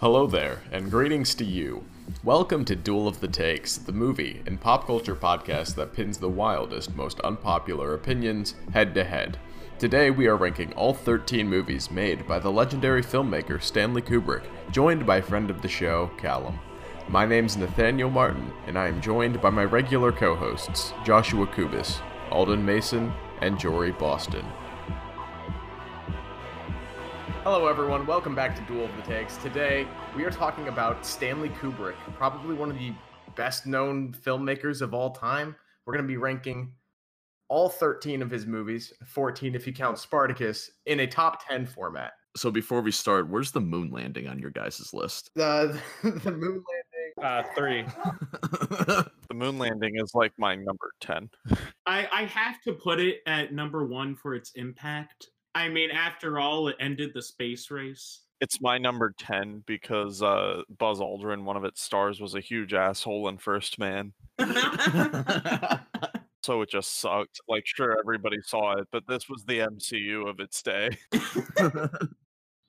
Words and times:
Hello 0.00 0.26
there, 0.26 0.62
and 0.72 0.90
greetings 0.90 1.34
to 1.34 1.44
you. 1.44 1.84
Welcome 2.24 2.64
to 2.64 2.74
Duel 2.74 3.06
of 3.06 3.20
the 3.20 3.28
Takes, 3.28 3.76
the 3.76 3.92
movie 3.92 4.40
and 4.46 4.58
pop 4.58 4.86
culture 4.86 5.14
podcast 5.14 5.74
that 5.74 5.92
pins 5.92 6.16
the 6.16 6.26
wildest, 6.30 6.96
most 6.96 7.20
unpopular 7.20 7.92
opinions 7.92 8.54
head 8.72 8.94
to 8.94 9.04
head. 9.04 9.38
Today 9.78 10.10
we 10.10 10.26
are 10.26 10.38
ranking 10.38 10.72
all 10.72 10.94
13 10.94 11.46
movies 11.46 11.90
made 11.90 12.26
by 12.26 12.38
the 12.38 12.50
legendary 12.50 13.02
filmmaker 13.02 13.62
Stanley 13.62 14.00
Kubrick, 14.00 14.44
joined 14.70 15.04
by 15.04 15.20
friend 15.20 15.50
of 15.50 15.60
the 15.60 15.68
show, 15.68 16.10
Callum. 16.16 16.58
My 17.06 17.26
name's 17.26 17.58
Nathaniel 17.58 18.08
Martin, 18.08 18.54
and 18.66 18.78
I 18.78 18.88
am 18.88 19.02
joined 19.02 19.42
by 19.42 19.50
my 19.50 19.64
regular 19.64 20.12
co 20.12 20.34
hosts, 20.34 20.94
Joshua 21.04 21.46
Kubis, 21.46 22.00
Alden 22.30 22.64
Mason, 22.64 23.12
and 23.42 23.60
Jory 23.60 23.92
Boston. 23.92 24.46
Hello, 27.42 27.68
everyone. 27.68 28.06
Welcome 28.06 28.34
back 28.34 28.54
to 28.54 28.60
Duel 28.70 28.84
of 28.84 28.94
the 28.96 29.02
Takes. 29.02 29.38
Today, 29.38 29.88
we 30.14 30.24
are 30.24 30.30
talking 30.30 30.68
about 30.68 31.06
Stanley 31.06 31.48
Kubrick, 31.48 31.94
probably 32.12 32.54
one 32.54 32.70
of 32.70 32.76
the 32.76 32.92
best 33.34 33.64
known 33.64 34.12
filmmakers 34.12 34.82
of 34.82 34.92
all 34.92 35.12
time. 35.12 35.56
We're 35.86 35.94
going 35.94 36.04
to 36.04 36.08
be 36.08 36.18
ranking 36.18 36.70
all 37.48 37.70
13 37.70 38.20
of 38.20 38.30
his 38.30 38.44
movies, 38.44 38.92
14 39.06 39.54
if 39.54 39.66
you 39.66 39.72
count 39.72 39.98
Spartacus, 39.98 40.70
in 40.84 41.00
a 41.00 41.06
top 41.06 41.48
10 41.48 41.64
format. 41.64 42.12
So 42.36 42.50
before 42.50 42.82
we 42.82 42.92
start, 42.92 43.30
where's 43.30 43.52
the 43.52 43.60
moon 43.60 43.90
landing 43.90 44.28
on 44.28 44.38
your 44.38 44.50
guys' 44.50 44.92
list? 44.92 45.30
The, 45.34 45.80
the 46.02 46.32
moon 46.32 46.62
landing. 46.62 47.24
Uh, 47.24 47.42
three. 47.56 47.84
the 49.28 49.34
moon 49.34 49.56
landing 49.58 49.96
is 49.96 50.14
like 50.14 50.34
my 50.36 50.56
number 50.56 50.90
10. 51.00 51.30
I, 51.86 52.06
I 52.12 52.24
have 52.24 52.60
to 52.64 52.74
put 52.74 53.00
it 53.00 53.20
at 53.26 53.54
number 53.54 53.86
one 53.86 54.14
for 54.14 54.34
its 54.34 54.52
impact. 54.56 55.30
I 55.54 55.68
mean, 55.68 55.90
after 55.90 56.38
all, 56.38 56.68
it 56.68 56.76
ended 56.80 57.12
the 57.14 57.22
space 57.22 57.70
race. 57.70 58.20
It's 58.40 58.60
my 58.60 58.78
number 58.78 59.14
10 59.18 59.64
because 59.66 60.22
uh, 60.22 60.62
Buzz 60.78 61.00
Aldrin, 61.00 61.44
one 61.44 61.56
of 61.56 61.64
its 61.64 61.82
stars, 61.82 62.20
was 62.20 62.34
a 62.34 62.40
huge 62.40 62.72
asshole 62.72 63.28
in 63.28 63.36
First 63.36 63.78
Man. 63.78 64.12
so 66.42 66.62
it 66.62 66.70
just 66.70 67.00
sucked. 67.00 67.40
Like, 67.48 67.64
sure, 67.66 67.98
everybody 67.98 68.38
saw 68.42 68.78
it, 68.78 68.88
but 68.92 69.06
this 69.06 69.28
was 69.28 69.44
the 69.44 69.58
MCU 69.58 70.28
of 70.28 70.40
its 70.40 70.62
day. 70.62 70.90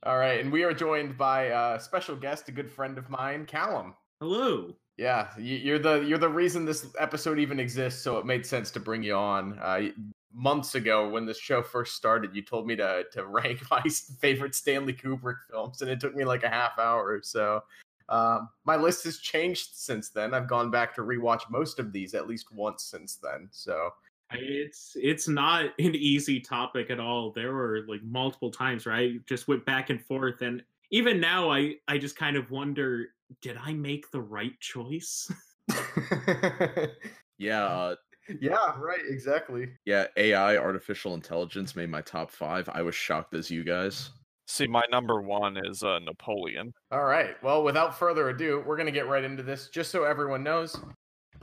All 0.04 0.18
right, 0.18 0.40
and 0.42 0.52
we 0.52 0.64
are 0.64 0.74
joined 0.74 1.18
by 1.18 1.44
a 1.44 1.80
special 1.80 2.16
guest, 2.16 2.50
a 2.50 2.52
good 2.52 2.70
friend 2.70 2.98
of 2.98 3.10
mine, 3.10 3.46
Callum. 3.46 3.94
Hello. 4.20 4.76
Yeah, 4.98 5.30
you're 5.38 5.80
the 5.80 6.02
you're 6.02 6.18
the 6.18 6.30
reason 6.30 6.66
this 6.66 6.88
episode 7.00 7.40
even 7.40 7.60
exists, 7.60 8.04
so 8.04 8.18
it 8.18 8.26
made 8.26 8.46
sense 8.46 8.72
to 8.72 8.80
bring 8.80 9.04
you 9.04 9.16
on. 9.16 9.58
Uh, 9.60 9.90
months 10.34 10.76
ago, 10.76 11.10
when 11.10 11.26
the 11.26 11.34
show 11.34 11.62
first 11.62 11.96
started, 11.96 12.36
you 12.36 12.42
told 12.42 12.68
me 12.68 12.76
to 12.76 13.04
to 13.12 13.26
rank 13.28 13.62
my 13.70 13.82
favorite 14.20 14.56
Stanley 14.56 14.94
Kubrick 14.94 15.38
films, 15.50 15.82
and 15.82 15.90
it 15.90 16.00
took 16.00 16.16
me 16.16 16.24
like 16.24 16.44
a 16.44 16.50
half 16.50 16.78
hour. 16.80 17.06
or 17.06 17.22
So 17.24 17.64
um, 18.10 18.50
my 18.66 18.76
list 18.76 19.04
has 19.06 19.20
changed 19.20 19.70
since 19.74 20.10
then. 20.10 20.34
I've 20.34 20.48
gone 20.48 20.70
back 20.72 20.94
to 20.96 21.02
rewatch 21.02 21.50
most 21.50 21.80
of 21.80 21.94
these 21.94 22.14
at 22.14 22.28
least 22.28 22.52
once 22.52 22.84
since 22.84 23.16
then. 23.16 23.48
So 23.52 23.92
it's 24.34 24.94
it's 24.96 25.28
not 25.28 25.66
an 25.80 25.96
easy 25.96 26.40
topic 26.40 26.90
at 26.90 27.00
all. 27.00 27.32
There 27.32 27.54
were 27.54 27.86
like 27.88 28.04
multiple 28.04 28.52
times 28.52 28.86
where 28.86 28.96
I 28.96 29.18
just 29.28 29.48
went 29.48 29.66
back 29.66 29.90
and 29.90 30.04
forth, 30.06 30.42
and 30.42 30.64
even 30.92 31.20
now, 31.20 31.50
I 31.50 31.76
I 31.88 31.98
just 31.98 32.16
kind 32.16 32.36
of 32.36 32.52
wonder, 32.52 33.08
did 33.42 33.58
I 33.62 33.74
make 33.74 34.12
the 34.12 34.22
right 34.22 34.58
choice? 34.60 35.32
yeah. 37.38 37.66
Uh, 37.66 37.96
yeah, 38.40 38.74
right, 38.78 39.02
exactly. 39.08 39.70
Yeah, 39.86 40.08
AI, 40.18 40.58
artificial 40.58 41.14
intelligence 41.14 41.76
made 41.76 41.90
my 41.90 42.02
top 42.02 42.32
five. 42.32 42.70
I 42.72 42.82
was 42.82 42.96
shocked 42.96 43.34
as 43.34 43.50
you 43.50 43.64
guys. 43.64 44.12
See, 44.48 44.68
my 44.68 44.84
number 44.92 45.22
one 45.22 45.58
is 45.66 45.82
uh, 45.82 46.00
Napoleon. 46.00 46.74
All 46.92 47.06
right. 47.06 47.42
Well, 47.42 47.64
without 47.64 47.98
further 47.98 48.30
ado, 48.30 48.64
we're 48.66 48.78
gonna 48.78 48.92
get 48.92 49.08
right 49.08 49.24
into 49.24 49.44
this. 49.44 49.70
Just 49.70 49.92
so 49.92 50.04
everyone 50.04 50.44
knows, 50.44 50.78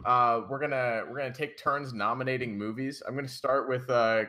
uh, 0.04 0.42
we're 0.48 0.60
gonna 0.60 1.04
we're 1.08 1.16
gonna 1.16 1.32
take 1.32 1.56
turns 1.56 1.92
nominating 1.92 2.56
movies. 2.56 3.02
I'm 3.06 3.14
gonna 3.14 3.26
start 3.26 3.68
with 3.68 3.88
uh, 3.88 4.24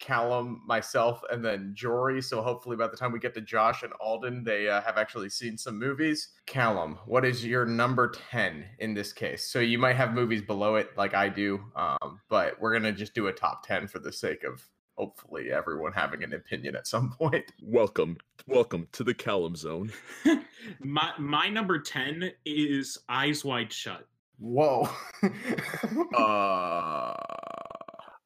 Callum, 0.00 0.62
myself, 0.66 1.22
and 1.30 1.44
then 1.44 1.72
Jory. 1.74 2.20
So 2.20 2.42
hopefully, 2.42 2.76
by 2.76 2.88
the 2.88 2.96
time 2.96 3.12
we 3.12 3.18
get 3.18 3.34
to 3.34 3.40
Josh 3.40 3.82
and 3.82 3.92
Alden, 4.00 4.44
they 4.44 4.68
uh, 4.68 4.82
have 4.82 4.98
actually 4.98 5.30
seen 5.30 5.56
some 5.56 5.78
movies. 5.78 6.28
Callum, 6.46 6.98
what 7.06 7.24
is 7.24 7.44
your 7.44 7.64
number 7.64 8.12
ten 8.30 8.64
in 8.78 8.94
this 8.94 9.12
case? 9.12 9.46
So 9.50 9.60
you 9.60 9.78
might 9.78 9.96
have 9.96 10.12
movies 10.12 10.42
below 10.42 10.76
it, 10.76 10.90
like 10.96 11.14
I 11.14 11.28
do, 11.28 11.60
um, 11.76 12.20
but 12.28 12.60
we're 12.60 12.72
gonna 12.72 12.92
just 12.92 13.14
do 13.14 13.28
a 13.28 13.32
top 13.32 13.66
ten 13.66 13.86
for 13.86 13.98
the 13.98 14.12
sake 14.12 14.44
of 14.44 14.68
hopefully 14.96 15.50
everyone 15.52 15.92
having 15.92 16.22
an 16.22 16.34
opinion 16.34 16.76
at 16.76 16.86
some 16.86 17.10
point. 17.18 17.52
Welcome, 17.62 18.18
welcome 18.46 18.88
to 18.92 19.04
the 19.04 19.14
Callum 19.14 19.56
Zone. 19.56 19.92
my 20.80 21.12
my 21.18 21.48
number 21.48 21.78
ten 21.78 22.32
is 22.44 22.98
Eyes 23.08 23.44
Wide 23.44 23.72
Shut. 23.72 24.06
Whoa. 24.38 24.88
uh 26.16 27.14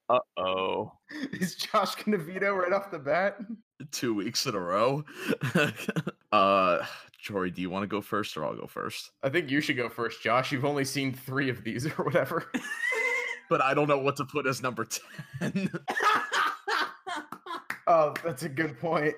uh 0.08 0.18
oh. 0.36 0.92
Is 1.32 1.54
Josh 1.54 1.94
gonna 1.96 2.18
veto 2.18 2.54
right 2.54 2.72
off 2.72 2.90
the 2.90 2.98
bat? 2.98 3.38
Two 3.92 4.14
weeks 4.14 4.46
in 4.46 4.54
a 4.54 4.60
row. 4.60 5.04
uh 6.32 6.78
Jory, 7.18 7.50
do 7.50 7.60
you 7.60 7.68
want 7.68 7.82
to 7.82 7.88
go 7.88 8.00
first 8.00 8.36
or 8.36 8.44
I'll 8.44 8.56
go 8.56 8.66
first? 8.66 9.10
I 9.22 9.28
think 9.28 9.50
you 9.50 9.60
should 9.60 9.76
go 9.76 9.88
first, 9.88 10.22
Josh. 10.22 10.52
You've 10.52 10.64
only 10.64 10.84
seen 10.84 11.12
three 11.12 11.50
of 11.50 11.64
these 11.64 11.84
or 11.86 12.04
whatever. 12.04 12.50
but 13.50 13.60
I 13.60 13.74
don't 13.74 13.88
know 13.88 13.98
what 13.98 14.16
to 14.16 14.24
put 14.24 14.46
as 14.46 14.62
number 14.62 14.86
10. 15.40 15.70
oh, 17.86 18.14
that's 18.24 18.44
a 18.44 18.48
good 18.48 18.78
point. 18.78 19.14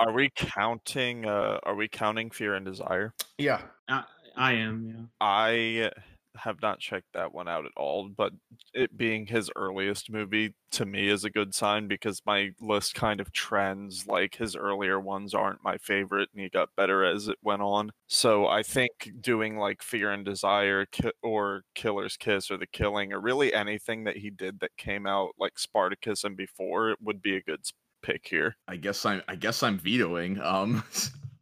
are 0.00 0.12
we 0.12 0.30
counting 0.34 1.26
uh 1.26 1.58
are 1.62 1.74
we 1.74 1.88
counting 1.88 2.30
Fear 2.30 2.54
and 2.54 2.66
Desire? 2.66 3.14
Yeah. 3.38 3.62
Uh, 3.88 4.02
I 4.36 4.52
am, 4.52 4.86
yeah. 4.86 5.04
I 5.20 5.90
have 6.38 6.60
not 6.62 6.80
checked 6.80 7.12
that 7.14 7.32
one 7.32 7.48
out 7.48 7.66
at 7.66 7.72
all, 7.76 8.08
but 8.08 8.32
it 8.74 8.96
being 8.96 9.26
his 9.26 9.50
earliest 9.56 10.10
movie 10.10 10.54
to 10.70 10.86
me 10.86 11.08
is 11.08 11.24
a 11.24 11.30
good 11.30 11.54
sign 11.54 11.88
because 11.88 12.22
my 12.26 12.50
list 12.60 12.94
kind 12.94 13.20
of 13.20 13.32
trends. 13.32 14.06
Like 14.06 14.36
his 14.36 14.56
earlier 14.56 15.00
ones 15.00 15.34
aren't 15.34 15.64
my 15.64 15.78
favorite, 15.78 16.28
and 16.32 16.42
he 16.42 16.48
got 16.48 16.74
better 16.76 17.04
as 17.04 17.28
it 17.28 17.38
went 17.42 17.62
on. 17.62 17.90
So 18.06 18.46
I 18.46 18.62
think 18.62 19.12
doing 19.20 19.58
like 19.58 19.82
Fear 19.82 20.12
and 20.12 20.24
Desire 20.24 20.86
or 21.22 21.62
Killer's 21.74 22.16
Kiss 22.16 22.50
or 22.50 22.56
The 22.56 22.66
Killing 22.66 23.12
or 23.12 23.20
really 23.20 23.52
anything 23.52 24.04
that 24.04 24.18
he 24.18 24.30
did 24.30 24.60
that 24.60 24.76
came 24.76 25.06
out 25.06 25.30
like 25.38 25.58
Spartacus 25.58 26.24
and 26.24 26.36
before 26.36 26.90
it 26.90 26.98
would 27.02 27.22
be 27.22 27.36
a 27.36 27.42
good 27.42 27.60
pick 28.02 28.26
here. 28.28 28.56
I 28.66 28.76
guess 28.76 29.04
I'm 29.04 29.22
I 29.28 29.36
guess 29.36 29.62
I'm 29.62 29.78
vetoing. 29.78 30.40
Um 30.40 30.84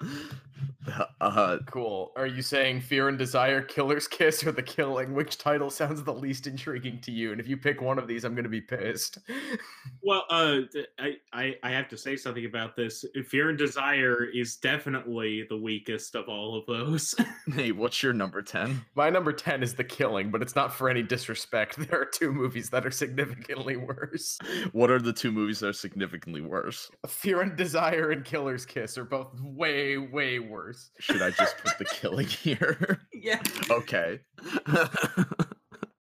Uh, 1.18 1.58
cool. 1.66 2.12
Are 2.14 2.26
you 2.26 2.42
saying 2.42 2.82
Fear 2.82 3.08
and 3.08 3.18
Desire, 3.18 3.62
Killer's 3.62 4.06
Kiss, 4.06 4.46
or 4.46 4.52
The 4.52 4.62
Killing? 4.62 5.14
Which 5.14 5.38
title 5.38 5.70
sounds 5.70 6.02
the 6.02 6.12
least 6.12 6.46
intriguing 6.46 7.00
to 7.00 7.10
you? 7.10 7.32
And 7.32 7.40
if 7.40 7.48
you 7.48 7.56
pick 7.56 7.80
one 7.80 7.98
of 7.98 8.06
these, 8.06 8.24
I'm 8.24 8.34
going 8.34 8.44
to 8.44 8.50
be 8.50 8.60
pissed. 8.60 9.18
well, 10.02 10.24
uh, 10.30 10.60
I, 10.98 11.16
I, 11.32 11.54
I 11.62 11.70
have 11.70 11.88
to 11.88 11.96
say 11.96 12.16
something 12.16 12.44
about 12.44 12.76
this. 12.76 13.04
Fear 13.28 13.48
and 13.48 13.58
Desire 13.58 14.24
is 14.24 14.56
definitely 14.56 15.46
the 15.48 15.56
weakest 15.56 16.14
of 16.14 16.28
all 16.28 16.56
of 16.56 16.66
those. 16.66 17.14
hey, 17.54 17.72
what's 17.72 18.02
your 18.02 18.12
number 18.12 18.42
10? 18.42 18.84
My 18.94 19.10
number 19.10 19.32
10 19.32 19.62
is 19.62 19.74
The 19.74 19.84
Killing, 19.84 20.30
but 20.30 20.42
it's 20.42 20.54
not 20.54 20.72
for 20.72 20.88
any 20.88 21.02
disrespect. 21.02 21.76
There 21.86 22.00
are 22.00 22.06
two 22.06 22.32
movies 22.32 22.70
that 22.70 22.84
are 22.84 22.90
significantly 22.90 23.76
worse. 23.76 24.38
What 24.72 24.90
are 24.90 24.98
the 24.98 25.12
two 25.12 25.32
movies 25.32 25.60
that 25.60 25.68
are 25.68 25.72
significantly 25.72 26.40
worse? 26.40 26.90
Fear 27.06 27.42
and 27.42 27.56
Desire 27.56 28.10
and 28.10 28.24
Killer's 28.24 28.66
Kiss 28.66 28.98
are 28.98 29.04
both 29.04 29.40
way, 29.40 29.96
way 29.96 30.38
worse. 30.40 30.75
Should 30.98 31.22
I 31.22 31.30
just 31.30 31.58
put 31.58 31.78
the 31.78 31.84
killing 31.92 32.26
here? 32.26 33.00
Yeah. 33.12 33.40
Okay. 33.70 34.20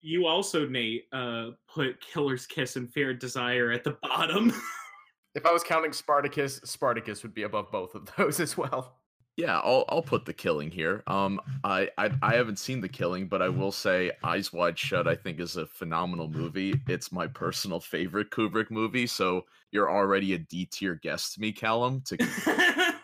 you 0.00 0.26
also, 0.26 0.66
Nate, 0.66 1.04
uh, 1.12 1.50
put 1.72 2.00
Killer's 2.00 2.46
Kiss 2.46 2.76
and 2.76 2.90
Fear 2.92 3.10
and 3.10 3.18
Desire 3.18 3.72
at 3.72 3.84
the 3.84 3.96
bottom. 4.02 4.52
if 5.34 5.44
I 5.46 5.52
was 5.52 5.62
counting 5.62 5.92
Spartacus, 5.92 6.60
Spartacus 6.64 7.22
would 7.22 7.34
be 7.34 7.42
above 7.44 7.70
both 7.70 7.94
of 7.94 8.08
those 8.16 8.40
as 8.40 8.56
well. 8.56 8.98
Yeah, 9.36 9.58
I'll 9.58 9.84
I'll 9.90 10.02
put 10.02 10.24
the 10.24 10.32
killing 10.32 10.70
here. 10.70 11.02
Um, 11.06 11.40
I, 11.62 11.90
I 11.98 12.10
I 12.22 12.34
haven't 12.36 12.58
seen 12.58 12.80
the 12.80 12.88
killing, 12.88 13.28
but 13.28 13.42
I 13.42 13.50
will 13.50 13.70
say 13.70 14.10
Eyes 14.24 14.50
Wide 14.50 14.78
Shut. 14.78 15.06
I 15.06 15.14
think 15.14 15.40
is 15.40 15.58
a 15.58 15.66
phenomenal 15.66 16.28
movie. 16.28 16.80
It's 16.88 17.12
my 17.12 17.26
personal 17.26 17.78
favorite 17.78 18.30
Kubrick 18.30 18.70
movie. 18.70 19.06
So 19.06 19.44
you're 19.72 19.90
already 19.90 20.32
a 20.32 20.38
D 20.38 20.64
tier 20.64 20.94
guest 20.94 21.34
to 21.34 21.40
me, 21.42 21.52
Callum. 21.52 22.00
To 22.06 22.16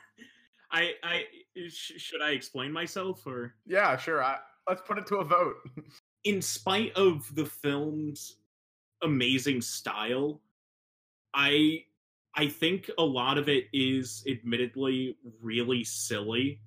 I 0.72 0.92
I 1.02 1.18
sh- 1.20 1.41
should 1.68 2.22
I 2.22 2.30
explain 2.30 2.72
myself 2.72 3.26
or? 3.26 3.54
Yeah, 3.66 3.96
sure. 3.96 4.22
I, 4.22 4.38
let's 4.68 4.82
put 4.82 4.98
it 4.98 5.06
to 5.08 5.16
a 5.16 5.24
vote. 5.24 5.56
In 6.24 6.40
spite 6.40 6.92
of 6.94 7.34
the 7.34 7.44
film's 7.44 8.36
amazing 9.02 9.60
style, 9.60 10.40
I 11.34 11.84
I 12.34 12.48
think 12.48 12.90
a 12.98 13.02
lot 13.02 13.36
of 13.36 13.48
it 13.48 13.66
is 13.72 14.24
admittedly 14.28 15.18
really 15.42 15.84
silly 15.84 16.60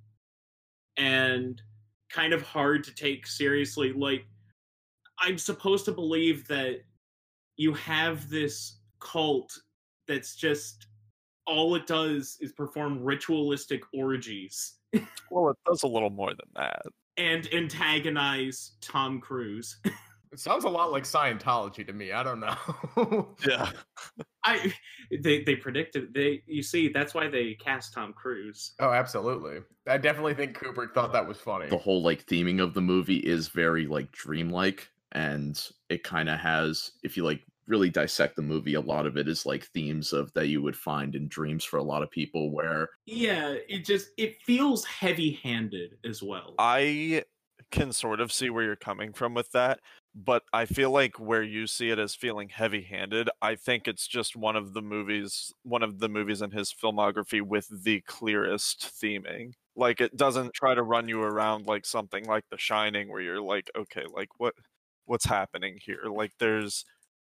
and 0.97 1.61
kind 2.09 2.33
of 2.33 2.41
hard 2.41 2.83
to 2.83 2.93
take 2.93 3.25
seriously. 3.25 3.91
Like 3.93 4.25
I'm 5.19 5.37
supposed 5.37 5.85
to 5.85 5.91
believe 5.91 6.47
that 6.49 6.81
you 7.57 7.73
have 7.73 8.29
this 8.29 8.79
cult 8.99 9.57
that's 10.07 10.35
just 10.35 10.87
all 11.47 11.75
it 11.75 11.86
does 11.88 12.38
is 12.42 12.51
perform 12.53 13.03
ritualistic 13.03 13.81
orgies 13.94 14.75
Well, 15.31 15.50
it 15.50 15.57
does 15.65 15.83
a 15.83 15.88
little 15.88 16.09
more 16.09 16.30
than 16.31 16.47
that. 16.56 16.81
and 17.18 17.47
antagonize 17.53 18.74
Tom 18.81 19.19
Cruise. 19.21 19.77
It 20.31 20.39
sounds 20.39 20.65
a 20.65 20.69
lot 20.69 20.92
like 20.92 21.03
Scientology 21.06 21.88
to 21.88 21.94
me. 21.94 22.12
I 22.12 22.21
don't 22.21 22.42
know. 22.42 23.36
Yeah. 23.47 23.71
I 24.44 24.74
they 25.24 25.44
they 25.44 25.56
predicted 25.56 26.13
they 26.13 26.44
you 26.45 26.62
see 26.62 26.89
that's 26.89 27.13
why 27.13 27.30
they 27.30 27.53
cast 27.53 27.94
Tom 27.94 28.12
Cruise. 28.12 28.74
oh, 28.81 28.92
absolutely. 28.92 29.59
I 29.88 29.97
definitely 29.97 30.33
think 30.33 30.57
Kubrick 30.57 30.94
thought 30.94 31.13
that 31.13 31.25
was 31.25 31.38
funny. 31.38 31.69
the 31.69 31.77
whole 31.77 32.01
like 32.03 32.25
theming 32.25 32.62
of 32.62 32.74
the 32.74 32.81
movie 32.81 33.19
is 33.19 33.47
very 33.47 33.88
like 33.88 34.12
dreamlike 34.12 34.89
and 35.13 35.63
it 35.89 36.03
kind 36.03 36.27
of 36.27 36.38
has 36.39 36.92
if 37.01 37.15
you 37.15 37.24
like 37.24 37.42
really 37.67 37.89
dissect 37.89 38.35
the 38.35 38.41
movie 38.41 38.73
a 38.75 38.81
lot 38.81 39.06
of 39.07 39.17
it 39.17 39.27
is 39.27 39.45
like 39.45 39.65
themes 39.65 40.13
of 40.13 40.31
that 40.33 40.47
you 40.47 40.62
would 40.62 40.77
find 40.77 41.15
in 41.15 41.27
dreams 41.27 41.63
for 41.63 41.77
a 41.77 41.83
lot 41.83 42.03
of 42.03 42.12
people 42.12 42.51
where 42.51 42.89
Yeah, 43.07 43.53
it 43.67 43.83
just 43.85 44.09
it 44.17 44.41
feels 44.44 44.85
heavy-handed 44.85 45.97
as 46.03 46.21
well. 46.21 46.57
I 46.57 47.23
can 47.71 47.91
sort 47.94 48.19
of 48.21 48.31
see 48.31 48.50
where 48.50 48.63
you're 48.63 48.75
coming 48.75 49.13
from 49.13 49.33
with 49.33 49.51
that, 49.51 49.79
but 50.13 50.44
I 50.53 50.65
feel 50.65 50.91
like 50.91 51.19
where 51.19 51.44
you 51.44 51.67
see 51.67 51.89
it 51.89 52.00
as 52.00 52.15
feeling 52.15 52.50
heavy-handed, 52.50 53.29
I 53.41 53.56
think 53.56 53.88
it's 53.88 54.07
just 54.07 54.35
one 54.35 54.56
of 54.56 54.73
the 54.73 54.81
movies 54.81 55.51
one 55.63 55.83
of 55.83 56.00
the 56.00 56.09
movies 56.09 56.41
in 56.41 56.51
his 56.51 56.73
filmography 56.73 57.41
with 57.41 57.68
the 57.83 58.01
clearest 58.01 58.81
theming. 58.81 59.53
Like 59.75 60.00
it 60.00 60.15
doesn't 60.15 60.53
try 60.53 60.73
to 60.75 60.83
run 60.83 61.09
you 61.09 61.21
around 61.21 61.65
like 61.65 61.85
something 61.85 62.25
like 62.25 62.45
The 62.50 62.57
Shining 62.57 63.09
where 63.09 63.21
you're 63.21 63.41
like, 63.41 63.69
okay, 63.75 64.06
like 64.09 64.29
what 64.39 64.53
what's 65.06 65.25
happening 65.25 65.77
here? 65.81 66.06
Like 66.06 66.31
there's 66.39 66.85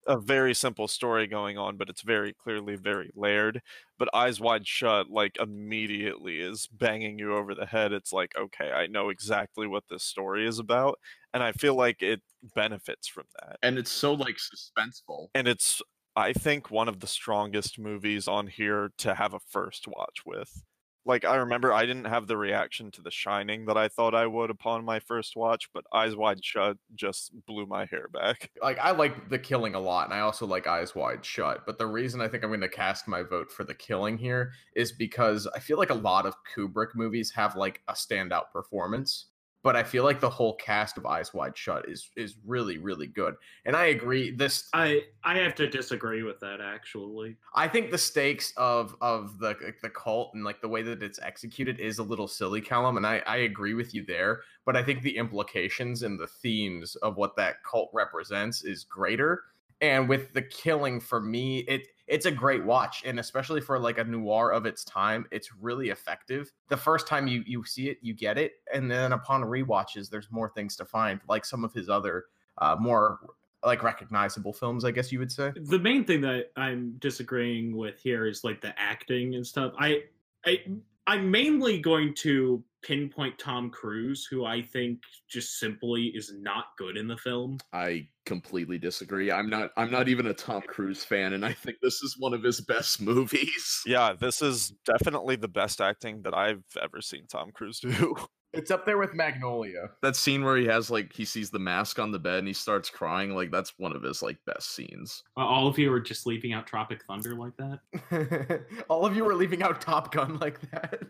a 0.06 0.18
very 0.18 0.54
simple 0.54 0.88
story 0.88 1.26
going 1.26 1.58
on, 1.58 1.76
but 1.76 1.88
it's 1.88 2.02
very 2.02 2.32
clearly 2.32 2.76
very 2.76 3.10
layered. 3.14 3.62
But 3.98 4.08
Eyes 4.14 4.40
Wide 4.40 4.66
Shut, 4.66 5.10
like 5.10 5.36
immediately 5.38 6.40
is 6.40 6.66
banging 6.68 7.18
you 7.18 7.34
over 7.36 7.54
the 7.54 7.66
head. 7.66 7.92
It's 7.92 8.12
like, 8.12 8.36
okay, 8.36 8.72
I 8.72 8.86
know 8.86 9.08
exactly 9.10 9.66
what 9.66 9.84
this 9.88 10.02
story 10.04 10.46
is 10.46 10.58
about, 10.58 10.98
and 11.34 11.42
I 11.42 11.52
feel 11.52 11.74
like 11.74 12.02
it 12.02 12.22
benefits 12.54 13.08
from 13.08 13.24
that. 13.40 13.60
and 13.62 13.78
it's 13.78 13.90
so 13.92 14.14
like 14.14 14.36
suspenseful 14.36 15.28
And 15.34 15.46
it's, 15.48 15.80
I 16.16 16.32
think, 16.32 16.70
one 16.70 16.88
of 16.88 17.00
the 17.00 17.06
strongest 17.06 17.78
movies 17.78 18.26
on 18.28 18.46
here 18.48 18.92
to 18.98 19.14
have 19.14 19.34
a 19.34 19.40
first 19.40 19.86
watch 19.88 20.24
with. 20.26 20.62
Like 21.10 21.24
I 21.24 21.34
remember, 21.34 21.72
I 21.72 21.86
didn't 21.86 22.04
have 22.04 22.28
the 22.28 22.36
reaction 22.36 22.92
to 22.92 23.02
The 23.02 23.10
Shining 23.10 23.64
that 23.66 23.76
I 23.76 23.88
thought 23.88 24.14
I 24.14 24.28
would 24.28 24.48
upon 24.48 24.84
my 24.84 25.00
first 25.00 25.34
watch, 25.34 25.68
but 25.74 25.82
Eyes 25.92 26.14
Wide 26.14 26.44
Shut 26.44 26.76
just 26.94 27.32
blew 27.46 27.66
my 27.66 27.84
hair 27.86 28.06
back. 28.06 28.48
like 28.62 28.78
I 28.78 28.92
like 28.92 29.28
the 29.28 29.36
killing 29.36 29.74
a 29.74 29.80
lot, 29.80 30.04
and 30.04 30.14
I 30.14 30.20
also 30.20 30.46
like 30.46 30.68
Eyes 30.68 30.94
Wide 30.94 31.24
Shut. 31.24 31.66
But 31.66 31.78
the 31.78 31.86
reason 31.88 32.20
I 32.20 32.28
think 32.28 32.44
I'm 32.44 32.50
going 32.50 32.60
to 32.60 32.68
cast 32.68 33.08
my 33.08 33.24
vote 33.24 33.50
for 33.50 33.64
the 33.64 33.74
killing 33.74 34.18
here 34.18 34.52
is 34.76 34.92
because 34.92 35.48
I 35.52 35.58
feel 35.58 35.78
like 35.78 35.90
a 35.90 35.94
lot 35.94 36.26
of 36.26 36.36
Kubrick 36.54 36.94
movies 36.94 37.32
have 37.32 37.56
like 37.56 37.80
a 37.88 37.94
standout 37.94 38.52
performance, 38.52 39.30
but 39.62 39.76
I 39.76 39.82
feel 39.82 40.04
like 40.04 40.20
the 40.20 40.30
whole 40.30 40.56
cast 40.56 40.96
of 40.96 41.04
Eyes 41.06 41.34
Wide 41.34 41.56
Shut 41.56 41.88
is 41.88 42.10
is 42.16 42.36
really 42.46 42.78
really 42.78 43.06
good. 43.06 43.34
And 43.64 43.76
I 43.76 43.86
agree. 43.86 44.30
This 44.30 44.68
I 44.72 45.02
I 45.24 45.38
have 45.38 45.54
to 45.56 45.68
disagree 45.68 46.22
with 46.22 46.40
that 46.40 46.60
actually. 46.60 47.36
I 47.54 47.68
think 47.68 47.90
the 47.90 47.98
stakes 47.98 48.52
of 48.56 48.96
of 49.00 49.38
the 49.38 49.74
the 49.82 49.90
cult 49.90 50.32
and 50.34 50.44
like 50.44 50.60
the 50.60 50.68
way 50.68 50.82
that 50.82 51.02
it's 51.02 51.18
executed 51.20 51.78
is 51.78 51.98
a 51.98 52.02
little 52.02 52.28
silly, 52.28 52.60
Callum, 52.60 52.96
and 52.96 53.06
I 53.06 53.22
I 53.26 53.38
agree 53.38 53.74
with 53.74 53.94
you 53.94 54.04
there. 54.04 54.42
But 54.64 54.76
I 54.76 54.82
think 54.82 55.02
the 55.02 55.16
implications 55.16 56.02
and 56.02 56.18
the 56.18 56.26
themes 56.26 56.96
of 56.96 57.16
what 57.16 57.36
that 57.36 57.56
cult 57.64 57.90
represents 57.92 58.64
is 58.64 58.84
greater. 58.84 59.42
And 59.82 60.08
with 60.08 60.34
the 60.34 60.42
killing, 60.42 61.00
for 61.00 61.20
me, 61.20 61.60
it 61.60 61.86
it's 62.10 62.26
a 62.26 62.30
great 62.30 62.64
watch, 62.64 63.02
and 63.06 63.20
especially 63.20 63.60
for 63.60 63.78
like 63.78 63.98
a 63.98 64.04
noir 64.04 64.50
of 64.50 64.66
its 64.66 64.84
time, 64.84 65.26
it's 65.30 65.54
really 65.54 65.90
effective. 65.90 66.52
The 66.68 66.76
first 66.76 67.06
time 67.06 67.28
you 67.28 67.44
you 67.46 67.64
see 67.64 67.88
it, 67.88 67.98
you 68.02 68.12
get 68.14 68.36
it, 68.36 68.54
and 68.74 68.90
then 68.90 69.12
upon 69.12 69.42
rewatches, 69.42 70.10
there's 70.10 70.28
more 70.30 70.50
things 70.50 70.76
to 70.76 70.84
find, 70.84 71.20
like 71.28 71.44
some 71.44 71.64
of 71.64 71.72
his 71.72 71.88
other 71.88 72.24
uh, 72.58 72.76
more 72.78 73.20
like 73.64 73.82
recognizable 73.82 74.52
films, 74.52 74.84
I 74.84 74.90
guess 74.90 75.12
you 75.12 75.20
would 75.20 75.30
say. 75.30 75.52
The 75.54 75.78
main 75.78 76.04
thing 76.04 76.20
that 76.22 76.50
I'm 76.56 76.96
disagreeing 76.98 77.76
with 77.76 78.00
here 78.00 78.26
is 78.26 78.42
like 78.42 78.60
the 78.60 78.74
acting 78.78 79.36
and 79.36 79.46
stuff. 79.46 79.72
I 79.78 80.02
I 80.44 80.64
I'm 81.06 81.30
mainly 81.30 81.78
going 81.78 82.14
to 82.16 82.62
pinpoint 82.82 83.38
Tom 83.38 83.70
Cruise, 83.70 84.26
who 84.30 84.44
I 84.44 84.62
think 84.62 85.00
just 85.28 85.58
simply 85.58 86.06
is 86.14 86.32
not 86.40 86.66
good 86.78 86.96
in 86.96 87.06
the 87.06 87.16
film. 87.16 87.58
i 87.72 88.06
completely 88.26 88.78
disagree 88.78 89.32
i'm 89.32 89.48
not 89.50 89.70
i'm 89.76 89.90
not 89.90 90.08
even 90.08 90.26
a 90.26 90.34
tom 90.34 90.62
cruise 90.68 91.02
fan 91.02 91.32
and 91.32 91.44
i 91.44 91.52
think 91.52 91.76
this 91.82 92.00
is 92.02 92.16
one 92.18 92.32
of 92.34 92.42
his 92.44 92.60
best 92.60 93.00
movies 93.00 93.82
Yeah, 93.86 94.12
this 94.18 94.40
is 94.42 94.72
definitely 94.84 95.36
the 95.36 95.48
best 95.48 95.80
acting 95.80 96.22
that 96.22 96.34
I've 96.34 96.62
ever 96.80 97.00
seen 97.00 97.26
Tom 97.26 97.50
Cruise 97.52 97.80
do. 97.80 98.14
It's 98.52 98.70
up 98.72 98.84
there 98.84 98.98
with 98.98 99.14
Magnolia. 99.14 99.90
that 100.02 100.16
scene 100.16 100.42
where 100.44 100.56
he 100.56 100.66
has 100.66 100.90
like 100.90 101.12
he 101.12 101.24
sees 101.24 101.50
the 101.50 101.58
mask 101.58 101.98
on 101.98 102.10
the 102.10 102.18
bed 102.18 102.40
and 102.40 102.48
he 102.48 102.52
starts 102.54 102.90
crying 102.90 103.34
like 103.34 103.50
that's 103.52 103.72
one 103.78 103.94
of 103.94 104.02
his 104.02 104.22
like 104.22 104.38
best 104.44 104.74
scenes 104.74 105.22
Uh, 105.36 105.46
All 105.46 105.68
of 105.68 105.78
you 105.78 105.92
are 105.92 106.00
just 106.00 106.26
leaving 106.26 106.52
out 106.52 106.66
Tropic 106.66 107.02
Thunder 107.06 107.34
like 107.36 107.52
that. 107.58 108.62
All 108.88 109.06
of 109.06 109.16
you 109.16 109.28
are 109.28 109.34
leaving 109.34 109.62
out 109.62 109.80
Top 109.80 110.12
Gun 110.12 110.38
like 110.40 110.58
that. 110.72 111.00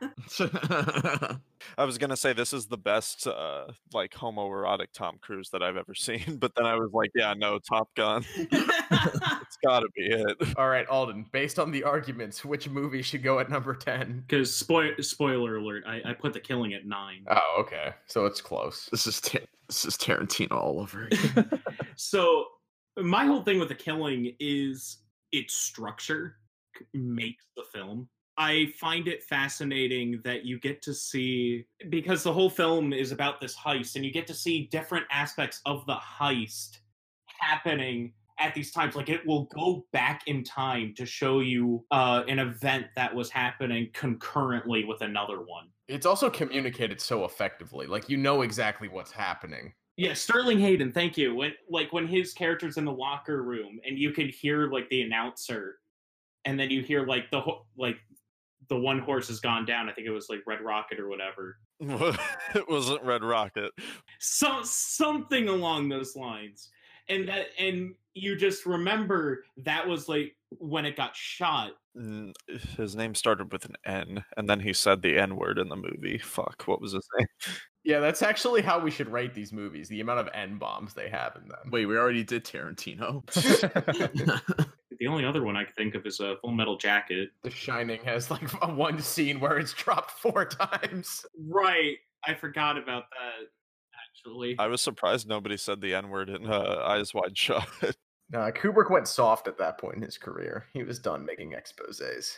I 1.78 1.84
was 1.84 1.98
gonna 1.98 2.16
say 2.16 2.32
this 2.32 2.52
is 2.52 2.66
the 2.66 2.76
best 2.76 3.26
uh 3.26 3.66
like 3.92 4.12
homoerotic 4.12 4.88
Tom 4.92 5.18
Cruise 5.20 5.50
that 5.50 5.62
I've 5.62 5.76
ever 5.76 5.94
seen, 5.96 6.36
but 6.38 6.54
then 6.54 6.66
I 6.66 6.74
was 6.76 6.90
like, 6.92 7.10
yeah, 7.14 7.34
no, 7.36 7.58
Top 7.58 7.94
Gun. 7.94 8.24
it's 8.36 9.58
gotta 9.64 9.88
be 9.96 10.02
it. 10.06 10.36
All 10.56 10.68
right, 10.68 10.86
Alden. 10.88 11.26
Based 11.32 11.58
on 11.58 11.70
the 11.70 11.82
arguments, 11.84 12.44
which 12.44 12.68
movie 12.68 13.02
should 13.02 13.22
go 13.22 13.38
at 13.38 13.50
number 13.50 13.74
ten? 13.74 14.24
Because 14.26 14.54
spoil 14.54 14.92
spoiler 15.00 15.56
alert, 15.56 15.84
I, 15.86 16.00
I 16.04 16.12
put 16.14 16.32
the 16.32 16.40
killing 16.40 16.74
at 16.74 16.86
nine. 16.86 17.24
Oh, 17.28 17.56
okay. 17.60 17.92
So 18.06 18.26
it's 18.26 18.40
close. 18.40 18.88
this 18.90 19.06
is 19.06 19.20
Ta- 19.20 19.38
this 19.68 19.84
is 19.84 19.96
tarantino 19.96 20.52
all 20.52 20.80
over 20.80 21.04
again. 21.04 21.62
so 21.96 22.44
my 22.98 23.24
whole 23.24 23.42
thing 23.42 23.58
with 23.60 23.68
the 23.68 23.74
killing 23.74 24.34
is 24.40 24.98
its 25.32 25.54
structure 25.54 26.36
makes 26.92 27.44
the 27.56 27.62
film 27.72 28.08
i 28.40 28.66
find 28.78 29.06
it 29.06 29.22
fascinating 29.24 30.20
that 30.24 30.44
you 30.44 30.58
get 30.58 30.80
to 30.82 30.94
see 30.94 31.66
because 31.90 32.22
the 32.22 32.32
whole 32.32 32.50
film 32.50 32.92
is 32.92 33.12
about 33.12 33.40
this 33.40 33.54
heist 33.54 33.96
and 33.96 34.04
you 34.04 34.12
get 34.12 34.26
to 34.26 34.34
see 34.34 34.68
different 34.72 35.04
aspects 35.10 35.60
of 35.66 35.84
the 35.86 35.96
heist 35.96 36.78
happening 37.26 38.12
at 38.38 38.54
these 38.54 38.72
times 38.72 38.96
like 38.96 39.10
it 39.10 39.24
will 39.26 39.44
go 39.54 39.84
back 39.92 40.22
in 40.26 40.42
time 40.42 40.94
to 40.96 41.04
show 41.04 41.40
you 41.40 41.84
uh, 41.90 42.22
an 42.26 42.38
event 42.38 42.86
that 42.96 43.14
was 43.14 43.28
happening 43.30 43.88
concurrently 43.92 44.84
with 44.84 45.02
another 45.02 45.40
one 45.40 45.68
It's 45.88 46.06
also 46.06 46.30
communicated 46.30 47.00
so 47.00 47.24
effectively. 47.24 47.86
Like 47.86 48.08
you 48.08 48.16
know 48.16 48.42
exactly 48.42 48.88
what's 48.88 49.10
happening. 49.10 49.74
Yeah, 49.96 50.14
Sterling 50.14 50.60
Hayden, 50.60 50.92
thank 50.92 51.18
you. 51.18 51.34
When 51.34 51.52
like 51.68 51.92
when 51.92 52.06
his 52.06 52.32
character's 52.32 52.78
in 52.78 52.86
the 52.86 52.92
locker 52.92 53.42
room 53.42 53.80
and 53.86 53.98
you 53.98 54.12
can 54.12 54.28
hear 54.28 54.70
like 54.70 54.88
the 54.88 55.02
announcer 55.02 55.80
and 56.46 56.58
then 56.58 56.70
you 56.70 56.82
hear 56.82 57.06
like 57.06 57.30
the 57.30 57.40
ho- 57.40 57.66
like 57.76 57.96
the 58.70 58.78
one 58.78 59.00
horse 59.00 59.28
has 59.28 59.40
gone 59.40 59.66
down. 59.66 59.88
I 59.88 59.92
think 59.92 60.06
it 60.06 60.12
was 60.12 60.30
like 60.30 60.40
Red 60.46 60.62
Rocket 60.62 60.98
or 60.98 61.08
whatever. 61.08 61.58
it 62.54 62.68
wasn't 62.68 63.02
Red 63.02 63.22
Rocket. 63.22 63.72
So 64.20 64.60
something 64.62 65.48
along 65.48 65.90
those 65.90 66.16
lines. 66.16 66.70
And 67.08 67.28
that 67.28 67.46
and 67.58 67.94
you 68.14 68.36
just 68.36 68.64
remember 68.64 69.44
that 69.58 69.86
was 69.86 70.08
like 70.08 70.36
when 70.58 70.86
it 70.86 70.96
got 70.96 71.14
shot. 71.14 71.72
His 72.76 72.94
name 72.94 73.16
started 73.16 73.52
with 73.52 73.64
an 73.64 73.74
N, 73.84 74.24
and 74.36 74.48
then 74.48 74.60
he 74.60 74.72
said 74.72 75.02
the 75.02 75.18
N 75.18 75.34
word 75.34 75.58
in 75.58 75.68
the 75.68 75.76
movie. 75.76 76.18
Fuck, 76.18 76.62
what 76.66 76.80
was 76.80 76.92
his 76.92 77.06
name? 77.18 77.26
Yeah, 77.82 78.00
that's 78.00 78.20
actually 78.20 78.60
how 78.60 78.78
we 78.78 78.90
should 78.90 79.08
rate 79.08 79.32
these 79.32 79.54
movies. 79.54 79.88
The 79.88 80.02
amount 80.02 80.20
of 80.20 80.28
n 80.34 80.58
bombs 80.58 80.92
they 80.92 81.08
have 81.08 81.34
in 81.36 81.48
them. 81.48 81.70
wait 81.70 81.86
we 81.86 81.96
already 81.96 82.22
did 82.22 82.44
tarantino 82.44 83.24
The 85.00 85.06
only 85.06 85.24
other 85.24 85.42
one 85.42 85.56
I 85.56 85.64
can 85.64 85.72
think 85.72 85.94
of 85.94 86.04
is 86.06 86.20
a 86.20 86.36
Full 86.42 86.52
Metal 86.52 86.76
Jacket. 86.76 87.30
the 87.42 87.50
Shining 87.50 88.00
has 88.04 88.30
like 88.30 88.42
a 88.62 88.72
one 88.72 89.00
scene 89.00 89.40
where 89.40 89.58
it's 89.58 89.72
dropped 89.72 90.12
four 90.12 90.44
times. 90.46 91.24
Right. 91.48 91.96
I 92.26 92.34
forgot 92.34 92.76
about 92.76 93.04
that 93.10 93.46
actually. 94.12 94.56
I 94.58 94.66
was 94.66 94.82
surprised 94.82 95.26
nobody 95.26 95.56
said 95.56 95.80
the 95.80 95.94
N 95.94 96.10
word 96.10 96.28
in 96.28 96.46
uh, 96.46 96.82
Eyes 96.86 97.12
Wide 97.14 97.36
Shut. 97.36 97.66
Nah, 98.32 98.48
Kubrick 98.52 98.92
went 98.92 99.08
soft 99.08 99.48
at 99.48 99.58
that 99.58 99.76
point 99.78 99.96
in 99.96 100.02
his 100.02 100.16
career. 100.16 100.64
He 100.72 100.84
was 100.84 101.00
done 101.00 101.26
making 101.26 101.50
exposés. 101.54 102.36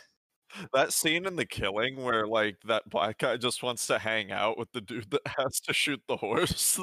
That 0.73 0.93
scene 0.93 1.25
in 1.25 1.35
the 1.35 1.45
killing 1.45 2.03
where 2.03 2.27
like 2.27 2.57
that 2.67 2.89
black 2.89 3.19
guy 3.19 3.37
just 3.37 3.63
wants 3.63 3.87
to 3.87 3.99
hang 3.99 4.31
out 4.31 4.57
with 4.57 4.71
the 4.71 4.81
dude 4.81 5.09
that 5.11 5.21
has 5.37 5.59
to 5.61 5.73
shoot 5.73 6.01
the 6.07 6.17
horse. 6.17 6.79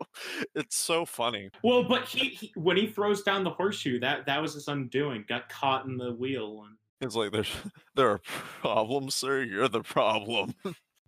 it's 0.54 0.76
so 0.76 1.04
funny. 1.04 1.50
Well, 1.62 1.84
but 1.84 2.04
he, 2.04 2.30
he 2.30 2.52
when 2.56 2.76
he 2.76 2.86
throws 2.86 3.22
down 3.22 3.44
the 3.44 3.50
horseshoe, 3.50 4.00
that 4.00 4.26
that 4.26 4.40
was 4.40 4.54
his 4.54 4.68
undoing. 4.68 5.24
Got 5.28 5.48
caught 5.48 5.86
in 5.86 5.96
the 5.96 6.12
wheel, 6.12 6.64
and 6.66 6.76
It's 7.00 7.16
like 7.16 7.32
there's 7.32 7.52
there 7.94 8.10
are 8.10 8.20
problems, 8.60 9.14
sir. 9.14 9.42
You're 9.42 9.68
the 9.68 9.82
problem. 9.82 10.54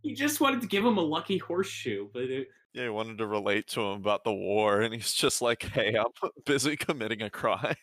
he 0.02 0.14
just 0.14 0.40
wanted 0.40 0.60
to 0.60 0.66
give 0.66 0.84
him 0.84 0.98
a 0.98 1.02
lucky 1.02 1.38
horseshoe. 1.38 2.08
But 2.12 2.24
it, 2.24 2.48
Yeah, 2.74 2.84
he 2.84 2.88
wanted 2.88 3.18
to 3.18 3.26
relate 3.26 3.68
to 3.68 3.80
him 3.82 4.00
about 4.00 4.24
the 4.24 4.34
war, 4.34 4.80
and 4.80 4.92
he's 4.92 5.12
just 5.14 5.40
like, 5.40 5.62
"Hey, 5.62 5.94
I'm 5.96 6.06
busy 6.44 6.76
committing 6.76 7.22
a 7.22 7.30
crime." 7.30 7.76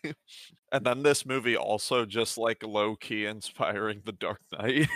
and 0.72 0.86
then 0.86 1.04
this 1.04 1.26
movie 1.26 1.56
also 1.58 2.06
just 2.06 2.38
like 2.38 2.64
low 2.64 2.96
key 2.98 3.26
inspiring 3.26 4.02
The 4.06 4.12
Dark 4.14 4.42
Knight 4.52 4.90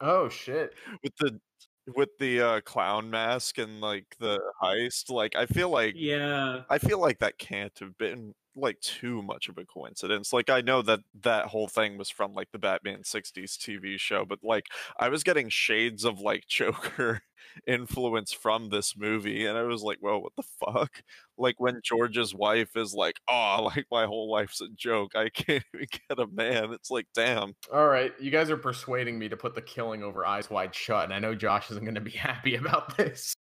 Oh 0.00 0.28
shit. 0.28 0.74
with 1.02 1.12
the 1.18 1.40
with 1.86 2.10
the 2.18 2.40
uh, 2.40 2.60
clown 2.62 3.10
mask 3.10 3.58
and 3.58 3.80
like 3.80 4.16
the 4.18 4.40
heist. 4.62 5.10
Like, 5.10 5.36
I 5.36 5.46
feel 5.46 5.70
like 5.70 5.96
Yeah. 5.96 6.64
I 6.70 6.78
feel 6.78 7.00
like 7.00 7.18
that 7.20 7.38
can't 7.38 7.78
have 7.80 7.98
been 7.98 8.34
like 8.56 8.80
too 8.80 9.22
much 9.22 9.48
of 9.48 9.58
a 9.58 9.64
coincidence. 9.64 10.32
Like 10.32 10.50
I 10.50 10.60
know 10.60 10.82
that 10.82 11.00
that 11.22 11.46
whole 11.46 11.68
thing 11.68 11.98
was 11.98 12.10
from 12.10 12.34
like 12.34 12.50
the 12.52 12.58
Batman 12.58 13.02
60s 13.02 13.56
TV 13.56 13.98
show, 13.98 14.24
but 14.24 14.40
like 14.42 14.66
I 14.98 15.08
was 15.08 15.22
getting 15.24 15.48
shades 15.48 16.04
of 16.04 16.20
like 16.20 16.46
Joker 16.48 17.22
influence 17.66 18.32
from 18.32 18.70
this 18.70 18.96
movie 18.96 19.46
and 19.46 19.56
I 19.58 19.62
was 19.62 19.82
like, 19.82 19.98
"Whoa, 20.00 20.18
what 20.18 20.32
the 20.36 20.42
fuck?" 20.42 21.02
Like 21.36 21.58
when 21.58 21.80
George's 21.82 22.34
wife 22.34 22.76
is 22.76 22.94
like, 22.94 23.16
"Oh, 23.28 23.70
like 23.76 23.86
my 23.90 24.06
whole 24.06 24.30
life's 24.30 24.60
a 24.60 24.68
joke. 24.68 25.12
I 25.14 25.28
can't 25.34 25.64
even 25.74 25.86
get 26.08 26.18
a 26.18 26.26
man." 26.26 26.72
It's 26.72 26.90
like, 26.90 27.06
"Damn." 27.14 27.54
All 27.72 27.88
right, 27.88 28.12
you 28.20 28.30
guys 28.30 28.50
are 28.50 28.56
persuading 28.56 29.18
me 29.18 29.28
to 29.28 29.36
put 29.36 29.54
the 29.54 29.62
killing 29.62 30.02
over 30.02 30.26
Eyes 30.26 30.50
Wide 30.50 30.74
Shut, 30.74 31.04
and 31.04 31.12
I 31.14 31.18
know 31.18 31.34
Josh 31.34 31.70
isn't 31.70 31.84
going 31.84 31.94
to 31.96 32.00
be 32.00 32.10
happy 32.12 32.56
about 32.56 32.96
this. 32.96 33.33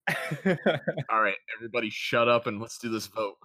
All 1.10 1.22
right, 1.22 1.36
everybody, 1.56 1.90
shut 1.90 2.28
up 2.28 2.48
and 2.48 2.60
let's 2.60 2.78
do 2.78 2.90
this 2.90 3.08
vote. 3.08 3.36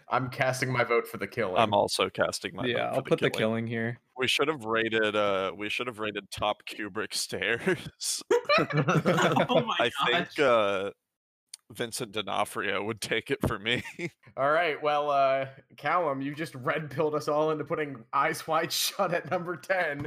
I'm 0.10 0.28
casting 0.30 0.72
my 0.72 0.84
vote 0.84 1.06
for 1.06 1.18
the 1.18 1.26
killing. 1.26 1.56
I'm 1.56 1.72
also 1.72 2.08
casting 2.10 2.54
my 2.54 2.62
vote 2.62 2.70
yeah, 2.70 2.88
I'll 2.88 2.96
the 2.96 3.02
put 3.02 3.20
the 3.20 3.30
killing. 3.30 3.66
killing 3.66 3.66
here. 3.66 4.00
We 4.18 4.26
should 4.26 4.48
have 4.48 4.64
rated 4.64 5.14
uh 5.14 5.52
we 5.56 5.68
should 5.68 5.86
have 5.86 5.98
rated 5.98 6.30
top 6.30 6.62
Kubrick 6.66 7.14
stares. 7.14 7.78
oh 9.48 9.62
my 9.66 9.76
I 9.78 9.90
gosh. 9.90 10.10
think 10.34 10.38
uh 10.40 10.90
Vincent 11.72 12.12
D'Onofrio 12.12 12.82
would 12.84 13.00
take 13.00 13.30
it 13.30 13.38
for 13.46 13.58
me. 13.58 13.82
All 14.36 14.50
right, 14.50 14.80
well, 14.82 15.10
uh, 15.10 15.46
Callum, 15.76 16.20
you 16.20 16.34
just 16.34 16.54
red 16.56 16.90
pilled 16.90 17.14
us 17.14 17.26
all 17.26 17.50
into 17.50 17.64
putting 17.64 18.04
Eyes 18.12 18.46
Wide 18.46 18.70
Shut 18.70 19.14
at 19.14 19.30
number 19.30 19.56
10. 19.56 20.06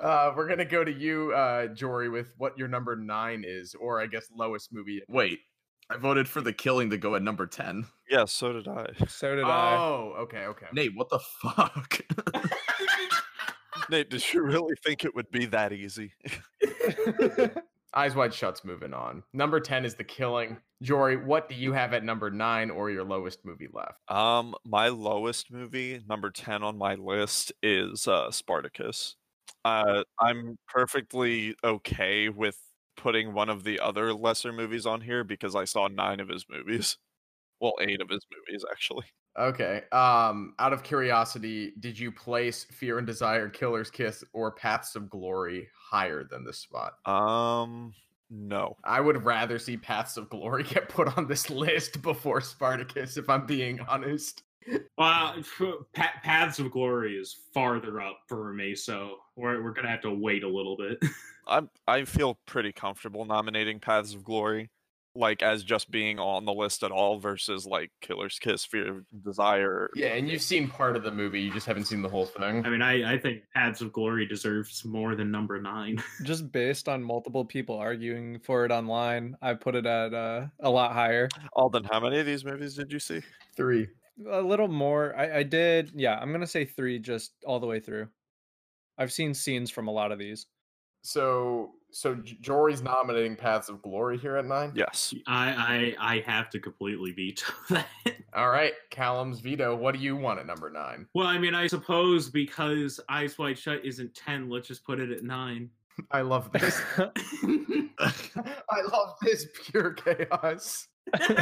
Uh, 0.00 0.32
we're 0.36 0.46
going 0.46 0.58
to 0.58 0.64
go 0.64 0.84
to 0.84 0.92
you, 0.92 1.32
uh, 1.32 1.68
Jory, 1.68 2.08
with 2.10 2.34
what 2.36 2.58
your 2.58 2.68
number 2.68 2.94
nine 2.94 3.42
is, 3.46 3.74
or 3.74 4.00
I 4.00 4.06
guess 4.06 4.28
lowest 4.36 4.72
movie. 4.72 5.02
Wait, 5.08 5.40
I 5.88 5.96
voted 5.96 6.28
for 6.28 6.40
the 6.40 6.52
killing 6.52 6.90
to 6.90 6.98
go 6.98 7.14
at 7.14 7.22
number 7.22 7.46
10. 7.46 7.86
yeah, 8.10 8.24
so 8.26 8.52
did 8.52 8.68
I. 8.68 8.86
So 9.08 9.34
did 9.34 9.44
I. 9.44 9.76
Oh, 9.76 10.14
okay, 10.20 10.44
okay. 10.46 10.66
Nate, 10.72 10.92
what 10.94 11.08
the 11.08 11.18
fuck? 11.18 12.00
Nate, 13.90 14.10
did 14.10 14.32
you 14.32 14.42
really 14.42 14.74
think 14.84 15.04
it 15.04 15.14
would 15.14 15.30
be 15.30 15.46
that 15.46 15.72
easy? 15.72 16.12
Eyes 17.94 18.14
Wide 18.14 18.32
Shut's 18.32 18.64
moving 18.64 18.94
on. 18.94 19.22
Number 19.32 19.60
10 19.60 19.84
is 19.84 19.94
The 19.94 20.04
Killing. 20.04 20.58
Jory, 20.82 21.16
what 21.16 21.48
do 21.48 21.54
you 21.54 21.72
have 21.72 21.92
at 21.92 22.04
number 22.04 22.30
nine 22.30 22.70
or 22.70 22.90
your 22.90 23.04
lowest 23.04 23.44
movie 23.44 23.68
left? 23.72 23.98
Um, 24.08 24.54
my 24.64 24.88
lowest 24.88 25.50
movie, 25.50 26.02
number 26.08 26.30
10 26.30 26.62
on 26.62 26.78
my 26.78 26.94
list, 26.94 27.52
is 27.62 28.06
uh 28.08 28.30
Spartacus. 28.30 29.16
Uh 29.64 30.04
I'm 30.20 30.56
perfectly 30.68 31.54
okay 31.62 32.28
with 32.28 32.56
putting 32.96 33.34
one 33.34 33.48
of 33.48 33.64
the 33.64 33.80
other 33.80 34.14
lesser 34.14 34.52
movies 34.52 34.86
on 34.86 35.00
here 35.00 35.24
because 35.24 35.54
I 35.54 35.64
saw 35.64 35.88
nine 35.88 36.20
of 36.20 36.28
his 36.28 36.46
movies. 36.48 36.96
Well, 37.60 37.74
eight 37.82 38.00
of 38.00 38.08
his 38.08 38.24
movies 38.32 38.64
actually. 38.70 39.04
Okay. 39.38 39.82
Um, 39.92 40.54
out 40.58 40.72
of 40.72 40.82
curiosity, 40.82 41.72
did 41.80 41.98
you 41.98 42.10
place 42.12 42.64
Fear 42.64 42.98
and 42.98 43.06
Desire, 43.06 43.48
Killer's 43.48 43.90
Kiss, 43.90 44.24
or 44.32 44.52
Paths 44.52 44.96
of 44.96 45.08
Glory 45.08 45.68
higher 45.90 46.24
than 46.24 46.44
this 46.44 46.58
spot? 46.58 46.94
Um, 47.06 47.94
no. 48.28 48.76
I 48.84 49.00
would 49.00 49.24
rather 49.24 49.58
see 49.58 49.76
Paths 49.76 50.16
of 50.16 50.28
Glory 50.28 50.62
get 50.68 50.88
put 50.88 51.16
on 51.16 51.26
this 51.26 51.50
list 51.50 52.02
before 52.02 52.40
Spartacus, 52.40 53.16
if 53.16 53.28
I'm 53.28 53.46
being 53.46 53.80
honest. 53.88 54.42
Well, 54.98 55.36
Pa- 55.94 56.12
Paths 56.22 56.58
of 56.58 56.70
Glory 56.70 57.16
is 57.16 57.34
farther 57.54 58.00
up 58.00 58.20
for 58.28 58.52
me, 58.52 58.74
so 58.74 59.16
we're 59.34 59.62
we're 59.62 59.72
gonna 59.72 59.88
have 59.88 60.02
to 60.02 60.12
wait 60.12 60.44
a 60.44 60.48
little 60.48 60.76
bit. 60.76 61.02
I'm 61.46 61.70
I 61.88 62.04
feel 62.04 62.38
pretty 62.46 62.70
comfortable 62.70 63.24
nominating 63.24 63.80
Paths 63.80 64.14
of 64.14 64.22
Glory, 64.22 64.70
like 65.14 65.42
as 65.42 65.64
just 65.64 65.90
being 65.90 66.18
on 66.18 66.44
the 66.44 66.52
list 66.52 66.82
at 66.82 66.90
all 66.90 67.18
versus 67.18 67.66
like 67.66 67.90
Killer's 68.00 68.38
Kiss, 68.38 68.64
Fear 68.64 68.98
of 68.98 69.22
Desire. 69.22 69.90
Yeah, 69.94 70.08
and 70.08 70.28
you've 70.28 70.42
seen 70.42 70.68
part 70.68 70.96
of 70.96 71.02
the 71.02 71.10
movie, 71.10 71.40
you 71.40 71.52
just 71.52 71.66
haven't 71.66 71.86
seen 71.86 72.02
the 72.02 72.08
whole 72.08 72.26
thing. 72.26 72.64
I 72.64 72.70
mean, 72.70 72.82
I 72.82 73.14
I 73.14 73.18
think 73.18 73.42
Paths 73.54 73.80
of 73.80 73.92
Glory 73.92 74.26
deserves 74.26 74.84
more 74.84 75.14
than 75.14 75.30
number 75.30 75.60
nine. 75.60 76.02
Just 76.22 76.50
based 76.52 76.88
on 76.88 77.02
multiple 77.02 77.44
people 77.44 77.76
arguing 77.76 78.38
for 78.40 78.64
it 78.64 78.70
online, 78.70 79.36
I 79.42 79.54
put 79.54 79.74
it 79.74 79.86
at 79.86 80.14
uh, 80.14 80.46
a 80.60 80.70
lot 80.70 80.92
higher. 80.92 81.28
Alden, 81.54 81.84
how 81.84 82.00
many 82.00 82.18
of 82.18 82.26
these 82.26 82.44
movies 82.44 82.74
did 82.74 82.92
you 82.92 82.98
see? 82.98 83.20
Three. 83.56 83.88
A 84.30 84.40
little 84.40 84.68
more. 84.68 85.14
I, 85.16 85.38
I 85.38 85.42
did. 85.42 85.92
Yeah, 85.94 86.18
I'm 86.18 86.32
gonna 86.32 86.46
say 86.46 86.64
three, 86.64 86.98
just 86.98 87.32
all 87.46 87.60
the 87.60 87.66
way 87.66 87.80
through. 87.80 88.08
I've 88.98 89.12
seen 89.12 89.32
scenes 89.34 89.70
from 89.70 89.88
a 89.88 89.92
lot 89.92 90.12
of 90.12 90.18
these. 90.18 90.46
So, 91.02 91.72
so 91.92 92.14
Jory's 92.14 92.82
nominating 92.82 93.36
Paths 93.36 93.68
of 93.68 93.82
Glory 93.82 94.18
here 94.18 94.36
at 94.36 94.46
nine. 94.46 94.72
Yes. 94.74 95.14
I 95.26 95.94
I 95.98 96.14
I 96.14 96.20
have 96.20 96.50
to 96.50 96.60
completely 96.60 97.12
veto 97.12 97.52
that. 97.70 97.86
All 98.34 98.50
right, 98.50 98.72
Callum's 98.90 99.40
veto. 99.40 99.74
What 99.74 99.94
do 99.94 100.00
you 100.00 100.16
want 100.16 100.40
at 100.40 100.46
number 100.46 100.70
nine? 100.70 101.06
Well, 101.14 101.26
I 101.26 101.38
mean, 101.38 101.54
I 101.54 101.66
suppose 101.66 102.28
because 102.30 103.00
Eyes 103.08 103.38
Wide 103.38 103.58
Shut 103.58 103.84
isn't 103.84 104.14
ten, 104.14 104.48
let's 104.48 104.68
just 104.68 104.84
put 104.84 105.00
it 105.00 105.10
at 105.10 105.24
nine. 105.24 105.70
I 106.10 106.22
love 106.22 106.50
this. 106.52 106.80
I 107.98 108.82
love 108.92 109.16
this 109.22 109.46
pure 109.64 109.92
chaos. 109.92 110.88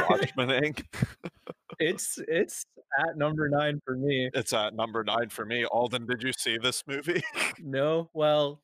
Watchmen 0.09 0.49
Inc. 0.49 0.85
it's 1.79 2.19
it's 2.29 2.65
at 2.99 3.17
number 3.17 3.49
nine 3.49 3.81
for 3.85 3.97
me. 3.97 4.31
It's 4.35 4.53
at 4.53 4.75
number 4.75 5.05
nine 5.05 5.29
for 5.29 5.45
me. 5.45 5.65
Alden, 5.67 6.07
did 6.07 6.23
you 6.23 6.33
see 6.33 6.59
this 6.59 6.83
movie? 6.87 7.23
No, 7.61 8.09
well, 8.15 8.63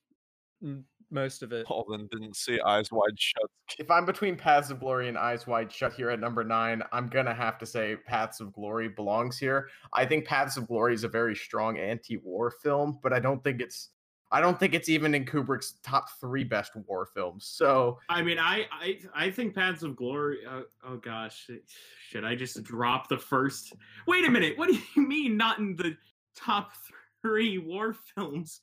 most 1.15 1.43
of 1.43 1.53
it. 1.53 1.67
Alden 1.71 2.09
didn't 2.11 2.37
see 2.37 2.61
Eyes 2.61 2.91
Wide 2.93 3.19
Shut. 3.19 3.51
If 3.79 3.91
I'm 3.91 4.05
between 4.05 4.37
Paths 4.37 4.71
of 4.71 4.81
Glory 4.81 5.09
and 5.09 5.17
Eyes 5.17 5.47
Wide 5.47 5.73
Shut 5.73 5.95
here 5.95 6.11
at 6.11 6.21
number 6.21 6.45
nine, 6.45 6.83
I'm 6.93 7.09
gonna 7.09 7.33
have 7.33 7.57
to 7.59 7.67
say 7.67 7.97
Paths 8.07 8.41
of 8.41 8.53
Glory 8.53 8.89
belongs 8.89 9.39
here. 9.39 9.69
I 9.93 10.05
think 10.05 10.27
Paths 10.27 10.57
of 10.57 10.67
Glory 10.67 10.95
is 10.95 11.05
a 11.05 11.09
very 11.09 11.35
strong 11.35 11.79
anti-war 11.79 12.51
film, 12.51 12.99
but 13.03 13.13
I 13.13 13.21
don't 13.21 13.43
think 13.43 13.63
it's 13.63 13.91
I 14.33 14.41
don't 14.41 14.59
think 14.59 14.75
it's 14.75 14.89
even 14.89 15.15
in 15.15 15.25
Kubrick's 15.25 15.75
top 15.85 16.07
three 16.21 16.43
best 16.43 16.73
war 16.89 17.07
films. 17.07 17.47
So 17.47 18.01
I 18.09 18.21
mean, 18.21 18.39
I 18.39 18.67
I 18.73 18.99
I 19.15 19.31
think 19.31 19.55
Paths 19.55 19.85
of 19.85 19.95
Glory. 19.95 20.41
Uh, 20.45 20.63
oh 20.85 20.97
gosh, 20.97 21.49
should 22.09 22.25
I 22.25 22.35
just 22.35 22.63
drop 22.65 23.09
the 23.09 23.19
first? 23.19 23.75
Wait 24.09 24.27
a 24.27 24.31
minute. 24.31 24.59
What 24.59 24.69
do 24.69 24.79
you 24.97 25.03
mean 25.07 25.37
not 25.37 25.59
in 25.59 25.77
the 25.77 25.97
top 26.35 26.73
three 27.25 27.59
war 27.59 27.95
films? 28.15 28.61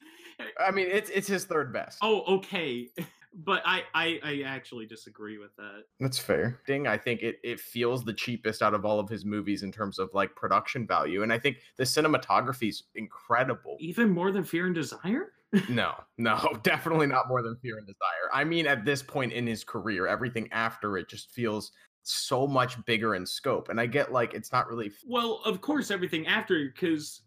I 0.60 0.72
mean, 0.72 0.88
it's 0.89 1.10
it's 1.10 1.27
his 1.27 1.46
third 1.46 1.74
best. 1.74 1.98
Oh, 2.01 2.38
okay. 2.38 2.89
But 3.34 3.62
I, 3.65 3.84
I 3.96 4.20
I 4.24 4.41
actually 4.46 4.86
disagree 4.88 5.38
with 5.38 5.56
that. 5.56 5.84
That's 6.01 6.20
fair. 6.20 6.60
Thing 6.68 6.86
I 6.86 6.98
think 6.98 7.22
it 7.22 7.38
it 7.46 7.62
feels 7.62 8.03
the 8.03 8.13
cheapest 8.13 8.62
out 8.62 8.74
of 8.74 8.84
all 8.84 9.00
of 9.00 9.08
his 9.08 9.24
movies 9.24 9.63
in 9.63 9.72
terms 9.72 10.00
of 10.00 10.13
like 10.13 10.36
production 10.36 10.86
value, 10.86 11.24
and 11.24 11.32
I 11.32 11.39
think 11.39 11.60
the 11.77 11.86
cinematography 11.86 12.68
is 12.68 12.84
incredible. 12.94 13.77
Even 13.80 14.10
more 14.10 14.34
than 14.34 14.44
Fear 14.44 14.65
and 14.65 14.75
Desire. 14.75 15.32
No, 15.70 15.96
no, 16.18 16.60
definitely 16.63 17.08
not 17.08 17.30
more 17.30 17.41
than 17.41 17.56
Fear 17.62 17.77
and 17.77 17.88
Desire. 17.88 18.30
I 18.34 18.44
mean, 18.44 18.68
at 18.68 18.84
this 18.84 19.01
point 19.01 19.32
in 19.32 19.48
his 19.48 19.63
career, 19.63 20.08
everything 20.08 20.50
after 20.51 20.98
it 20.98 21.08
just 21.08 21.32
feels 21.32 21.72
so 22.03 22.48
much 22.48 22.84
bigger 22.86 23.15
in 23.15 23.25
scope. 23.25 23.70
And 23.70 23.80
I 23.80 23.86
get 23.86 24.12
like 24.12 24.34
it's 24.34 24.51
not 24.51 24.68
really. 24.68 24.91
Well, 25.08 25.41
of 25.46 25.62
course, 25.62 25.89
everything 25.89 26.27
after 26.27 26.65
because 26.65 27.22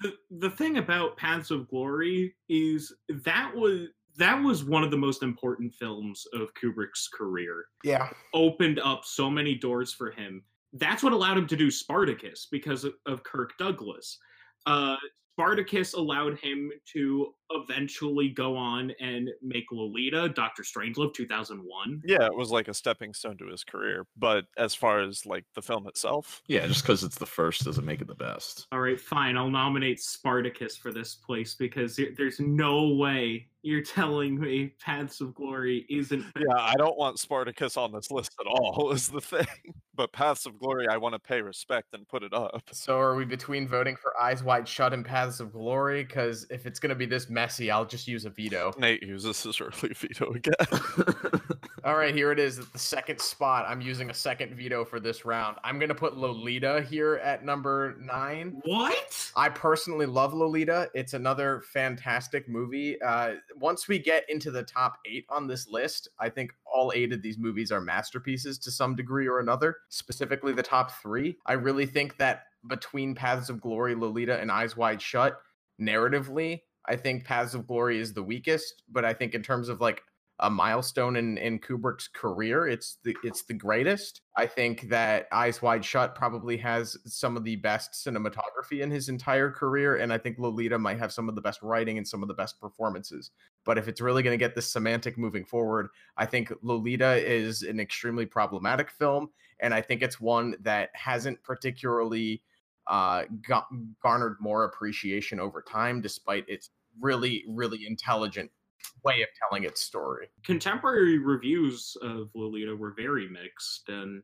the 0.00 0.14
the 0.30 0.50
thing 0.50 0.78
about 0.78 1.16
Paths 1.16 1.50
of 1.50 1.68
Glory 1.68 2.34
is 2.48 2.92
that 3.24 3.54
was 3.54 3.88
that 4.16 4.42
was 4.42 4.64
one 4.64 4.82
of 4.82 4.90
the 4.90 4.96
most 4.96 5.22
important 5.22 5.72
films 5.74 6.26
of 6.34 6.52
Kubrick's 6.54 7.08
career. 7.08 7.64
Yeah, 7.84 8.10
Opened 8.34 8.78
up 8.80 9.04
so 9.04 9.30
many 9.30 9.54
doors 9.54 9.92
for 9.92 10.10
him. 10.10 10.42
That's 10.72 11.02
what 11.02 11.12
allowed 11.12 11.38
him 11.38 11.46
to 11.48 11.56
do 11.56 11.70
Spartacus 11.70 12.48
because 12.50 12.84
of, 12.84 12.94
of 13.06 13.22
Kirk 13.24 13.52
Douglas. 13.58 14.18
Uh, 14.66 14.96
Spartacus 15.34 15.94
allowed 15.94 16.38
him 16.38 16.70
to 16.92 17.34
eventually 17.50 18.28
go 18.28 18.56
on 18.56 18.92
and 19.00 19.30
make 19.42 19.64
Lolita, 19.72 20.28
Doctor 20.28 20.62
Strangelove, 20.62 21.14
2001. 21.14 22.02
Yeah, 22.04 22.26
it 22.26 22.34
was 22.34 22.50
like 22.50 22.68
a 22.68 22.74
stepping 22.74 23.14
stone 23.14 23.36
to 23.38 23.46
his 23.46 23.64
career. 23.64 24.06
But 24.16 24.44
as 24.56 24.74
far 24.74 25.00
as 25.00 25.26
like 25.26 25.44
the 25.54 25.62
film 25.62 25.86
itself, 25.86 26.42
yeah, 26.46 26.66
just 26.66 26.82
because 26.82 27.04
it's 27.04 27.18
the 27.18 27.26
first 27.26 27.64
doesn't 27.64 27.84
make 27.84 28.00
it 28.00 28.08
the 28.08 28.14
best. 28.14 28.66
All 28.72 28.80
right, 28.80 29.00
fine. 29.00 29.36
I'll 29.36 29.50
nominate 29.50 30.00
Spartacus 30.00 30.76
for 30.76 30.92
this 30.92 31.14
place 31.14 31.54
because 31.54 31.98
there's 32.16 32.40
no 32.40 32.88
way 32.88 33.48
you're 33.62 33.82
telling 33.82 34.40
me 34.40 34.72
Paths 34.80 35.20
of 35.20 35.34
Glory 35.34 35.84
isn't. 35.90 36.24
yeah, 36.38 36.56
I 36.56 36.74
don't 36.74 36.96
want 36.96 37.18
Spartacus 37.18 37.76
on 37.76 37.92
this 37.92 38.10
list 38.10 38.34
at 38.40 38.46
all. 38.46 38.90
Is 39.00 39.08
the 39.08 39.20
thing. 39.20 39.46
But 39.94 40.12
Paths 40.12 40.46
of 40.46 40.58
Glory, 40.58 40.88
I 40.88 40.96
want 40.96 41.14
to 41.14 41.18
pay 41.18 41.42
respect 41.42 41.88
and 41.92 42.08
put 42.08 42.22
it 42.22 42.32
up. 42.32 42.62
So 42.72 42.98
are 42.98 43.14
we 43.16 43.24
between 43.24 43.68
voting 43.68 43.96
for 43.96 44.18
Eyes 44.20 44.42
Wide 44.42 44.66
Shut 44.66 44.94
and 44.94 45.04
Paths 45.04 45.40
of 45.40 45.52
Glory? 45.52 46.04
Because 46.04 46.46
if 46.50 46.64
it's 46.64 46.80
gonna 46.80 46.94
be 46.94 47.06
this 47.06 47.28
messy, 47.40 47.70
I'll 47.70 47.86
just 47.86 48.06
use 48.06 48.26
a 48.26 48.30
veto. 48.30 48.70
Nate 48.76 49.02
uses 49.02 49.42
his 49.42 49.62
early 49.62 49.94
veto 49.94 50.30
again. 50.32 50.54
All 51.84 51.96
right, 51.96 52.14
here 52.14 52.30
it 52.30 52.38
is 52.38 52.58
at 52.58 52.70
the 52.70 52.78
second 52.78 53.18
spot. 53.18 53.64
I'm 53.66 53.80
using 53.80 54.10
a 54.10 54.14
second 54.14 54.54
veto 54.54 54.84
for 54.84 55.00
this 55.00 55.24
round. 55.24 55.56
I'm 55.64 55.78
going 55.78 55.88
to 55.88 55.94
put 55.94 56.18
Lolita 56.18 56.82
here 56.82 57.14
at 57.16 57.42
number 57.42 57.96
nine. 57.98 58.60
What? 58.66 59.32
I 59.34 59.48
personally 59.48 60.04
love 60.04 60.34
Lolita. 60.34 60.90
It's 60.92 61.14
another 61.14 61.62
fantastic 61.72 62.46
movie. 62.46 63.00
Uh, 63.00 63.36
once 63.56 63.88
we 63.88 63.98
get 63.98 64.28
into 64.28 64.50
the 64.50 64.62
top 64.62 64.98
eight 65.06 65.24
on 65.30 65.46
this 65.46 65.66
list, 65.66 66.08
I 66.18 66.28
think 66.28 66.52
all 66.70 66.92
eight 66.94 67.14
of 67.14 67.22
these 67.22 67.38
movies 67.38 67.72
are 67.72 67.80
masterpieces 67.80 68.58
to 68.58 68.70
some 68.70 68.94
degree 68.94 69.26
or 69.26 69.40
another, 69.40 69.76
specifically 69.88 70.52
the 70.52 70.62
top 70.62 70.90
three. 71.00 71.38
I 71.46 71.54
really 71.54 71.86
think 71.86 72.18
that 72.18 72.42
between 72.68 73.14
Paths 73.14 73.48
of 73.48 73.62
Glory, 73.62 73.94
Lolita, 73.94 74.38
and 74.38 74.52
Eyes 74.52 74.76
Wide 74.76 75.00
Shut, 75.00 75.40
narratively, 75.80 76.60
I 76.90 76.96
think 76.96 77.24
Paths 77.24 77.54
of 77.54 77.68
Glory 77.68 78.00
is 78.00 78.12
the 78.12 78.22
weakest, 78.22 78.82
but 78.90 79.04
I 79.04 79.14
think 79.14 79.32
in 79.34 79.44
terms 79.44 79.68
of 79.68 79.80
like 79.80 80.02
a 80.40 80.50
milestone 80.50 81.14
in, 81.14 81.38
in 81.38 81.60
Kubrick's 81.60 82.08
career, 82.08 82.66
it's 82.66 82.98
the 83.04 83.14
it's 83.22 83.44
the 83.44 83.54
greatest. 83.54 84.22
I 84.36 84.46
think 84.46 84.88
that 84.88 85.28
Eyes 85.30 85.62
Wide 85.62 85.84
Shut 85.84 86.16
probably 86.16 86.56
has 86.56 86.96
some 87.04 87.36
of 87.36 87.44
the 87.44 87.54
best 87.54 87.92
cinematography 87.92 88.80
in 88.80 88.90
his 88.90 89.08
entire 89.08 89.52
career, 89.52 89.98
and 89.98 90.12
I 90.12 90.18
think 90.18 90.40
Lolita 90.40 90.80
might 90.80 90.98
have 90.98 91.12
some 91.12 91.28
of 91.28 91.36
the 91.36 91.40
best 91.40 91.62
writing 91.62 91.96
and 91.96 92.08
some 92.08 92.22
of 92.22 92.28
the 92.28 92.34
best 92.34 92.60
performances. 92.60 93.30
But 93.64 93.78
if 93.78 93.86
it's 93.86 94.00
really 94.00 94.24
going 94.24 94.36
to 94.36 94.44
get 94.44 94.56
this 94.56 94.72
semantic 94.72 95.16
moving 95.16 95.44
forward, 95.44 95.90
I 96.16 96.26
think 96.26 96.52
Lolita 96.60 97.24
is 97.24 97.62
an 97.62 97.78
extremely 97.78 98.26
problematic 98.26 98.90
film, 98.90 99.30
and 99.60 99.72
I 99.72 99.80
think 99.80 100.02
it's 100.02 100.20
one 100.20 100.56
that 100.62 100.90
hasn't 100.94 101.40
particularly 101.44 102.42
uh, 102.88 103.22
ga- 103.46 103.68
garnered 104.02 104.38
more 104.40 104.64
appreciation 104.64 105.38
over 105.38 105.62
time, 105.62 106.00
despite 106.00 106.48
its 106.48 106.70
really, 107.00 107.44
really 107.48 107.86
intelligent 107.86 108.50
way 109.04 109.22
of 109.22 109.28
telling 109.38 109.64
its 109.64 109.82
story. 109.82 110.28
Contemporary 110.44 111.18
reviews 111.18 111.96
of 112.02 112.30
Lolita 112.34 112.74
were 112.74 112.94
very 112.96 113.28
mixed, 113.28 113.88
and 113.88 114.22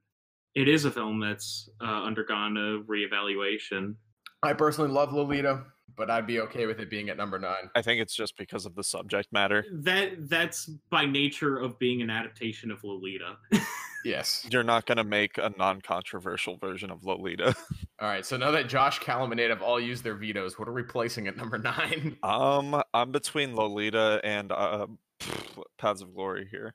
it 0.55 0.69
is 0.69 0.85
a 0.85 0.91
film 0.91 1.21
that's 1.21 1.69
uh, 1.83 2.03
undergone 2.05 2.57
a 2.57 2.83
reevaluation. 2.85 3.95
I 4.43 4.53
personally 4.53 4.91
love 4.91 5.13
Lolita, 5.13 5.65
but 5.97 6.11
I'd 6.11 6.27
be 6.27 6.41
okay 6.41 6.67
with 6.67 6.79
it 6.79 6.91
being 6.91 7.09
at 7.09 7.17
number 7.17 7.39
nine. 7.39 7.71
I 7.75 7.83
think 7.83 8.01
it's 8.01 8.15
just 8.15 8.37
because 8.37 8.67
of 8.67 8.75
the 8.75 8.85
subject 8.85 9.33
matter. 9.33 9.65
That 9.73 10.29
that's 10.29 10.67
by 10.91 11.07
nature 11.07 11.59
of 11.59 11.79
being 11.79 12.03
an 12.03 12.11
adaptation 12.11 12.71
of 12.71 12.83
Lolita. 12.85 13.37
Yes. 14.07 14.47
You're 14.53 14.63
not 14.63 14.87
going 14.87 14.99
to 14.99 15.05
make 15.05 15.37
a 15.37 15.53
non 15.59 15.81
controversial 15.81 16.57
version 16.59 16.91
of 16.91 17.05
Lolita. 17.05 17.55
All 17.99 18.09
right. 18.09 18.27
So 18.27 18.37
now 18.37 18.51
that 18.51 18.69
Josh 18.69 18.99
Callum 18.99 19.33
and 19.33 19.39
Nate 19.39 19.51
have 19.51 19.63
all 19.63 19.81
used 19.81 20.05
their 20.05 20.15
vetoes, 20.15 20.59
what 20.59 20.69
are 20.69 20.73
we 20.73 20.83
placing 20.83 21.29
at 21.29 21.37
number 21.37 21.59
nine? 21.59 22.17
Um, 22.23 22.83
I'm 22.93 23.13
between 23.13 23.55
Lolita 23.55 24.21
and 24.23 24.53
uh, 24.53 24.87
Paths 25.79 26.03
of 26.03 26.15
Glory 26.15 26.49
here. 26.51 26.75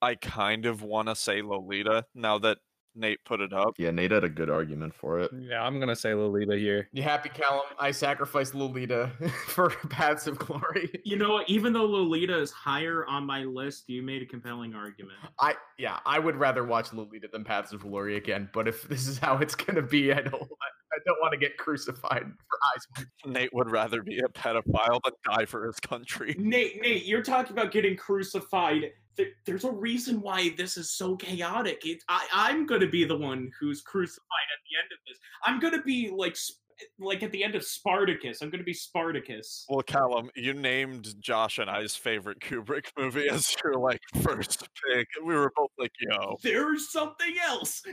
I 0.00 0.14
kind 0.14 0.64
of 0.64 0.82
want 0.82 1.08
to 1.08 1.16
say 1.16 1.42
Lolita 1.42 2.06
now 2.14 2.38
that 2.38 2.58
Nate 2.96 3.22
put 3.24 3.40
it 3.40 3.52
up. 3.52 3.74
Yeah, 3.78 3.90
Nate 3.90 4.10
had 4.10 4.24
a 4.24 4.28
good 4.28 4.50
argument 4.50 4.94
for 4.94 5.20
it. 5.20 5.30
Yeah, 5.38 5.62
I'm 5.62 5.78
gonna 5.78 5.96
say 5.96 6.14
Lolita 6.14 6.56
here. 6.56 6.88
You 6.92 7.02
happy, 7.02 7.28
Callum? 7.28 7.62
I 7.78 7.90
sacrificed 7.90 8.54
Lolita 8.54 9.10
for 9.46 9.70
Paths 9.90 10.26
of 10.26 10.38
Glory. 10.38 10.90
you 11.04 11.16
know? 11.16 11.42
Even 11.46 11.72
though 11.72 11.84
Lolita 11.84 12.38
is 12.38 12.50
higher 12.50 13.04
on 13.06 13.24
my 13.24 13.44
list, 13.44 13.88
you 13.88 14.02
made 14.02 14.22
a 14.22 14.26
compelling 14.26 14.74
argument. 14.74 15.18
I 15.38 15.54
yeah, 15.78 16.00
I 16.06 16.18
would 16.18 16.36
rather 16.36 16.64
watch 16.64 16.92
Lolita 16.92 17.28
than 17.32 17.44
Paths 17.44 17.72
of 17.72 17.82
Glory 17.82 18.16
again. 18.16 18.48
But 18.52 18.68
if 18.68 18.88
this 18.88 19.06
is 19.06 19.18
how 19.18 19.38
it's 19.38 19.54
gonna 19.54 19.82
be, 19.82 20.12
I 20.12 20.22
don't 20.22 20.34
I 20.96 20.98
don't 21.06 21.18
want 21.20 21.32
to 21.32 21.38
get 21.38 21.58
crucified 21.58 22.22
for 22.50 22.58
eyes. 23.04 23.06
Nate 23.26 23.52
would 23.52 23.70
rather 23.70 24.02
be 24.02 24.18
a 24.18 24.28
pedophile 24.28 25.00
than 25.04 25.12
die 25.36 25.44
for 25.44 25.66
his 25.66 25.78
country. 25.80 26.34
Nate, 26.38 26.80
Nate, 26.80 27.04
you're 27.04 27.22
talking 27.22 27.52
about 27.52 27.70
getting 27.70 27.96
crucified. 27.96 28.92
There- 29.16 29.26
There's 29.44 29.64
a 29.64 29.70
reason 29.72 30.20
why 30.20 30.54
this 30.56 30.76
is 30.76 30.92
so 30.96 31.16
chaotic. 31.16 31.84
It, 31.84 32.02
I, 32.08 32.26
I'm 32.32 32.66
going 32.66 32.80
to 32.80 32.88
be 32.88 33.04
the 33.04 33.16
one 33.16 33.50
who's 33.60 33.82
crucified 33.82 34.22
at 34.54 34.60
the 34.70 34.78
end 34.82 34.92
of 34.92 34.98
this. 35.06 35.18
I'm 35.44 35.60
going 35.60 35.74
to 35.74 35.82
be 35.82 36.10
like, 36.14 36.36
Sp- 36.36 36.60
like 36.98 37.22
at 37.22 37.32
the 37.32 37.42
end 37.42 37.54
of 37.54 37.64
Spartacus. 37.64 38.42
I'm 38.42 38.50
going 38.50 38.58
to 38.60 38.64
be 38.64 38.74
Spartacus. 38.74 39.64
Well, 39.68 39.80
Callum, 39.82 40.30
you 40.36 40.52
named 40.52 41.14
Josh 41.20 41.56
and 41.58 41.70
I's 41.70 41.96
favorite 41.96 42.40
Kubrick 42.40 42.88
movie 42.98 43.28
as 43.30 43.54
your 43.64 43.74
like 43.78 44.02
first 44.22 44.68
pick. 44.92 45.06
We 45.24 45.34
were 45.34 45.50
both 45.56 45.70
like, 45.78 45.92
"Yo, 45.98 46.36
There's 46.42 46.90
something 46.92 47.34
else. 47.42 47.82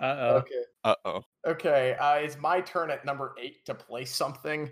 Uh 0.00 0.16
oh. 0.18 0.36
Okay. 0.36 0.62
uh 0.84 0.94
oh." 1.04 1.22
Okay, 1.46 1.94
uh, 2.00 2.14
it's 2.14 2.38
my 2.38 2.60
turn 2.60 2.90
at 2.90 3.04
number 3.04 3.34
eight 3.40 3.64
to 3.66 3.74
play 3.74 4.04
something. 4.04 4.70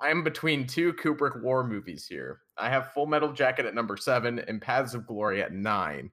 I'm 0.00 0.22
between 0.22 0.66
two 0.66 0.92
Kubrick 0.92 1.40
war 1.40 1.64
movies 1.66 2.06
here. 2.06 2.40
I 2.58 2.68
have 2.68 2.92
Full 2.92 3.06
Metal 3.06 3.32
Jacket 3.32 3.64
at 3.64 3.74
number 3.74 3.96
seven 3.96 4.40
and 4.40 4.60
Paths 4.60 4.94
of 4.94 5.06
Glory 5.06 5.42
at 5.42 5.52
nine. 5.52 6.10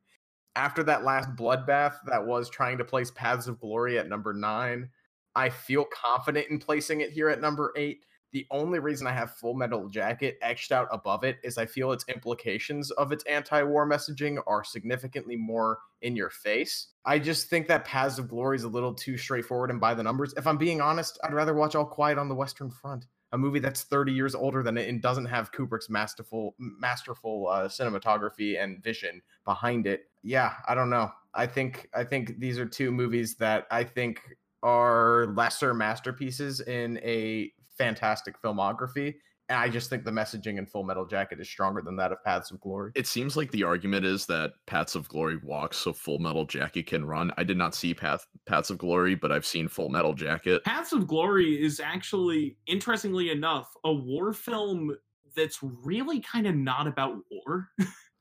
After 0.55 0.83
that 0.83 1.03
last 1.03 1.35
bloodbath 1.35 1.95
that 2.05 2.25
was 2.25 2.49
trying 2.49 2.77
to 2.77 2.85
place 2.85 3.11
Paths 3.11 3.47
of 3.47 3.59
Glory 3.59 3.99
at 3.99 4.07
number 4.07 4.33
nine, 4.33 4.89
I 5.35 5.49
feel 5.49 5.85
confident 5.93 6.47
in 6.49 6.59
placing 6.59 7.01
it 7.01 7.11
here 7.11 7.27
at 7.27 7.41
number 7.41 7.73
eight. 7.75 8.05
The 8.35 8.45
only 8.51 8.79
reason 8.79 9.07
I 9.07 9.13
have 9.13 9.37
Full 9.37 9.53
Metal 9.53 9.87
Jacket 9.87 10.37
etched 10.41 10.73
out 10.73 10.89
above 10.91 11.23
it 11.23 11.37
is 11.41 11.57
I 11.57 11.65
feel 11.65 11.93
its 11.93 12.03
implications 12.09 12.91
of 12.91 13.13
its 13.13 13.23
anti 13.23 13.63
war 13.63 13.89
messaging 13.89 14.43
are 14.45 14.61
significantly 14.61 15.37
more 15.37 15.79
in 16.01 16.17
your 16.17 16.29
face. 16.29 16.87
I 17.05 17.17
just 17.17 17.47
think 17.49 17.65
that 17.69 17.85
Paths 17.85 18.19
of 18.19 18.27
Glory 18.27 18.57
is 18.57 18.65
a 18.65 18.67
little 18.67 18.93
too 18.93 19.15
straightforward 19.17 19.71
and 19.71 19.79
by 19.79 19.93
the 19.93 20.03
numbers. 20.03 20.33
If 20.35 20.47
I'm 20.47 20.57
being 20.57 20.81
honest, 20.81 21.17
I'd 21.23 21.33
rather 21.33 21.53
watch 21.53 21.75
All 21.75 21.85
Quiet 21.85 22.17
on 22.17 22.27
the 22.27 22.35
Western 22.35 22.69
Front, 22.69 23.05
a 23.31 23.37
movie 23.37 23.59
that's 23.59 23.83
30 23.83 24.11
years 24.11 24.35
older 24.35 24.61
than 24.63 24.77
it 24.77 24.89
and 24.89 25.01
doesn't 25.01 25.27
have 25.27 25.53
Kubrick's 25.53 25.89
masterful, 25.89 26.55
masterful 26.59 27.47
uh, 27.47 27.69
cinematography 27.69 28.61
and 28.61 28.83
vision 28.83 29.21
behind 29.45 29.87
it. 29.87 30.09
Yeah, 30.23 30.55
I 30.67 30.75
don't 30.75 30.89
know. 30.89 31.09
I 31.33 31.47
think 31.47 31.87
I 31.93 32.03
think 32.03 32.37
these 32.37 32.59
are 32.59 32.65
two 32.65 32.91
movies 32.91 33.35
that 33.35 33.65
I 33.71 33.85
think 33.85 34.19
are 34.65 35.27
lesser 35.35 35.75
masterpieces 35.75 36.59
in 36.61 36.97
a 37.03 37.53
fantastic 37.77 38.41
filmography. 38.41 39.15
And 39.47 39.59
I 39.59 39.69
just 39.69 39.91
think 39.91 40.03
the 40.03 40.11
messaging 40.11 40.57
in 40.57 40.65
Full 40.65 40.83
Metal 40.83 41.05
Jacket 41.05 41.39
is 41.39 41.47
stronger 41.47 41.83
than 41.83 41.95
that 41.97 42.11
of 42.11 42.23
Paths 42.23 42.49
of 42.49 42.59
Glory. 42.59 42.91
It 42.95 43.05
seems 43.05 43.37
like 43.37 43.51
the 43.51 43.61
argument 43.63 44.03
is 44.03 44.25
that 44.25 44.53
Paths 44.65 44.95
of 44.95 45.07
Glory 45.07 45.37
walks 45.43 45.77
so 45.77 45.93
Full 45.93 46.17
Metal 46.17 46.45
Jacket 46.45 46.87
can 46.87 47.05
run. 47.05 47.31
I 47.37 47.43
did 47.43 47.55
not 47.55 47.75
see 47.75 47.93
Path 47.93 48.25
Paths 48.47 48.71
of 48.71 48.79
Glory, 48.79 49.13
but 49.13 49.31
I've 49.31 49.45
seen 49.45 49.67
Full 49.67 49.89
Metal 49.89 50.15
Jacket. 50.15 50.63
Paths 50.63 50.93
of 50.93 51.05
Glory 51.05 51.63
is 51.63 51.79
actually, 51.79 52.57
interestingly 52.65 53.29
enough, 53.29 53.71
a 53.83 53.93
war 53.93 54.33
film 54.33 54.95
that's 55.35 55.59
really 55.61 56.21
kind 56.21 56.47
of 56.47 56.55
not 56.55 56.87
about 56.87 57.17
war. 57.29 57.69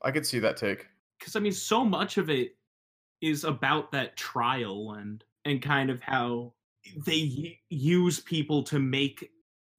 I 0.02 0.10
could 0.10 0.26
see 0.26 0.40
that 0.40 0.58
take. 0.58 0.86
because 1.18 1.36
I 1.36 1.40
mean, 1.40 1.52
so 1.52 1.84
much 1.86 2.18
of 2.18 2.28
it 2.28 2.56
is 3.22 3.44
about 3.44 3.90
that 3.92 4.16
trial 4.16 4.92
and 4.98 5.24
and 5.46 5.62
kind 5.62 5.88
of 5.88 6.02
how 6.02 6.52
they 7.06 7.58
use 7.70 8.20
people 8.20 8.62
to 8.64 8.78
make 8.78 9.30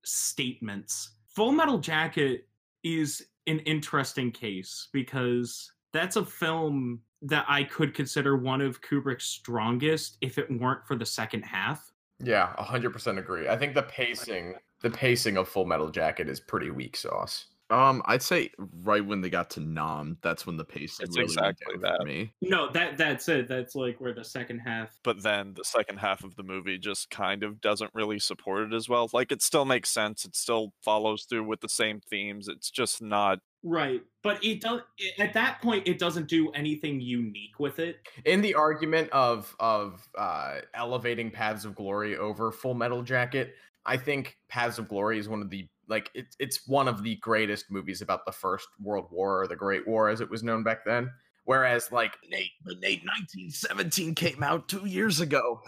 statements. 0.06 1.12
Full 1.28 1.52
Metal 1.52 1.78
Jacket 1.78 2.48
is 2.84 3.26
an 3.48 3.60
interesting 3.60 4.32
case 4.32 4.88
because 4.94 5.72
that's 5.94 6.16
a 6.16 6.26
film 6.26 7.02
that 7.22 7.46
I 7.48 7.64
could 7.64 7.94
consider 7.94 8.38
one 8.38 8.62
of 8.62 8.82
Kubrick's 8.82 9.26
strongest 9.26 10.18
if 10.22 10.38
it 10.38 10.50
weren't 10.60 10.86
for 10.86 10.96
the 10.96 11.06
second 11.06 11.44
half. 11.44 11.92
Yeah, 12.20 12.54
hundred 12.58 12.92
percent 12.92 13.20
agree. 13.20 13.50
I 13.50 13.58
think 13.58 13.74
the 13.74 13.84
pacing, 13.84 14.56
the 14.82 14.90
pacing 14.90 15.38
of 15.38 15.50
Full 15.50 15.66
Metal 15.66 15.90
Jacket 15.90 16.30
is 16.30 16.40
pretty 16.40 16.70
weak 16.70 16.96
sauce. 16.96 17.46
Um, 17.70 18.04
I'd 18.06 18.22
say 18.22 18.52
right 18.84 19.04
when 19.04 19.22
they 19.22 19.30
got 19.30 19.50
to 19.52 19.60
Nam, 19.60 20.18
that's 20.22 20.46
when 20.46 20.56
the 20.58 20.66
pace 20.66 21.00
It's 21.00 21.18
really 21.18 21.30
went 21.36 21.52
exactly 21.54 21.74
down 21.74 21.82
that. 21.82 21.98
for 21.98 22.04
me. 22.04 22.34
No, 22.42 22.70
that 22.72 22.98
that's 22.98 23.28
it. 23.28 23.48
That's 23.48 23.74
like 23.76 24.00
where 24.00 24.14
the 24.14 24.24
second 24.24 24.60
half 24.60 25.00
But 25.04 25.24
then 25.24 25.54
the 25.56 25.64
second 25.64 25.98
half 25.98 26.24
of 26.24 26.36
the 26.36 26.44
movie 26.44 26.78
just 26.78 27.10
kind 27.10 27.44
of 27.44 27.60
doesn't 27.62 27.92
really 27.96 28.20
support 28.20 28.72
it 28.72 28.76
as 28.76 28.88
well. 28.88 29.10
Like 29.14 29.32
it 29.32 29.42
still 29.42 29.66
makes 29.66 29.90
sense. 29.90 30.26
It 30.26 30.36
still 30.36 30.74
follows 30.84 31.24
through 31.26 31.46
with 31.46 31.62
the 31.62 31.70
same 31.70 32.02
themes. 32.02 32.48
It's 32.48 32.70
just 32.70 33.02
not 33.02 33.40
Right, 33.68 34.04
but 34.22 34.44
it 34.44 34.62
does. 34.62 34.82
At 35.18 35.34
that 35.34 35.60
point, 35.60 35.88
it 35.88 35.98
doesn't 35.98 36.28
do 36.28 36.52
anything 36.52 37.02
unique 37.02 37.60
with 37.60 37.80
it. 37.80 37.98
In 38.24 38.42
the 38.42 38.54
argument 38.54 39.10
of 39.10 39.56
of 39.60 40.08
uh, 40.16 40.60
elevating 40.76 41.32
Paths 41.32 41.66
of 41.66 41.74
Glory 41.74 42.16
over 42.16 42.52
Full 42.52 42.76
Metal 42.76 43.02
Jacket, 43.02 43.56
I 43.84 43.98
think 43.98 44.38
Paths 44.50 44.78
of 44.78 44.88
Glory 44.88 45.18
is 45.18 45.28
one 45.28 45.42
of 45.42 45.50
the 45.50 45.68
like 45.88 46.10
it's 46.14 46.36
it's 46.40 46.68
one 46.68 46.88
of 46.88 47.04
the 47.04 47.16
greatest 47.18 47.70
movies 47.70 48.02
about 48.02 48.26
the 48.26 48.32
First 48.32 48.68
World 48.82 49.08
War 49.12 49.42
or 49.42 49.48
the 49.48 49.56
Great 49.56 49.88
War 49.88 50.10
as 50.10 50.22
it 50.22 50.30
was 50.30 50.44
known 50.44 50.64
back 50.64 50.86
then. 50.86 51.12
Whereas 51.46 51.92
like 51.92 52.18
Nate, 52.28 52.52
but 52.64 52.80
Nate, 52.80 53.04
1917 53.06 54.16
came 54.16 54.42
out 54.42 54.68
two 54.68 54.88
years 54.88 55.20
ago. 55.20 55.62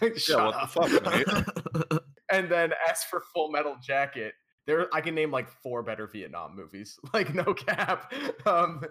shut 0.16 0.38
what 0.38 0.72
the 0.76 0.80
up. 0.80 1.90
fuck, 1.90 2.02
and 2.32 2.48
then 2.48 2.72
as 2.88 3.02
for 3.04 3.22
Full 3.34 3.50
Metal 3.50 3.76
Jacket, 3.82 4.34
there 4.66 4.86
I 4.94 5.00
can 5.00 5.16
name 5.16 5.32
like 5.32 5.48
four 5.48 5.82
better 5.82 6.06
Vietnam 6.06 6.54
movies. 6.54 6.98
Like 7.12 7.34
no 7.34 7.54
cap. 7.54 8.12
Um 8.46 8.84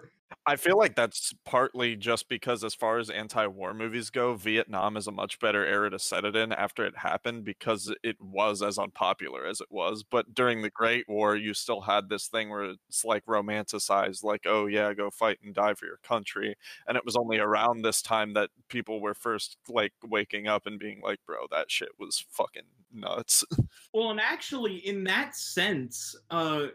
I 0.46 0.56
feel 0.56 0.78
like 0.78 0.94
that's 0.94 1.34
partly 1.44 1.96
just 1.96 2.28
because, 2.28 2.64
as 2.64 2.74
far 2.74 2.98
as 2.98 3.10
anti 3.10 3.46
war 3.46 3.74
movies 3.74 4.10
go, 4.10 4.34
Vietnam 4.34 4.96
is 4.96 5.06
a 5.06 5.12
much 5.12 5.38
better 5.38 5.64
era 5.64 5.90
to 5.90 5.98
set 5.98 6.24
it 6.24 6.36
in 6.36 6.52
after 6.52 6.84
it 6.84 6.96
happened 6.96 7.44
because 7.44 7.92
it 8.02 8.16
was 8.20 8.62
as 8.62 8.78
unpopular 8.78 9.44
as 9.46 9.60
it 9.60 9.68
was. 9.70 10.02
But 10.02 10.34
during 10.34 10.62
the 10.62 10.70
Great 10.70 11.08
War, 11.08 11.36
you 11.36 11.52
still 11.54 11.80
had 11.80 12.08
this 12.08 12.28
thing 12.28 12.48
where 12.48 12.74
it's 12.88 13.04
like 13.04 13.24
romanticized, 13.26 14.24
like, 14.24 14.42
oh, 14.46 14.66
yeah, 14.66 14.94
go 14.94 15.10
fight 15.10 15.38
and 15.44 15.54
die 15.54 15.74
for 15.74 15.86
your 15.86 15.98
country. 15.98 16.56
And 16.86 16.96
it 16.96 17.04
was 17.04 17.16
only 17.16 17.38
around 17.38 17.82
this 17.82 18.00
time 18.00 18.34
that 18.34 18.50
people 18.68 19.00
were 19.00 19.14
first 19.14 19.56
like 19.68 19.92
waking 20.04 20.46
up 20.46 20.66
and 20.66 20.78
being 20.78 21.00
like, 21.02 21.20
bro, 21.26 21.46
that 21.50 21.70
shit 21.70 21.90
was 21.98 22.24
fucking 22.30 22.62
nuts. 22.92 23.44
Well, 23.92 24.10
and 24.10 24.20
actually, 24.20 24.76
in 24.76 25.02
that 25.04 25.34
sense, 25.34 26.14
uh, 26.30 26.68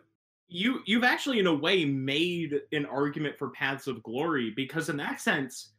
you 0.48 0.82
you've 0.86 1.04
actually 1.04 1.40
in 1.40 1.48
a 1.48 1.54
way 1.54 1.86
made 1.86 2.62
an 2.72 2.86
argument 2.86 3.38
for 3.38 3.50
paths 3.50 3.88
of 3.88 4.04
glory 4.04 4.54
because 4.56 4.90
in 4.90 4.98
that 4.98 5.20
sense 5.20 5.72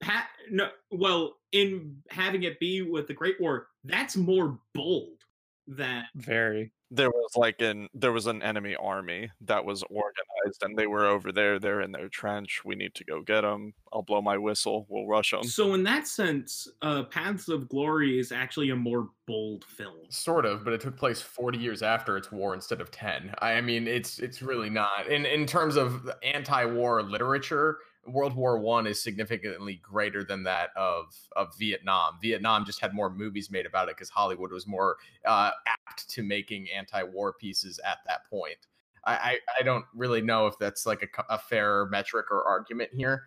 pat 0.00 0.28
no 0.50 0.68
well 0.90 1.36
in 1.52 1.96
having 2.10 2.42
it 2.44 2.58
be 2.60 2.82
with 2.82 3.06
the 3.06 3.14
great 3.14 3.40
war 3.40 3.68
that's 3.84 4.16
more 4.16 4.58
bold 4.74 5.18
than 5.66 6.04
Very. 6.14 6.72
There 6.90 7.10
was 7.10 7.36
like 7.36 7.60
an 7.60 7.88
there 7.94 8.12
was 8.12 8.26
an 8.26 8.42
enemy 8.42 8.74
army 8.76 9.30
that 9.40 9.64
was 9.64 9.82
organized 9.90 10.62
and 10.62 10.76
they 10.76 10.86
were 10.86 11.06
over 11.06 11.32
there 11.32 11.58
they're 11.58 11.80
in 11.82 11.92
their 11.92 12.08
trench 12.08 12.62
we 12.64 12.74
need 12.74 12.94
to 12.94 13.04
go 13.04 13.20
get 13.20 13.42
them 13.42 13.74
i'll 13.92 14.02
blow 14.02 14.22
my 14.22 14.38
whistle 14.38 14.86
we'll 14.88 15.06
rush 15.06 15.32
them 15.32 15.42
so 15.42 15.74
in 15.74 15.82
that 15.82 16.06
sense 16.06 16.66
uh 16.82 17.02
paths 17.04 17.48
of 17.48 17.68
glory 17.68 18.18
is 18.18 18.32
actually 18.32 18.70
a 18.70 18.76
more 18.76 19.10
bold 19.26 19.64
film 19.64 19.94
Sort 20.10 20.46
of, 20.46 20.64
but 20.64 20.72
it 20.72 20.80
took 20.80 20.96
place 20.96 21.20
40 21.20 21.58
years 21.58 21.82
after 21.82 22.16
its 22.16 22.32
war 22.32 22.54
instead 22.54 22.80
of 22.80 22.90
10. 22.90 23.34
I 23.40 23.60
mean, 23.60 23.86
it's 23.86 24.18
it's 24.20 24.40
really 24.40 24.70
not. 24.70 25.06
In 25.06 25.26
in 25.26 25.44
terms 25.46 25.76
of 25.76 26.10
anti-war 26.22 27.02
literature, 27.02 27.78
World 28.08 28.34
War 28.34 28.58
One 28.58 28.86
is 28.86 29.02
significantly 29.02 29.80
greater 29.82 30.24
than 30.24 30.42
that 30.44 30.70
of 30.76 31.14
of 31.36 31.56
Vietnam. 31.58 32.18
Vietnam 32.20 32.64
just 32.64 32.80
had 32.80 32.94
more 32.94 33.10
movies 33.10 33.50
made 33.50 33.66
about 33.66 33.88
it 33.88 33.96
because 33.96 34.10
Hollywood 34.10 34.52
was 34.52 34.66
more 34.66 34.96
uh, 35.24 35.50
apt 35.66 36.08
to 36.10 36.22
making 36.22 36.68
anti-war 36.70 37.34
pieces 37.34 37.78
at 37.84 37.98
that 38.06 38.28
point. 38.28 38.66
I, 39.04 39.12
I 39.12 39.38
I 39.60 39.62
don't 39.62 39.84
really 39.94 40.20
know 40.20 40.46
if 40.46 40.58
that's 40.58 40.86
like 40.86 41.02
a, 41.02 41.34
a 41.34 41.38
fair 41.38 41.86
metric 41.86 42.26
or 42.30 42.44
argument 42.44 42.90
here. 42.94 43.24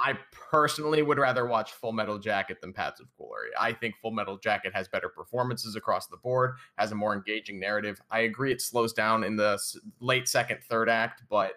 I 0.00 0.16
personally 0.30 1.02
would 1.02 1.18
rather 1.18 1.44
watch 1.46 1.72
Full 1.72 1.92
Metal 1.92 2.18
Jacket 2.18 2.60
than 2.60 2.72
Paths 2.72 3.00
of 3.00 3.08
Glory. 3.16 3.48
I 3.58 3.72
think 3.72 3.96
Full 4.00 4.12
Metal 4.12 4.38
Jacket 4.38 4.72
has 4.72 4.86
better 4.86 5.08
performances 5.08 5.74
across 5.74 6.06
the 6.06 6.16
board, 6.18 6.52
has 6.76 6.92
a 6.92 6.94
more 6.94 7.14
engaging 7.14 7.58
narrative. 7.58 8.00
I 8.08 8.20
agree 8.20 8.52
it 8.52 8.62
slows 8.62 8.92
down 8.92 9.24
in 9.24 9.34
the 9.34 9.58
late 9.98 10.28
second, 10.28 10.60
third 10.62 10.88
act, 10.88 11.24
but 11.28 11.54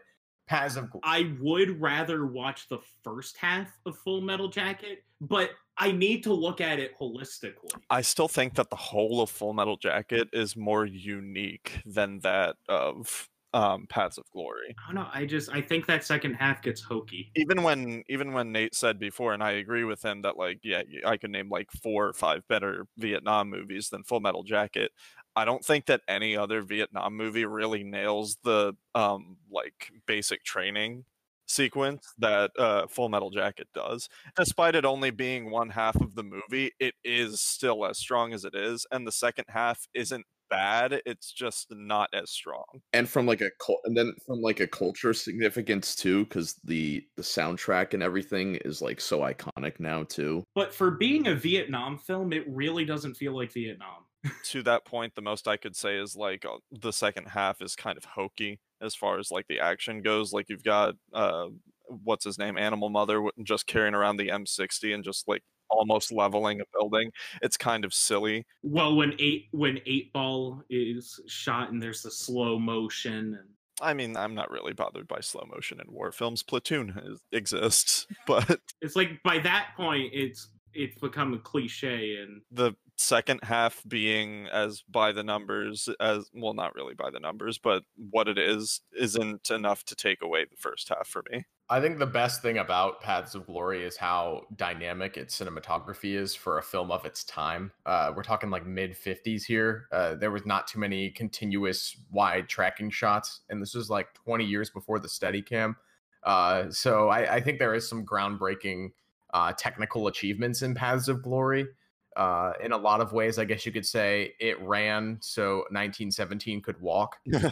Paths 0.47 0.75
of 0.75 0.89
Glory. 0.89 1.01
i 1.03 1.33
would 1.39 1.79
rather 1.81 2.25
watch 2.25 2.67
the 2.67 2.79
first 3.03 3.37
half 3.37 3.69
of 3.85 3.97
full 3.97 4.21
metal 4.21 4.49
jacket 4.49 5.03
but 5.21 5.51
i 5.77 5.91
need 5.91 6.23
to 6.23 6.33
look 6.33 6.61
at 6.61 6.79
it 6.79 6.91
holistically 6.99 7.71
i 7.89 8.01
still 8.01 8.27
think 8.27 8.55
that 8.55 8.69
the 8.69 8.75
whole 8.75 9.21
of 9.21 9.29
full 9.29 9.53
metal 9.53 9.77
jacket 9.77 10.27
is 10.33 10.55
more 10.55 10.85
unique 10.85 11.81
than 11.85 12.19
that 12.19 12.55
of 12.67 13.29
um 13.53 13.85
paths 13.89 14.17
of 14.17 14.23
glory 14.31 14.75
i 14.79 14.87
don't 14.87 14.95
know 14.95 15.09
i 15.13 15.25
just 15.25 15.49
i 15.51 15.59
think 15.61 15.85
that 15.85 16.05
second 16.05 16.33
half 16.33 16.61
gets 16.61 16.81
hokey 16.81 17.31
even 17.35 17.63
when 17.63 18.03
even 18.07 18.33
when 18.33 18.51
Nate 18.51 18.75
said 18.75 18.99
before, 18.99 19.33
and 19.33 19.43
I 19.43 19.51
agree 19.51 19.83
with 19.83 20.03
him 20.03 20.21
that 20.23 20.37
like 20.37 20.59
yeah, 20.63 20.83
I 21.05 21.17
could 21.17 21.31
name 21.31 21.49
like 21.49 21.71
four 21.71 22.07
or 22.07 22.13
five 22.13 22.47
better 22.47 22.85
Vietnam 22.97 23.49
movies 23.49 23.89
than 23.89 24.03
Full 24.03 24.19
Metal 24.19 24.43
Jacket. 24.43 24.91
I 25.35 25.45
don't 25.45 25.63
think 25.63 25.85
that 25.87 26.01
any 26.07 26.35
other 26.35 26.61
Vietnam 26.61 27.15
movie 27.15 27.45
really 27.45 27.83
nails 27.83 28.37
the 28.43 28.73
um 28.95 29.37
like 29.51 29.91
basic 30.05 30.43
training 30.43 31.05
sequence 31.47 32.05
that 32.17 32.51
uh 32.57 32.87
Full 32.87 33.09
Metal 33.09 33.29
Jacket 33.29 33.67
does. 33.73 34.09
Despite 34.35 34.75
it 34.75 34.85
only 34.85 35.11
being 35.11 35.51
one 35.51 35.69
half 35.69 35.95
of 36.01 36.15
the 36.15 36.23
movie, 36.23 36.71
it 36.79 36.95
is 37.03 37.41
still 37.41 37.85
as 37.85 37.97
strong 37.97 38.33
as 38.33 38.45
it 38.45 38.55
is, 38.55 38.85
and 38.91 39.05
the 39.07 39.11
second 39.11 39.45
half 39.49 39.87
isn't 39.93 40.25
bad. 40.49 41.01
It's 41.05 41.31
just 41.31 41.67
not 41.71 42.09
as 42.13 42.29
strong. 42.29 42.65
and 42.93 43.07
from 43.09 43.25
like 43.25 43.39
a 43.41 43.51
cul- 43.65 43.79
and 43.85 43.95
then 43.95 44.13
from 44.25 44.41
like 44.41 44.59
a 44.59 44.67
culture 44.67 45.13
significance 45.13 45.95
too 45.95 46.25
because 46.25 46.55
the 46.65 47.05
the 47.15 47.21
soundtrack 47.23 47.93
and 47.93 48.03
everything 48.03 48.55
is 48.65 48.81
like 48.81 48.99
so 48.99 49.21
iconic 49.21 49.79
now 49.79 50.03
too 50.03 50.43
but 50.55 50.73
for 50.73 50.91
being 50.91 51.27
a 51.27 51.35
vietnam 51.35 51.97
film 51.97 52.33
it 52.33 52.43
really 52.49 52.83
doesn't 52.83 53.13
feel 53.15 53.33
like 53.33 53.49
vietnam 53.53 54.03
to 54.45 54.63
that 54.63 54.85
point, 54.85 55.15
the 55.15 55.21
most 55.21 55.47
I 55.47 55.57
could 55.57 55.75
say 55.75 55.97
is 55.97 56.15
like 56.15 56.45
uh, 56.45 56.57
the 56.71 56.93
second 56.93 57.27
half 57.27 57.61
is 57.61 57.75
kind 57.75 57.97
of 57.97 58.05
hokey 58.05 58.59
as 58.81 58.95
far 58.95 59.19
as 59.19 59.31
like 59.31 59.47
the 59.47 59.59
action 59.59 60.01
goes. 60.01 60.33
Like 60.33 60.49
you've 60.49 60.63
got 60.63 60.95
uh, 61.13 61.47
what's 61.87 62.25
his 62.25 62.37
name, 62.37 62.57
Animal 62.57 62.89
Mother, 62.89 63.23
just 63.43 63.67
carrying 63.67 63.95
around 63.95 64.17
the 64.17 64.29
M60 64.29 64.93
and 64.93 65.03
just 65.03 65.27
like 65.27 65.43
almost 65.69 66.11
leveling 66.11 66.61
a 66.61 66.65
building. 66.73 67.11
It's 67.41 67.57
kind 67.57 67.85
of 67.85 67.93
silly. 67.93 68.45
well 68.63 68.95
when 68.95 69.13
eight 69.19 69.47
when 69.51 69.79
eight 69.85 70.11
ball 70.13 70.63
is 70.69 71.19
shot 71.27 71.71
and 71.71 71.81
there's 71.81 72.01
the 72.01 72.11
slow 72.11 72.59
motion 72.59 73.37
and 73.39 73.49
I 73.81 73.95
mean, 73.95 74.15
I'm 74.15 74.35
not 74.35 74.51
really 74.51 74.73
bothered 74.73 75.07
by 75.07 75.21
slow 75.21 75.43
motion 75.51 75.79
in 75.79 75.91
war 75.91 76.11
films. 76.11 76.43
Platoon 76.43 77.01
is, 77.03 77.19
exists, 77.31 78.05
but 78.27 78.59
it's 78.81 78.95
like 78.95 79.23
by 79.23 79.39
that 79.39 79.69
point 79.75 80.11
it's 80.13 80.49
it's 80.73 80.99
become 80.99 81.33
a 81.33 81.39
cliche 81.39 82.17
and 82.17 82.41
the 82.51 82.73
second 83.01 83.39
half 83.43 83.81
being 83.87 84.47
as 84.47 84.83
by 84.89 85.11
the 85.11 85.23
numbers 85.23 85.89
as 85.99 86.29
well, 86.33 86.53
not 86.53 86.75
really 86.75 86.93
by 86.93 87.09
the 87.09 87.19
numbers, 87.19 87.57
but 87.57 87.83
what 87.95 88.27
it 88.27 88.37
is 88.37 88.81
isn't 88.97 89.49
enough 89.49 89.83
to 89.85 89.95
take 89.95 90.21
away 90.21 90.45
the 90.45 90.55
first 90.57 90.89
half 90.89 91.07
for 91.07 91.23
me. 91.31 91.45
I 91.69 91.79
think 91.79 91.99
the 91.99 92.05
best 92.05 92.41
thing 92.41 92.57
about 92.57 93.01
Paths 93.01 93.33
of 93.33 93.45
Glory 93.45 93.83
is 93.83 93.95
how 93.97 94.43
dynamic 94.55 95.17
its 95.17 95.39
cinematography 95.39 96.15
is 96.15 96.35
for 96.35 96.57
a 96.57 96.61
film 96.61 96.91
of 96.91 97.05
its 97.05 97.23
time. 97.23 97.71
Uh, 97.85 98.11
we're 98.15 98.23
talking 98.23 98.49
like 98.49 98.65
mid 98.65 98.91
50s 98.91 99.43
here. 99.43 99.87
Uh, 99.91 100.15
there 100.15 100.31
was 100.31 100.45
not 100.45 100.67
too 100.67 100.79
many 100.79 101.09
continuous 101.09 101.95
wide 102.11 102.49
tracking 102.49 102.89
shots, 102.89 103.41
and 103.49 103.61
this 103.61 103.73
was 103.73 103.89
like 103.89 104.13
20 104.25 104.43
years 104.43 104.69
before 104.69 104.99
the 104.99 105.07
Steadicam. 105.07 105.75
Uh, 106.23 106.69
so 106.69 107.09
I, 107.09 107.35
I 107.35 107.41
think 107.41 107.57
there 107.57 107.73
is 107.73 107.87
some 107.87 108.05
groundbreaking 108.05 108.89
uh, 109.33 109.53
technical 109.57 110.07
achievements 110.07 110.61
in 110.61 110.75
Paths 110.75 111.07
of 111.07 111.23
Glory. 111.23 111.67
Uh, 112.15 112.51
in 112.63 112.73
a 112.73 112.77
lot 112.77 112.99
of 112.99 113.13
ways, 113.13 113.39
I 113.39 113.45
guess 113.45 113.65
you 113.65 113.71
could 113.71 113.85
say 113.85 114.33
it 114.39 114.61
ran 114.61 115.17
so 115.21 115.59
1917 115.69 116.61
could 116.61 116.79
walk. 116.81 117.15
but 117.25 117.45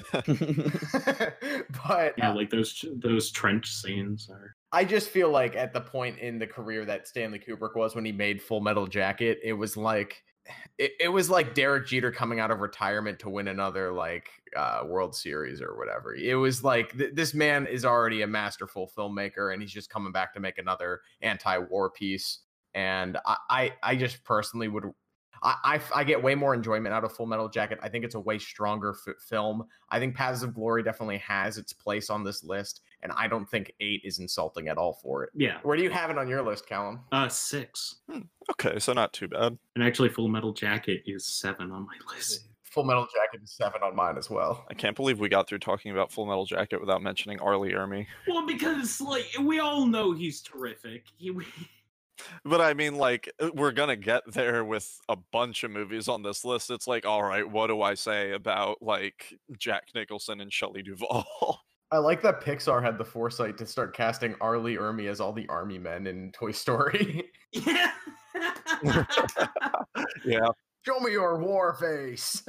yeah 2.18 2.34
like 2.34 2.50
those 2.50 2.84
those 2.98 3.32
trench 3.32 3.72
scenes 3.74 4.30
are 4.30 4.56
I 4.72 4.86
just 4.86 5.10
feel 5.10 5.30
like 5.30 5.56
at 5.56 5.74
the 5.74 5.82
point 5.82 6.20
in 6.20 6.38
the 6.38 6.46
career 6.46 6.86
that 6.86 7.08
Stanley 7.08 7.40
Kubrick 7.40 7.76
was 7.76 7.96
when 7.96 8.06
he 8.06 8.12
made 8.12 8.42
Full 8.42 8.62
Metal 8.62 8.86
Jacket, 8.86 9.40
it 9.44 9.54
was 9.54 9.76
like 9.76 10.24
it, 10.78 10.94
it 11.00 11.08
was 11.10 11.30
like 11.30 11.54
Derek 11.54 11.88
Jeter 11.88 12.12
coming 12.12 12.40
out 12.40 12.52
of 12.52 12.60
retirement 12.60 13.20
to 13.20 13.30
win 13.30 13.48
another 13.48 13.92
like 13.92 14.30
uh, 14.56 14.82
World 14.86 15.16
Series 15.16 15.62
or 15.62 15.78
whatever. 15.78 16.16
It 16.16 16.36
was 16.36 16.64
like 16.64 16.98
th- 16.98 17.14
this 17.14 17.34
man 17.34 17.68
is 17.68 17.86
already 17.86 18.22
a 18.22 18.28
masterful 18.28 18.92
filmmaker 18.96 19.54
and 19.54 19.62
he's 19.62 19.72
just 19.72 19.90
coming 19.90 20.12
back 20.12 20.34
to 20.34 20.40
make 20.40 20.58
another 20.58 21.02
anti-war 21.22 21.90
piece. 21.92 22.40
And 22.74 23.18
I, 23.26 23.36
I, 23.50 23.74
I 23.84 23.96
just 23.96 24.24
personally 24.24 24.68
would 24.68 24.84
I, 25.42 25.56
I, 25.64 26.00
I 26.02 26.04
get 26.04 26.22
way 26.22 26.36
more 26.36 26.54
enjoyment 26.54 26.94
out 26.94 27.06
of 27.06 27.14
Full 27.14 27.26
Metal 27.26 27.48
Jacket. 27.48 27.80
I 27.82 27.88
think 27.88 28.04
it's 28.04 28.16
a 28.16 28.20
way 28.20 28.38
stronger 28.40 28.94
f- 29.08 29.16
film. 29.22 29.64
I 29.90 29.98
think 29.98 30.14
Paths 30.14 30.44
of 30.44 30.54
Glory 30.54 30.84
definitely 30.84 31.20
has 31.20 31.58
its 31.58 31.72
place 31.72 32.10
on 32.10 32.26
this 32.26 32.44
list, 32.44 32.82
and 33.04 33.14
I 33.16 33.28
don't 33.30 33.50
think 33.50 33.72
eight 33.80 34.02
is 34.04 34.20
insulting 34.20 34.68
at 34.68 34.78
all 34.78 35.00
for 35.02 35.24
it. 35.24 35.30
yeah 35.34 35.60
Where 35.64 35.78
do 35.78 35.84
you 35.84 35.90
have 35.92 36.10
it 36.10 36.18
on 36.18 36.28
your 36.28 36.42
list, 36.42 36.68
Callum? 36.68 37.00
uh 37.14 37.30
six 37.30 37.96
Okay, 38.52 38.80
so 38.80 38.92
not 38.92 39.14
too 39.14 39.30
bad. 39.30 39.58
and 39.76 39.84
actually 39.84 40.10
full 40.10 40.28
metal 40.28 40.52
jacket 40.52 41.04
is 41.06 41.26
seven 41.26 41.72
on 41.72 41.86
my 41.86 42.14
list 42.14 42.46
Full 42.64 42.84
Metal 42.84 43.08
Jacket 43.12 43.42
is 43.44 43.52
seven 43.54 43.82
on 43.82 43.96
mine 43.96 44.16
as 44.16 44.30
well. 44.30 44.64
I 44.70 44.76
can't 44.76 44.96
believe 44.96 45.20
we 45.20 45.28
got 45.28 45.50
through 45.50 45.58
talking 45.58 45.92
about 45.92 46.12
Full 46.12 46.28
Metal 46.28 46.46
Jacket 46.46 46.80
without 46.80 47.02
mentioning 47.02 47.40
R. 47.40 47.58
Lee 47.58 47.72
Ermey. 47.72 48.06
well 48.28 48.46
because 48.46 49.02
like 49.02 49.26
we 49.42 49.60
all 49.60 49.88
know 49.88 50.12
he's 50.12 50.42
terrific 50.42 51.06
he 51.18 51.32
But 52.46 52.62
I 52.62 52.74
mean, 52.74 52.96
like, 52.96 53.32
uh, 53.40 53.50
we're 53.54 53.72
gonna 53.72 53.96
get 53.96 54.24
there 54.28 54.64
with 54.66 55.00
a 55.10 55.16
bunch 55.32 55.64
of 55.64 55.72
movies 55.72 56.08
on 56.08 56.24
this 56.24 56.44
list. 56.46 56.70
It's 56.72 56.88
like, 56.88 57.06
all 57.06 57.24
right, 57.24 57.50
what 57.50 57.68
do 57.68 57.82
I 57.82 57.94
say 57.94 58.32
about 58.32 58.82
like 58.82 59.34
Jack 59.58 59.90
Nicholson 59.96 60.42
and 60.42 60.52
Shelley 60.52 60.82
Duvall? 60.84 61.60
I 61.92 61.98
like 61.98 62.22
that 62.22 62.42
Pixar 62.42 62.84
had 62.84 63.00
the 63.00 63.06
foresight 63.06 63.58
to 63.58 63.66
start 63.66 63.96
casting 63.96 64.36
R. 64.42 64.60
Lee 64.60 64.76
Ermey 64.78 65.10
as 65.10 65.20
all 65.20 65.34
the 65.34 65.48
army 65.48 65.80
men 65.80 66.06
in 66.06 66.32
Toy 66.34 66.52
Story. 66.52 67.24
yeah 67.52 67.92
yeah, 70.26 70.48
Show 70.86 71.00
me 71.00 71.12
your 71.12 71.40
war 71.40 71.74
face. 71.74 72.44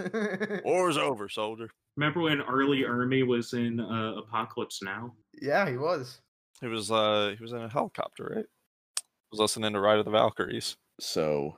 war's 0.65 0.97
over, 0.99 1.29
soldier. 1.29 1.69
remember 1.97 2.21
when 2.21 2.41
R. 2.43 2.65
Lee 2.65 2.85
Ermey 2.85 3.27
was 3.27 3.55
in 3.55 3.81
uh, 3.81 4.17
Apocalypse 4.19 4.83
Now 4.83 5.15
yeah, 5.41 5.69
he 5.69 5.77
was. 5.79 6.21
He 6.61 6.67
was 6.67 6.91
uh 6.91 7.35
he 7.37 7.43
was 7.43 7.53
in 7.53 7.63
a 7.63 7.69
helicopter, 7.69 8.33
right? 8.37 8.47
Was 9.33 9.41
listening 9.41 9.73
to 9.75 9.81
Ride 9.81 9.99
of 9.99 10.05
the 10.05 10.11
Valkyries. 10.11 10.77
so 11.01 11.57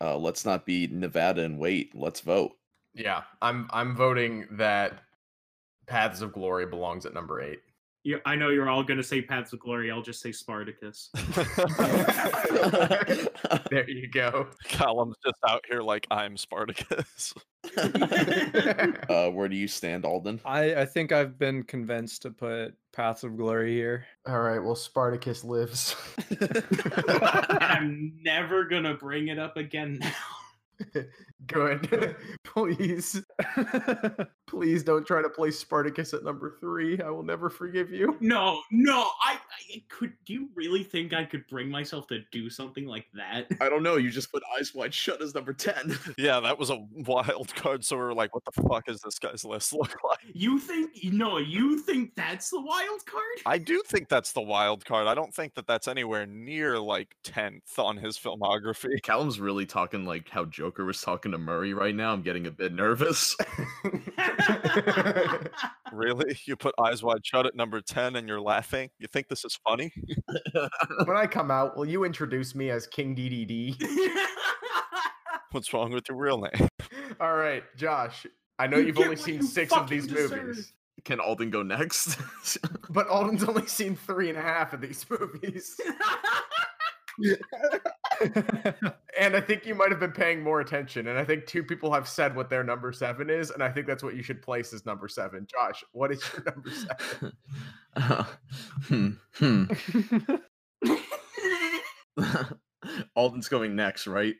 uh 0.00 0.16
let's 0.18 0.44
not 0.44 0.66
be 0.66 0.86
nevada 0.88 1.42
and 1.42 1.58
wait 1.58 1.94
let's 1.94 2.20
vote 2.20 2.56
Yeah, 2.94 3.22
I'm 3.40 3.68
I'm 3.72 3.94
voting 3.96 4.46
that 4.52 5.04
Paths 5.86 6.20
of 6.20 6.32
Glory 6.32 6.66
belongs 6.66 7.06
at 7.06 7.14
number 7.14 7.40
eight. 7.40 7.60
You, 8.04 8.20
I 8.24 8.34
know 8.34 8.48
you're 8.48 8.68
all 8.68 8.82
gonna 8.82 9.02
say 9.02 9.22
Paths 9.22 9.52
of 9.52 9.60
Glory. 9.60 9.90
I'll 9.90 10.02
just 10.02 10.20
say 10.20 10.32
Spartacus. 10.32 11.10
there 13.70 13.88
you 13.88 14.08
go. 14.08 14.48
Callum's 14.64 15.14
just 15.24 15.36
out 15.46 15.64
here 15.70 15.82
like 15.82 16.08
I'm 16.10 16.36
Spartacus. 16.36 17.32
uh, 17.76 19.30
where 19.30 19.48
do 19.48 19.54
you 19.54 19.68
stand, 19.68 20.04
Alden? 20.04 20.40
I, 20.44 20.74
I 20.74 20.84
think 20.84 21.12
I've 21.12 21.38
been 21.38 21.62
convinced 21.62 22.22
to 22.22 22.32
put 22.32 22.74
Paths 22.92 23.22
of 23.22 23.36
Glory 23.36 23.74
here. 23.74 24.04
All 24.26 24.40
right. 24.40 24.58
Well, 24.58 24.74
Spartacus 24.74 25.44
lives. 25.44 25.94
I'm 27.60 28.14
never 28.20 28.64
gonna 28.64 28.94
bring 28.94 29.28
it 29.28 29.38
up 29.38 29.56
again 29.56 29.98
now. 30.00 30.12
Good. 31.46 32.16
please, 32.44 33.20
please 34.46 34.82
don't 34.82 35.06
try 35.06 35.22
to 35.22 35.28
play 35.28 35.50
Spartacus 35.50 36.14
at 36.14 36.24
number 36.24 36.56
three. 36.60 37.00
I 37.00 37.10
will 37.10 37.22
never 37.22 37.50
forgive 37.50 37.90
you. 37.90 38.16
No, 38.20 38.60
no, 38.70 39.08
I, 39.22 39.38
I 39.74 39.82
could. 39.88 40.12
Do 40.24 40.32
you 40.32 40.48
really 40.54 40.84
think 40.84 41.12
I 41.12 41.24
could 41.24 41.46
bring 41.48 41.68
myself 41.68 42.06
to 42.08 42.20
do 42.30 42.48
something 42.48 42.86
like 42.86 43.06
that? 43.14 43.46
I 43.60 43.68
don't 43.68 43.82
know. 43.82 43.96
You 43.96 44.10
just 44.10 44.30
put 44.30 44.42
Eyes 44.56 44.74
Wide 44.74 44.94
Shut 44.94 45.20
as 45.20 45.34
number 45.34 45.52
ten. 45.52 45.98
yeah, 46.16 46.38
that 46.40 46.58
was 46.58 46.70
a 46.70 46.84
wild 46.92 47.54
card. 47.54 47.84
So 47.84 47.96
we 47.96 48.02
are 48.02 48.14
like, 48.14 48.34
what 48.34 48.44
the 48.44 48.62
fuck 48.62 48.88
is 48.88 49.00
this 49.00 49.18
guy's 49.18 49.44
list 49.44 49.72
look 49.72 49.94
like? 50.08 50.20
You 50.32 50.58
think? 50.58 50.90
No, 51.04 51.38
you 51.38 51.78
think 51.80 52.14
that's 52.14 52.50
the 52.50 52.60
wild 52.60 53.04
card? 53.06 53.22
I 53.46 53.58
do 53.58 53.82
think 53.86 54.08
that's 54.08 54.32
the 54.32 54.42
wild 54.42 54.84
card. 54.84 55.06
I 55.06 55.14
don't 55.14 55.34
think 55.34 55.54
that 55.54 55.66
that's 55.66 55.88
anywhere 55.88 56.26
near 56.26 56.78
like 56.78 57.16
tenth 57.24 57.78
on 57.78 57.96
his 57.96 58.16
filmography. 58.16 59.02
Callum's 59.02 59.40
really 59.40 59.66
talking 59.66 60.04
like 60.04 60.28
how 60.28 60.44
Joker 60.44 60.71
was 60.78 61.00
talking 61.00 61.32
to 61.32 61.38
Murray 61.38 61.74
right 61.74 61.94
now. 61.94 62.12
I'm 62.12 62.22
getting 62.22 62.46
a 62.46 62.50
bit 62.50 62.72
nervous. 62.72 63.36
really? 65.92 66.36
You 66.46 66.56
put 66.56 66.74
Eyes 66.78 67.02
Wide 67.02 67.24
Shut 67.24 67.46
at 67.46 67.54
number 67.54 67.80
10 67.80 68.16
and 68.16 68.28
you're 68.28 68.40
laughing? 68.40 68.90
You 68.98 69.06
think 69.08 69.28
this 69.28 69.44
is 69.44 69.58
funny? 69.68 69.92
when 71.04 71.16
I 71.16 71.26
come 71.26 71.50
out, 71.50 71.76
will 71.76 71.86
you 71.86 72.04
introduce 72.04 72.54
me 72.54 72.70
as 72.70 72.86
King 72.86 73.14
DDD? 73.14 73.82
What's 75.52 75.72
wrong 75.74 75.92
with 75.92 76.08
your 76.08 76.16
real 76.18 76.38
name? 76.38 76.68
All 77.20 77.36
right, 77.36 77.62
Josh. 77.76 78.26
I 78.58 78.66
know 78.66 78.78
You 78.78 78.86
you've 78.86 78.98
only 78.98 79.16
seen 79.16 79.36
you 79.36 79.42
six 79.42 79.72
of 79.72 79.88
these 79.88 80.06
deserve. 80.06 80.44
movies, 80.44 80.72
Can 81.04 81.20
Alden 81.20 81.50
go 81.50 81.62
next? 81.62 82.18
but 82.90 83.06
Alden's 83.08 83.44
only 83.44 83.66
seen 83.66 83.96
three 83.96 84.30
and 84.30 84.38
a 84.38 84.42
half 84.42 84.72
of 84.72 84.80
these 84.80 85.04
movies. 85.10 85.76
and 89.18 89.36
I 89.36 89.40
think 89.40 89.66
you 89.66 89.74
might 89.74 89.90
have 89.90 90.00
been 90.00 90.12
paying 90.12 90.42
more 90.42 90.60
attention. 90.60 91.08
And 91.08 91.18
I 91.18 91.24
think 91.24 91.46
two 91.46 91.62
people 91.62 91.92
have 91.92 92.08
said 92.08 92.34
what 92.34 92.50
their 92.50 92.64
number 92.64 92.92
seven 92.92 93.30
is, 93.30 93.50
and 93.50 93.62
I 93.62 93.70
think 93.70 93.86
that's 93.86 94.02
what 94.02 94.14
you 94.14 94.22
should 94.22 94.42
place 94.42 94.72
as 94.72 94.86
number 94.86 95.08
seven. 95.08 95.46
Josh, 95.50 95.84
what 95.92 96.12
is 96.12 96.22
your 96.32 96.44
number 96.44 96.70
seven? 96.70 97.32
Uh, 97.94 98.24
hmm. 98.84 99.10
Hmm. 99.34 99.64
Alden's 103.16 103.48
going 103.48 103.76
next, 103.76 104.06
right? 104.06 104.34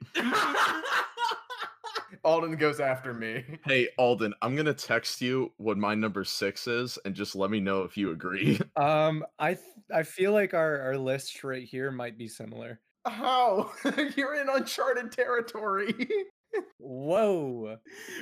Alden 2.24 2.56
goes 2.56 2.80
after 2.80 3.14
me. 3.14 3.44
Hey, 3.64 3.88
Alden, 3.98 4.34
I'm 4.42 4.56
gonna 4.56 4.74
text 4.74 5.20
you 5.20 5.52
what 5.56 5.78
my 5.78 5.94
number 5.94 6.24
six 6.24 6.66
is, 6.66 6.98
and 7.04 7.14
just 7.14 7.36
let 7.36 7.50
me 7.50 7.60
know 7.60 7.82
if 7.82 7.96
you 7.96 8.10
agree. 8.10 8.60
um, 8.76 9.24
I 9.38 9.54
th- 9.54 9.66
I 9.92 10.02
feel 10.02 10.32
like 10.32 10.54
our 10.54 10.80
our 10.80 10.96
list 10.96 11.44
right 11.44 11.64
here 11.64 11.90
might 11.90 12.18
be 12.18 12.28
similar. 12.28 12.80
How? 13.06 13.70
You're 14.16 14.34
in 14.34 14.48
uncharted 14.48 15.12
territory. 15.12 16.08
Whoa. 16.78 17.78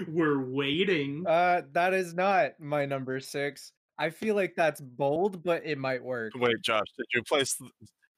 We're 0.08 0.42
waiting. 0.42 1.24
Uh, 1.26 1.62
that 1.72 1.94
is 1.94 2.14
not 2.14 2.52
my 2.58 2.86
number 2.86 3.20
six. 3.20 3.72
I 3.98 4.10
feel 4.10 4.34
like 4.34 4.54
that's 4.56 4.80
bold, 4.80 5.42
but 5.42 5.62
it 5.66 5.78
might 5.78 6.02
work. 6.02 6.32
Wait, 6.36 6.62
Josh, 6.62 6.86
did 6.96 7.06
you 7.14 7.22
place 7.22 7.54
th- 7.56 7.70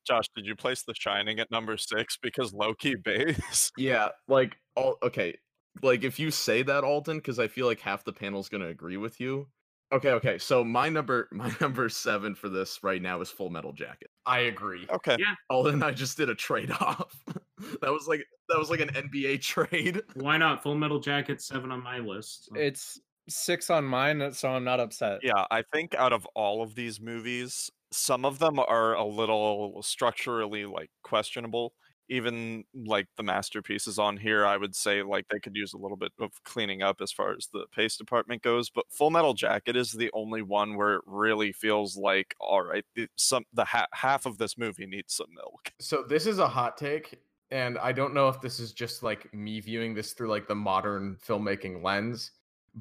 Josh, 0.07 0.27
did 0.35 0.47
you 0.47 0.57
place 0.57 0.83
The 0.83 0.95
Shining 0.95 1.39
at 1.39 1.51
number 1.51 1.77
6 1.77 2.19
because 2.23 2.53
Loki 2.53 2.95
base? 2.97 3.71
yeah, 3.77 4.09
like, 4.29 4.57
all 4.75 4.97
okay, 5.03 5.37
like 5.83 6.05
if 6.05 6.19
you 6.19 6.31
say 6.31 6.63
that, 6.63 6.85
Alden, 6.85 7.19
because 7.19 7.39
I 7.39 7.49
feel 7.49 7.67
like 7.67 7.81
half 7.81 8.05
the 8.05 8.13
panel's 8.13 8.49
gonna 8.49 8.69
agree 8.69 8.97
with 8.97 9.21
you. 9.21 9.49
Okay, 9.93 10.11
okay. 10.13 10.39
So 10.39 10.65
my 10.65 10.89
number, 10.89 11.29
my 11.33 11.53
number 11.61 11.89
seven 11.89 12.35
for 12.35 12.49
this 12.49 12.81
right 12.83 13.01
now 13.03 13.21
is 13.21 13.31
Full 13.31 13.51
Metal 13.51 13.73
Jacket. 13.73 14.09
I 14.27 14.41
agree. 14.41 14.87
Okay. 14.91 15.17
Yeah. 15.19 15.35
Alden 15.51 15.75
and 15.75 15.85
I 15.85 15.91
just 15.93 16.17
did 16.17 16.31
a 16.31 16.35
trade 16.35 16.71
off. 16.71 17.15
that 17.83 17.93
was 17.93 18.07
like 18.09 18.25
that 18.49 18.59
was 18.59 18.71
like 18.71 18.81
an 18.81 18.89
NBA 18.89 19.41
trade. 19.43 20.03
Why 20.15 20.37
not? 20.39 20.63
Full 20.63 20.75
Metal 20.75 20.99
Jacket 21.01 21.41
seven 21.43 21.71
on 21.71 21.83
my 21.83 21.99
list. 21.99 22.49
so- 22.53 22.59
It's 22.61 22.99
six 23.29 23.71
on 23.71 23.85
mine, 23.85 24.21
uh, 24.21 24.33
so 24.33 24.49
I'm 24.49 24.65
not 24.65 24.81
upset. 24.81 25.21
Yeah, 25.23 25.45
I 25.51 25.63
think 25.73 25.95
out 25.95 26.13
of 26.13 26.27
all 26.35 26.63
of 26.63 26.75
these 26.75 27.01
movies, 27.01 27.71
some 27.93 28.25
of 28.25 28.39
them 28.39 28.59
are 28.59 28.95
a 28.95 29.05
little 29.05 29.81
structurally 29.83 30.65
like 30.65 30.91
questionable. 31.05 31.75
Even 32.13 32.65
like 32.75 33.07
the 33.17 33.23
masterpieces 33.23 33.99
on 33.99 34.19
here, 34.19 34.45
I 34.45 34.59
would 34.59 34.75
say 34.77 35.03
like 35.03 35.27
they 35.31 35.41
could 35.41 35.57
use 35.57 35.73
a 35.73 35.79
little 35.79 35.97
bit 35.97 36.13
of 36.21 36.31
cleaning 36.45 36.83
up 36.83 37.01
as 37.01 37.11
far 37.11 37.33
as 37.33 37.49
the 37.53 37.65
pace 37.75 37.97
department 37.97 38.43
goes. 38.43 38.69
But 38.69 38.85
Full 38.91 39.11
Metal 39.11 39.33
Jacket 39.33 39.77
is 39.77 39.93
the 39.93 40.11
only 40.13 40.43
one 40.43 40.77
where 40.77 40.97
it 40.97 41.03
really 41.07 41.53
feels 41.53 41.97
like 41.97 42.35
all 42.39 42.63
right, 42.63 42.85
it- 42.95 43.11
some 43.17 43.45
the 43.55 43.65
ha- 43.65 43.87
half 43.95 44.27
of 44.27 44.37
this 44.37 44.59
movie 44.59 44.87
needs 44.87 45.15
some 45.15 45.29
milk. 45.35 45.73
So 45.81 46.03
this 46.07 46.27
is 46.27 46.39
a 46.39 46.49
hot 46.49 46.77
take, 46.77 47.19
and 47.51 47.79
I 47.79 47.93
don't 47.93 48.13
know 48.13 48.29
if 48.29 48.41
this 48.43 48.61
is 48.61 48.73
just 48.73 49.03
like 49.03 49.33
me 49.33 49.61
viewing 49.61 49.95
this 49.95 50.13
through 50.13 50.29
like 50.29 50.47
the 50.47 50.55
modern 50.55 51.17
filmmaking 51.27 51.83
lens, 51.83 52.33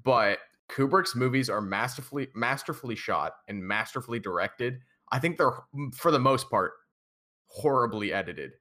but 0.04 0.40
Kubrick's 0.70 1.16
movies 1.16 1.50
are 1.50 1.62
masterfully 1.62 2.28
masterfully 2.36 2.96
shot 2.96 3.34
and 3.48 3.64
masterfully 3.64 4.20
directed. 4.20 4.80
I 5.12 5.20
think 5.20 5.38
they're 5.38 5.54
mm, 5.74 5.96
for 5.96 6.12
the 6.12 6.20
most 6.20 6.50
part 6.50 6.74
horribly 7.48 8.14
edited. 8.14 8.54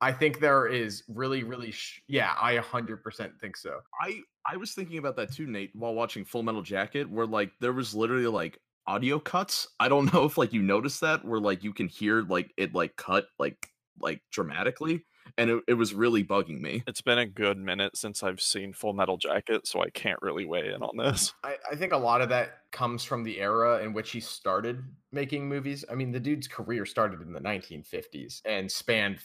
I 0.00 0.12
think 0.12 0.40
there 0.40 0.66
is 0.66 1.02
really 1.08 1.42
really 1.42 1.70
sh- 1.70 2.02
yeah, 2.06 2.34
I 2.40 2.56
100% 2.56 3.40
think 3.40 3.56
so. 3.56 3.80
I 4.00 4.20
I 4.44 4.56
was 4.56 4.72
thinking 4.72 4.98
about 4.98 5.16
that 5.16 5.32
too, 5.32 5.46
Nate, 5.46 5.70
while 5.74 5.94
watching 5.94 6.24
Full 6.24 6.42
Metal 6.42 6.62
Jacket, 6.62 7.10
where 7.10 7.26
like 7.26 7.50
there 7.60 7.72
was 7.72 7.94
literally 7.94 8.26
like 8.26 8.58
audio 8.86 9.18
cuts. 9.18 9.68
I 9.80 9.88
don't 9.88 10.12
know 10.12 10.24
if 10.24 10.38
like 10.38 10.52
you 10.52 10.62
noticed 10.62 11.00
that, 11.00 11.24
where 11.24 11.40
like 11.40 11.64
you 11.64 11.72
can 11.72 11.88
hear 11.88 12.22
like 12.22 12.52
it 12.56 12.74
like 12.74 12.96
cut 12.96 13.26
like 13.38 13.68
like 14.00 14.20
dramatically, 14.30 15.04
and 15.38 15.50
it, 15.50 15.62
it 15.68 15.74
was 15.74 15.94
really 15.94 16.22
bugging 16.22 16.60
me. 16.60 16.82
It's 16.86 17.00
been 17.00 17.18
a 17.18 17.26
good 17.26 17.58
minute 17.58 17.96
since 17.96 18.22
I've 18.22 18.40
seen 18.40 18.72
Full 18.72 18.92
Metal 18.92 19.16
Jacket, 19.16 19.66
so 19.66 19.82
I 19.82 19.90
can't 19.90 20.20
really 20.22 20.44
weigh 20.44 20.72
in 20.72 20.82
on 20.82 20.96
this. 20.96 21.32
I, 21.42 21.56
I 21.72 21.76
think 21.76 21.92
a 21.92 21.96
lot 21.96 22.20
of 22.20 22.28
that 22.28 22.58
comes 22.72 23.02
from 23.04 23.24
the 23.24 23.40
era 23.40 23.82
in 23.82 23.92
which 23.92 24.10
he 24.10 24.20
started 24.20 24.82
making 25.12 25.48
movies. 25.48 25.84
I 25.90 25.94
mean, 25.94 26.12
the 26.12 26.20
dude's 26.20 26.46
career 26.46 26.84
started 26.84 27.22
in 27.22 27.32
the 27.32 27.40
1950s 27.40 28.42
and 28.44 28.70
spanned 28.70 29.18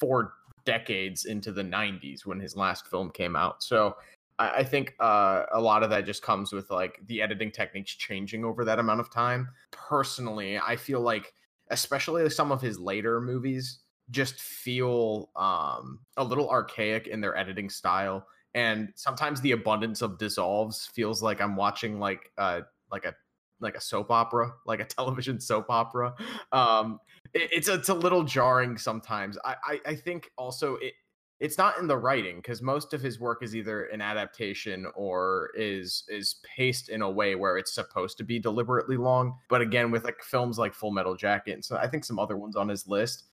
four 0.00 0.32
decades 0.64 1.26
into 1.26 1.52
the 1.52 1.62
90s 1.62 2.26
when 2.26 2.40
his 2.40 2.56
last 2.56 2.86
film 2.88 3.10
came 3.10 3.36
out. 3.36 3.62
So 3.62 3.96
I, 4.38 4.50
I 4.50 4.64
think 4.64 4.94
uh, 4.98 5.44
a 5.52 5.60
lot 5.60 5.82
of 5.82 5.90
that 5.90 6.04
just 6.04 6.22
comes 6.22 6.52
with 6.52 6.70
like 6.70 6.98
the 7.06 7.22
editing 7.22 7.52
techniques 7.52 7.94
changing 7.94 8.44
over 8.44 8.64
that 8.64 8.78
amount 8.78 9.00
of 9.00 9.10
time. 9.10 9.48
Personally, 9.70 10.58
I 10.58 10.76
feel 10.76 11.00
like, 11.00 11.32
especially 11.70 12.28
some 12.30 12.50
of 12.50 12.60
his 12.60 12.78
later 12.78 13.20
movies, 13.20 13.80
just 14.10 14.40
feel 14.40 15.30
um, 15.36 16.00
a 16.16 16.24
little 16.24 16.50
archaic 16.50 17.06
in 17.06 17.20
their 17.20 17.36
editing 17.36 17.70
style 17.70 18.26
and 18.54 18.92
sometimes 18.96 19.40
the 19.40 19.52
abundance 19.52 20.02
of 20.02 20.18
dissolves 20.18 20.86
feels 20.86 21.22
like 21.22 21.40
I'm 21.40 21.56
watching 21.56 21.98
like 22.00 22.32
uh 22.36 22.62
like 22.90 23.04
a 23.04 23.14
like 23.60 23.76
a 23.76 23.80
soap 23.80 24.10
opera, 24.10 24.52
like 24.66 24.80
a 24.80 24.84
television 24.96 25.40
soap 25.40 25.66
opera. 25.68 26.14
Um, 26.50 26.98
it, 27.34 27.48
it's 27.52 27.68
it's 27.68 27.88
a 27.88 27.94
little 27.94 28.24
jarring 28.24 28.78
sometimes. 28.78 29.38
I 29.44 29.56
I, 29.64 29.80
I 29.86 29.94
think 29.94 30.30
also 30.36 30.76
it 30.76 30.94
it's 31.40 31.56
not 31.56 31.78
in 31.78 31.86
the 31.86 31.96
writing 31.96 32.36
because 32.36 32.60
most 32.60 32.92
of 32.92 33.00
his 33.00 33.18
work 33.18 33.42
is 33.42 33.56
either 33.56 33.84
an 33.84 34.02
adaptation 34.02 34.86
or 34.94 35.50
is 35.54 36.04
is 36.08 36.36
paced 36.56 36.90
in 36.90 37.00
a 37.00 37.10
way 37.10 37.34
where 37.34 37.56
it's 37.56 37.74
supposed 37.74 38.18
to 38.18 38.24
be 38.24 38.38
deliberately 38.38 38.98
long. 38.98 39.38
But 39.48 39.62
again, 39.62 39.90
with 39.90 40.04
like 40.04 40.22
films 40.22 40.58
like 40.58 40.74
Full 40.74 40.90
Metal 40.90 41.16
Jacket, 41.16 41.52
and 41.52 41.64
so 41.64 41.76
I 41.76 41.88
think 41.88 42.04
some 42.04 42.18
other 42.18 42.36
ones 42.36 42.56
on 42.56 42.68
his 42.68 42.86
list, 42.86 43.24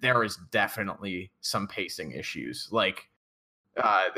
there 0.00 0.24
is 0.24 0.38
definitely 0.50 1.32
some 1.42 1.68
pacing 1.68 2.12
issues. 2.12 2.68
Like 2.72 3.10
uh, 3.76 4.08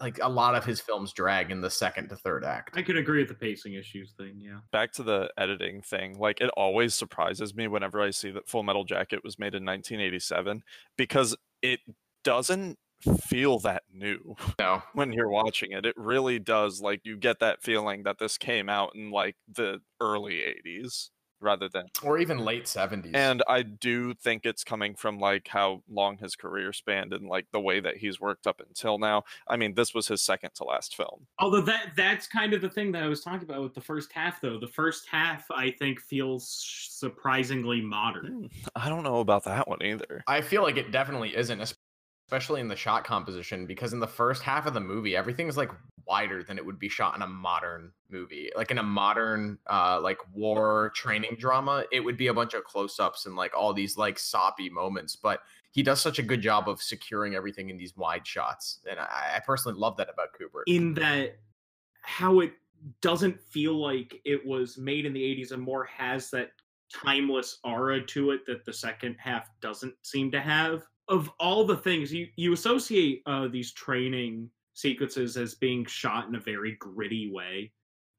like 0.00 0.18
a 0.20 0.28
lot 0.28 0.54
of 0.54 0.64
his 0.64 0.80
films 0.80 1.12
drag 1.12 1.50
in 1.50 1.60
the 1.60 1.70
second 1.70 2.08
to 2.08 2.16
third 2.16 2.44
act. 2.44 2.76
I 2.76 2.82
could 2.82 2.96
agree 2.96 3.20
with 3.20 3.28
the 3.28 3.34
pacing 3.34 3.74
issues 3.74 4.12
thing. 4.16 4.34
Yeah. 4.38 4.58
back 4.72 4.92
to 4.94 5.02
the 5.02 5.30
editing 5.38 5.80
thing 5.80 6.18
like 6.18 6.40
it 6.40 6.50
always 6.56 6.94
surprises 6.94 7.54
me 7.54 7.68
whenever 7.68 8.00
i 8.02 8.10
see 8.10 8.30
that 8.32 8.48
full 8.48 8.62
metal 8.62 8.84
jacket 8.84 9.20
was 9.22 9.38
made 9.38 9.54
in 9.54 9.64
1987 9.64 10.62
because 10.96 11.36
it 11.62 11.80
doesn't 12.24 12.78
feel 13.20 13.58
that 13.60 13.82
new 13.92 14.34
No, 14.58 14.82
when 14.94 15.12
you're 15.12 15.28
watching 15.28 15.72
it 15.72 15.86
it 15.86 15.94
really 15.96 16.38
does 16.38 16.80
like 16.80 17.00
you 17.04 17.16
get 17.16 17.38
that 17.40 17.62
feeling 17.62 18.02
that 18.04 18.18
this 18.18 18.38
came 18.38 18.68
out 18.68 18.92
in 18.94 19.10
like 19.10 19.36
the 19.48 19.80
early 20.00 20.42
80s 20.66 21.10
rather 21.40 21.68
than 21.68 21.86
or 22.02 22.18
even 22.18 22.38
late 22.38 22.64
70s. 22.64 23.14
and 23.14 23.42
I 23.48 23.62
do 23.62 24.14
think 24.14 24.46
it's 24.46 24.64
coming 24.64 24.94
from 24.94 25.18
like 25.18 25.48
how 25.48 25.82
long 25.88 26.18
his 26.18 26.36
career 26.36 26.72
spanned 26.72 27.12
and 27.12 27.28
like 27.28 27.46
the 27.52 27.60
way 27.60 27.80
that 27.80 27.96
he's 27.98 28.20
worked 28.20 28.46
up 28.46 28.60
until 28.66 28.98
now. 28.98 29.24
I 29.48 29.56
mean, 29.56 29.74
this 29.74 29.94
was 29.94 30.08
his 30.08 30.22
second 30.22 30.50
to 30.54 30.64
last 30.64 30.96
film. 30.96 31.26
Although 31.38 31.62
that 31.62 31.92
that's 31.96 32.26
kind 32.26 32.54
of 32.54 32.60
the 32.60 32.70
thing 32.70 32.92
that 32.92 33.02
I 33.02 33.08
was 33.08 33.22
talking 33.22 33.48
about 33.48 33.62
with 33.62 33.74
the 33.74 33.80
first 33.80 34.12
half, 34.12 34.40
though. 34.40 34.58
The 34.58 34.66
first 34.66 35.06
half, 35.08 35.50
I 35.50 35.70
think, 35.70 36.00
feels 36.00 36.48
surprisingly 36.90 37.80
modern. 37.80 38.26
Hmm. 38.26 38.68
I 38.74 38.88
don't 38.88 39.04
know 39.04 39.20
about 39.20 39.44
that 39.44 39.68
one 39.68 39.82
either. 39.82 40.24
I 40.26 40.40
feel 40.40 40.62
like 40.62 40.76
it 40.76 40.90
definitely 40.90 41.36
isn't, 41.36 41.60
especially 42.26 42.60
in 42.60 42.68
the 42.68 42.76
shot 42.76 43.04
composition, 43.04 43.66
because 43.66 43.92
in 43.92 44.00
the 44.00 44.06
first 44.06 44.42
half 44.42 44.66
of 44.66 44.74
the 44.74 44.80
movie, 44.80 45.14
everything's 45.14 45.56
like 45.56 45.70
wider 46.06 46.42
than 46.42 46.58
it 46.58 46.66
would 46.66 46.78
be 46.78 46.88
shot 46.88 47.14
in 47.14 47.22
a 47.22 47.26
modern 47.26 47.92
movie. 48.10 48.50
Like 48.56 48.72
in 48.72 48.78
a 48.78 48.82
modern, 48.82 49.58
uh, 49.68 50.00
like 50.02 50.18
war 50.34 50.92
training 50.94 51.36
drama, 51.38 51.84
it 51.92 52.00
would 52.00 52.16
be 52.16 52.26
a 52.26 52.34
bunch 52.34 52.54
of 52.54 52.64
close-ups 52.64 53.26
and 53.26 53.36
like 53.36 53.56
all 53.56 53.72
these 53.72 53.96
like 53.96 54.18
soppy 54.18 54.68
moments. 54.68 55.14
But 55.14 55.40
he 55.70 55.84
does 55.84 56.00
such 56.00 56.18
a 56.18 56.22
good 56.22 56.40
job 56.40 56.68
of 56.68 56.82
securing 56.82 57.34
everything 57.34 57.70
in 57.70 57.76
these 57.76 57.96
wide 57.96 58.26
shots, 58.26 58.80
and 58.90 58.98
I, 58.98 59.34
I 59.36 59.40
personally 59.40 59.78
love 59.78 59.96
that 59.98 60.08
about 60.12 60.28
Kubrick. 60.32 60.64
In 60.66 60.94
that, 60.94 61.36
how 62.02 62.40
it 62.40 62.52
doesn't 63.02 63.40
feel 63.40 63.74
like 63.74 64.20
it 64.24 64.44
was 64.44 64.78
made 64.78 65.06
in 65.06 65.12
the 65.12 65.20
80s 65.20 65.52
and 65.52 65.62
more 65.62 65.84
has 65.84 66.30
that 66.30 66.50
timeless 66.92 67.58
aura 67.64 68.04
to 68.04 68.30
it 68.30 68.46
that 68.46 68.64
the 68.64 68.72
second 68.72 69.16
half 69.18 69.48
doesn't 69.60 69.94
seem 70.02 70.30
to 70.30 70.40
have. 70.40 70.82
Of 71.08 71.30
all 71.38 71.64
the 71.64 71.76
things 71.76 72.12
you 72.12 72.28
you 72.36 72.52
associate 72.52 73.22
uh, 73.26 73.48
these 73.48 73.72
training 73.72 74.50
sequences 74.76 75.36
as 75.36 75.54
being 75.54 75.84
shot 75.86 76.28
in 76.28 76.34
a 76.34 76.40
very 76.40 76.76
gritty 76.78 77.30
way. 77.30 77.72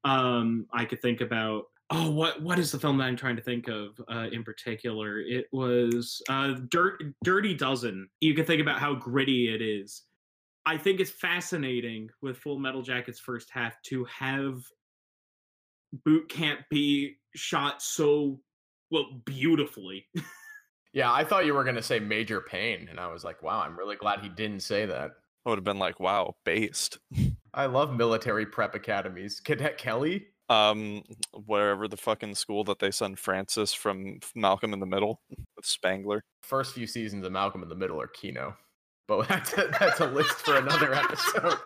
Um, 0.04 0.66
I 0.72 0.84
could 0.84 1.00
think 1.00 1.20
about 1.20 1.64
oh 1.90 2.10
what 2.10 2.42
what 2.42 2.58
is 2.58 2.70
the 2.70 2.78
film 2.78 2.98
that 2.98 3.04
I'm 3.04 3.16
trying 3.16 3.36
to 3.36 3.42
think 3.42 3.68
of 3.68 4.00
uh, 4.10 4.28
in 4.32 4.42
particular? 4.42 5.20
It 5.20 5.46
was 5.52 6.20
uh, 6.28 6.54
Dirt 6.68 7.02
Dirty 7.24 7.54
Dozen. 7.54 8.08
You 8.20 8.34
can 8.34 8.44
think 8.44 8.60
about 8.60 8.80
how 8.80 8.94
gritty 8.94 9.54
it 9.54 9.62
is. 9.62 10.02
I 10.66 10.76
think 10.76 11.00
it's 11.00 11.10
fascinating 11.10 12.10
with 12.20 12.36
Full 12.38 12.58
Metal 12.58 12.82
Jacket's 12.82 13.18
first 13.18 13.48
half 13.50 13.80
to 13.84 14.04
have 14.04 14.62
boot 16.04 16.28
camp 16.28 16.60
be 16.70 17.16
shot 17.34 17.80
so 17.80 18.40
well 18.90 19.22
beautifully. 19.24 20.06
Yeah, 20.92 21.12
I 21.12 21.24
thought 21.24 21.46
you 21.46 21.54
were 21.54 21.64
gonna 21.64 21.82
say 21.82 21.98
Major 21.98 22.40
Payne, 22.40 22.88
and 22.88 22.98
I 22.98 23.08
was 23.08 23.24
like, 23.24 23.42
wow, 23.42 23.60
I'm 23.60 23.78
really 23.78 23.96
glad 23.96 24.20
he 24.20 24.28
didn't 24.28 24.60
say 24.60 24.86
that. 24.86 25.10
I 25.44 25.50
would 25.50 25.58
have 25.58 25.64
been 25.64 25.78
like, 25.78 26.00
wow, 26.00 26.36
based. 26.44 26.98
I 27.54 27.66
love 27.66 27.94
military 27.94 28.46
prep 28.46 28.74
academies. 28.74 29.40
Cadet 29.40 29.78
Kelly. 29.78 30.26
Um, 30.50 31.02
wherever 31.32 31.88
the 31.88 31.96
fucking 31.96 32.34
school 32.34 32.64
that 32.64 32.78
they 32.78 32.90
send 32.90 33.18
Francis 33.18 33.74
from 33.74 34.20
Malcolm 34.34 34.72
in 34.72 34.80
the 34.80 34.86
Middle 34.86 35.20
with 35.56 35.66
Spangler. 35.66 36.24
First 36.42 36.74
few 36.74 36.86
seasons 36.86 37.26
of 37.26 37.32
Malcolm 37.32 37.62
in 37.62 37.68
the 37.68 37.74
Middle 37.74 38.00
are 38.00 38.06
Kino, 38.06 38.56
but 39.06 39.28
that's 39.28 39.52
a, 39.54 39.70
that's 39.78 40.00
a 40.00 40.06
list 40.06 40.32
for 40.32 40.56
another 40.56 40.94
episode. 40.94 41.58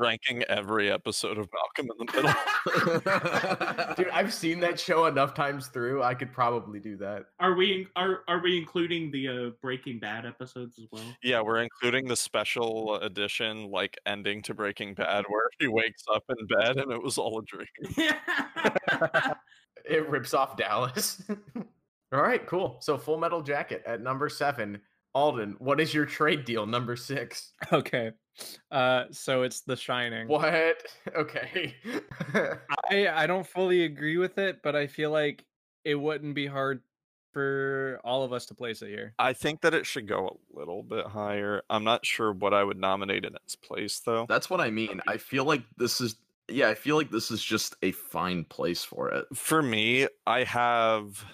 Ranking 0.00 0.42
every 0.44 0.90
episode 0.90 1.38
of 1.38 1.48
Malcolm 1.52 1.90
in 1.98 2.06
the 2.06 2.12
Middle. 3.86 3.94
Dude, 3.94 4.08
I've 4.08 4.32
seen 4.32 4.60
that 4.60 4.80
show 4.80 5.06
enough 5.06 5.34
times 5.34 5.68
through. 5.68 6.02
I 6.02 6.14
could 6.14 6.32
probably 6.32 6.80
do 6.80 6.96
that. 6.96 7.26
Are 7.38 7.54
we 7.54 7.86
are 7.96 8.20
are 8.28 8.40
we 8.40 8.58
including 8.58 9.10
the 9.10 9.28
uh, 9.28 9.50
Breaking 9.62 9.98
Bad 9.98 10.26
episodes 10.26 10.78
as 10.78 10.86
well? 10.90 11.04
yeah, 11.22 11.40
we're 11.40 11.62
including 11.62 12.08
the 12.08 12.16
special 12.16 12.96
edition, 12.96 13.70
like 13.70 13.98
ending 14.06 14.42
to 14.42 14.54
Breaking 14.54 14.94
Bad, 14.94 15.24
where 15.28 15.48
he 15.58 15.68
wakes 15.68 16.04
up 16.12 16.24
in 16.30 16.46
bed 16.46 16.78
and 16.78 16.90
it 16.90 17.02
was 17.02 17.18
all 17.18 17.38
a 17.38 17.42
dream. 17.44 17.66
It 19.84 20.08
rips 20.08 20.34
off 20.34 20.56
Dallas. 20.56 21.22
All 22.12 22.20
right, 22.22 22.46
cool. 22.46 22.76
So 22.80 22.98
Full 22.98 23.18
Metal 23.18 23.42
Jacket 23.42 23.82
at 23.86 24.00
number 24.00 24.28
seven. 24.28 24.80
Alden, 25.14 25.56
what 25.58 25.80
is 25.80 25.92
your 25.92 26.06
trade 26.06 26.44
deal 26.44 26.66
number 26.66 26.94
six? 26.96 27.52
Okay. 27.72 28.12
Uh 28.70 29.04
so 29.10 29.42
it's 29.42 29.60
The 29.62 29.76
Shining. 29.76 30.28
What? 30.28 30.82
Okay. 31.16 31.74
I 32.90 33.08
I 33.08 33.26
don't 33.26 33.46
fully 33.46 33.84
agree 33.84 34.16
with 34.16 34.38
it, 34.38 34.62
but 34.62 34.76
I 34.76 34.86
feel 34.86 35.10
like 35.10 35.44
it 35.84 35.94
wouldn't 35.94 36.34
be 36.34 36.46
hard 36.46 36.82
for 37.32 38.00
all 38.04 38.22
of 38.22 38.32
us 38.32 38.46
to 38.46 38.54
place 38.54 38.82
it 38.82 38.88
here. 38.88 39.14
I 39.18 39.32
think 39.32 39.60
that 39.62 39.74
it 39.74 39.86
should 39.86 40.08
go 40.08 40.40
a 40.52 40.58
little 40.58 40.82
bit 40.82 41.06
higher. 41.06 41.62
I'm 41.70 41.84
not 41.84 42.04
sure 42.04 42.32
what 42.32 42.52
I 42.52 42.64
would 42.64 42.78
nominate 42.78 43.24
in 43.24 43.34
its 43.36 43.56
place, 43.56 44.00
though. 44.00 44.26
That's 44.28 44.50
what 44.50 44.60
I 44.60 44.70
mean. 44.70 45.00
I 45.06 45.16
feel 45.16 45.44
like 45.44 45.62
this 45.76 46.00
is 46.00 46.16
yeah, 46.48 46.68
I 46.68 46.74
feel 46.74 46.96
like 46.96 47.10
this 47.10 47.30
is 47.30 47.42
just 47.42 47.76
a 47.82 47.92
fine 47.92 48.44
place 48.44 48.82
for 48.84 49.08
it. 49.10 49.26
For 49.34 49.62
me, 49.62 50.08
I 50.26 50.44
have 50.44 51.24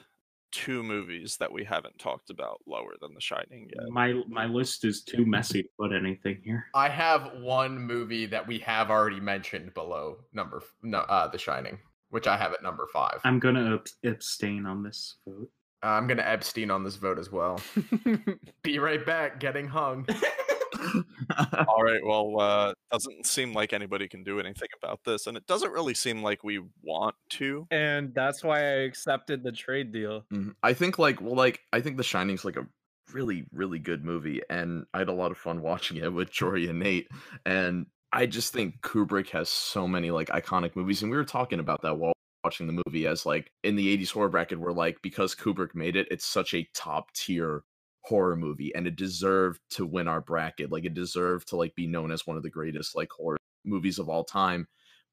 two 0.52 0.82
movies 0.82 1.36
that 1.38 1.52
we 1.52 1.64
haven't 1.64 1.98
talked 1.98 2.30
about 2.30 2.60
lower 2.66 2.94
than 3.00 3.14
The 3.14 3.20
Shining 3.20 3.68
yet. 3.74 3.88
my 3.90 4.22
my 4.28 4.46
list 4.46 4.84
is 4.84 5.02
too 5.02 5.26
messy 5.26 5.62
to 5.64 5.68
put 5.78 5.92
anything 5.92 6.38
here. 6.44 6.66
I 6.74 6.88
have 6.88 7.32
one 7.40 7.78
movie 7.78 8.26
that 8.26 8.46
we 8.46 8.58
have 8.60 8.90
already 8.90 9.20
mentioned 9.20 9.74
below 9.74 10.18
number 10.32 10.62
no, 10.82 10.98
uh, 10.98 11.28
The 11.28 11.38
Shining, 11.38 11.78
which 12.10 12.26
I 12.26 12.36
have 12.36 12.52
at 12.52 12.62
number 12.62 12.86
five. 12.92 13.20
I'm 13.24 13.38
gonna 13.38 13.74
ab- 13.74 13.88
abstain 14.04 14.66
on 14.66 14.82
this 14.82 15.16
vote. 15.26 15.50
Uh, 15.82 15.88
I'm 15.88 16.06
gonna 16.06 16.22
Epstein 16.22 16.70
on 16.70 16.84
this 16.84 16.96
vote 16.96 17.18
as 17.18 17.30
well. 17.30 17.60
Be 18.62 18.78
right 18.78 19.04
back. 19.04 19.40
Getting 19.40 19.68
hung. 19.68 20.06
All 21.68 21.82
right, 21.82 22.00
well, 22.04 22.38
uh, 22.40 22.72
doesn't 22.90 23.26
seem 23.26 23.52
like 23.52 23.72
anybody 23.72 24.08
can 24.08 24.22
do 24.24 24.40
anything 24.40 24.68
about 24.82 25.00
this, 25.04 25.26
and 25.26 25.36
it 25.36 25.46
doesn't 25.46 25.72
really 25.72 25.94
seem 25.94 26.22
like 26.22 26.44
we 26.44 26.60
want 26.82 27.14
to. 27.30 27.66
and 27.70 28.14
that's 28.14 28.42
why 28.44 28.58
I 28.60 28.84
accepted 28.84 29.42
the 29.42 29.52
trade 29.52 29.92
deal. 29.92 30.24
Mhm. 30.32 30.54
I 30.62 30.72
think 30.72 30.98
like 30.98 31.20
well 31.20 31.34
like 31.34 31.60
I 31.72 31.80
think 31.80 31.96
The 31.96 32.02
Shining's 32.02 32.44
like 32.44 32.56
a 32.56 32.66
really 33.12 33.44
really 33.52 33.78
good 33.78 34.04
movie 34.04 34.40
and 34.50 34.84
I 34.92 34.98
had 34.98 35.08
a 35.08 35.12
lot 35.12 35.30
of 35.30 35.38
fun 35.38 35.62
watching 35.70 35.96
it 35.98 36.12
with 36.12 36.30
Jory 36.30 36.68
and 36.68 36.78
Nate 36.80 37.08
and 37.44 37.86
I 38.12 38.26
just 38.26 38.52
think 38.52 38.80
Kubrick 38.80 39.30
has 39.30 39.48
so 39.48 39.86
many 39.86 40.10
like 40.10 40.28
iconic 40.28 40.74
movies 40.76 41.02
and 41.02 41.10
we 41.10 41.16
were 41.16 41.24
talking 41.24 41.60
about 41.60 41.82
that 41.82 41.96
while 41.98 42.12
watching 42.44 42.66
the 42.66 42.80
movie 42.86 43.06
as 43.06 43.26
like 43.26 43.50
in 43.64 43.76
the 43.76 43.96
80s 43.96 44.10
horror 44.10 44.28
bracket 44.28 44.58
where 44.58 44.72
like 44.72 44.98
because 45.02 45.34
Kubrick 45.34 45.74
made 45.74 45.96
it 45.96 46.08
it's 46.10 46.24
such 46.24 46.54
a 46.54 46.68
top 46.74 47.12
tier 47.12 47.62
horror 48.06 48.36
movie 48.36 48.72
and 48.74 48.86
it 48.86 48.96
deserved 48.96 49.60
to 49.70 49.84
win 49.84 50.06
our 50.06 50.20
bracket 50.20 50.70
like 50.70 50.84
it 50.84 50.94
deserved 50.94 51.48
to 51.48 51.56
like 51.56 51.74
be 51.74 51.86
known 51.86 52.12
as 52.12 52.26
one 52.26 52.36
of 52.36 52.42
the 52.42 52.50
greatest 52.50 52.94
like 52.94 53.10
horror 53.10 53.38
movies 53.64 53.98
of 53.98 54.08
all 54.08 54.22
time 54.22 54.66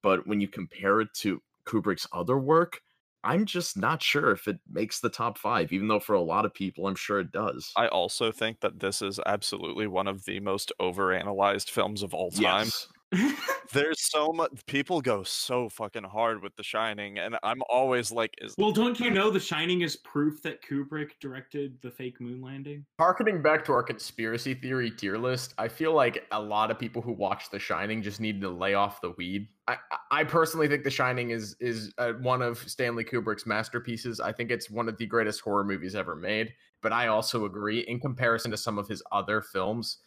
but 0.04 0.28
when 0.28 0.40
you 0.40 0.48
compare 0.48 1.02
it 1.02 1.10
to 1.14 1.42
Kubrick's 1.66 2.08
other 2.14 2.38
work 2.38 2.82
I'm 3.24 3.46
just 3.46 3.78
not 3.78 4.04
sure 4.04 4.32
if 4.32 4.48
it 4.50 4.60
makes 4.70 5.00
the 5.00 5.10
top 5.10 5.38
five, 5.38 5.72
even 5.72 5.88
though 5.88 6.02
for 6.02 6.14
a 6.14 6.22
lot 6.22 6.44
of 6.44 6.54
people, 6.54 6.88
I'm 6.88 6.96
sure 6.96 7.22
it 7.22 7.32
does. 7.32 7.72
I 7.78 7.88
also 7.88 8.34
think 8.34 8.60
that 8.60 8.82
this 8.82 9.02
is 9.02 9.20
absolutely 9.26 9.88
one 9.88 10.08
of 10.08 10.26
the 10.26 10.42
most 10.42 10.74
overanalyzed 10.82 11.70
films 11.70 12.04
of 12.04 12.14
all 12.14 12.32
time. 12.32 12.66
Yes. 12.66 12.90
There's 13.74 14.02
so 14.02 14.32
much 14.32 14.52
people 14.68 15.02
go 15.02 15.24
so 15.24 15.70
fucking 15.70 16.04
hard 16.04 16.44
with 16.44 16.56
The 16.56 16.64
Shining, 16.64 17.18
and 17.18 17.38
I'm 17.44 17.62
always 17.70 18.12
like, 18.12 18.34
is 18.40 18.54
well, 18.58 18.72
don't 18.72 19.00
you 19.00 19.10
know 19.10 19.30
The 19.32 19.40
Shining 19.40 19.82
is 19.82 19.96
proof 19.98 20.42
that 20.44 20.62
Kubrick 20.64 21.12
directed 21.20 21.82
the 21.82 21.90
fake 21.92 22.20
moon 22.22 22.42
landing? 22.42 22.86
Harkening 23.00 23.42
back 23.42 23.66
to 23.66 23.72
our 23.74 23.84
conspiracy 23.84 24.54
theory 24.54 24.92
tier 24.92 25.18
list, 25.18 25.54
I 25.58 25.68
feel 25.68 25.94
like 25.94 26.26
a 26.32 26.42
lot 26.42 26.70
of 26.72 26.78
people 26.78 27.02
who 27.02 27.14
watch 27.14 27.50
The 27.50 27.60
Shining 27.60 28.02
just 28.02 28.20
need 28.20 28.42
to 28.42 28.50
lay 28.50 28.74
off 28.74 29.02
the 29.02 29.12
weed. 29.12 29.48
I, 29.68 29.78
I- 29.92 29.98
I 30.12 30.24
personally 30.24 30.68
think 30.68 30.84
The 30.84 30.92
Shining 30.92 31.32
is 31.32 31.56
is 31.60 31.92
uh, 31.98 32.14
one 32.14 32.44
of 32.44 32.60
Stanley 32.70 33.04
Kubrick's 33.04 33.48
masterpieces. 33.48 34.20
I 34.20 34.32
think 34.32 34.52
it's 34.52 34.70
one 34.70 34.88
of 34.88 34.98
the 34.98 35.08
greatest 35.08 35.42
horror 35.42 35.64
movies 35.64 35.96
ever 35.96 36.16
made. 36.16 36.54
But 36.82 36.94
I 36.94 37.08
also 37.08 37.46
agree, 37.46 37.80
in 37.80 38.00
comparison 38.00 38.52
to 38.52 38.58
some 38.58 38.78
of 38.78 38.88
his 38.88 39.02
other 39.12 39.42
films, 39.42 39.98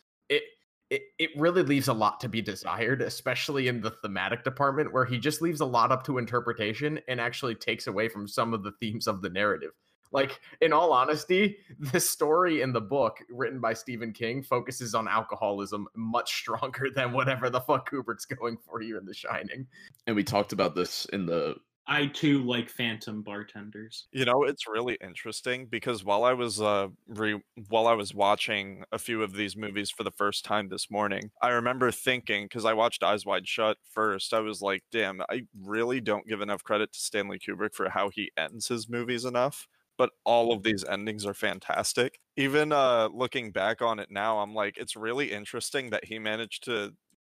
it 0.90 1.02
it, 1.18 1.30
really 1.36 1.62
leaves 1.62 1.88
a 1.88 1.92
lot 1.92 2.20
to 2.20 2.28
be 2.28 2.40
desired, 2.40 3.02
especially 3.02 3.68
in 3.68 3.80
the 3.80 3.90
thematic 3.90 4.44
department, 4.44 4.92
where 4.92 5.04
he 5.04 5.18
just 5.18 5.42
leaves 5.42 5.60
a 5.60 5.66
lot 5.66 5.90
up 5.90 6.04
to 6.04 6.18
interpretation 6.18 7.00
and 7.08 7.20
actually 7.20 7.54
takes 7.54 7.86
away 7.86 8.08
from 8.08 8.28
some 8.28 8.54
of 8.54 8.62
the 8.62 8.72
themes 8.72 9.06
of 9.06 9.22
the 9.22 9.30
narrative. 9.30 9.72
Like, 10.12 10.40
in 10.60 10.72
all 10.72 10.92
honesty, 10.92 11.58
the 11.78 12.00
story 12.00 12.62
in 12.62 12.72
the 12.72 12.80
book 12.80 13.18
written 13.28 13.60
by 13.60 13.74
Stephen 13.74 14.12
King 14.12 14.42
focuses 14.42 14.94
on 14.94 15.08
alcoholism 15.08 15.88
much 15.96 16.32
stronger 16.38 16.88
than 16.94 17.12
whatever 17.12 17.50
the 17.50 17.60
fuck 17.60 17.90
Kubrick's 17.90 18.24
going 18.24 18.56
for 18.56 18.80
here 18.80 18.98
in 18.98 19.04
The 19.04 19.14
Shining. 19.14 19.66
And 20.06 20.14
we 20.14 20.24
talked 20.24 20.52
about 20.52 20.74
this 20.74 21.06
in 21.06 21.26
the 21.26 21.56
I 21.88 22.06
too 22.06 22.42
like 22.44 22.68
phantom 22.68 23.22
bartenders. 23.22 24.08
You 24.12 24.24
know, 24.24 24.44
it's 24.44 24.66
really 24.66 24.96
interesting 25.02 25.66
because 25.66 26.02
while 26.04 26.24
I 26.24 26.32
was 26.32 26.60
uh 26.60 26.88
re- 27.06 27.42
while 27.68 27.86
I 27.86 27.92
was 27.92 28.14
watching 28.14 28.84
a 28.92 28.98
few 28.98 29.22
of 29.22 29.32
these 29.34 29.56
movies 29.56 29.90
for 29.90 30.04
the 30.04 30.10
first 30.12 30.44
time 30.44 30.68
this 30.68 30.90
morning, 30.90 31.32
I 31.42 31.50
remember 31.50 31.90
thinking 31.90 32.44
because 32.44 32.64
I 32.64 32.72
watched 32.72 33.02
Eyes 33.02 33.26
Wide 33.26 33.46
Shut 33.48 33.78
first, 33.84 34.32
I 34.32 34.40
was 34.40 34.62
like, 34.62 34.84
"Damn, 34.90 35.20
I 35.28 35.42
really 35.54 36.00
don't 36.00 36.26
give 36.26 36.40
enough 36.40 36.62
credit 36.62 36.92
to 36.92 36.98
Stanley 37.00 37.38
Kubrick 37.38 37.74
for 37.74 37.90
how 37.90 38.08
he 38.08 38.30
ends 38.38 38.68
his 38.68 38.88
movies 38.88 39.24
enough." 39.24 39.68
But 39.98 40.12
all 40.24 40.52
of 40.52 40.62
these 40.62 40.84
endings 40.84 41.26
are 41.26 41.34
fantastic. 41.34 42.20
Even 42.36 42.72
uh 42.72 43.08
looking 43.12 43.50
back 43.52 43.82
on 43.82 43.98
it 43.98 44.10
now, 44.10 44.38
I'm 44.38 44.54
like, 44.54 44.78
it's 44.78 44.96
really 44.96 45.32
interesting 45.32 45.90
that 45.90 46.04
he 46.06 46.18
managed 46.18 46.64
to 46.64 46.94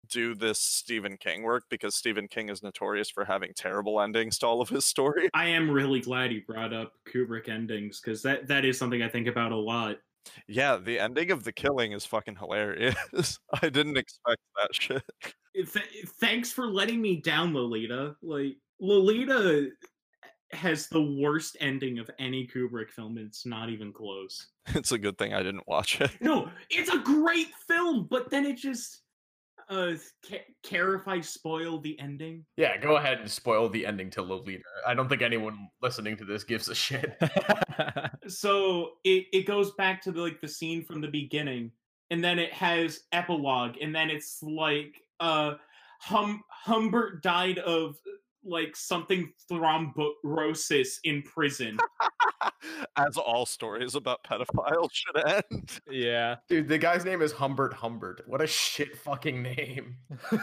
do 0.09 0.35
this 0.35 0.59
Stephen 0.59 1.17
King 1.17 1.43
work 1.43 1.63
because 1.69 1.95
Stephen 1.95 2.27
King 2.27 2.49
is 2.49 2.63
notorious 2.63 3.09
for 3.09 3.25
having 3.25 3.51
terrible 3.55 3.99
endings 4.01 4.37
to 4.39 4.47
all 4.47 4.61
of 4.61 4.69
his 4.69 4.85
stories. 4.93 5.29
I 5.33 5.47
am 5.47 5.69
really 5.69 6.01
glad 6.01 6.31
you 6.31 6.41
brought 6.45 6.73
up 6.73 6.93
Kubrick 7.11 7.49
endings 7.49 7.99
because 7.99 8.21
that 8.23 8.47
that 8.47 8.65
is 8.65 8.77
something 8.77 9.01
I 9.01 9.09
think 9.09 9.27
about 9.27 9.51
a 9.51 9.57
lot. 9.57 9.97
Yeah, 10.47 10.77
the 10.77 10.99
ending 10.99 11.31
of 11.31 11.43
The 11.43 11.53
Killing 11.53 11.93
is 11.93 12.05
fucking 12.05 12.35
hilarious. 12.35 13.39
I 13.61 13.69
didn't 13.69 13.97
expect 13.97 14.41
that 14.55 14.75
shit. 14.75 15.03
Eh, 15.55 15.63
th- 15.63 16.05
thanks 16.19 16.51
for 16.51 16.67
letting 16.67 17.01
me 17.01 17.21
down, 17.21 17.53
Lolita. 17.53 18.15
Like 18.21 18.57
Lolita 18.79 19.69
has 20.51 20.87
the 20.87 21.01
worst 21.01 21.57
ending 21.59 21.99
of 21.99 22.09
any 22.19 22.47
Kubrick 22.47 22.89
film. 22.89 23.17
It's 23.17 23.45
not 23.45 23.69
even 23.69 23.91
close. 23.91 24.47
It's 24.75 24.91
a 24.91 24.97
good 24.97 25.17
thing 25.17 25.33
I 25.33 25.41
didn't 25.43 25.65
watch 25.65 26.01
it. 26.01 26.11
No, 26.19 26.49
it's 26.69 26.89
a 26.89 26.97
great 26.97 27.47
film, 27.69 28.05
but 28.09 28.29
then 28.29 28.45
it 28.45 28.57
just 28.57 29.03
uh 29.69 29.93
ca- 30.27 30.45
care 30.63 30.95
if 30.95 31.07
I 31.07 31.21
spoil 31.21 31.79
the 31.79 31.99
ending? 31.99 32.45
Yeah, 32.55 32.77
go 32.77 32.97
ahead 32.97 33.19
and 33.19 33.29
spoil 33.29 33.69
the 33.69 33.85
ending 33.85 34.09
to 34.11 34.21
Lolita. 34.21 34.63
I 34.85 34.93
don't 34.93 35.09
think 35.09 35.21
anyone 35.21 35.67
listening 35.81 36.17
to 36.17 36.25
this 36.25 36.43
gives 36.43 36.69
a 36.69 36.75
shit. 36.75 37.17
So 38.27 38.91
it, 39.03 39.27
it 39.31 39.47
goes 39.47 39.71
back 39.75 40.01
to 40.01 40.11
the, 40.11 40.21
like 40.21 40.41
the 40.41 40.47
scene 40.47 40.83
from 40.83 40.99
the 41.01 41.07
beginning, 41.07 41.71
and 42.11 42.23
then 42.23 42.39
it 42.39 42.51
has 42.53 43.01
epilogue, 43.11 43.75
and 43.81 43.95
then 43.95 44.09
it's 44.09 44.39
like 44.41 45.01
uh 45.19 45.53
hum 46.01 46.43
Humbert 46.49 47.23
died 47.23 47.59
of 47.59 47.95
like 48.47 48.75
something 48.75 49.31
thrombosis 49.51 50.99
in 51.03 51.21
prison. 51.23 51.77
As 52.97 53.17
all 53.17 53.45
stories 53.45 53.95
about 53.95 54.23
pedophiles 54.23 54.89
should 54.91 55.27
end. 55.27 55.79
yeah. 55.89 56.35
Dude, 56.49 56.67
the 56.67 56.77
guy's 56.77 57.05
name 57.05 57.21
is 57.21 57.31
Humbert 57.31 57.73
Humbert. 57.73 58.21
What 58.27 58.41
a 58.41 58.47
shit 58.47 58.97
fucking 58.97 59.41
name. 59.43 59.97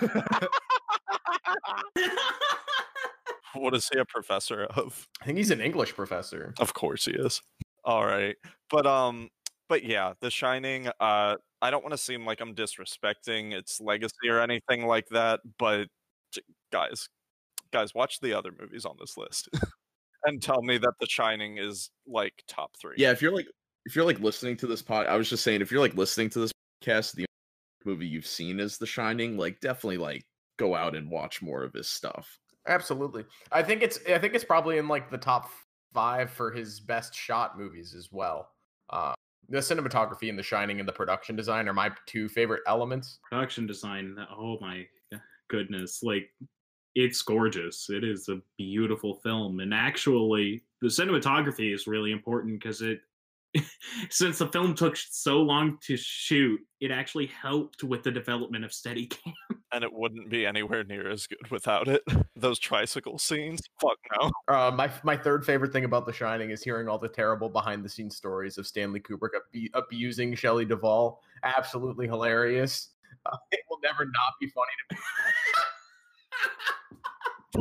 What 3.55 3.75
is 3.75 3.89
he 3.93 3.99
a 3.99 4.05
professor 4.05 4.65
of? 4.65 5.07
I 5.23 5.27
think 5.27 5.39
he's 5.39 5.51
an 5.51 5.61
English 5.61 5.95
professor. 5.95 6.55
Of 6.59 6.75
course 6.75 7.05
he 7.05 7.13
is. 7.13 7.41
All 7.85 8.05
right. 8.05 8.37
But 8.71 8.87
um 8.87 9.31
but 9.69 9.85
yeah, 9.85 10.15
The 10.21 10.31
Shining 10.31 10.89
uh 11.01 11.37
I 11.63 11.71
don't 11.71 11.83
want 11.83 11.93
to 11.93 11.99
seem 11.99 12.27
like 12.27 12.41
I'm 12.41 12.55
disrespecting 12.55 13.53
its 13.53 13.81
legacy 13.81 14.29
or 14.29 14.41
anything 14.41 14.87
like 14.87 15.07
that, 15.11 15.41
but 15.59 15.89
guys, 16.73 17.09
guys 17.75 17.95
watch 17.95 18.21
the 18.21 18.33
other 18.33 18.53
movies 18.59 18.87
on 18.87 18.97
this 18.99 19.19
list 19.19 19.49
and 20.25 20.41
tell 20.41 20.63
me 20.63 20.79
that 20.79 20.95
The 21.01 21.07
Shining 21.09 21.59
is 21.59 21.91
like 22.07 22.33
top 22.49 22.71
3. 22.81 22.95
Yeah, 22.97 23.11
if 23.11 23.21
you're 23.21 23.35
like 23.35 23.47
if 23.85 23.95
you're 23.95 24.05
like 24.05 24.21
listening 24.21 24.57
to 24.59 24.67
this 24.67 24.81
pod, 24.81 25.07
I 25.07 25.17
was 25.17 25.29
just 25.29 25.45
saying 25.45 25.61
if 25.61 25.71
you're 25.71 25.81
like 25.81 25.95
listening 25.95 26.31
to 26.31 26.39
this 26.39 26.53
podcast, 26.83 27.15
the 27.15 27.27
movie 27.85 28.07
you've 28.07 28.27
seen 28.27 28.61
is 28.61 28.79
The 28.79 28.87
Shining, 28.87 29.37
like 29.37 29.61
definitely 29.61 29.99
like 29.99 30.25
go 30.57 30.75
out 30.75 30.95
and 30.95 31.11
watch 31.11 31.43
more 31.43 31.65
of 31.65 31.75
his 31.75 31.89
stuff. 31.89 32.39
Absolutely. 32.67 33.25
I 33.53 33.63
think 33.63 33.83
it's 33.83 33.99
I 34.09 34.19
think 34.19 34.35
it's 34.35 34.45
probably 34.45 34.79
in 34.79 34.89
like 34.89 35.11
the 35.11 35.19
top 35.19 35.51
five 35.93 36.31
for 36.31 36.51
his 36.51 36.81
best 36.81 37.15
shot 37.15 37.59
movies 37.59 37.95
as 37.95 38.09
well. 38.11 38.49
Uh, 38.91 39.15
the 39.49 39.59
cinematography 39.59 40.31
and 40.31 40.39
the 40.39 40.43
shining 40.43 40.81
and 40.81 40.89
the 40.89 40.93
production 40.93 41.37
design 41.37 41.69
are 41.69 41.75
my 41.75 41.91
two 42.07 42.29
favorite 42.29 42.63
elements. 42.67 43.19
Production 43.31 43.67
design, 43.67 44.17
oh 44.35 44.59
my 44.61 44.87
goodness, 45.49 46.03
like 46.03 46.31
it's 46.95 47.23
gorgeous. 47.23 47.91
It 47.91 48.05
is 48.05 48.29
a 48.29 48.41
beautiful 48.57 49.15
film, 49.15 49.61
and 49.61 49.75
actually, 49.75 50.65
the 50.81 50.89
cinematography 50.89 51.75
is 51.75 51.87
really 51.87 52.13
important 52.13 52.61
because 52.61 52.83
it, 52.83 53.01
since 54.11 54.39
the 54.39 54.49
film 54.49 54.75
took 54.75 54.97
so 54.97 55.41
long 55.41 55.79
to 55.83 55.97
shoot, 55.97 56.61
it 56.81 56.91
actually 56.91 57.27
helped 57.27 57.83
with 57.83 58.03
the 58.03 58.11
development 58.11 58.65
of 58.65 58.71
Steadicam. 58.71 59.33
And 59.73 59.83
it 59.83 59.93
wouldn't 59.93 60.31
be 60.31 60.47
anywhere 60.47 60.85
near 60.85 61.11
as 61.11 61.27
good 61.27 61.51
without 61.51 61.89
it. 61.89 62.01
Those 62.37 62.61
tricycle 62.61 63.19
scenes, 63.19 63.61
fuck 63.81 63.99
no. 64.21 64.31
Uh, 64.47 64.71
my 64.71 64.89
my 65.03 65.17
third 65.17 65.45
favorite 65.45 65.73
thing 65.73 65.85
about 65.85 66.07
The 66.07 66.13
Shining 66.13 66.51
is 66.51 66.63
hearing 66.63 66.87
all 66.87 66.99
the 66.99 67.09
terrible 67.09 67.49
behind 67.49 67.85
the 67.85 67.89
scenes 67.89 68.15
stories 68.15 68.57
of 68.57 68.69
Stanley 68.69 69.01
Kubrick 69.01 69.31
abu- 69.35 69.71
abusing 69.75 70.37
Shelley 70.37 70.65
Duvall. 70.65 71.21
Absolutely 71.43 72.07
hilarious. 72.07 72.91
Uh, 73.27 73.37
it 73.51 73.61
will 73.69 73.81
never 73.83 74.05
not 74.05 74.35
be 74.41 74.47
funny 74.47 74.71
to 74.91 74.95
me. 74.95 75.03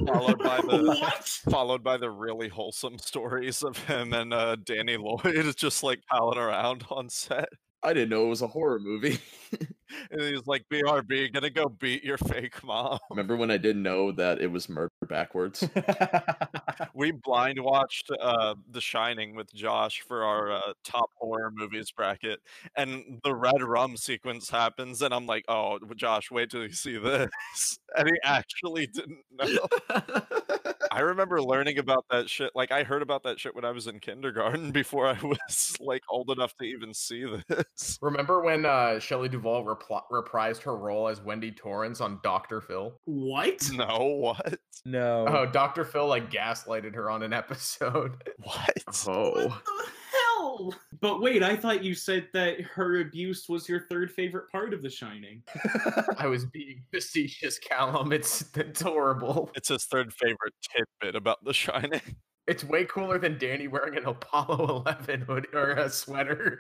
Followed 0.08 0.40
by 0.40 0.58
the 0.58 0.84
what? 1.02 1.24
followed 1.50 1.84
by 1.84 1.98
the 1.98 2.10
really 2.10 2.50
wholesome 2.50 2.98
stories 2.98 3.64
of 3.64 3.78
him 3.78 4.14
and 4.14 4.34
uh, 4.34 4.56
Danny 4.56 4.98
Lloyd 4.98 5.56
just 5.56 5.84
like 5.84 6.00
palling 6.10 6.40
around 6.40 6.84
on 6.90 7.10
set. 7.10 7.50
I 7.84 7.94
didn't 7.94 8.10
know 8.10 8.26
it 8.26 8.30
was 8.30 8.42
a 8.42 8.48
horror 8.48 8.80
movie. 8.80 9.20
And 10.10 10.22
he's 10.22 10.48
like, 10.48 10.66
BRB, 10.72 11.32
gonna 11.32 11.52
go 11.52 11.68
beat 11.70 12.04
your 12.04 12.18
fake 12.18 12.64
mom. 12.64 12.98
Remember 13.12 13.36
when 13.36 13.52
I 13.52 13.58
didn't 13.58 13.84
know 13.84 14.12
that 14.14 14.42
it 14.42 14.48
was 14.48 14.68
murder 14.68 14.90
backwards? 15.08 15.68
We 16.96 17.12
blind 17.12 17.60
watched 17.60 18.12
uh, 18.20 18.56
The 18.70 18.82
Shining 18.82 19.36
with 19.36 19.54
Josh 19.54 20.04
for 20.08 20.24
our 20.24 20.52
uh, 20.52 20.74
top 20.84 21.10
horror 21.16 21.52
movies 21.52 21.92
bracket, 21.92 22.40
and 22.76 23.20
the 23.24 23.34
red 23.36 23.62
rum 23.62 23.98
sequence 23.98 24.50
happens, 24.50 25.02
and 25.02 25.14
I'm 25.14 25.26
like, 25.26 25.46
oh, 25.48 25.80
Josh, 25.96 26.30
wait 26.32 26.50
till 26.52 26.64
you 26.64 26.72
see 26.72 26.98
this. 26.98 27.30
And 27.96 28.08
he 28.08 28.16
actually 28.24 28.88
didn't 28.88 29.20
know. 29.32 30.73
I 30.94 31.00
remember 31.00 31.42
learning 31.42 31.80
about 31.80 32.06
that 32.12 32.30
shit. 32.30 32.52
Like, 32.54 32.72
I 32.72 32.84
heard 32.84 33.02
about 33.02 33.24
that 33.24 33.40
shit 33.40 33.56
when 33.56 33.66
I 33.66 33.72
was 33.72 33.88
in 33.88 34.00
kindergarten 34.00 34.72
before 34.72 35.08
I 35.08 35.18
was 35.24 35.76
like 35.80 36.04
old 36.08 36.30
enough 36.30 36.56
to 36.58 36.66
even 36.66 36.94
see 36.94 37.26
this. 37.48 37.98
Remember 38.00 38.44
when 38.44 38.64
uh, 38.64 39.00
Shelley 39.00 39.28
Duvall 39.28 39.66
repl- 39.66 40.04
reprised 40.12 40.62
her 40.62 40.78
role 40.78 41.08
as 41.08 41.20
Wendy 41.20 41.52
Torrance 41.52 42.00
on 42.00 42.20
Doctor 42.22 42.62
Phil? 42.62 42.94
What? 43.06 43.72
No, 43.74 44.04
what? 44.04 44.60
no. 44.86 45.26
Oh, 45.28 45.46
Doctor 45.48 45.84
Phil 45.84 46.06
like 46.06 46.30
gaslighted 46.30 46.94
her 46.94 47.10
on 47.10 47.24
an 47.24 47.34
episode. 47.34 48.24
What? 48.38 48.84
oh. 49.08 49.32
What 49.48 49.66
the 49.66 50.23
hell? 50.44 50.74
But 51.02 51.22
wait, 51.22 51.44
I 51.44 51.56
thought 51.56 51.84
you 51.84 51.96
said 51.96 52.28
that 52.34 52.62
her 52.62 53.02
abuse 53.02 53.50
was 53.50 53.68
your 53.68 53.82
third 53.90 54.12
favorite 54.12 54.50
part 54.52 54.74
of 54.74 54.82
The 54.82 54.90
Shining. 54.90 55.44
I 56.18 56.28
was 56.28 56.46
being 56.46 56.84
facetious, 56.94 57.60
Callum. 57.60 58.12
It's 58.12 58.46
it's 58.56 58.82
horrible. 58.82 59.52
It's 59.56 59.70
his 59.70 59.86
third 59.86 60.14
favorite 60.14 60.54
tidbit 60.62 61.16
about 61.16 61.44
The 61.44 61.54
Shining. 61.54 62.02
It's 62.46 62.64
way 62.64 62.84
cooler 62.84 63.18
than 63.18 63.38
Danny 63.38 63.70
wearing 63.70 63.96
an 63.96 64.06
Apollo 64.06 64.84
11 64.86 65.22
hood 65.22 65.48
or 65.54 65.72
a 65.72 65.90
sweater. 65.90 66.60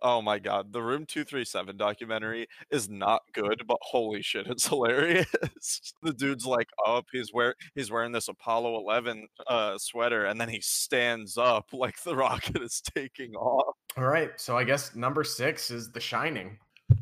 Oh 0.00 0.22
my 0.22 0.38
god, 0.38 0.72
the 0.72 0.82
Room 0.82 1.04
237 1.04 1.76
documentary 1.76 2.46
is 2.70 2.88
not 2.88 3.22
good, 3.34 3.62
but 3.66 3.76
holy 3.82 4.22
shit, 4.22 4.46
it's 4.46 4.66
hilarious. 4.66 5.26
the 6.02 6.14
dude's 6.14 6.46
like 6.46 6.68
up, 6.86 7.04
he's 7.12 7.34
wear 7.34 7.54
he's 7.74 7.90
wearing 7.90 8.12
this 8.12 8.28
Apollo 8.28 8.78
11 8.78 9.26
uh 9.46 9.76
sweater 9.76 10.24
and 10.24 10.40
then 10.40 10.48
he 10.48 10.60
stands 10.60 11.36
up 11.36 11.66
like 11.72 12.02
the 12.02 12.16
rocket 12.16 12.62
is 12.62 12.80
taking 12.80 13.34
off. 13.34 13.76
All 13.98 14.04
right, 14.04 14.30
so 14.40 14.56
I 14.56 14.64
guess 14.64 14.94
number 14.94 15.22
six 15.24 15.70
is 15.70 15.90
The 15.90 16.00
Shining. 16.00 16.58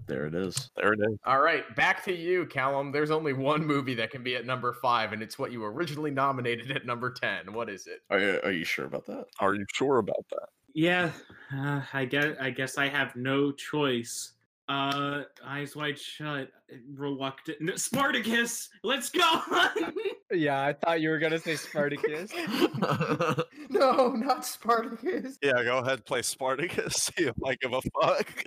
There 0.06 0.26
it 0.26 0.34
is. 0.34 0.70
There 0.76 0.92
it 0.92 1.00
is. 1.00 1.18
All 1.26 1.40
right, 1.40 1.64
back 1.76 2.04
to 2.04 2.14
you, 2.14 2.46
Callum. 2.46 2.92
There's 2.92 3.10
only 3.10 3.32
one 3.32 3.66
movie 3.66 3.94
that 3.96 4.10
can 4.10 4.22
be 4.22 4.36
at 4.36 4.46
number 4.46 4.72
five, 4.72 5.12
and 5.12 5.22
it's 5.22 5.38
what 5.38 5.52
you 5.52 5.64
originally 5.64 6.10
nominated 6.10 6.70
at 6.70 6.86
number 6.86 7.10
10. 7.12 7.52
What 7.52 7.68
is 7.68 7.86
it? 7.86 8.00
Are 8.10 8.18
you, 8.18 8.40
are 8.42 8.52
you 8.52 8.64
sure 8.64 8.86
about 8.86 9.06
that? 9.06 9.26
Are 9.40 9.54
you 9.54 9.66
sure 9.72 9.98
about 9.98 10.24
that? 10.30 10.48
Yeah, 10.74 11.10
uh, 11.54 11.82
I 11.92 12.04
guess 12.04 12.36
I 12.40 12.50
guess 12.50 12.78
I 12.78 12.88
have 12.88 13.16
no 13.16 13.52
choice. 13.52 14.32
Uh, 14.68 15.22
eyes 15.46 15.74
wide 15.74 15.98
shut, 15.98 16.50
reluctant. 16.94 17.60
No, 17.60 17.76
Spartacus, 17.76 18.68
let's 18.82 19.10
go. 19.10 19.42
Yeah, 20.30 20.62
I 20.62 20.74
thought 20.74 21.00
you 21.00 21.08
were 21.08 21.18
gonna 21.18 21.38
say 21.38 21.56
Spartacus. 21.56 22.30
no, 23.70 24.10
not 24.10 24.44
Spartacus. 24.44 25.38
Yeah, 25.42 25.62
go 25.62 25.78
ahead, 25.78 26.04
play 26.04 26.20
Spartacus. 26.20 26.94
See 27.16 27.24
if 27.24 27.34
I 27.46 27.54
give 27.54 27.72
a 27.72 27.80
fuck. 27.80 28.44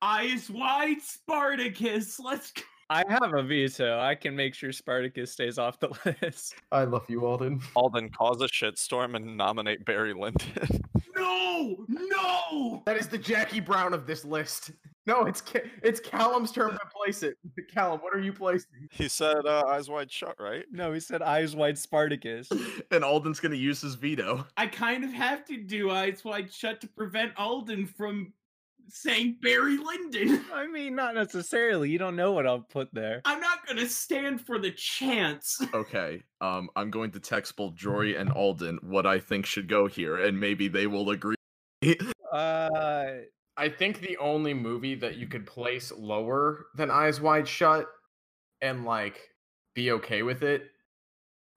eyes 0.00 0.48
wide, 0.48 1.02
Spartacus, 1.02 2.18
let's 2.18 2.52
go. 2.52 2.62
I 2.88 3.04
have 3.10 3.34
a 3.34 3.42
veto. 3.42 4.00
I 4.00 4.14
can 4.14 4.34
make 4.34 4.54
sure 4.54 4.72
Spartacus 4.72 5.30
stays 5.30 5.58
off 5.58 5.78
the 5.78 5.90
list. 6.22 6.54
I 6.72 6.84
love 6.84 7.04
you, 7.08 7.26
Alden. 7.26 7.60
Alden 7.76 8.08
cause 8.08 8.40
a 8.40 8.46
shitstorm 8.46 9.14
and 9.14 9.36
nominate 9.36 9.84
Barry 9.84 10.14
Lyndon. 10.14 10.80
No, 11.14 11.84
no. 11.86 12.82
That 12.86 12.96
is 12.96 13.08
the 13.08 13.18
Jackie 13.18 13.60
Brown 13.60 13.92
of 13.92 14.06
this 14.06 14.24
list. 14.24 14.70
No, 15.08 15.24
it's 15.24 15.42
it's 15.82 16.00
Callum's 16.00 16.52
turn 16.52 16.72
to 16.72 16.80
place 16.94 17.22
it. 17.22 17.38
Callum, 17.72 18.00
what 18.00 18.14
are 18.14 18.20
you 18.20 18.30
placing? 18.30 18.88
he 18.90 19.08
said 19.08 19.46
uh, 19.46 19.64
eyes 19.66 19.88
wide 19.88 20.12
shut, 20.12 20.36
right? 20.38 20.66
No, 20.70 20.92
he 20.92 21.00
said 21.00 21.22
eyes 21.22 21.56
wide 21.56 21.78
Spartacus. 21.78 22.50
and 22.90 23.02
Alden's 23.02 23.40
gonna 23.40 23.56
use 23.56 23.80
his 23.80 23.94
veto. 23.94 24.46
I 24.58 24.66
kind 24.66 25.04
of 25.04 25.12
have 25.14 25.46
to 25.46 25.56
do 25.56 25.90
eyes 25.90 26.26
wide 26.26 26.52
shut 26.52 26.82
to 26.82 26.88
prevent 26.88 27.32
Alden 27.38 27.86
from 27.86 28.34
saying 28.88 29.38
Barry 29.40 29.78
Lyndon. 29.78 30.44
I 30.52 30.66
mean, 30.66 30.94
not 30.94 31.14
necessarily. 31.14 31.88
You 31.88 31.98
don't 31.98 32.16
know 32.16 32.32
what 32.32 32.46
I'll 32.46 32.60
put 32.60 32.92
there. 32.92 33.22
I'm 33.24 33.40
not 33.40 33.66
gonna 33.66 33.88
stand 33.88 34.44
for 34.44 34.58
the 34.58 34.72
chance. 34.72 35.58
Okay. 35.72 36.22
Um, 36.42 36.68
I'm 36.76 36.90
going 36.90 37.12
to 37.12 37.20
text 37.20 37.56
both 37.56 37.74
Jory 37.74 38.14
and 38.16 38.30
Alden 38.30 38.78
what 38.82 39.06
I 39.06 39.20
think 39.20 39.46
should 39.46 39.68
go 39.70 39.86
here, 39.86 40.18
and 40.18 40.38
maybe 40.38 40.68
they 40.68 40.86
will 40.86 41.08
agree. 41.08 41.36
Uh, 42.30 43.08
I 43.58 43.68
think 43.68 44.00
the 44.00 44.16
only 44.18 44.54
movie 44.54 44.94
that 44.94 45.16
you 45.16 45.26
could 45.26 45.44
place 45.44 45.90
lower 45.92 46.66
than 46.76 46.90
Eyes 46.92 47.20
Wide 47.20 47.48
Shut 47.48 47.86
and 48.60 48.84
like 48.84 49.18
be 49.74 49.90
okay 49.92 50.22
with 50.22 50.42
it 50.44 50.70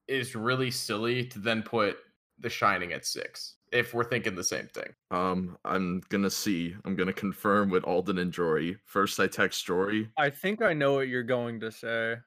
is 0.08 0.36
really 0.36 0.72
silly 0.72 1.26
to 1.28 1.40
then 1.40 1.62
put 1.62 1.98
The 2.40 2.50
Shining 2.50 2.92
at 2.92 3.06
six. 3.06 3.56
If 3.72 3.94
we're 3.94 4.04
thinking 4.04 4.36
the 4.36 4.44
same 4.44 4.68
thing, 4.68 4.94
Um, 5.12 5.58
I'm 5.64 6.02
gonna 6.10 6.30
see. 6.30 6.76
I'm 6.84 6.96
gonna 6.96 7.14
confirm 7.14 7.70
with 7.70 7.84
Alden 7.86 8.18
and 8.18 8.34
Jory. 8.34 8.78
First, 8.84 9.20
I 9.20 9.28
text 9.28 9.66
Jory. 9.66 10.10
I 10.18 10.30
think 10.32 10.62
I 10.62 10.74
know 10.74 10.96
what 10.96 11.08
you're 11.08 11.24
going 11.24 11.60
to 11.62 11.72
say. 11.72 12.18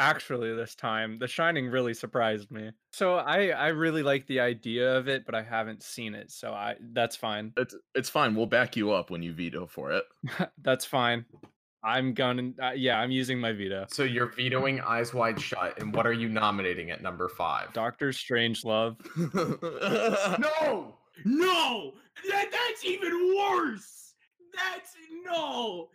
Actually, 0.00 0.54
this 0.54 0.74
time, 0.74 1.18
The 1.18 1.28
Shining 1.28 1.68
really 1.68 1.92
surprised 1.92 2.50
me. 2.50 2.70
So 2.92 3.16
I 3.16 3.48
I 3.48 3.68
really 3.68 4.02
like 4.02 4.26
the 4.26 4.40
idea 4.40 4.96
of 4.96 5.08
it, 5.08 5.26
but 5.26 5.34
I 5.34 5.42
haven't 5.42 5.82
seen 5.82 6.14
it, 6.14 6.30
so 6.30 6.52
I 6.52 6.76
that's 6.92 7.16
fine. 7.16 7.52
It's 7.58 7.74
it's 7.94 8.08
fine. 8.08 8.34
We'll 8.34 8.46
back 8.46 8.76
you 8.76 8.92
up 8.92 9.10
when 9.10 9.22
you 9.22 9.34
veto 9.34 9.66
for 9.66 9.92
it. 9.92 10.04
that's 10.62 10.86
fine. 10.86 11.26
I'm 11.84 12.14
gonna 12.14 12.52
uh, 12.62 12.72
yeah, 12.72 12.98
I'm 12.98 13.10
using 13.10 13.38
my 13.38 13.52
veto. 13.52 13.86
so 13.90 14.02
you're 14.02 14.26
vetoing 14.26 14.80
Eyes 14.80 15.12
Wide 15.12 15.40
Shut, 15.40 15.78
and 15.80 15.94
what 15.94 16.06
are 16.06 16.12
you 16.12 16.28
nominating 16.28 16.90
at 16.90 17.02
number 17.02 17.28
five? 17.28 17.72
Doctor 17.72 18.08
Strangelove 18.08 18.96
No, 20.38 20.94
no, 21.24 21.92
that 22.28 22.50
that's 22.50 22.84
even 22.84 23.34
worse. 23.36 24.14
That's 24.54 24.94
no, 25.24 25.88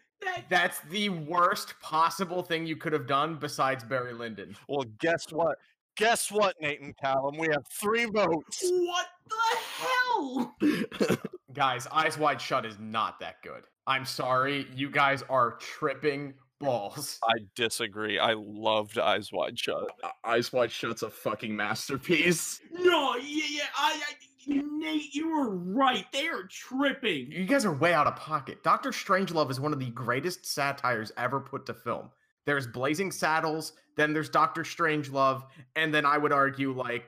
That's 0.50 0.80
the 0.90 1.10
worst 1.10 1.74
possible 1.82 2.44
thing 2.44 2.66
you 2.66 2.76
could 2.76 2.94
have 2.94 3.08
done 3.08 3.36
besides 3.36 3.84
Barry 3.84 4.14
Lyndon. 4.14 4.56
Well, 4.68 4.86
guess 5.00 5.26
what? 5.32 5.58
Guess 5.98 6.32
what, 6.32 6.56
Nathan 6.62 6.94
Callum? 7.02 7.38
We 7.38 7.48
have 7.48 7.66
three 7.72 8.06
votes. 8.06 8.62
what 8.64 9.08
the 9.30 9.58
hell? 9.80 11.18
Guys, 11.54 11.88
Eyes 11.88 12.18
Wide 12.18 12.42
Shut 12.42 12.66
is 12.66 12.78
not 12.80 13.20
that 13.22 13.42
good. 13.42 13.64
I'm 13.88 14.04
sorry, 14.04 14.68
you 14.76 14.90
guys 14.90 15.24
are 15.30 15.52
tripping 15.54 16.34
balls. 16.60 17.20
I 17.24 17.36
disagree. 17.56 18.20
I 18.20 18.34
loved 18.34 18.98
Eyes 18.98 19.32
Wide 19.32 19.58
Shut. 19.58 19.90
Uh, 20.04 20.10
Eyes 20.26 20.52
Wide 20.52 20.72
Shut's 20.72 21.04
a 21.04 21.10
fucking 21.10 21.56
masterpiece. 21.56 22.60
No, 22.72 23.16
yeah, 23.16 23.46
yeah, 23.50 23.64
I, 23.78 23.94
I 23.94 24.14
Nate, 24.48 25.14
you 25.14 25.30
were 25.30 25.50
right. 25.50 26.06
They 26.12 26.28
are 26.28 26.44
tripping. 26.44 27.32
You 27.32 27.46
guys 27.46 27.66
are 27.66 27.74
way 27.74 27.94
out 27.94 28.08
of 28.08 28.16
pocket. 28.16 28.64
Doctor 28.64 28.92
Strangelove 28.92 29.50
is 29.52 29.60
one 29.60 29.74
of 29.74 29.80
the 29.80 29.90
greatest 29.92 30.46
satires 30.46 31.12
ever 31.18 31.40
put 31.40 31.66
to 31.68 31.74
film. 31.74 32.10
There's 32.46 32.68
Blazing 32.68 33.12
Saddles, 33.12 33.74
then 33.98 34.14
there's 34.14 34.30
Doctor 34.30 34.62
Strangelove, 34.62 35.44
and 35.76 35.94
then 35.94 36.06
I 36.06 36.18
would 36.18 36.32
argue 36.32 36.74
like 36.74 37.06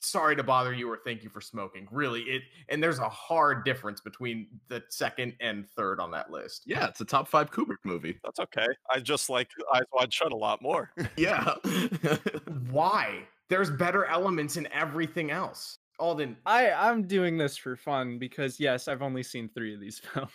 sorry 0.00 0.34
to 0.34 0.42
bother 0.42 0.72
you 0.72 0.90
or 0.90 0.98
thank 1.04 1.22
you 1.22 1.30
for 1.30 1.40
smoking. 1.40 1.86
Really, 1.92 2.22
it 2.22 2.42
and 2.68 2.82
there's 2.82 2.98
a 2.98 3.08
hard 3.08 3.64
difference 3.64 4.00
between 4.00 4.48
the 4.68 4.82
second 4.88 5.34
and 5.40 5.68
third 5.68 6.00
on 6.00 6.10
that 6.12 6.30
list. 6.30 6.64
Yeah, 6.66 6.86
it's 6.88 7.00
a 7.00 7.04
top 7.04 7.28
five 7.28 7.50
Kubrick 7.50 7.84
movie. 7.84 8.18
That's 8.24 8.40
okay. 8.40 8.66
I 8.90 9.00
just 9.00 9.30
like 9.30 9.48
Eyes 9.72 9.82
Wide 9.92 10.12
Shut 10.12 10.32
a 10.32 10.36
lot 10.36 10.60
more. 10.62 10.90
Yeah. 11.16 11.54
Why? 12.70 13.24
There's 13.48 13.70
better 13.70 14.06
elements 14.06 14.56
in 14.56 14.66
everything 14.72 15.30
else. 15.30 15.78
Alden, 16.00 16.36
I 16.46 16.70
I'm 16.72 17.06
doing 17.06 17.38
this 17.38 17.56
for 17.56 17.76
fun 17.76 18.18
because 18.18 18.58
yes, 18.58 18.88
I've 18.88 19.02
only 19.02 19.22
seen 19.22 19.48
3 19.54 19.74
of 19.74 19.80
these 19.80 19.98
films. 20.14 20.30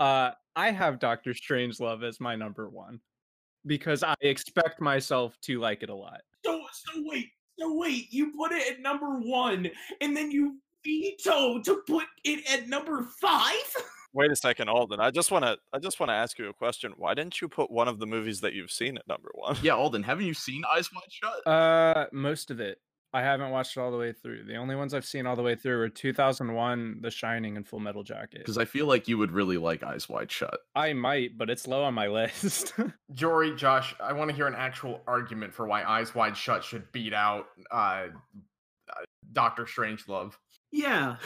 Uh 0.00 0.32
I 0.56 0.70
have 0.70 0.98
Doctor 0.98 1.32
Strangelove 1.32 2.02
as 2.02 2.18
my 2.18 2.34
number 2.34 2.68
1 2.68 2.98
because 3.66 4.02
I 4.02 4.14
expect 4.20 4.80
myself 4.80 5.36
to 5.42 5.60
like 5.60 5.82
it 5.82 5.90
a 5.90 5.94
lot. 5.94 6.22
So, 6.44 6.62
so 6.72 7.02
wait, 7.04 7.28
so 7.58 7.76
wait. 7.76 8.12
You 8.12 8.32
put 8.32 8.52
it 8.52 8.72
at 8.72 8.80
number 8.80 9.18
one, 9.20 9.68
and 10.00 10.16
then 10.16 10.30
you 10.30 10.60
veto 10.84 11.60
to 11.60 11.82
put 11.86 12.04
it 12.24 12.48
at 12.50 12.68
number 12.68 13.06
five. 13.20 13.74
Wait 14.12 14.30
a 14.30 14.36
second, 14.36 14.68
Alden. 14.70 14.98
I 14.98 15.10
just 15.10 15.30
want 15.30 15.44
to. 15.44 15.58
I 15.74 15.78
just 15.78 16.00
want 16.00 16.08
to 16.08 16.14
ask 16.14 16.38
you 16.38 16.48
a 16.48 16.52
question. 16.54 16.94
Why 16.96 17.12
didn't 17.12 17.40
you 17.42 17.48
put 17.48 17.70
one 17.70 17.86
of 17.86 17.98
the 17.98 18.06
movies 18.06 18.40
that 18.40 18.54
you've 18.54 18.70
seen 18.70 18.96
at 18.96 19.06
number 19.06 19.30
one? 19.34 19.56
yeah, 19.62 19.74
Alden, 19.74 20.02
haven't 20.04 20.24
you 20.24 20.32
seen 20.32 20.62
Eyes 20.74 20.88
Wide 20.94 21.02
Shut? 21.10 21.46
Uh 21.46 22.06
most 22.12 22.50
of 22.50 22.60
it. 22.60 22.78
I 23.12 23.22
haven't 23.22 23.50
watched 23.50 23.76
it 23.76 23.80
all 23.80 23.90
the 23.90 23.96
way 23.96 24.12
through. 24.12 24.44
The 24.44 24.56
only 24.56 24.76
ones 24.76 24.92
I've 24.92 25.06
seen 25.06 25.26
all 25.26 25.36
the 25.36 25.42
way 25.42 25.54
through 25.54 25.80
are 25.80 25.88
2001, 25.88 26.98
The 27.00 27.10
Shining, 27.10 27.56
and 27.56 27.66
Full 27.66 27.80
Metal 27.80 28.02
Jacket. 28.02 28.40
Because 28.40 28.58
I 28.58 28.64
feel 28.64 28.86
like 28.86 29.08
you 29.08 29.16
would 29.16 29.32
really 29.32 29.56
like 29.56 29.82
Eyes 29.82 30.08
Wide 30.08 30.30
Shut. 30.30 30.58
I 30.74 30.92
might, 30.92 31.38
but 31.38 31.48
it's 31.48 31.66
low 31.66 31.84
on 31.84 31.94
my 31.94 32.06
list. 32.08 32.74
Jory, 33.12 33.54
Josh, 33.54 33.94
I 34.00 34.12
want 34.12 34.30
to 34.30 34.36
hear 34.36 34.46
an 34.46 34.54
actual 34.54 35.00
argument 35.06 35.54
for 35.54 35.66
why 35.66 35.84
Eyes 35.84 36.14
Wide 36.14 36.36
Shut 36.36 36.62
should 36.62 36.90
beat 36.92 37.14
out 37.14 37.46
uh, 37.70 38.08
uh, 38.90 39.04
Doctor 39.32 39.64
Strangelove. 39.64 40.34
Yeah. 40.70 41.16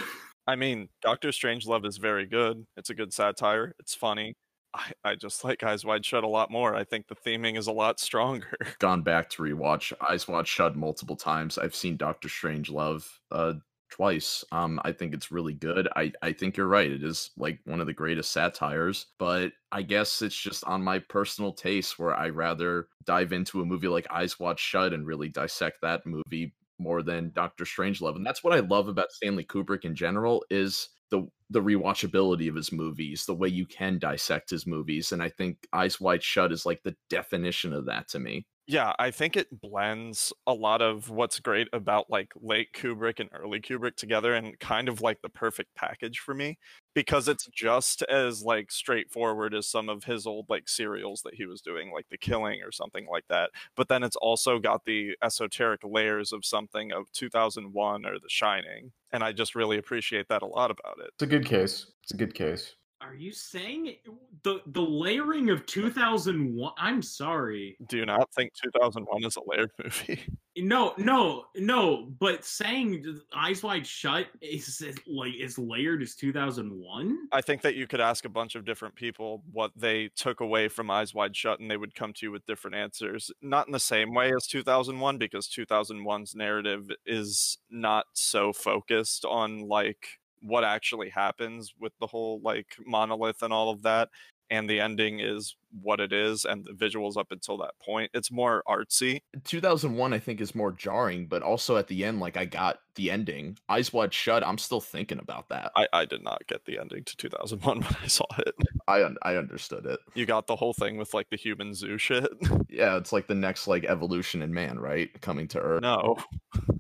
I 0.47 0.57
mean, 0.57 0.89
Doctor 1.03 1.29
Strangelove 1.29 1.87
is 1.87 1.97
very 1.97 2.27
good. 2.27 2.67
It's 2.77 2.91
a 2.91 2.95
good 2.95 3.13
satire. 3.13 3.75
It's 3.79 3.95
funny. 3.95 4.35
I, 4.75 4.93
I 5.05 5.15
just 5.17 5.45
like 5.45 5.63
Eyes 5.63 5.85
Wide 5.85 6.05
Shut 6.05 6.25
a 6.25 6.29
lot 6.29 6.51
more. 6.51 6.75
I 6.75 6.85
think 6.85 7.09
the 7.09 7.17
theming 7.17 7.59
is 7.59 7.67
a 7.67 7.73
lot 7.73 7.99
stronger. 7.99 8.57
Gone 8.79 9.03
back 9.03 9.29
to 9.31 9.43
rewatch 9.43 9.93
Eyes 10.09 10.29
Wide 10.29 10.47
Shut 10.47 10.77
multiple 10.77 11.17
times. 11.17 11.59
I've 11.59 11.75
seen 11.75 11.97
Doctor 11.97 12.29
Strangelove 12.29 13.07
uh 13.31 13.55
twice. 13.91 14.45
Um, 14.53 14.81
I 14.85 14.93
think 14.93 15.13
it's 15.13 15.33
really 15.33 15.55
good. 15.55 15.89
I 15.97 16.13
I 16.23 16.33
think 16.33 16.57
you're 16.57 16.69
right. 16.69 16.91
It 16.91 17.03
is 17.03 17.31
like 17.37 17.59
one 17.65 17.81
of 17.81 17.87
the 17.87 17.93
greatest 17.93 18.33
satires, 18.33 19.07
but 19.19 19.53
I 19.73 19.83
guess 19.83 20.23
it's 20.23 20.37
just 20.37 20.65
on 20.65 20.83
my 20.83 21.01
personal 21.01 21.53
taste 21.53 21.99
where 21.99 22.15
I 22.15 22.29
rather 22.29 22.89
dive 23.05 23.33
into 23.33 23.61
a 23.61 23.67
movie 23.67 23.89
like 23.89 24.07
Eyes 24.11 24.39
Wide 24.39 24.59
Shut 24.59 24.93
and 24.93 25.07
really 25.07 25.29
dissect 25.29 25.81
that 25.83 26.07
movie 26.07 26.55
more 26.79 27.03
than 27.03 27.33
Doctor 27.35 27.65
Strangelove. 27.65 28.17
And 28.17 28.25
that's 28.25 28.43
what 28.43 28.55
I 28.55 28.61
love 28.61 28.89
about 28.89 29.13
Stanley 29.13 29.45
Kubrick 29.45 29.85
in 29.85 29.95
general 29.95 30.45
is 30.51 30.89
the 31.11 31.27
the 31.51 31.61
rewatchability 31.61 32.49
of 32.49 32.55
his 32.55 32.73
movies, 32.73 33.25
the 33.27 33.35
way 33.35 33.49
you 33.49 33.67
can 33.67 33.99
dissect 33.99 34.51
his 34.51 34.67
movies. 34.67 35.13
And 35.13 35.23
I 35.23 35.29
think 35.29 35.67
Eyes 35.73 36.01
Wide 36.01 36.23
Shut 36.23 36.53
is 36.53 36.65
like 36.65 36.83
the 36.85 36.97
definition 37.09 37.73
of 37.73 37.87
that 37.87 38.09
to 38.11 38.21
me. 38.21 38.47
Yeah, 38.71 38.93
I 39.01 39.11
think 39.11 39.37
it 39.37 39.49
blends 39.61 40.33
a 40.47 40.55
lot 40.55 40.81
of 40.81 41.11
what's 41.11 41.41
great 41.41 41.67
about 41.73 42.09
like 42.09 42.31
late 42.41 42.69
Kubrick 42.73 43.19
and 43.19 43.29
early 43.33 43.61
Kubrick 43.61 43.97
together 43.97 44.33
and 44.33 44.57
kind 44.61 44.89
of 44.89 45.01
like 45.01 45.23
the 45.23 45.29
perfect 45.29 45.75
package 45.75 46.21
for 46.21 46.35
me 46.35 46.57
because 46.95 47.27
it's 47.27 47.49
just 47.49 48.03
as 48.03 48.45
like 48.45 48.71
straightforward 48.71 49.55
as 49.55 49.67
some 49.67 49.89
of 49.89 50.05
his 50.05 50.25
old 50.25 50.47
like 50.49 50.69
serials 50.69 51.23
that 51.23 51.35
he 51.35 51.47
was 51.47 51.61
doing 51.61 51.91
like 51.93 52.07
The 52.13 52.17
Killing 52.17 52.63
or 52.63 52.71
something 52.71 53.09
like 53.11 53.25
that. 53.29 53.51
But 53.75 53.89
then 53.89 54.05
it's 54.05 54.15
also 54.15 54.61
got 54.61 54.85
the 54.85 55.17
esoteric 55.21 55.81
layers 55.83 56.33
of 56.33 56.45
something 56.45 56.93
of 56.93 57.11
2001 57.11 58.07
or 58.07 58.21
The 58.21 58.29
Shining 58.29 58.93
and 59.11 59.25
I 59.25 59.33
just 59.33 59.57
really 59.57 59.79
appreciate 59.79 60.29
that 60.29 60.43
a 60.43 60.47
lot 60.47 60.71
about 60.71 60.99
it. 61.01 61.11
It's 61.15 61.25
a 61.25 61.27
good 61.27 61.45
case. 61.45 61.91
It's 62.05 62.13
a 62.13 62.17
good 62.17 62.35
case. 62.35 62.77
Are 63.03 63.15
you 63.15 63.33
saying 63.33 63.87
it- 63.87 64.07
the 64.43 64.61
the 64.67 64.81
layering 64.83 65.51
of 65.51 65.65
2001? 65.67 66.73
I'm 66.79 67.03
sorry. 67.03 67.77
Do 67.89 67.97
you 67.97 68.07
not 68.07 68.33
think 68.35 68.53
2001 68.63 69.25
is 69.25 69.37
a 69.37 69.41
layered 69.47 69.71
movie? 69.83 70.21
No, 70.57 70.93
no, 70.99 71.47
no. 71.57 72.13
But 72.19 72.45
saying 72.45 73.21
Eyes 73.35 73.63
Wide 73.63 73.87
Shut 73.87 74.27
is 74.43 74.81
is 74.83 74.97
like 75.07 75.35
as 75.43 75.59
layered 75.59 76.03
as 76.03 76.15
2001. 76.15 77.29
I 77.33 77.41
think 77.41 77.63
that 77.63 77.75
you 77.75 77.87
could 77.87 78.01
ask 78.01 78.25
a 78.27 78.31
bunch 78.31 78.55
of 78.55 78.65
different 78.67 78.95
people 78.95 79.43
what 79.51 79.71
they 79.77 80.11
took 80.17 80.41
away 80.41 80.69
from 80.69 80.91
Eyes 80.91 81.15
Wide 81.15 81.35
Shut, 81.37 81.61
and 81.61 81.71
they 81.71 81.79
would 81.79 81.95
come 81.95 82.13
to 82.15 82.27
you 82.27 82.33
with 82.33 82.45
different 82.47 82.77
answers. 82.77 83.31
Not 83.41 83.67
in 83.67 83.73
the 83.73 83.81
same 83.81 84.13
way 84.13 84.33
as 84.35 84.47
2001, 84.47 85.17
because 85.19 85.49
2001's 85.49 86.35
narrative 86.35 86.91
is 87.07 87.59
not 87.71 88.07
so 88.13 88.53
focused 88.53 89.25
on 89.25 89.69
like 89.69 90.20
what 90.41 90.65
actually 90.65 91.11
happens 91.11 91.75
with 91.79 91.93
the 92.01 92.07
whole 92.07 92.41
like 92.43 92.75
monolith 92.87 93.43
and 93.43 93.53
all 93.53 93.71
of 93.71 93.83
that. 93.83 94.09
And 94.51 94.69
the 94.69 94.81
ending 94.81 95.21
is 95.21 95.57
what 95.83 96.01
it 96.01 96.13
is, 96.13 96.45
and 96.45 96.65
the 96.65 96.73
visuals 96.73 97.17
up 97.17 97.29
until 97.31 97.59
that 97.59 97.79
point. 97.83 98.11
It's 98.15 98.31
more 98.31 98.63
artsy. 98.69 99.21
2001 99.45 100.13
I 100.13 100.19
think 100.19 100.41
is 100.41 100.55
more 100.55 100.73
jarring, 100.73 101.27
but 101.27 101.43
also 101.43 101.77
at 101.77 101.89
the 101.89 102.05
end 102.05 102.21
like 102.21 102.37
I 102.37 102.45
got 102.45 102.79
the 102.97 103.11
ending. 103.11 103.57
Eyes 103.69 103.93
Wide 103.93 104.13
Shut, 104.13 104.45
I'm 104.47 104.59
still 104.59 104.81
thinking 104.81 105.19
about 105.19 105.49
that. 105.51 105.71
I, 105.77 105.87
I 105.93 106.05
did 106.05 106.23
not 106.23 106.43
get 106.49 106.65
the 106.65 106.79
ending 106.79 107.05
to 107.05 107.17
2001 107.17 107.81
when 107.83 107.97
I 108.03 108.07
saw 108.07 108.27
it. 108.39 108.55
I 108.89 109.05
un- 109.05 109.17
I 109.23 109.37
understood 109.37 109.87
it. 109.87 110.01
You 110.15 110.27
got 110.27 110.47
the 110.47 110.57
whole 110.57 110.73
thing 110.75 110.97
with 110.97 111.15
like 111.15 111.31
the 111.31 111.37
human 111.37 111.75
zoo 111.75 111.99
shit. 111.99 112.29
Yeah, 112.73 112.97
it's 112.97 113.13
like 113.13 113.27
the 113.27 113.35
next 113.35 113.67
like 113.67 113.85
evolution 113.85 114.43
in 114.43 114.55
man, 114.55 114.79
right? 114.79 115.09
Coming 115.21 115.49
to 115.49 115.59
Earth. 115.59 115.83
no. 115.83 116.17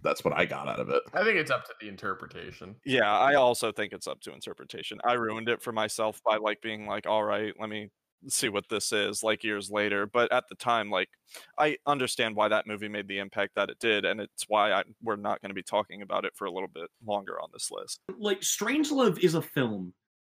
That's 0.02 0.24
what 0.24 0.32
I 0.32 0.46
got 0.46 0.68
out 0.68 0.78
of 0.80 0.88
it. 0.88 1.02
I 1.12 1.24
think 1.24 1.36
it's 1.36 1.50
up 1.50 1.64
to 1.66 1.72
the 1.80 1.88
interpretation. 1.88 2.76
Yeah, 2.86 3.10
I 3.10 3.34
also 3.34 3.70
think 3.72 3.92
it's 3.92 4.06
up 4.06 4.20
to 4.22 4.32
interpretation. 4.32 4.98
I 5.04 5.14
ruined 5.14 5.48
it 5.48 5.60
for 5.62 5.72
myself 5.72 6.22
by 6.24 6.36
like 6.36 6.62
being 6.62 6.86
like, 6.86 7.06
all 7.06 7.22
right, 7.24 7.52
let 7.60 7.68
me 7.68 7.90
see 8.28 8.48
what 8.48 8.68
this 8.68 8.92
is 8.92 9.22
like 9.22 9.44
years 9.44 9.70
later. 9.70 10.06
But 10.06 10.32
at 10.32 10.44
the 10.48 10.54
time, 10.54 10.90
like 10.90 11.08
I 11.58 11.76
understand 11.86 12.36
why 12.36 12.48
that 12.48 12.66
movie 12.66 12.88
made 12.88 13.08
the 13.08 13.18
impact 13.18 13.54
that 13.56 13.70
it 13.70 13.78
did, 13.78 14.04
and 14.04 14.20
it's 14.20 14.44
why 14.48 14.72
I, 14.72 14.82
we're 15.02 15.16
not 15.16 15.40
going 15.40 15.50
to 15.50 15.54
be 15.54 15.62
talking 15.62 16.02
about 16.02 16.24
it 16.24 16.32
for 16.36 16.46
a 16.46 16.50
little 16.50 16.68
bit 16.68 16.90
longer 17.04 17.40
on 17.40 17.48
this 17.52 17.70
list. 17.70 18.00
Like 18.18 18.40
Strangelove 18.40 19.18
is 19.18 19.34
a 19.34 19.42
film 19.42 19.94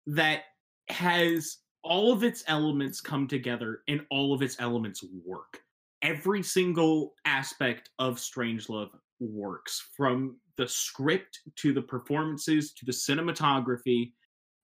that 0.07 0.43
has 0.89 1.59
all 1.83 2.13
of 2.13 2.25
its 2.25 2.45
elements 2.47 3.01
come 3.01 3.27
together 3.27 3.83
and 3.89 4.03
all 4.11 4.35
of 4.35 4.43
its 4.43 4.57
elements 4.59 5.05
work. 5.25 5.61
Every 6.03 6.43
single 6.43 7.15
aspect 7.25 7.91
of 7.99 8.17
Strangelove 8.17 8.91
works 9.19 9.89
from 9.97 10.37
the 10.57 10.67
script 10.67 11.41
to 11.57 11.73
the 11.73 11.83
performances 11.83 12.73
to 12.73 12.85
the 12.85 12.93
cinematography. 12.93 14.13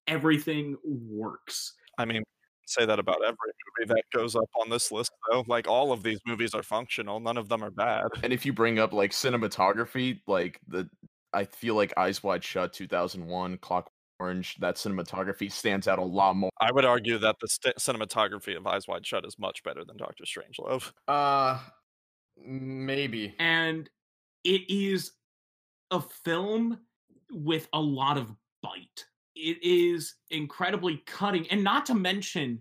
Everything 0.07 0.77
works. 0.85 1.75
I 1.99 2.05
mean, 2.05 2.23
say 2.67 2.85
that 2.85 2.99
about 2.99 3.23
every 3.25 3.37
movie 3.79 3.95
that 3.95 4.03
goes 4.13 4.37
up 4.37 4.49
on 4.61 4.69
this 4.71 4.93
list, 4.93 5.11
though. 5.31 5.45
Like 5.47 5.69
all 5.69 5.93
of 5.93 6.03
these 6.03 6.21
movies 6.27 6.55
are 6.55 6.63
functional; 6.63 7.21
none 7.21 7.37
of 7.37 7.49
them 7.49 7.63
are 7.63 7.71
bad. 7.71 8.07
And 8.23 8.33
if 8.33 8.45
you 8.45 8.53
bring 8.53 8.79
up 8.79 8.93
like 8.93 9.13
cinematography, 9.13 10.21
like 10.27 10.61
the 10.69 10.89
I 11.33 11.45
feel 11.45 11.75
like 11.75 11.93
Eyes 11.97 12.23
Wide 12.23 12.43
Shut 12.43 12.73
2001, 12.73 13.59
Clock 13.59 13.91
Orange, 14.19 14.57
that 14.61 14.77
cinematography 14.77 15.53
stands 15.53 15.87
out 15.87 15.99
a 15.99 16.05
lot 16.05 16.37
more. 16.37 16.51
I 16.61 16.73
would 16.73 16.85
argue 16.85 17.19
that 17.19 17.37
the 17.41 17.49
st- 17.49 17.77
cinematography 17.77 18.57
of 18.57 18.67
Eyes 18.67 18.89
Wide 18.89 19.07
Shut 19.07 19.27
is 19.27 19.39
much 19.39 19.63
better 19.63 19.85
than 19.85 19.97
Doctor 19.97 20.25
Strangelove. 20.25 20.93
Uh, 21.07 21.61
maybe. 22.39 23.35
and 23.39 23.91
it 24.45 24.63
is 24.71 25.13
a 25.91 26.01
film 26.01 26.79
with 27.31 27.69
a 27.73 27.81
lot 27.81 28.17
of 28.17 28.33
bite. 28.63 29.07
It 29.37 29.63
is 29.63 30.15
incredibly 30.31 31.03
cutting, 31.07 31.47
and 31.51 31.63
not 31.63 31.87
to 31.87 31.95
mention 31.95 32.61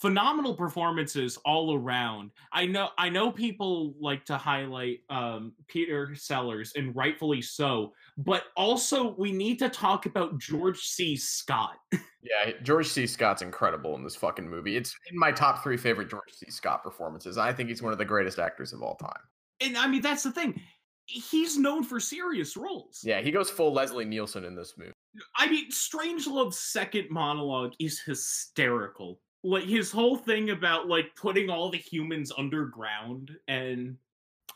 phenomenal 0.00 0.54
performances 0.54 1.36
all 1.44 1.74
around. 1.74 2.30
I 2.52 2.66
know 2.66 2.88
I 2.96 3.10
know 3.10 3.30
people 3.30 3.94
like 4.00 4.24
to 4.26 4.36
highlight 4.38 5.00
um, 5.10 5.52
Peter 5.68 6.14
Sellers, 6.14 6.72
and 6.74 6.96
rightfully 6.96 7.42
so, 7.42 7.92
but 8.16 8.44
also 8.56 9.14
we 9.18 9.30
need 9.30 9.58
to 9.58 9.68
talk 9.68 10.06
about 10.06 10.38
George 10.38 10.80
C. 10.80 11.16
Scott. 11.16 11.76
Yeah, 12.22 12.52
George 12.62 12.86
C. 12.86 13.06
Scott's 13.06 13.40
incredible 13.40 13.94
in 13.94 14.04
this 14.04 14.14
fucking 14.14 14.46
movie. 14.46 14.76
It's 14.76 14.94
in 15.10 15.18
my 15.18 15.32
top 15.32 15.62
three 15.62 15.78
favorite 15.78 16.10
George 16.10 16.30
C. 16.30 16.50
Scott 16.50 16.82
performances. 16.82 17.38
I 17.38 17.50
think 17.50 17.70
he's 17.70 17.80
one 17.80 17.92
of 17.92 17.98
the 17.98 18.04
greatest 18.04 18.38
actors 18.38 18.74
of 18.74 18.82
all 18.82 18.96
time. 18.96 19.22
And 19.62 19.74
I 19.78 19.86
mean 19.86 20.02
that's 20.02 20.22
the 20.22 20.30
thing. 20.30 20.60
He's 21.06 21.56
known 21.56 21.82
for 21.82 21.98
serious 21.98 22.58
roles. 22.58 23.00
Yeah, 23.02 23.22
he 23.22 23.30
goes 23.30 23.48
full 23.48 23.72
Leslie 23.72 24.04
Nielsen 24.04 24.44
in 24.44 24.54
this 24.54 24.74
movie. 24.76 24.92
I 25.36 25.50
mean, 25.50 25.70
Strangelove's 25.70 26.58
second 26.58 27.08
monologue 27.10 27.72
is 27.78 28.00
hysterical. 28.00 29.20
Like 29.42 29.64
his 29.64 29.90
whole 29.90 30.16
thing 30.16 30.50
about 30.50 30.88
like 30.88 31.14
putting 31.16 31.48
all 31.48 31.70
the 31.70 31.78
humans 31.78 32.30
underground 32.36 33.30
and 33.48 33.96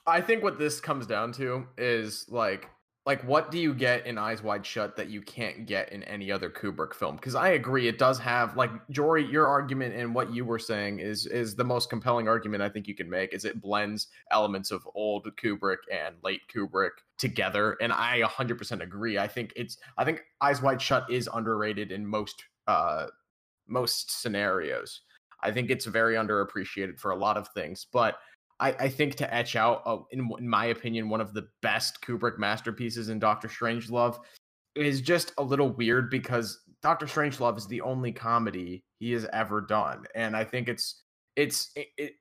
I 0.07 0.21
think 0.21 0.43
what 0.43 0.59
this 0.59 0.81
comes 0.81 1.07
down 1.07 1.33
to 1.33 1.67
is 1.79 2.27
like 2.29 2.69
like 3.07 3.23
what 3.25 3.51
do 3.51 3.59
you 3.59 3.75
get 3.75 4.07
in 4.07 4.17
Eyes 4.17 4.43
Wide 4.43 4.65
Shut 4.65 4.97
that 4.97 5.11
you 5.11 5.21
can't 5.21 5.67
get 5.67 5.93
in 5.93 6.03
any 6.05 6.33
other 6.33 6.49
Kubrick 6.49 6.95
film? 6.95 7.17
Because 7.17 7.35
I 7.35 7.51
agree, 7.51 7.87
it 7.87 7.99
does 7.99 8.19
have 8.19 8.57
like 8.57 8.71
Jory, 8.89 9.25
your 9.31 9.47
argument 9.47 9.95
and 9.95 10.15
what 10.15 10.33
you 10.33 10.45
were 10.45 10.59
saying 10.59 11.01
is 11.01 11.27
is 11.27 11.55
the 11.55 11.65
most 11.65 11.91
compelling 11.91 12.29
argument 12.29 12.63
I 12.63 12.71
think 12.71 12.89
you 12.89 12.95
can 12.95 13.11
make. 13.11 13.35
Is 13.35 13.45
it 13.45 13.61
blends 13.61 14.09
elements 14.31 14.71
of 14.71 14.89
old 14.95 15.29
Kubrick 15.37 15.79
and 15.93 16.15
late 16.23 16.41
Kubrick 16.53 16.91
together, 17.19 17.77
and 17.81 17.93
I 17.93 18.23
100% 18.23 18.83
agree. 18.83 19.19
I 19.19 19.29
think 19.29 19.53
it's 19.55 19.77
I 19.99 20.05
think 20.05 20.25
Eyes 20.41 20.63
Wide 20.63 20.81
Shut 20.81 21.11
is 21.11 21.29
underrated 21.33 21.93
in 21.93 22.07
most 22.07 22.43
uh 22.67 23.07
most 23.67 24.23
scenarios. 24.23 25.03
I 25.43 25.51
think 25.51 25.69
it's 25.69 25.85
very 25.85 26.15
underappreciated 26.15 26.99
for 26.99 27.11
a 27.11 27.17
lot 27.17 27.37
of 27.37 27.49
things, 27.49 27.87
but 27.93 28.17
I, 28.61 28.73
I 28.73 28.89
think 28.89 29.17
to 29.17 29.35
etch 29.35 29.57
out, 29.57 29.83
uh, 29.85 29.99
in, 30.11 30.31
in 30.39 30.49
my 30.49 30.67
opinion, 30.67 31.09
one 31.09 31.21
of 31.21 31.35
the 31.35 31.49
best 31.63 32.01
Kubrick 32.03 32.39
masterpieces 32.39 33.09
in 33.09 33.19
Doctor 33.19 33.49
Strangelove 33.49 34.19
is 34.77 35.01
just 35.01 35.33
a 35.39 35.43
little 35.43 35.71
weird 35.71 36.11
because 36.11 36.61
Doctor 36.83 37.07
Strangelove 37.07 37.59
is 37.59 37.67
the 37.67 37.81
only 37.81 38.13
comedy 38.13 38.85
he 38.99 39.13
has 39.13 39.27
ever 39.33 39.61
done, 39.61 40.05
and 40.15 40.37
I 40.37 40.45
think 40.45 40.69
it's 40.69 41.03
it's 41.37 41.71
it, 41.77 41.89
it, 41.97 42.13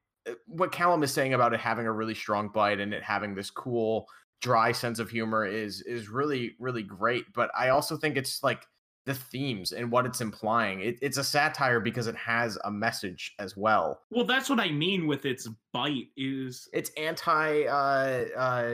what 0.48 0.72
Callum 0.72 1.04
is 1.04 1.14
saying 1.14 1.34
about 1.34 1.54
it 1.54 1.60
having 1.60 1.86
a 1.86 1.92
really 1.92 2.16
strong 2.16 2.50
bite 2.50 2.80
and 2.80 2.94
it 2.94 3.04
having 3.04 3.36
this 3.36 3.50
cool 3.50 4.08
dry 4.42 4.72
sense 4.72 5.00
of 5.00 5.10
humor 5.10 5.46
is 5.46 5.82
is 5.82 6.10
really 6.10 6.56
really 6.60 6.84
great. 6.84 7.26
But 7.34 7.52
I 7.58 7.70
also 7.70 7.98
think 7.98 8.18
it's 8.18 8.42
like 8.44 8.66
the 9.06 9.14
themes 9.14 9.72
and 9.72 9.92
what 9.92 10.06
it's 10.06 10.22
implying. 10.22 10.82
It, 10.82 10.98
it's 11.02 11.18
a 11.18 11.24
satire 11.24 11.80
because 11.80 12.08
it 12.08 12.16
has 12.16 12.58
a 12.64 12.72
message 12.72 13.36
as 13.40 13.58
well. 13.58 14.02
well, 14.10 14.26
that's 14.26 14.50
what 14.50 14.60
I 14.60 14.72
mean 14.72 15.08
with 15.08 15.26
its 15.26 15.48
bite 15.74 16.08
is 16.16 16.70
It's 16.74 16.92
anti 16.98 17.66
uh, 17.66 18.26
uh, 18.38 18.74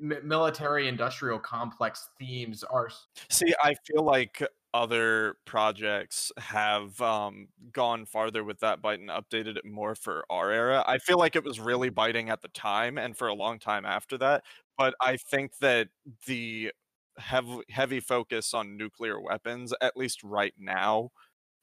mi- 0.00 0.16
military 0.22 0.88
industrial 0.88 1.38
complex 1.38 2.08
themes 2.18 2.62
are 2.64 2.90
See, 3.30 3.54
I 3.62 3.74
feel 3.86 4.02
like 4.02 4.42
other 4.74 5.36
projects 5.44 6.32
have 6.36 7.00
um, 7.00 7.46
gone 7.72 8.04
farther 8.04 8.42
with 8.42 8.58
that 8.58 8.82
bite 8.82 8.98
and 8.98 9.08
updated 9.08 9.56
it 9.56 9.64
more 9.64 9.94
for 9.94 10.24
our 10.28 10.50
era. 10.50 10.84
I 10.86 10.98
feel 10.98 11.16
like 11.16 11.36
it 11.36 11.44
was 11.44 11.60
really 11.60 11.90
biting 11.90 12.28
at 12.28 12.42
the 12.42 12.48
time 12.48 12.98
and 12.98 13.16
for 13.16 13.28
a 13.28 13.34
long 13.34 13.60
time 13.60 13.86
after 13.86 14.18
that. 14.18 14.42
But 14.76 14.94
I 15.00 15.16
think 15.16 15.58
that 15.58 15.88
the 16.26 16.72
heavy, 17.18 17.60
heavy 17.70 18.00
focus 18.00 18.54
on 18.54 18.76
nuclear 18.76 19.20
weapons, 19.20 19.72
at 19.80 19.96
least 19.96 20.22
right 20.22 20.54
now, 20.58 21.10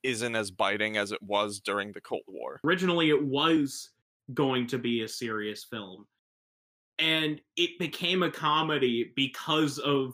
isn't 0.03 0.35
as 0.35 0.51
biting 0.51 0.97
as 0.97 1.11
it 1.11 1.21
was 1.21 1.59
during 1.59 1.91
the 1.91 2.01
Cold 2.01 2.23
War. 2.27 2.59
originally 2.63 3.09
it 3.09 3.23
was 3.23 3.91
going 4.33 4.67
to 4.67 4.77
be 4.77 5.01
a 5.01 5.07
serious 5.07 5.63
film. 5.63 6.05
And 6.99 7.41
it 7.57 7.79
became 7.79 8.23
a 8.23 8.31
comedy 8.31 9.11
because 9.15 9.79
of 9.79 10.13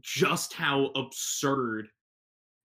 just 0.00 0.52
how 0.52 0.86
absurd 0.94 1.88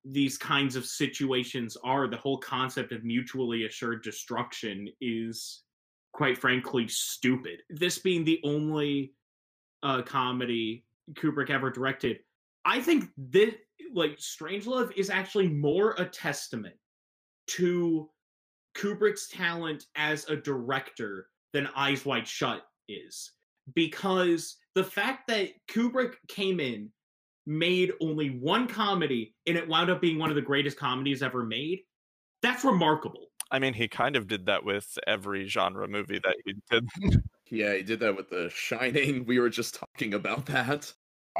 these 0.04 0.38
kinds 0.38 0.76
of 0.76 0.86
situations 0.86 1.78
are. 1.84 2.08
The 2.08 2.18
whole 2.18 2.38
concept 2.38 2.92
of 2.92 3.04
mutually 3.04 3.66
assured 3.66 4.04
destruction 4.04 4.88
is 5.02 5.64
quite 6.14 6.38
frankly 6.38 6.88
stupid. 6.88 7.62
This 7.70 7.98
being 7.98 8.24
the 8.24 8.40
only 8.44 9.14
uh, 9.84 10.02
comedy 10.02 10.85
kubrick 11.14 11.50
ever 11.50 11.70
directed 11.70 12.18
i 12.66 12.80
think 12.80 13.06
this 13.18 13.54
like 13.94 14.18
strangelove 14.18 14.92
is 14.96 15.10
actually 15.10 15.48
more 15.48 15.96
a 15.98 16.06
testament 16.06 16.76
to 17.48 18.10
Kubrick's 18.76 19.28
talent 19.30 19.86
as 19.96 20.28
a 20.30 20.36
director 20.36 21.28
than 21.54 21.68
Eyes 21.76 22.06
Wide 22.06 22.28
Shut 22.28 22.64
is. 22.88 23.32
Because 23.74 24.58
the 24.76 24.84
fact 24.84 25.28
that 25.28 25.50
Kubrick 25.70 26.16
came 26.28 26.60
in, 26.60 26.90
made 27.48 27.94
only 28.02 28.30
one 28.40 28.68
comedy, 28.68 29.36
and 29.48 29.58
it 29.58 29.68
wound 29.68 29.90
up 29.90 30.02
being 30.02 30.20
one 30.20 30.30
of 30.30 30.36
the 30.36 30.42
greatest 30.42 30.78
comedies 30.78 31.24
ever 31.24 31.44
made, 31.44 31.80
that's 32.42 32.64
remarkable. 32.64 33.28
I 33.52 33.60
mean, 33.60 33.74
he 33.74 33.88
kind 33.88 34.16
of 34.16 34.28
did 34.28 34.48
that 34.48 34.66
with 34.66 34.98
every 35.08 35.48
genre 35.48 35.88
movie 35.88 36.20
that 36.24 36.36
he 36.44 36.56
did. 36.70 36.90
Yeah, 37.50 37.74
he 37.76 37.84
did 37.84 38.00
that 38.00 38.16
with 38.16 38.30
The 38.30 38.50
Shining. 38.50 39.26
We 39.26 39.40
were 39.40 39.50
just 39.50 39.76
talking 39.76 40.14
about 40.14 40.46
that. 40.48 40.94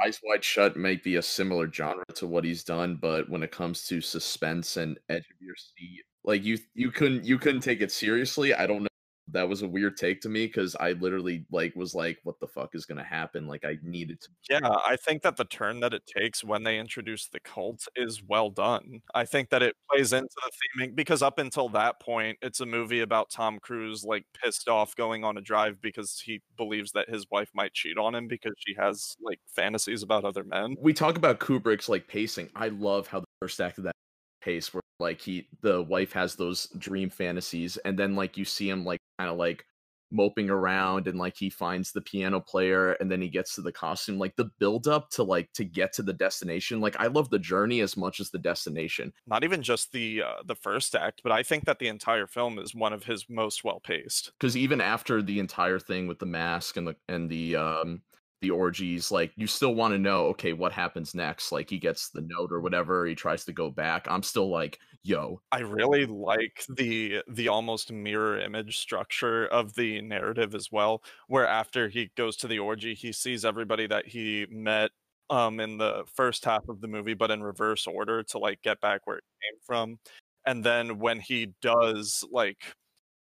Eyes 0.04 0.20
Wide 0.24 0.44
Shut 0.44 0.76
might 0.76 1.04
be 1.04 1.16
a 1.16 1.22
similar 1.22 1.72
genre 1.72 2.04
to 2.16 2.28
what 2.28 2.44
he's 2.44 2.64
done, 2.64 2.98
but 2.98 3.30
when 3.30 3.44
it 3.44 3.52
comes 3.52 3.88
to 3.88 4.02
suspense 4.02 4.76
and 4.78 5.00
edge 5.10 5.24
of 5.32 5.42
your 5.42 5.56
seat, 5.56 6.04
like 6.24 6.44
you 6.44 6.58
you 6.74 6.92
couldn't 6.92 7.24
you 7.24 7.38
couldn't 7.40 7.62
take 7.62 7.82
it 7.82 7.92
seriously. 7.92 8.54
I 8.54 8.68
don't 8.68 8.84
know. 8.84 8.88
That 9.32 9.50
was 9.50 9.64
a 9.64 9.68
weird 9.68 9.98
take 9.98 10.22
to 10.22 10.30
me 10.30 10.46
because 10.46 10.76
I 10.80 10.94
literally 10.94 11.46
like 11.52 11.76
was 11.76 11.96
like, 11.96 12.20
what 12.24 12.40
the 12.40 12.48
fuck 12.48 12.76
is 12.76 12.86
gonna 12.86 13.04
happen? 13.04 13.48
Like 13.48 13.66
I 13.66 13.78
needed 13.84 14.22
to 14.22 14.30
Yeah, 14.50 14.70
I 14.86 14.96
think 14.96 15.24
that 15.24 15.36
the 15.36 15.46
turn 15.46 15.80
that 15.80 15.94
it 15.94 16.04
takes 16.06 16.44
when 16.44 16.64
they 16.64 16.78
introduce 16.80 17.28
the 17.28 17.40
cult 17.40 17.88
is 17.96 18.22
well 18.28 18.50
done. 18.50 19.02
I 19.14 19.26
think 19.26 19.50
that 19.50 19.64
it 19.64 19.76
plays 19.90 20.14
into 20.14 20.30
the 20.36 20.52
theming 20.86 20.96
because 20.96 21.22
up 21.22 21.40
until 21.40 21.70
that 21.70 22.00
point, 22.00 22.38
it's 22.42 22.60
a 22.60 22.66
movie 22.66 23.02
about 23.02 23.30
Tom 23.30 23.60
Cruise 23.60 24.04
like 24.04 24.26
pissed 24.44 24.68
off 24.68 24.96
going 24.96 25.24
on 25.24 25.38
a 25.38 25.42
drive 25.42 25.82
because 25.82 26.22
he 26.24 26.42
believes 26.58 26.92
that 26.92 27.10
his 27.10 27.26
wife 27.32 27.50
might 27.54 27.74
cheat 27.74 27.98
on 27.98 28.14
him 28.14 28.28
because 28.28 28.54
she 28.66 28.76
has 28.76 29.16
like 29.22 29.40
fantasies 29.48 30.04
about 30.04 30.24
other 30.24 30.44
men. 30.44 30.76
we 30.82 30.94
talk 30.94 31.18
about 31.18 31.40
Kubrick's 31.40 31.90
like 31.90 32.08
pacing. 32.08 32.50
I 32.56 32.70
love 32.70 33.08
how 33.08 33.20
the 33.22 33.26
first 33.42 33.60
act 33.60 33.78
of 33.78 33.86
that 33.86 33.96
pace 34.42 34.74
where 34.74 34.82
like 35.00 35.22
he 35.22 35.48
the 35.62 35.84
wife 35.84 36.14
has 36.14 36.36
those 36.36 36.68
dream 36.78 37.10
fantasies 37.10 37.78
and 37.78 37.98
then 38.00 38.16
like 38.16 38.38
you 38.38 38.46
see 38.46 38.70
him 38.70 38.86
like 38.86 39.00
kind 39.20 39.30
of 39.30 39.38
like 39.38 39.66
moping 40.12 40.50
around 40.50 41.08
and 41.08 41.18
like 41.18 41.36
he 41.36 41.50
finds 41.50 41.92
the 41.92 42.00
piano 42.02 42.40
player 42.40 42.94
and 42.94 43.12
then 43.12 43.22
he 43.22 43.28
gets 43.28 43.56
to 43.56 43.62
the 43.62 43.72
costume 43.72 44.18
like 44.18 44.36
the 44.36 44.50
build 44.60 44.88
up 44.88 45.10
to 45.10 45.24
like 45.24 45.52
to 45.52 45.66
get 45.66 45.92
to 45.92 46.04
the 46.04 46.14
destination 46.14 46.80
like 46.80 46.96
i 47.00 47.08
love 47.08 47.30
the 47.32 47.40
journey 47.40 47.82
as 47.82 47.98
much 47.98 48.20
as 48.20 48.30
the 48.30 48.38
destination 48.38 49.12
Not 49.26 49.44
even 49.44 49.62
just 49.64 49.92
the 49.92 50.22
uh, 50.22 50.44
the 50.46 50.56
first 50.56 50.96
act, 50.96 51.22
but 51.24 51.32
I 51.32 51.44
think 51.44 51.66
that 51.66 51.80
the 51.80 51.88
entire 51.88 52.28
film 52.28 52.60
is 52.60 52.74
one 52.74 52.94
of 52.94 53.04
his 53.04 53.26
most 53.30 53.64
well 53.64 53.80
paced. 53.80 54.32
because 54.40 54.56
even 54.56 54.80
after 54.80 55.22
the 55.22 55.40
entire 55.40 55.80
thing 55.80 56.08
with 56.08 56.20
the 56.20 56.26
mask 56.26 56.78
and 56.78 56.88
the 56.88 56.96
and 57.10 57.30
the 57.30 57.56
um 57.56 58.02
the 58.42 58.52
orgies 58.52 59.12
like 59.12 59.32
you 59.36 59.48
still 59.48 59.76
want 59.76 59.94
to 59.94 59.98
know 59.98 60.26
okay 60.28 60.54
what 60.54 60.72
happens 60.72 61.16
next 61.16 61.52
like 61.52 61.70
he 61.70 61.80
gets 61.80 62.10
the 62.10 62.22
note 62.22 62.52
or 62.52 62.60
whatever 62.60 63.06
he 63.06 63.16
tries 63.16 63.46
to 63.46 63.54
go 63.54 63.70
back 63.70 64.08
i'm 64.10 64.24
still 64.24 64.50
like 64.50 64.80
yo 65.06 65.40
I 65.52 65.60
really 65.60 66.08
like 66.08 66.66
the 66.68 67.22
the 67.30 67.48
almost 67.48 67.92
mirror 67.92 68.40
image 68.40 68.78
structure 68.78 69.46
of 69.46 69.76
the 69.76 70.02
narrative 70.02 70.56
as 70.56 70.72
well, 70.72 71.04
where 71.28 71.48
after 71.48 71.88
he 71.88 72.10
goes 72.18 72.36
to 72.38 72.48
the 72.48 72.60
orgy, 72.60 72.96
he 72.96 73.12
sees 73.12 73.46
everybody 73.46 73.88
that 73.88 74.08
he 74.08 74.48
met 74.50 74.90
um 75.30 75.60
in 75.60 75.78
the 75.78 76.04
first 76.16 76.44
half 76.44 76.68
of 76.70 76.82
the 76.82 76.88
movie, 76.88 77.14
but 77.14 77.32
in 77.32 77.44
reverse 77.44 77.86
order 77.88 78.24
to 78.24 78.40
like 78.40 78.62
get 78.64 78.82
back 78.82 79.02
where 79.06 79.18
it 79.18 79.24
came 79.44 79.60
from. 79.66 80.00
And 80.46 80.64
then 80.64 81.00
when 81.00 81.20
he 81.20 81.54
does 81.62 82.24
like 82.32 82.76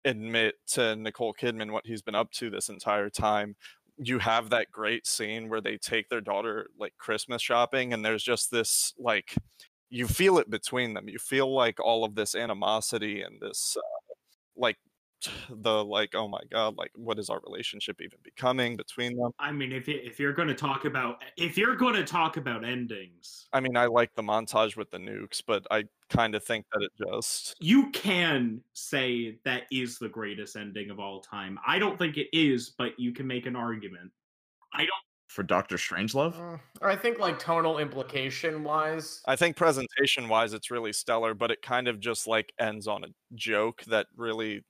admit 0.06 0.54
to 0.68 0.96
Nicole 0.96 1.34
Kidman 1.34 1.70
what 1.70 1.86
he's 1.86 2.02
been 2.02 2.14
up 2.14 2.30
to 2.32 2.50
this 2.50 2.70
entire 2.70 3.10
time, 3.10 3.56
you 3.98 4.18
have 4.18 4.50
that 4.50 4.70
great 4.72 5.06
scene 5.06 5.48
where 5.48 5.60
they 5.60 5.76
take 5.76 6.08
their 6.08 6.20
daughter 6.20 6.68
like 6.78 6.94
Christmas 6.98 7.40
shopping 7.40 7.92
and 7.92 8.04
there's 8.04 8.22
just 8.22 8.50
this 8.50 8.92
like 8.98 9.34
you 9.90 10.08
feel 10.08 10.38
it 10.38 10.50
between 10.50 10.94
them. 10.94 11.08
You 11.08 11.18
feel 11.18 11.52
like 11.54 11.78
all 11.78 12.04
of 12.04 12.14
this 12.14 12.34
animosity 12.34 13.22
and 13.22 13.40
this 13.40 13.76
uh, 13.78 14.14
like 14.56 14.76
the 15.50 15.84
like 15.84 16.14
oh 16.14 16.28
my 16.28 16.40
god 16.50 16.76
like 16.76 16.90
what 16.94 17.18
is 17.18 17.30
our 17.30 17.40
relationship 17.46 18.00
even 18.00 18.18
becoming 18.22 18.76
between 18.76 19.16
them 19.16 19.30
I 19.38 19.52
mean, 19.52 19.72
if 19.72 19.88
you, 19.88 20.00
if 20.02 20.18
you're 20.18 20.32
going 20.32 20.48
to 20.48 20.54
talk 20.54 20.84
about 20.84 21.22
if 21.36 21.58
you're 21.58 21.76
going 21.76 21.94
to 21.94 22.04
talk 22.04 22.36
about 22.36 22.64
endings, 22.64 23.46
i 23.52 23.60
mean 23.60 23.76
i 23.76 23.86
like 23.86 24.14
the 24.14 24.22
montage 24.22 24.76
with 24.76 24.90
the 24.90 24.98
nukes 24.98 25.42
but 25.46 25.66
i 25.70 25.84
kind 26.10 26.34
of 26.34 26.44
think 26.44 26.66
that 26.72 26.82
it 26.82 26.92
just 27.08 27.56
you 27.60 27.90
can 27.90 28.60
say 28.72 29.38
that 29.44 29.62
is 29.72 29.98
the 29.98 30.08
greatest 30.08 30.56
ending 30.56 30.90
of 30.90 31.00
all 31.00 31.20
time. 31.20 31.58
I 31.66 31.78
don't 31.78 31.98
think 31.98 32.16
it 32.16 32.28
is, 32.32 32.70
but 32.76 32.98
you 32.98 33.12
can 33.12 33.26
make 33.26 33.46
an 33.46 33.56
argument. 33.56 34.10
I 34.72 34.80
don't. 34.80 34.90
For 35.28 35.42
Doctor 35.42 35.76
Strangelove? 35.76 36.38
Uh, 36.38 36.58
or 36.80 36.90
I 36.90 36.96
think 36.96 37.18
like 37.18 37.38
tonal 37.38 37.78
implication 37.78 38.62
wise. 38.62 39.20
i 39.26 39.34
think 39.34 39.56
presentation 39.56 40.28
wise 40.28 40.52
it's 40.52 40.70
really 40.70 40.92
stellar 40.92 41.34
but 41.34 41.50
it 41.50 41.60
kind 41.60 41.88
of 41.88 41.98
just 41.98 42.28
like 42.28 42.52
ends 42.60 42.86
on 42.86 43.02
a 43.02 43.08
joke 43.34 43.82
that 43.84 44.06
really 44.16 44.62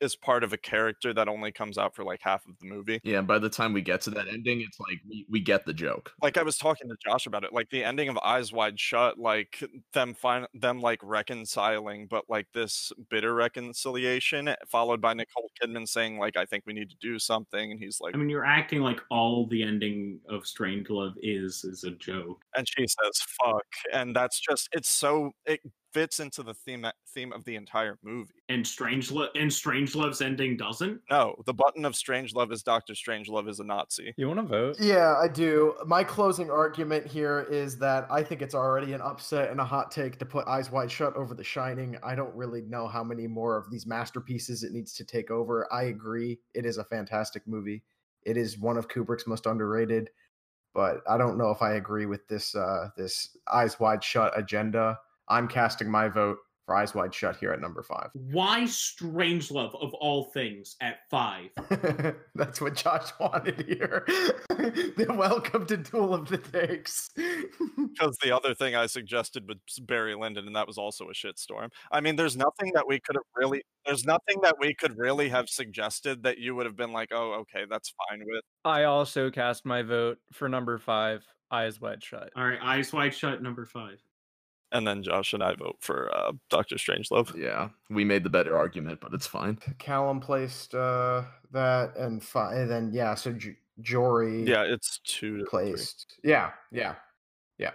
is 0.00 0.16
part 0.16 0.44
of 0.44 0.52
a 0.52 0.56
character 0.56 1.12
that 1.14 1.28
only 1.28 1.52
comes 1.52 1.78
out 1.78 1.94
for 1.94 2.04
like 2.04 2.20
half 2.22 2.46
of 2.46 2.58
the 2.60 2.66
movie 2.66 3.00
Yeah, 3.04 3.18
and 3.18 3.26
by 3.26 3.38
the 3.38 3.48
time 3.48 3.72
we 3.72 3.82
get 3.82 4.00
to 4.02 4.10
that 4.10 4.28
ending, 4.28 4.60
it's 4.60 4.78
like 4.80 5.00
we, 5.08 5.26
we 5.28 5.40
get 5.40 5.64
the 5.66 5.72
joke. 5.72 6.12
like 6.22 6.36
I 6.36 6.42
was 6.42 6.58
talking 6.58 6.88
to 6.88 6.96
Josh 7.04 7.26
about 7.26 7.44
it, 7.44 7.52
like 7.52 7.70
the 7.70 7.84
ending 7.84 8.08
of 8.08 8.18
Eyes 8.18 8.52
Wide 8.52 8.78
Shut, 8.78 9.18
like 9.18 9.62
them 9.92 10.14
fin- 10.14 10.46
them 10.54 10.80
like 10.80 11.00
reconciling, 11.02 12.06
but 12.08 12.24
like 12.28 12.46
this 12.52 12.92
bitter 13.10 13.34
reconciliation, 13.34 14.48
eh, 14.48 14.56
followed 14.68 15.00
by 15.00 15.14
Nicole 15.14 15.50
Kidman 15.60 15.88
saying 15.88 16.18
like 16.18 16.36
I 16.36 16.44
think 16.44 16.64
we 16.66 16.72
need 16.72 16.90
to 16.90 16.96
do 17.00 17.18
something, 17.18 17.70
and 17.72 17.80
he's 17.80 17.98
like, 18.00 18.14
I 18.14 18.18
mean, 18.18 18.28
you're 18.28 18.44
acting 18.44 18.80
like 18.80 19.00
all 19.10 19.46
the 19.46 19.62
ending 19.62 20.20
of 20.28 20.42
Strangelove 20.42 21.14
is 21.22 21.64
is 21.64 21.84
a 21.84 21.92
joke. 21.92 22.42
and 22.56 22.66
she 22.68 22.86
says 22.86 23.22
fuck, 23.40 23.66
and 23.92 24.14
that's 24.14 24.40
just 24.40 24.68
it's 24.72 24.90
so 24.90 25.32
it 25.46 25.60
fits 25.92 26.20
into 26.20 26.42
the 26.42 26.54
theme 26.54 26.86
theme 27.08 27.32
of 27.32 27.44
the 27.44 27.56
entire 27.56 27.98
movie. 28.02 28.34
And 28.48 28.64
Strangelove 28.64 29.28
and 29.34 29.50
Strangelove's 29.50 30.20
ending 30.20 30.56
doesn't. 30.56 31.00
No, 31.10 31.36
the 31.46 31.54
button 31.54 31.84
of 31.84 31.94
Strangelove 31.94 32.52
is 32.52 32.62
Doctor 32.62 32.92
Strangelove 32.92 33.48
is 33.48 33.60
a 33.60 33.64
Nazi. 33.64 34.12
You 34.16 34.28
want 34.28 34.40
to 34.40 34.46
vote? 34.46 34.76
Yeah, 34.78 35.16
I 35.16 35.28
do. 35.28 35.74
My 35.86 36.04
closing 36.04 36.50
argument 36.50 37.06
here 37.06 37.46
is 37.50 37.78
that 37.78 38.06
I 38.10 38.22
think 38.22 38.42
it's 38.42 38.54
already 38.54 38.92
an 38.92 39.00
upset 39.00 39.50
and 39.50 39.60
a 39.60 39.64
hot 39.64 39.90
take 39.90 40.18
to 40.18 40.26
put 40.26 40.46
Eyes 40.46 40.70
Wide 40.70 40.90
Shut 40.90 41.16
over 41.16 41.34
The 41.34 41.44
Shining. 41.44 41.96
I 42.02 42.14
don't 42.14 42.34
really 42.34 42.62
know 42.62 42.86
how 42.86 43.02
many 43.02 43.26
more 43.26 43.56
of 43.56 43.70
these 43.70 43.86
masterpieces 43.86 44.62
it 44.62 44.72
needs 44.72 44.92
to 44.94 45.04
take 45.04 45.30
over. 45.30 45.72
I 45.72 45.84
agree. 45.84 46.38
It 46.54 46.66
is 46.66 46.78
a 46.78 46.84
fantastic 46.84 47.46
movie. 47.46 47.82
It 48.24 48.36
is 48.36 48.58
one 48.58 48.76
of 48.76 48.88
Kubrick's 48.88 49.26
most 49.26 49.46
underrated, 49.46 50.10
but 50.74 51.00
I 51.08 51.16
don't 51.16 51.38
know 51.38 51.50
if 51.50 51.62
I 51.62 51.74
agree 51.74 52.06
with 52.06 52.26
this 52.28 52.54
uh 52.54 52.88
this 52.96 53.36
Eyes 53.50 53.78
Wide 53.80 54.02
Shut 54.02 54.36
agenda. 54.38 54.98
I'm 55.28 55.48
casting 55.48 55.90
my 55.90 56.08
vote 56.08 56.38
for 56.66 56.76
Eyes 56.76 56.94
Wide 56.94 57.14
Shut 57.14 57.36
here 57.36 57.52
at 57.52 57.60
number 57.60 57.82
5. 57.82 58.10
Why 58.14 58.62
Strangelove 58.62 59.74
of 59.80 59.94
all 59.94 60.24
things 60.24 60.76
at 60.80 60.98
five? 61.08 61.50
That's 62.34 62.60
what 62.60 62.74
Josh 62.74 63.10
wanted 63.20 63.64
here. 63.66 64.04
welcome 65.08 65.64
to 65.66 65.76
Duel 65.76 66.14
of 66.14 66.28
the 66.28 66.38
Takes. 66.38 67.10
Because 67.76 68.18
the 68.22 68.34
other 68.34 68.54
thing 68.54 68.74
I 68.74 68.86
suggested 68.86 69.48
was 69.48 69.56
Barry 69.80 70.14
Lyndon, 70.14 70.46
and 70.46 70.54
that 70.54 70.66
was 70.66 70.76
also 70.76 71.06
a 71.06 71.14
shitstorm. 71.14 71.70
I 71.90 72.02
mean, 72.02 72.16
there's 72.16 72.36
nothing 72.36 72.72
that 72.74 72.86
we 72.86 73.00
could 73.00 73.16
have 73.16 73.24
really, 73.34 73.62
there's 73.86 74.04
nothing 74.04 74.40
that 74.42 74.56
we 74.60 74.74
could 74.74 74.98
really 74.98 75.30
have 75.30 75.48
suggested 75.48 76.22
that 76.24 76.36
you 76.36 76.54
would 76.54 76.66
have 76.66 76.76
been 76.76 76.92
like, 76.92 77.08
oh, 77.12 77.32
okay, 77.40 77.64
that's 77.70 77.94
fine 78.10 78.20
with. 78.20 78.42
I 78.66 78.84
also 78.84 79.30
cast 79.30 79.64
my 79.64 79.80
vote 79.80 80.18
for 80.32 80.46
number 80.46 80.76
five, 80.78 81.24
Eyes 81.50 81.80
Wide 81.80 82.02
Shut. 82.04 82.30
All 82.36 82.46
right, 82.46 82.58
Eyes 82.60 82.92
Wide 82.92 83.14
Shut, 83.14 83.42
number 83.42 83.64
five. 83.64 83.98
And 84.72 84.86
then 84.86 85.02
Josh 85.02 85.32
and 85.32 85.42
I 85.42 85.54
vote 85.54 85.76
for 85.80 86.10
uh, 86.14 86.32
Doctor 86.50 86.74
Strangelove. 86.76 87.34
Yeah, 87.36 87.68
we 87.88 88.04
made 88.04 88.24
the 88.24 88.30
better 88.30 88.56
argument, 88.56 89.00
but 89.00 89.14
it's 89.14 89.26
fine. 89.26 89.58
Callum 89.78 90.20
placed 90.20 90.74
uh, 90.74 91.22
that, 91.52 91.96
and, 91.96 92.22
fi- 92.22 92.54
and 92.56 92.70
then 92.70 92.90
yeah, 92.92 93.14
so 93.14 93.32
J- 93.32 93.56
Jory 93.80 94.42
Yeah, 94.44 94.62
it's 94.64 94.98
two 95.04 95.38
to 95.38 95.44
three. 95.44 95.48
placed. 95.48 96.16
Yeah, 96.24 96.50
yeah, 96.72 96.96
yeah. 97.58 97.70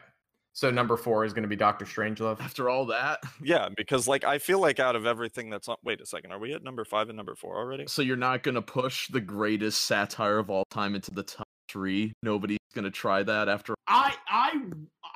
So 0.53 0.69
number 0.69 0.97
four 0.97 1.23
is 1.23 1.31
going 1.31 1.43
to 1.43 1.47
be 1.49 1.55
Doctor 1.55 1.85
Strangelove. 1.85 2.41
After 2.41 2.69
all 2.69 2.85
that, 2.87 3.21
Yeah, 3.41 3.69
because 3.77 4.05
like 4.07 4.25
I 4.25 4.37
feel 4.37 4.59
like 4.59 4.81
out 4.81 4.97
of 4.97 5.05
everything 5.05 5.49
that's 5.49 5.69
on, 5.69 5.77
wait 5.85 6.01
a 6.01 6.05
second, 6.05 6.33
are 6.33 6.39
we 6.39 6.53
at 6.53 6.61
number 6.61 6.83
five 6.83 7.07
and 7.07 7.15
number 7.15 7.35
four 7.35 7.55
already? 7.57 7.85
so 7.87 8.01
you're 8.01 8.17
not 8.17 8.43
gonna 8.43 8.61
push 8.61 9.07
the 9.07 9.21
greatest 9.21 9.85
satire 9.85 10.39
of 10.39 10.49
all 10.49 10.65
time 10.69 10.93
into 10.93 11.09
the 11.11 11.23
top 11.23 11.47
three. 11.69 12.11
Nobody's 12.21 12.57
gonna 12.75 12.91
try 12.91 13.23
that 13.23 13.47
after. 13.47 13.75
I 13.87 14.13
I 14.27 14.61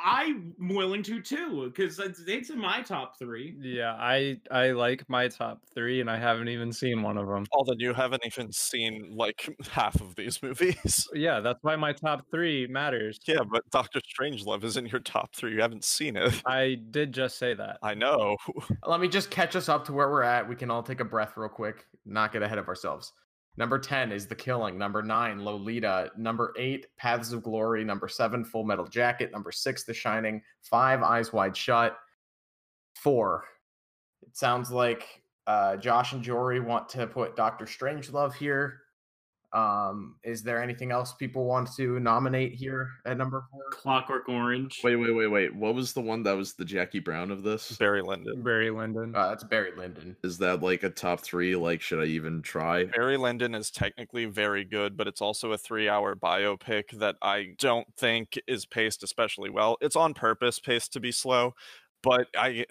I'm 0.08 0.54
willing 0.60 1.02
to 1.04 1.20
too 1.20 1.72
because 1.74 1.98
it's, 1.98 2.22
it's 2.28 2.52
in 2.52 2.60
my 2.60 2.84
top 2.84 3.18
three. 3.18 3.56
Yeah, 3.60 3.94
I 3.94 4.38
I 4.52 4.70
like 4.70 5.04
my 5.10 5.28
top 5.28 5.62
three, 5.74 6.00
and 6.00 6.12
I 6.12 6.18
haven't 6.18 6.48
even 6.48 6.72
seen 6.72 7.02
one 7.02 7.18
of 7.18 7.28
them. 7.28 7.44
Although 7.52 7.74
you 7.80 7.92
haven't 7.92 8.24
even 8.24 8.52
seen 8.52 9.16
like 9.16 9.50
half 9.72 10.00
of 10.00 10.16
these 10.16 10.42
movies. 10.44 11.10
Yeah, 11.16 11.40
that's 11.40 11.60
why 11.64 11.76
my 11.76 11.94
top 11.94 12.24
three 12.30 12.68
matters. 12.68 13.18
yeah, 13.26 13.40
but 13.50 13.68
Doctor 13.72 14.00
Strangelove 14.02 14.64
is 14.64 14.78
in 14.78 14.86
your 14.86 15.00
top 15.00 15.34
three. 15.34 15.54
You 15.54 15.62
haven't 15.62 15.84
seen 15.84 16.18
it. 16.18 16.40
I 16.46 16.78
did 16.92 17.14
just 17.14 17.40
say 17.40 17.54
that. 17.56 17.80
I 17.82 17.96
know. 17.96 18.38
Let 18.86 19.00
me 19.00 19.08
just 19.08 19.32
catch 19.32 19.56
us 19.56 19.70
up 19.70 19.86
to 19.86 19.94
where 19.94 20.10
we're 20.10 20.24
at. 20.24 20.48
We 20.48 20.56
can 20.56 20.70
all 20.70 20.84
take 20.84 21.00
a 21.00 21.06
breath 21.06 21.38
real 21.38 21.50
quick, 21.50 21.86
not 22.06 22.32
get 22.34 22.44
ahead 22.44 22.58
of 22.58 22.68
ourselves. 22.68 23.14
Number 23.58 23.80
10 23.80 24.12
is 24.12 24.28
The 24.28 24.36
Killing. 24.36 24.78
Number 24.78 25.02
9, 25.02 25.44
Lolita. 25.44 26.12
Number 26.18 26.54
8, 26.58 26.88
Paths 26.98 27.32
of 27.32 27.44
Glory. 27.44 27.84
Number 27.84 28.08
7, 28.08 28.44
Full 28.44 28.66
Metal 28.66 28.86
Jacket. 28.86 29.32
Number 29.32 29.52
6, 29.52 29.84
The 29.84 29.94
Shining. 29.94 30.42
5, 30.64 31.04
Eyes 31.04 31.32
Wide 31.32 31.56
Shut. 31.56 31.98
4. 32.96 33.44
It 34.24 34.36
sounds 34.36 34.72
like 34.72 35.22
uh, 35.48 35.78
Josh 35.78 36.14
and 36.14 36.24
Jory 36.24 36.60
want 36.60 36.90
to 36.90 37.08
put 37.08 37.36
Doctor 37.36 37.66
Strangelove 37.66 38.34
here. 38.34 38.82
Um, 39.56 40.16
is 40.24 40.44
there 40.44 40.62
anything 40.62 40.92
else 40.92 41.14
people 41.14 41.46
want 41.46 41.74
to 41.78 41.98
nominate 42.02 42.54
here 42.54 42.90
at 43.06 43.18
number 43.18 43.46
4? 43.52 43.62
Clockwork 43.72 44.28
Orange. 44.28 44.82
Wait, 44.84 44.98
wait, 44.98 45.12
wait, 45.12 45.28
wait. 45.28 45.56
What 45.56 45.74
was 45.74 45.94
the 45.94 46.02
one 46.02 46.24
that 46.24 46.34
was 46.34 46.54
the 46.54 46.66
Jackie 46.66 47.00
Brown 47.00 47.32
of 47.32 47.42
this? 47.42 47.72
Barry 47.78 48.02
Lyndon. 48.02 48.44
Barry 48.44 48.70
Lyndon. 48.70 49.16
Uh, 49.16 49.30
that's 49.30 49.46
Barry 49.46 49.72
Lyndon. 49.78 50.18
Is 50.26 50.38
that 50.40 50.62
like 50.62 50.84
a 50.84 50.90
top 50.90 51.22
three? 51.22 51.56
Like, 51.56 51.82
should 51.82 52.02
I 52.02 52.06
even 52.06 52.42
try? 52.42 52.84
Barry 52.84 53.16
Lyndon 53.16 53.56
is 53.56 53.72
technically 53.72 54.26
very 54.26 54.66
good, 54.66 54.98
but 54.98 55.08
it's 55.08 55.22
also 55.22 55.54
a 55.54 55.58
three 55.58 55.88
hour 55.88 56.16
biopic 56.16 56.92
that 57.00 57.16
I 57.22 57.56
don't 57.58 57.88
think 57.96 58.38
is 58.48 58.66
paced 58.66 59.04
especially 59.04 59.50
well. 59.50 59.78
It's 59.80 59.96
on 59.96 60.14
purpose 60.14 60.60
paced 60.60 60.92
to 60.94 61.00
be 61.00 61.14
slow, 61.14 61.56
but 62.04 62.28
I 62.38 62.66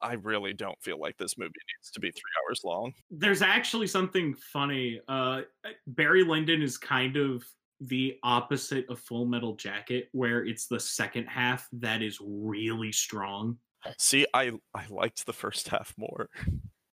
I 0.00 0.14
really 0.14 0.52
don't 0.52 0.80
feel 0.82 0.98
like 0.98 1.16
this 1.16 1.38
movie 1.38 1.50
needs 1.50 1.90
to 1.92 2.00
be 2.00 2.10
three 2.10 2.30
hours 2.42 2.62
long. 2.64 2.92
There's 3.10 3.42
actually 3.42 3.86
something 3.86 4.34
funny. 4.34 5.00
Uh, 5.08 5.42
Barry 5.86 6.22
Lyndon 6.24 6.62
is 6.62 6.76
kind 6.78 7.16
of 7.16 7.44
the 7.80 8.18
opposite 8.22 8.86
of 8.88 8.98
Full 9.00 9.26
Metal 9.26 9.54
Jacket, 9.54 10.08
where 10.12 10.44
it's 10.44 10.66
the 10.66 10.80
second 10.80 11.26
half 11.26 11.68
that 11.72 12.02
is 12.02 12.18
really 12.22 12.92
strong. 12.92 13.58
See, 13.98 14.26
I 14.34 14.52
I 14.74 14.86
liked 14.88 15.26
the 15.26 15.32
first 15.32 15.68
half 15.68 15.94
more. 15.96 16.28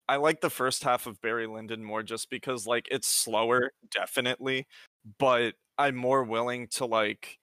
I 0.10 0.18
like 0.18 0.40
the 0.40 0.50
first 0.50 0.84
half 0.84 1.06
of 1.06 1.20
Barry 1.22 1.48
Lyndon 1.48 1.84
more 1.84 2.02
just 2.02 2.30
because 2.30 2.66
like 2.66 2.88
it's 2.90 3.08
slower, 3.08 3.72
definitely, 3.92 4.68
but 5.20 5.56
I'm 5.78 5.96
more 5.96 6.24
willing 6.24 6.68
to 6.74 6.86
like 6.86 7.38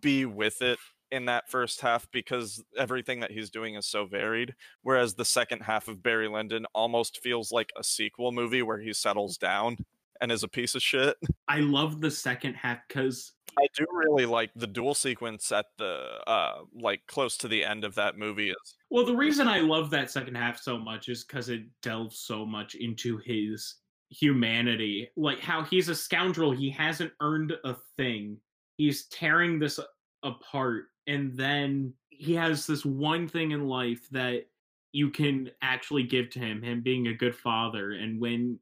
be 0.00 0.24
with 0.24 0.62
it 0.62 0.78
in 1.10 1.26
that 1.26 1.48
first 1.48 1.80
half 1.80 2.10
because 2.10 2.62
everything 2.76 3.20
that 3.20 3.30
he's 3.30 3.50
doing 3.50 3.74
is 3.74 3.86
so 3.86 4.06
varied. 4.06 4.54
Whereas 4.82 5.14
the 5.14 5.24
second 5.24 5.62
half 5.62 5.88
of 5.88 6.02
Barry 6.02 6.28
Lyndon 6.28 6.66
almost 6.74 7.22
feels 7.22 7.52
like 7.52 7.70
a 7.78 7.84
sequel 7.84 8.32
movie 8.32 8.62
where 8.62 8.78
he 8.78 8.92
settles 8.92 9.36
down 9.36 9.78
and 10.20 10.32
is 10.32 10.42
a 10.42 10.48
piece 10.48 10.74
of 10.74 10.82
shit. 10.82 11.16
I 11.48 11.60
love 11.60 12.00
the 12.00 12.10
second 12.10 12.54
half 12.54 12.78
because 12.88 13.32
I 13.58 13.66
do 13.76 13.86
really 13.92 14.26
like 14.26 14.50
the 14.54 14.66
duel 14.66 14.94
sequence 14.94 15.50
at 15.52 15.66
the 15.78 16.20
uh 16.26 16.60
like 16.74 17.02
close 17.06 17.36
to 17.38 17.48
the 17.48 17.64
end 17.64 17.84
of 17.84 17.94
that 17.94 18.18
movie 18.18 18.50
is 18.50 18.74
Well, 18.90 19.06
the 19.06 19.16
reason 19.16 19.48
I 19.48 19.60
love 19.60 19.90
that 19.90 20.10
second 20.10 20.36
half 20.36 20.58
so 20.58 20.78
much 20.78 21.08
is 21.08 21.24
because 21.24 21.48
it 21.48 21.62
delves 21.82 22.18
so 22.18 22.44
much 22.44 22.74
into 22.74 23.18
his 23.18 23.76
humanity. 24.10 25.08
Like 25.16 25.40
how 25.40 25.64
he's 25.64 25.88
a 25.88 25.94
scoundrel, 25.94 26.52
he 26.52 26.70
hasn't 26.70 27.12
earned 27.20 27.54
a 27.64 27.76
thing. 27.96 28.38
He's 28.76 29.06
tearing 29.06 29.58
this 29.58 29.80
apart, 30.22 30.86
and 31.06 31.36
then 31.36 31.92
he 32.10 32.34
has 32.34 32.66
this 32.66 32.84
one 32.84 33.28
thing 33.28 33.52
in 33.52 33.68
life 33.68 34.08
that 34.10 34.46
you 34.92 35.10
can 35.10 35.50
actually 35.62 36.02
give 36.02 36.30
to 36.30 36.38
him, 36.38 36.62
him 36.62 36.80
being 36.82 37.08
a 37.08 37.14
good 37.14 37.36
father. 37.36 37.92
And 37.92 38.20
when 38.20 38.58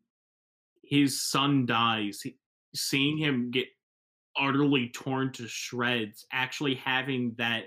his 0.82 1.22
son 1.22 1.64
dies, 1.64 2.20
he- 2.22 2.36
seeing 2.74 3.16
him 3.16 3.50
get 3.50 3.68
utterly 4.36 4.88
torn 4.88 5.30
to 5.32 5.46
shreds, 5.46 6.26
actually 6.32 6.74
having 6.74 7.34
that 7.36 7.66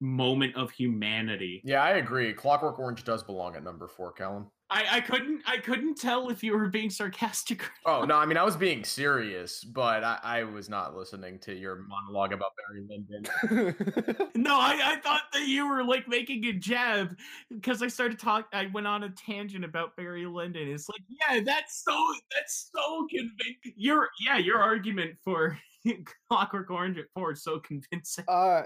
moment 0.00 0.56
of 0.56 0.70
humanity. 0.70 1.60
Yeah, 1.62 1.82
I 1.82 1.90
agree. 1.90 2.32
Clockwork 2.32 2.78
Orange 2.78 3.04
does 3.04 3.22
belong 3.22 3.54
at 3.54 3.62
number 3.62 3.86
4, 3.86 4.12
Callum. 4.12 4.50
I, 4.70 4.86
I 4.92 5.00
couldn't 5.00 5.42
I 5.46 5.58
couldn't 5.58 5.96
tell 5.96 6.30
if 6.30 6.44
you 6.44 6.56
were 6.56 6.68
being 6.68 6.90
sarcastic. 6.90 7.62
Or 7.84 7.92
Oh 7.92 8.04
no, 8.04 8.14
I 8.16 8.24
mean 8.26 8.36
I 8.36 8.44
was 8.44 8.56
being 8.56 8.84
serious, 8.84 9.64
but 9.64 10.04
I, 10.04 10.18
I 10.22 10.44
was 10.44 10.68
not 10.68 10.96
listening 10.96 11.38
to 11.40 11.54
your 11.54 11.84
monologue 11.88 12.32
about 12.32 12.52
Barry 12.68 12.86
Lyndon. 12.88 14.26
No, 14.36 14.58
I, 14.58 14.80
I 14.82 14.96
thought 15.00 15.22
that 15.32 15.46
you 15.46 15.68
were 15.68 15.84
like 15.84 16.08
making 16.08 16.44
a 16.46 16.52
jab 16.52 17.16
because 17.50 17.82
I 17.82 17.88
started 17.88 18.18
talking. 18.18 18.46
I 18.52 18.66
went 18.72 18.86
on 18.86 19.02
a 19.02 19.10
tangent 19.10 19.64
about 19.64 19.96
Barry 19.96 20.24
Lyndon. 20.24 20.68
It's 20.68 20.88
like, 20.88 21.02
yeah, 21.08 21.40
that's 21.44 21.84
so 21.84 21.92
that's 22.34 22.70
so 22.74 23.06
convincing. 23.10 23.74
Your 23.76 24.08
yeah, 24.24 24.38
your 24.38 24.58
argument 24.58 25.16
for 25.22 25.58
Clockwork 26.30 26.70
Orange 26.70 26.96
at 26.98 27.06
four 27.14 27.32
is 27.32 27.42
so 27.42 27.58
convincing. 27.58 28.24
uh, 28.28 28.62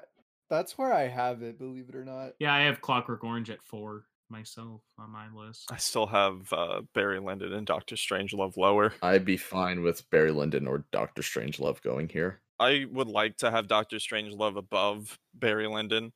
that's 0.48 0.76
where 0.78 0.92
I 0.92 1.08
have 1.08 1.42
it. 1.42 1.58
Believe 1.58 1.88
it 1.88 1.96
or 1.96 2.04
not. 2.04 2.32
Yeah, 2.38 2.54
I 2.54 2.60
have 2.60 2.80
Clockwork 2.80 3.24
Orange 3.24 3.50
at 3.50 3.62
four 3.62 4.04
myself 4.34 4.82
on 4.98 5.10
my 5.10 5.28
list. 5.32 5.70
I 5.70 5.76
still 5.76 6.06
have 6.06 6.52
uh, 6.52 6.82
Barry 6.92 7.20
Lyndon 7.20 7.52
and 7.52 7.64
Doctor 7.64 7.94
Strangelove 7.94 8.56
lower. 8.56 8.92
I'd 9.00 9.24
be 9.24 9.36
fine 9.36 9.82
with 9.82 10.08
Barry 10.10 10.32
Lyndon 10.32 10.66
or 10.66 10.84
Doctor 10.90 11.22
Strangelove 11.22 11.80
going 11.82 12.08
here. 12.08 12.40
I 12.58 12.86
would 12.90 13.06
like 13.06 13.36
to 13.38 13.50
have 13.50 13.68
Doctor 13.68 13.96
Strangelove 13.96 14.56
above 14.56 15.18
Barry 15.34 15.68
Lyndon, 15.68 16.12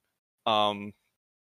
um, 0.46 0.92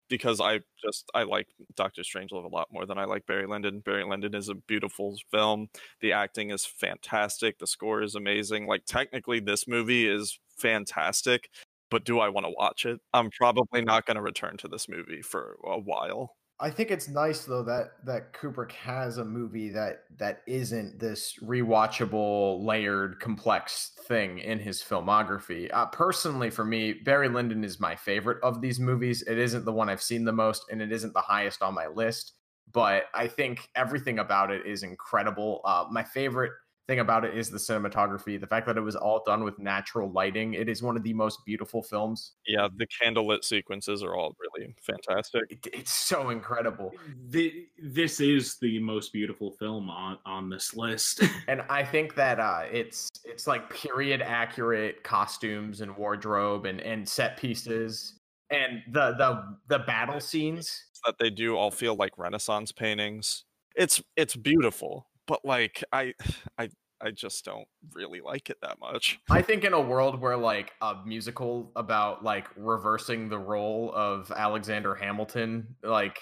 because 0.09 0.41
I 0.41 0.61
just 0.85 1.09
I 1.15 1.23
like 1.23 1.47
Doctor 1.77 2.03
Strangelove 2.03 2.45
a 2.45 2.49
lot 2.49 2.69
more 2.73 2.87
than 2.87 2.99
I 2.99 3.05
like 3.05 3.25
Barry 3.27 3.47
Lyndon. 3.47 3.81
Barry 3.81 4.05
Lyndon 4.05 4.35
is 4.35 4.49
a 4.49 4.55
beautiful 4.55 5.17
film. 5.31 5.69
The 6.01 6.13
acting 6.13 6.51
is 6.51 6.67
fantastic. 6.67 7.59
The 7.59 7.69
score 7.69 8.03
is 8.03 8.17
amazing. 8.17 8.67
Like 8.67 8.85
technically, 8.85 9.39
this 9.39 9.69
movie 9.69 10.09
is 10.09 10.39
fantastic. 10.59 11.49
But 11.91 12.05
do 12.05 12.19
I 12.19 12.31
want 12.31 12.47
to 12.47 12.53
watch 12.57 12.87
it? 12.87 13.01
I'm 13.13 13.31
probably 13.31 13.83
not 13.83 14.07
going 14.07 14.17
to 14.17 14.23
return 14.23 14.57
to 14.59 14.69
this 14.69 14.89
movie 14.89 15.23
for 15.23 15.57
a 15.65 15.79
while. 15.79 16.35
I 16.61 16.71
think 16.71 16.91
it's 16.91 17.09
nice 17.09 17.45
though 17.45 17.65
that 17.65 18.05
that 18.05 18.33
Kubrick 18.33 18.71
has 18.73 19.19
a 19.19 19.25
movie 19.25 19.71
that 19.71 20.05
that 20.19 20.43
isn't 20.47 21.01
this 21.01 21.37
Rewatchable, 21.43 22.65
layered, 22.65 23.19
complex 23.19 23.91
thing 24.07 24.39
in 24.39 24.61
his 24.61 24.81
filmography. 24.81 25.69
Uh, 25.73 25.87
personally, 25.87 26.51
for 26.51 26.65
me, 26.65 26.93
Barry 26.93 27.29
Lyndon 27.29 27.65
is 27.65 27.81
my 27.81 27.97
favorite 27.97 28.43
of 28.45 28.61
these 28.61 28.79
movies. 28.79 29.23
It 29.23 29.37
isn't 29.39 29.65
the 29.65 29.73
one 29.73 29.89
I've 29.89 30.03
seen 30.03 30.25
the 30.25 30.33
most, 30.33 30.67
and 30.71 30.81
it 30.81 30.93
isn't 30.93 31.13
the 31.13 31.21
highest 31.21 31.61
on 31.61 31.75
my 31.75 31.89
list. 31.89 32.35
But 32.73 33.05
I 33.15 33.27
think 33.27 33.69
everything 33.75 34.21
about 34.21 34.51
it 34.53 34.65
is 34.65 34.85
incredible. 34.85 35.61
Uh, 35.65 35.87
my 35.91 36.05
favorite 36.05 36.53
thing 36.87 37.01
about 37.01 37.25
it 37.25 37.37
is 37.37 37.51
the 37.51 37.59
cinematography, 37.59 38.39
the 38.39 38.47
fact 38.47 38.67
that 38.67 38.77
it 38.77 38.81
was 38.81 38.97
all 38.97 39.23
done 39.25 39.45
with 39.45 39.59
natural 39.59 40.11
lighting. 40.11 40.55
It 40.55 40.69
is 40.69 40.83
one 40.83 40.97
of 40.97 41.03
the 41.03 41.15
most 41.15 41.45
beautiful 41.45 41.83
films. 41.83 42.33
Yeah, 42.47 42.69
the 42.77 42.87
candlelit 42.87 43.45
sequences 43.45 44.03
are 44.03 44.15
all 44.15 44.37
really 44.39 44.75
fantastic. 44.81 45.43
It, 45.51 45.67
it's 45.73 45.93
so 45.93 46.31
incredible. 46.31 46.93
The, 47.31 47.67
this 47.83 48.21
is 48.21 48.57
the 48.61 48.79
most 48.81 49.13
beautiful 49.13 49.53
film 49.53 49.89
on 49.91 50.19
on 50.27 50.51
this 50.51 50.75
list. 50.75 51.23
and 51.49 51.63
I 51.69 51.85
think 51.85 52.15
that 52.17 52.41
uh, 52.41 52.65
it's 52.71 53.09
it's 53.25 53.47
like 53.47 53.71
period 53.71 54.23
accurate 54.23 55.03
costumes 55.03 55.81
and 55.81 55.97
wardrobe 55.97 56.67
and 56.67 56.81
and 56.81 57.09
set 57.09 57.37
pieces 57.37 58.21
and 58.51 58.83
the 58.93 59.13
the 59.13 59.57
the 59.69 59.79
battle 59.81 60.21
scenes. 60.21 60.85
That 61.05 61.17
they 61.19 61.31
do 61.31 61.57
all 61.57 61.71
feel 61.71 61.97
like 61.97 62.17
Renaissance 62.17 62.73
paintings. 62.73 63.45
It's 63.77 64.03
it's 64.17 64.37
beautiful, 64.37 65.07
but 65.27 65.45
like 65.45 65.83
I 65.93 66.15
I 66.59 66.69
I 67.05 67.11
just 67.11 67.45
don't 67.45 67.67
really 67.93 68.23
like 68.23 68.49
it 68.49 68.57
that 68.63 68.79
much. 68.81 69.21
I 69.29 69.43
think 69.43 69.65
in 69.65 69.75
a 69.75 69.81
world 69.81 70.21
where 70.21 70.39
like 70.39 70.73
a 70.81 70.97
musical 71.05 71.71
about 71.77 72.25
like 72.25 72.47
reversing 72.57 73.29
the 73.29 73.39
role 73.39 73.93
of 73.95 74.33
Alexander 74.35 74.95
Hamilton, 74.95 75.77
like 75.83 76.19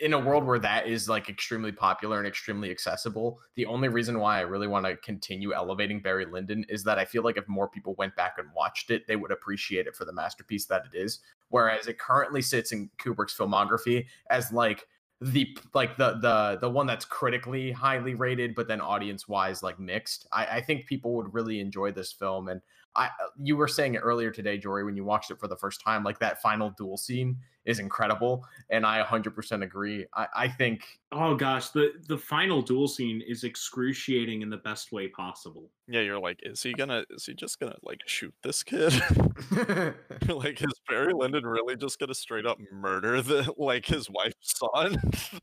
in 0.00 0.12
a 0.12 0.18
world 0.18 0.44
where 0.44 0.60
that 0.60 0.86
is 0.86 1.08
like 1.08 1.28
extremely 1.28 1.72
popular 1.72 2.18
and 2.18 2.26
extremely 2.26 2.70
accessible, 2.70 3.40
the 3.56 3.66
only 3.66 3.88
reason 3.88 4.20
why 4.20 4.38
I 4.38 4.42
really 4.42 4.68
want 4.68 4.86
to 4.86 4.96
continue 4.98 5.52
elevating 5.52 6.00
Barry 6.00 6.26
Lyndon 6.26 6.64
is 6.68 6.84
that 6.84 6.98
I 6.98 7.04
feel 7.04 7.24
like 7.24 7.36
if 7.36 7.48
more 7.48 7.68
people 7.68 7.94
went 7.96 8.14
back 8.14 8.34
and 8.38 8.48
watched 8.54 8.90
it, 8.90 9.08
they 9.08 9.16
would 9.16 9.32
appreciate 9.32 9.88
it 9.88 9.96
for 9.96 10.04
the 10.04 10.12
masterpiece 10.12 10.66
that 10.66 10.82
it 10.92 10.96
is. 10.96 11.18
Whereas 11.48 11.88
it 11.88 11.98
currently 11.98 12.42
sits 12.42 12.70
in 12.70 12.90
Kubrick's 12.98 13.36
filmography 13.36 14.06
as 14.28 14.52
like 14.52 14.86
the 15.20 15.56
like 15.74 15.96
the 15.98 16.14
the 16.14 16.58
the 16.62 16.70
one 16.70 16.86
that's 16.86 17.04
critically 17.04 17.70
highly 17.70 18.14
rated 18.14 18.54
but 18.54 18.66
then 18.66 18.80
audience 18.80 19.28
wise 19.28 19.62
like 19.62 19.78
mixed. 19.78 20.26
I, 20.32 20.46
I 20.46 20.60
think 20.62 20.86
people 20.86 21.14
would 21.14 21.34
really 21.34 21.60
enjoy 21.60 21.92
this 21.92 22.12
film 22.12 22.48
and 22.48 22.62
i 22.96 23.06
uh, 23.06 23.08
you 23.38 23.56
were 23.56 23.68
saying 23.68 23.94
it 23.94 23.98
earlier 23.98 24.30
today 24.30 24.58
jory 24.58 24.84
when 24.84 24.96
you 24.96 25.04
watched 25.04 25.30
it 25.30 25.38
for 25.38 25.48
the 25.48 25.56
first 25.56 25.80
time 25.84 26.04
like 26.04 26.18
that 26.18 26.40
final 26.42 26.70
duel 26.70 26.96
scene 26.96 27.36
is 27.64 27.78
incredible 27.78 28.44
and 28.70 28.86
i 28.86 29.02
100% 29.02 29.62
agree 29.62 30.06
i, 30.14 30.26
I 30.34 30.48
think 30.48 31.00
oh 31.12 31.34
gosh, 31.34 31.70
the 31.70 31.92
the 32.08 32.16
final 32.16 32.62
duel 32.62 32.88
scene 32.88 33.22
is 33.26 33.44
excruciating 33.44 34.42
in 34.42 34.50
the 34.50 34.56
best 34.58 34.92
way 34.92 35.08
possible. 35.08 35.70
Yeah, 35.88 36.00
you're 36.00 36.20
like, 36.20 36.40
is 36.42 36.62
he 36.62 36.72
gonna 36.72 37.04
is 37.10 37.26
he 37.26 37.34
just 37.34 37.58
gonna 37.58 37.76
like 37.82 38.00
shoot 38.06 38.34
this 38.42 38.62
kid? 38.62 38.92
Like, 40.28 40.62
is 40.62 40.80
Barry 40.88 41.12
Lyndon 41.12 41.44
really 41.44 41.76
just 41.76 41.98
gonna 41.98 42.14
straight 42.14 42.46
up 42.46 42.58
murder 42.70 43.20
the 43.22 43.52
like 43.56 43.86
his 43.86 44.08
wife's 44.08 44.58
son? 44.58 44.96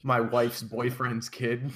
my 0.03 0.19
wife's 0.19 0.63
boyfriend's 0.63 1.29
kid 1.29 1.71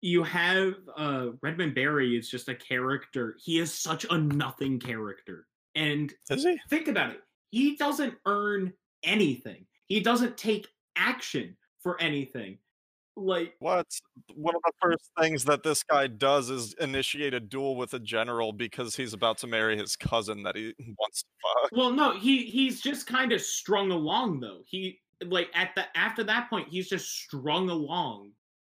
You 0.00 0.22
have 0.24 0.74
uh 0.96 1.26
Redmond 1.42 1.74
Barry 1.74 2.16
is 2.16 2.30
just 2.30 2.48
a 2.48 2.54
character. 2.54 3.36
He 3.38 3.58
is 3.58 3.72
such 3.72 4.06
a 4.10 4.18
nothing 4.18 4.78
character. 4.80 5.46
And 5.74 6.12
is 6.30 6.44
he? 6.44 6.58
think 6.68 6.88
about 6.88 7.10
it. 7.10 7.20
He 7.50 7.76
doesn't 7.76 8.14
earn 8.26 8.72
anything. 9.02 9.66
He 9.86 10.00
doesn't 10.00 10.36
take 10.36 10.68
action 10.96 11.56
for 11.82 12.00
anything. 12.00 12.58
Like 13.16 13.54
What? 13.58 13.86
One 14.34 14.54
of 14.54 14.62
the 14.64 14.72
first 14.80 15.10
things 15.20 15.44
that 15.44 15.62
this 15.62 15.82
guy 15.82 16.06
does 16.06 16.48
is 16.48 16.74
initiate 16.80 17.34
a 17.34 17.40
duel 17.40 17.76
with 17.76 17.92
a 17.94 17.98
general 17.98 18.52
because 18.52 18.96
he's 18.96 19.12
about 19.12 19.38
to 19.38 19.46
marry 19.46 19.76
his 19.76 19.96
cousin 19.96 20.42
that 20.44 20.56
he 20.56 20.72
wants 20.98 21.22
to 21.22 21.28
fuck. 21.42 21.70
Well, 21.72 21.90
no, 21.90 22.16
he 22.16 22.44
he's 22.44 22.80
just 22.80 23.06
kind 23.06 23.32
of 23.32 23.40
strung 23.42 23.90
along 23.90 24.40
though. 24.40 24.60
He 24.66 25.00
like 25.24 25.50
at 25.54 25.74
the 25.74 25.84
after 25.96 26.24
that 26.24 26.48
point, 26.48 26.68
he's 26.70 26.88
just 26.88 27.10
strung 27.10 27.68
along, 27.68 28.30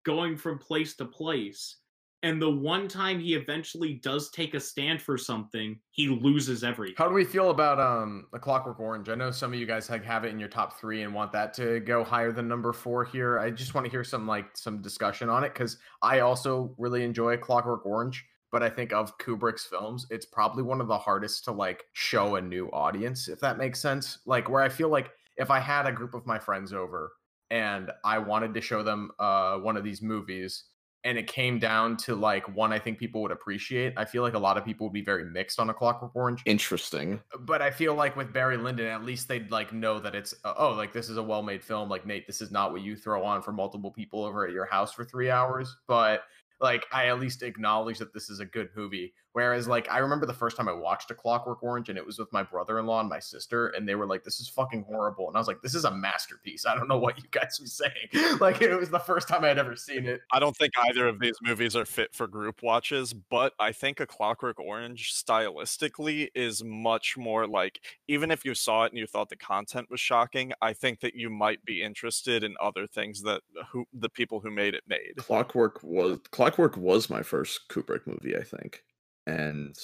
going 0.04 0.38
from 0.38 0.58
place 0.58 0.96
to 0.98 1.06
place. 1.06 1.78
And 2.24 2.40
the 2.40 2.52
one 2.52 2.88
time 2.88 3.20
he 3.20 3.34
eventually 3.34 3.96
does 3.96 4.30
take 4.30 4.54
a 4.54 4.60
stand 4.60 5.02
for 5.02 5.18
something, 5.18 5.80
he 5.90 6.08
loses 6.08 6.64
everything. 6.64 6.94
how 6.98 7.08
do 7.08 7.16
we 7.16 7.26
feel 7.26 7.50
about 7.50 7.80
um 7.80 8.28
a 8.34 8.40
clockwork 8.40 8.80
orange 8.80 9.10
i 9.10 9.16
know 9.16 9.32
some 9.32 9.52
of 9.54 9.60
you 9.60 9.66
guys 9.66 9.88
have 9.88 10.24
it 10.24 10.28
in 10.30 10.40
your 10.40 10.48
top 10.48 10.80
three 10.80 11.02
and 11.02 11.12
want 11.14 11.32
that 11.32 11.52
to 11.56 11.80
go 11.80 12.04
higher 12.04 12.32
than 12.32 12.48
number 12.48 12.72
four 12.74 13.04
here 13.04 13.40
i 13.40 13.50
just 13.50 13.74
want 13.74 13.84
to 13.86 13.90
hear 13.92 14.04
some 14.04 14.28
like 14.28 14.56
some 14.56 14.82
discussion 14.84 15.30
on 15.30 15.44
it 15.44 15.54
because 15.54 15.78
i 16.04 16.20
also 16.20 16.76
really 16.78 17.04
enjoy 17.04 17.36
clockwork 17.38 17.86
orange 17.86 18.24
but 18.52 18.62
i 18.62 18.70
think 18.70 18.94
of 18.94 19.18
kubrick's 19.18 19.66
films 19.66 20.06
it's 20.12 20.26
probably 20.28 20.62
one 20.64 20.80
of 20.80 20.88
the 20.88 20.98
hardest 20.98 21.44
to 21.44 21.52
like 21.52 21.86
show 21.94 22.36
a 22.36 22.42
new 22.42 22.68
audience 22.72 23.28
if 23.28 23.40
that 23.40 23.58
makes 23.58 23.80
sense 23.80 24.20
like 24.28 24.48
where 24.50 24.62
i 24.62 24.70
feel 24.70 24.90
like 24.90 25.10
if 25.38 25.50
i 25.50 25.60
had 25.60 25.88
a 25.88 25.92
group 25.92 26.14
of 26.14 26.26
my 26.28 26.38
friends 26.38 26.72
over 26.72 27.14
and 27.52 27.92
i 28.04 28.18
wanted 28.18 28.54
to 28.54 28.62
show 28.62 28.82
them 28.82 29.12
uh 29.20 29.58
one 29.58 29.78
of 29.78 29.84
these 29.84 30.02
movies 30.02 30.64
and 31.04 31.18
it 31.18 31.28
came 31.28 31.60
down 31.60 31.98
to 31.98 32.16
like 32.16 32.56
one 32.56 32.72
I 32.72 32.80
think 32.80 33.00
people 33.00 33.22
would 33.22 33.32
appreciate. 33.32 33.94
I 33.98 34.06
feel 34.06 34.22
like 34.22 34.34
a 34.34 34.40
lot 34.40 34.58
of 34.58 34.66
people 34.66 34.86
would 34.88 34.94
be 34.94 35.04
very 35.04 35.26
mixed 35.26 35.60
on 35.60 35.70
a 35.70 35.74
Clockwork 35.74 36.16
Orange, 36.16 36.44
Interesting. 36.46 37.20
but 37.40 37.62
I 37.62 37.72
feel 37.72 37.96
like 37.96 38.16
with 38.16 38.32
Barry 38.32 38.58
Lyndon, 38.58 38.88
at 38.88 39.04
least 39.04 39.28
they'd 39.28 39.50
like 39.52 39.74
know 39.74 40.00
that 40.00 40.16
it's 40.16 40.34
uh, 40.44 40.54
oh, 40.58 40.72
like 40.74 40.94
this 40.94 41.10
is 41.10 41.18
a 41.18 41.24
well-made 41.24 41.64
film. 41.64 41.90
Like 41.90 42.06
Nate, 42.06 42.28
this 42.28 42.42
is 42.42 42.52
not 42.52 42.72
what 42.72 42.82
you 42.82 42.96
throw 42.96 43.24
on 43.24 43.42
for 43.42 43.52
multiple 43.52 43.92
people 43.92 44.24
over 44.24 44.46
at 44.46 44.54
your 44.54 44.66
house 44.66 44.94
for 44.94 45.04
three 45.04 45.30
hours. 45.30 45.76
But 45.88 46.24
like 46.60 46.86
I 46.92 47.08
at 47.08 47.20
least 47.20 47.42
acknowledge 47.42 47.98
that 48.00 48.14
this 48.14 48.30
is 48.30 48.40
a 48.40 48.46
good 48.46 48.70
movie. 48.76 49.14
Whereas 49.34 49.68
like 49.68 49.90
I 49.90 50.00
remember 50.00 50.26
the 50.26 50.34
first 50.34 50.58
time 50.58 50.68
I 50.68 50.74
watched 50.74 51.10
a 51.12 51.16
Clockwork 51.16 51.64
Orange 51.64 51.90
and 51.90 51.98
it 51.98 52.06
was 52.06 52.20
with 52.20 52.32
my 52.34 52.44
brother-in-law 52.44 53.00
and 53.02 53.10
my 53.10 53.20
sister, 53.20 53.68
and 53.70 53.88
they 53.88 53.96
were 53.96 54.06
like, 54.06 54.24
"This 54.24 54.40
is 54.40 54.50
fucking 54.50 54.84
horrible," 54.84 55.28
and 55.28 55.38
I 55.38 55.40
was 55.40 55.48
like, 55.48 55.62
"This 55.62 55.74
is 55.74 55.86
a 55.86 55.92
masterpiece." 55.92 56.66
I 56.66 56.76
don't 56.76 56.88
know 56.88 56.98
what 56.98 57.18
you 57.18 57.24
guys 57.32 57.60
are 57.62 57.66
saying. 57.66 57.92
like 58.40 58.62
it 58.62 58.76
was 58.76 58.90
the 58.90 59.00
first 59.00 59.28
time 59.28 59.46
I'd 59.46 59.58
ever 59.58 59.76
seen 59.76 60.06
it. 60.06 60.22
I 60.32 60.40
don't 60.40 60.56
think 60.58 60.74
either 60.90 61.08
of 61.08 61.20
these 61.20 61.36
movies 61.42 61.76
are 61.76 61.86
fit 61.86 62.14
for 62.14 62.28
group 62.28 62.62
watches, 62.62 63.14
but 63.14 63.54
I 63.60 63.72
think 63.72 64.00
A 64.00 64.06
Clockwork 64.06 64.60
Orange 64.60 65.14
stylistically 65.14 66.30
is 66.36 66.64
much 66.64 67.18
more 67.18 67.48
like 67.48 67.80
even 68.08 68.32
if 68.32 68.44
you 68.44 68.54
saw 68.54 68.84
it 68.84 68.92
and 68.92 69.00
you 69.00 69.08
thought 69.08 69.30
the 69.30 69.38
content 69.38 69.90
was 69.90 70.00
shocking, 70.00 70.52
I 70.62 70.74
think 70.74 71.00
that 71.02 71.16
you 71.16 71.30
might 71.30 71.64
be 71.64 71.82
interested 71.82 72.44
in 72.44 72.56
other 72.60 72.86
things 72.86 73.22
that 73.22 73.42
who 73.70 73.86
the 73.94 74.10
people 74.10 74.42
who 74.42 74.52
made 74.52 74.74
it 74.74 74.84
made. 74.88 75.16
Clockwork 75.18 75.82
was 75.84 76.20
Clockwork 76.32 76.76
was 76.76 77.10
my 77.10 77.24
first 77.24 77.70
Kubrick 77.70 78.06
movie, 78.06 78.36
I 78.36 78.44
think. 78.44 78.84
And 79.26 79.76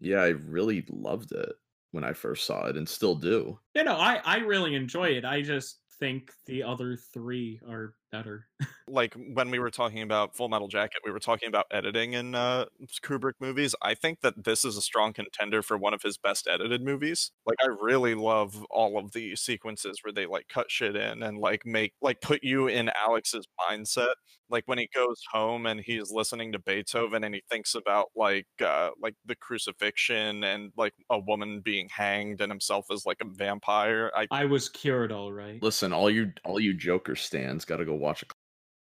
yeah, 0.00 0.20
I 0.22 0.28
really 0.28 0.84
loved 0.90 1.32
it 1.32 1.52
when 1.90 2.04
I 2.04 2.12
first 2.12 2.44
saw 2.46 2.66
it 2.66 2.76
and 2.76 2.88
still 2.88 3.14
do. 3.14 3.60
You 3.74 3.84
know, 3.84 3.96
I 3.96 4.16
I 4.24 4.36
really 4.38 4.74
enjoy 4.74 5.10
it. 5.10 5.24
I 5.24 5.42
just 5.42 5.82
think 5.98 6.32
the 6.46 6.62
other 6.62 6.96
three 6.96 7.60
are 7.66 7.94
better. 8.10 8.46
like 8.88 9.14
when 9.14 9.50
we 9.50 9.58
were 9.58 9.70
talking 9.70 10.02
about 10.02 10.34
Full 10.36 10.48
Metal 10.48 10.68
Jacket, 10.68 11.02
we 11.04 11.10
were 11.10 11.18
talking 11.18 11.48
about 11.48 11.66
editing 11.70 12.14
in 12.14 12.34
uh, 12.34 12.66
Kubrick 13.02 13.34
movies. 13.40 13.74
I 13.82 13.94
think 13.94 14.20
that 14.22 14.44
this 14.44 14.64
is 14.64 14.76
a 14.76 14.82
strong 14.82 15.12
contender 15.12 15.62
for 15.62 15.76
one 15.76 15.94
of 15.94 16.02
his 16.02 16.18
best 16.18 16.48
edited 16.48 16.82
movies. 16.82 17.30
Like, 17.46 17.58
I 17.62 17.68
really 17.80 18.14
love 18.14 18.64
all 18.70 18.98
of 18.98 19.12
the 19.12 19.36
sequences 19.36 20.00
where 20.02 20.12
they 20.12 20.26
like 20.26 20.48
cut 20.48 20.70
shit 20.70 20.96
in 20.96 21.22
and 21.22 21.38
like 21.38 21.64
make 21.64 21.92
like 22.00 22.20
put 22.20 22.42
you 22.42 22.68
in 22.68 22.90
Alex's 23.06 23.46
mindset. 23.70 24.14
Like 24.50 24.64
when 24.66 24.78
he 24.78 24.88
goes 24.94 25.20
home 25.30 25.66
and 25.66 25.80
he's 25.80 26.10
listening 26.10 26.52
to 26.52 26.58
Beethoven 26.58 27.22
and 27.22 27.34
he 27.34 27.42
thinks 27.50 27.74
about 27.74 28.06
like 28.16 28.46
uh, 28.64 28.90
like 29.00 29.14
the 29.26 29.36
crucifixion 29.36 30.42
and 30.42 30.72
like 30.76 30.94
a 31.10 31.18
woman 31.18 31.60
being 31.60 31.88
hanged 31.94 32.40
and 32.40 32.50
himself 32.50 32.86
as 32.90 33.04
like 33.04 33.18
a 33.20 33.26
vampire. 33.26 34.10
I 34.16 34.26
I 34.30 34.46
was 34.46 34.70
cured 34.70 35.12
all 35.12 35.32
right. 35.32 35.62
Listen, 35.62 35.92
all 35.92 36.10
you 36.10 36.32
all 36.44 36.58
you 36.58 36.72
Joker 36.72 37.14
stands 37.14 37.66
got 37.66 37.76
to 37.76 37.84
go 37.84 37.97
watch 37.98 38.22
a 38.22 38.26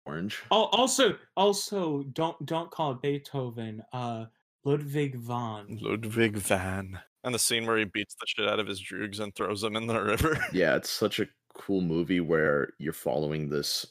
Orange. 0.07 0.41
Also, 0.51 1.17
also, 1.37 2.05
don't 2.13 2.47
don't 2.47 2.71
call 2.71 2.93
it 2.93 3.03
Beethoven. 3.03 3.83
Uh, 3.93 4.27
Ludwig 4.65 5.17
van. 5.17 5.79
Ludwig 5.81 6.37
van. 6.37 6.99
And 7.25 7.35
the 7.35 7.39
scene 7.41 7.67
where 7.67 7.77
he 7.77 7.85
beats 7.85 8.15
the 8.15 8.27
shit 8.27 8.49
out 8.49 8.61
of 8.61 8.69
his 8.69 8.81
droogs 8.81 9.19
and 9.19 9.35
throws 9.35 9.61
them 9.61 9.75
in 9.75 9.89
the 9.89 10.01
river. 10.03 10.39
Yeah, 10.53 10.77
it's 10.77 10.91
such 10.91 11.19
a 11.19 11.27
cool 11.55 11.81
movie 11.81 12.21
where 12.21 12.73
you're 12.79 12.93
following 12.93 13.49
this 13.49 13.87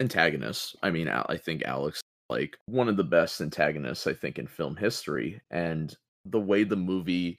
antagonist. 0.00 0.76
I 0.82 0.90
mean, 0.90 1.08
I 1.08 1.36
think 1.38 1.62
Alex 1.64 2.02
like 2.30 2.58
one 2.66 2.88
of 2.88 2.96
the 2.96 3.04
best 3.04 3.40
antagonists 3.40 4.06
I 4.06 4.12
think 4.12 4.38
in 4.38 4.46
film 4.46 4.76
history, 4.76 5.40
and 5.50 5.94
the 6.24 6.40
way 6.40 6.64
the 6.64 6.76
movie 6.76 7.38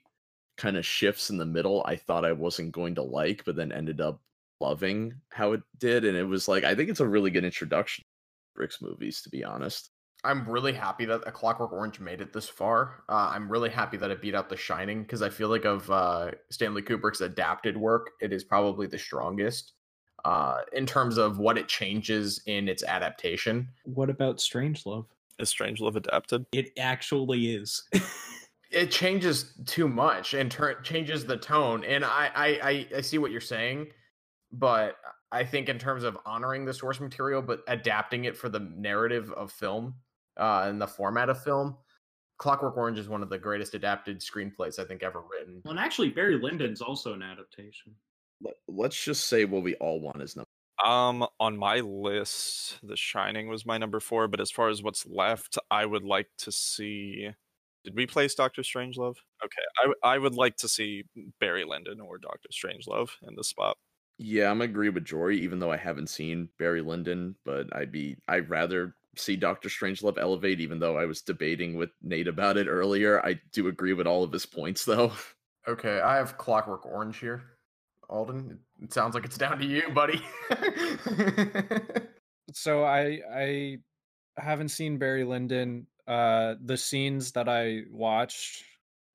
kind 0.57 0.77
of 0.77 0.85
shifts 0.85 1.29
in 1.29 1.37
the 1.37 1.45
middle, 1.45 1.83
I 1.85 1.95
thought 1.95 2.25
I 2.25 2.31
wasn't 2.31 2.71
going 2.71 2.95
to 2.95 3.01
like, 3.03 3.43
but 3.45 3.55
then 3.55 3.71
ended 3.71 3.99
up 3.99 4.21
loving 4.59 5.13
how 5.29 5.53
it 5.53 5.61
did, 5.77 6.05
and 6.05 6.17
it 6.17 6.23
was 6.23 6.47
like 6.47 6.63
I 6.63 6.75
think 6.75 6.89
it's 6.89 6.99
a 6.99 7.07
really 7.07 7.31
good 7.31 7.45
introduction 7.45 8.03
to 8.03 8.61
Rick's 8.61 8.81
movies, 8.81 9.21
to 9.21 9.29
be 9.29 9.43
honest. 9.43 9.89
I'm 10.23 10.47
really 10.49 10.73
happy 10.73 11.05
that 11.05 11.21
A 11.27 11.31
Clockwork 11.31 11.71
Orange 11.71 11.99
made 11.99 12.19
it 12.19 12.33
this 12.33 12.49
far. 12.49 13.03
Uh, 13.07 13.29
I'm 13.31 13.49
really 13.51 13.69
happy 13.69 13.95
that 13.97 14.09
it 14.09 14.21
beat 14.21 14.33
out 14.33 14.49
The 14.49 14.57
Shining 14.57 15.03
because 15.03 15.21
I 15.21 15.29
feel 15.29 15.49
like 15.49 15.65
of 15.65 15.89
uh, 15.91 16.31
Stanley 16.49 16.81
Kubrick's 16.81 17.21
adapted 17.21 17.77
work, 17.77 18.09
it 18.19 18.33
is 18.33 18.43
probably 18.43 18.87
the 18.87 18.97
strongest 18.97 19.73
uh, 20.25 20.61
in 20.73 20.87
terms 20.87 21.17
of 21.17 21.37
what 21.37 21.59
it 21.59 21.67
changes 21.67 22.41
in 22.47 22.67
its 22.67 22.83
adaptation. 22.83 23.67
What 23.83 24.09
about 24.09 24.37
Strangelove? 24.37 25.05
Is 25.37 25.53
Strangelove 25.53 25.95
adapted? 25.95 26.47
It 26.51 26.71
actually 26.77 27.53
is. 27.53 27.83
It 28.71 28.91
changes 28.91 29.53
too 29.65 29.87
much 29.87 30.33
and 30.33 30.51
tur- 30.51 30.81
changes 30.81 31.23
the 31.23 31.37
tone. 31.37 31.85
And 31.85 32.03
I, 32.03 32.29
I, 32.35 32.47
I, 32.47 32.87
I 32.97 33.01
see 33.01 33.17
what 33.17 33.31
you're 33.31 33.39
saying, 33.39 33.87
but 34.51 34.97
I 35.31 35.43
think 35.43 35.69
in 35.69 35.77
terms 35.79 36.03
of 36.03 36.17
honoring 36.25 36.65
the 36.65 36.73
source 36.73 36.99
material 36.99 37.41
but 37.41 37.61
adapting 37.67 38.25
it 38.25 38.37
for 38.37 38.49
the 38.49 38.59
narrative 38.59 39.31
of 39.33 39.51
film 39.51 39.95
uh, 40.39 40.65
and 40.67 40.81
the 40.81 40.87
format 40.87 41.29
of 41.29 41.43
film, 41.43 41.77
Clockwork 42.37 42.75
Orange 42.77 42.99
is 42.99 43.07
one 43.09 43.23
of 43.23 43.29
the 43.29 43.37
greatest 43.37 43.73
adapted 43.75 44.19
screenplays 44.19 44.77
I 44.79 44.85
think 44.85 45.03
ever 45.03 45.21
written. 45.31 45.61
well, 45.63 45.71
and 45.71 45.79
actually, 45.79 46.09
Barry 46.09 46.37
Lyndon's 46.37 46.81
also 46.81 47.13
an 47.13 47.21
adaptation. 47.21 47.93
Let- 48.41 48.55
Let's 48.67 49.01
just 49.01 49.27
say 49.27 49.45
what 49.45 49.63
we 49.63 49.75
all 49.75 50.01
want 50.01 50.21
is 50.21 50.35
number. 50.35 50.45
Um, 50.83 51.25
on 51.39 51.55
my 51.57 51.79
list, 51.79 52.79
The 52.83 52.97
Shining 52.97 53.47
was 53.47 53.65
my 53.65 53.77
number 53.77 54.01
four, 54.01 54.27
but 54.27 54.41
as 54.41 54.51
far 54.51 54.67
as 54.67 54.83
what's 54.83 55.05
left, 55.07 55.57
I 55.71 55.85
would 55.85 56.03
like 56.03 56.27
to 56.39 56.51
see. 56.51 57.29
Did 57.85 57.95
we 57.95 58.05
place 58.05 58.35
Doctor 58.35 58.61
Strangelove? 58.61 59.15
Okay, 59.43 59.93
I, 60.03 60.15
I 60.15 60.17
would 60.17 60.33
like 60.35 60.57
to 60.57 60.67
see 60.67 61.05
Barry 61.39 61.63
Lyndon 61.63 62.01
or 62.01 62.17
Doctor 62.17 62.49
Strangelove 62.51 63.11
in 63.25 63.35
the 63.35 63.43
spot. 63.45 63.77
Yeah, 64.17 64.49
I'm 64.49 64.61
agree 64.61 64.89
with 64.89 65.05
Jory, 65.05 65.39
even 65.41 65.59
though 65.59 65.71
I 65.71 65.77
haven't 65.77 66.09
seen 66.09 66.49
Barry 66.57 66.81
Lyndon, 66.81 67.35
but 67.43 67.67
I'd 67.75 67.91
be 67.91 68.17
I'd 68.27 68.49
rather 68.49 68.95
see 69.17 69.35
Doctor 69.35 69.69
Strangelove 69.69 70.17
elevate, 70.17 70.59
even 70.59 70.79
though 70.79 70.97
I 70.97 71.05
was 71.05 71.21
debating 71.21 71.75
with 71.75 71.89
Nate 72.01 72.27
about 72.27 72.57
it 72.57 72.67
earlier. 72.67 73.25
I 73.25 73.39
do 73.51 73.67
agree 73.67 73.93
with 73.93 74.07
all 74.07 74.23
of 74.23 74.31
his 74.31 74.45
points 74.45 74.85
though. 74.85 75.11
Okay, 75.67 75.99
I 75.99 76.17
have 76.17 76.37
Clockwork 76.37 76.85
Orange 76.85 77.17
here. 77.17 77.41
Alden, 78.07 78.59
it 78.83 78.93
sounds 78.93 79.15
like 79.15 79.25
it's 79.25 79.35
down 79.35 79.57
to 79.57 79.65
you, 79.65 79.81
buddy. 79.95 80.21
so 82.53 82.83
I 82.83 83.19
I 83.33 83.77
haven't 84.37 84.69
seen 84.69 84.99
Barry 84.99 85.23
Lyndon. 85.23 85.87
Uh, 86.07 86.53
the 86.65 86.77
scenes 86.77 87.31
that 87.31 87.49
I 87.49 87.81
watched 87.89 88.63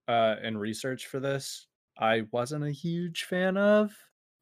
uh, 0.08 0.34
and 0.42 0.60
researched 0.60 1.06
for 1.06 1.20
this, 1.20 1.68
I 1.96 2.22
wasn't 2.32 2.64
a 2.64 2.72
huge 2.72 3.26
fan 3.26 3.56
of. 3.56 3.92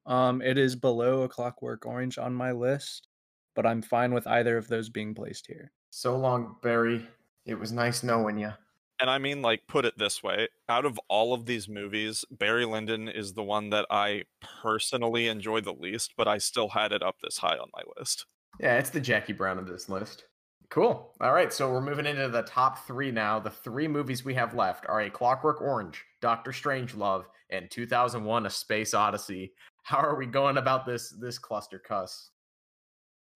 Um, 0.07 0.41
it 0.43 0.57
is 0.59 0.75
below 0.77 1.23
a 1.23 1.29
Clockwork 1.29 1.85
Orange 1.87 2.19
on 2.19 2.33
my 2.35 2.53
list, 2.53 3.09
but 3.55 3.67
I'm 3.67 3.83
fine 3.83 4.13
with 4.15 4.27
either 4.27 4.57
of 4.57 4.69
those 4.69 4.89
being 4.89 5.15
placed 5.15 5.47
here. 5.47 5.71
so 5.91 6.17
long, 6.17 6.57
Barry. 6.63 7.07
It 7.47 7.59
was 7.59 7.73
nice 7.73 8.03
knowing 8.03 8.39
you. 8.39 8.53
And 9.01 9.09
I 9.09 9.19
mean, 9.19 9.43
like, 9.43 9.63
put 9.69 9.85
it 9.85 9.97
this 9.97 10.23
way 10.23 10.49
out 10.69 10.85
of 10.85 10.99
all 11.09 11.33
of 11.33 11.47
these 11.47 11.69
movies, 11.69 12.25
Barry 12.31 12.65
Lyndon 12.65 13.09
is 13.09 13.33
the 13.33 13.43
one 13.45 13.71
that 13.71 13.87
I 13.91 14.25
personally 14.63 15.29
enjoy 15.29 15.61
the 15.61 15.73
least, 15.73 16.15
but 16.17 16.27
I 16.29 16.39
still 16.39 16.69
had 16.69 16.93
it 16.93 17.03
up 17.03 17.17
this 17.23 17.39
high 17.39 17.57
on 17.57 17.69
my 17.73 17.83
list. 17.97 18.27
Yeah, 18.61 18.77
it's 18.79 18.91
the 18.91 19.01
Jackie 19.01 19.33
Brown 19.33 19.59
of 19.59 19.67
this 19.69 19.89
list. 19.89 20.25
Cool. 20.69 21.15
All 21.21 21.33
right, 21.33 21.53
so 21.53 21.71
we're 21.71 21.81
moving 21.81 22.07
into 22.07 22.29
the 22.29 22.43
top 22.43 22.87
three 22.87 23.11
now. 23.11 23.39
The 23.39 23.51
three 23.51 23.89
movies 23.89 24.25
we 24.25 24.35
have 24.35 24.53
left 24.55 24.85
are 24.89 25.01
A 25.01 25.09
Clockwork 25.11 25.63
Orange, 25.63 26.05
Doctor 26.21 26.51
Strangelove, 26.51 27.25
and 27.51 27.71
2001: 27.71 28.47
A 28.47 28.51
Space 28.51 28.93
Odyssey. 28.93 29.53
How 29.89 30.01
are 30.01 30.17
we 30.17 30.27
going 30.27 30.59
about 30.59 30.85
this 30.85 31.09
this 31.09 31.39
cluster 31.39 31.79
cuss? 31.79 32.29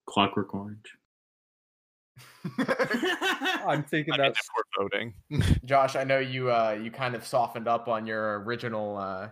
Clockwork 0.05 0.53
Orange. 0.53 0.85
I'm 3.67 3.83
thinking 3.83 4.13
I 4.13 4.17
mean, 4.17 4.21
that's 4.21 4.47
we're 4.55 4.83
voting. 4.83 5.15
Josh, 5.65 5.95
I 5.95 6.03
know 6.03 6.19
you 6.19 6.51
uh 6.51 6.77
you 6.79 6.91
kind 6.91 7.15
of 7.15 7.25
softened 7.25 7.67
up 7.67 7.87
on 7.87 8.05
your 8.05 8.43
original 8.43 8.97
uh 8.97 9.29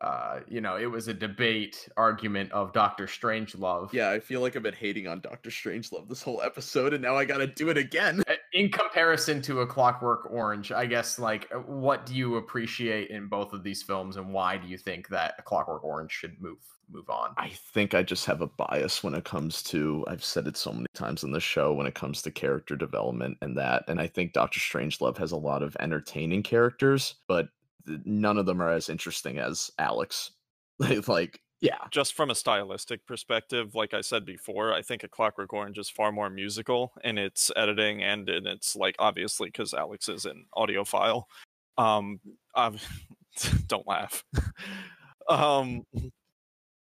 uh 0.00 0.40
you 0.48 0.60
know, 0.60 0.76
it 0.76 0.86
was 0.86 1.08
a 1.08 1.14
debate 1.14 1.88
argument 1.96 2.52
of 2.52 2.72
Doctor 2.72 3.06
Strangelove. 3.06 3.92
yeah, 3.92 4.10
I 4.10 4.20
feel 4.20 4.40
like 4.40 4.56
I've 4.56 4.62
been 4.62 4.74
hating 4.74 5.06
on 5.06 5.20
Doctor 5.20 5.50
Strangelove 5.50 6.08
this 6.08 6.22
whole 6.22 6.40
episode, 6.42 6.92
and 6.92 7.02
now 7.02 7.16
I 7.16 7.24
gotta 7.24 7.46
do 7.46 7.68
it 7.68 7.76
again. 7.78 8.22
In 8.52 8.70
comparison 8.70 9.42
to 9.42 9.60
A 9.60 9.66
Clockwork 9.66 10.30
Orange, 10.30 10.72
I 10.72 10.86
guess 10.86 11.18
like 11.18 11.48
uh, 11.54 11.58
what 11.58 12.06
do 12.06 12.14
you 12.14 12.36
appreciate 12.36 13.10
in 13.10 13.26
both 13.28 13.52
of 13.52 13.62
these 13.62 13.82
films 13.82 14.16
and 14.16 14.32
why 14.32 14.56
do 14.56 14.68
you 14.68 14.78
think 14.78 15.08
that 15.08 15.34
A 15.38 15.42
Clockwork 15.42 15.84
Orange 15.84 16.12
should 16.12 16.40
move 16.40 16.58
move 16.90 17.10
on? 17.10 17.34
I 17.36 17.50
think 17.50 17.94
I 17.94 18.02
just 18.02 18.24
have 18.26 18.40
a 18.40 18.46
bias 18.46 19.02
when 19.04 19.14
it 19.14 19.24
comes 19.24 19.62
to 19.64 20.04
I've 20.08 20.24
said 20.24 20.46
it 20.46 20.56
so 20.56 20.72
many 20.72 20.86
times 20.94 21.22
in 21.22 21.32
the 21.32 21.40
show 21.40 21.72
when 21.72 21.86
it 21.86 21.94
comes 21.94 22.22
to 22.22 22.30
character 22.30 22.76
development 22.76 23.36
and 23.42 23.56
that 23.58 23.84
and 23.88 24.00
I 24.00 24.06
think 24.06 24.32
Doctor 24.32 24.60
Strangelove 24.60 25.18
has 25.18 25.32
a 25.32 25.36
lot 25.36 25.62
of 25.62 25.76
entertaining 25.80 26.42
characters 26.42 27.16
but 27.26 27.48
none 28.04 28.38
of 28.38 28.46
them 28.46 28.60
are 28.60 28.72
as 28.72 28.88
interesting 28.88 29.38
as 29.38 29.70
Alex 29.78 30.32
like 31.08 31.40
yeah 31.60 31.78
just 31.90 32.14
from 32.14 32.30
a 32.30 32.34
stylistic 32.34 33.04
perspective, 33.06 33.74
like 33.74 33.94
I 33.94 34.00
said 34.00 34.24
before, 34.24 34.72
I 34.72 34.82
think 34.82 35.02
A 35.02 35.08
Clockwork 35.08 35.52
Orange 35.52 35.78
is 35.78 35.90
far 35.90 36.12
more 36.12 36.30
musical 36.30 36.92
in 37.04 37.18
its 37.18 37.50
editing 37.56 38.02
and 38.02 38.28
in 38.28 38.46
its 38.46 38.76
like 38.76 38.96
obviously 38.98 39.48
because 39.48 39.74
Alex 39.74 40.08
is 40.08 40.24
an 40.24 40.46
audiophile. 40.56 41.24
Um, 41.76 42.20
I've, 42.54 42.84
don't 43.66 43.86
laugh. 43.86 44.24
um, 45.28 45.84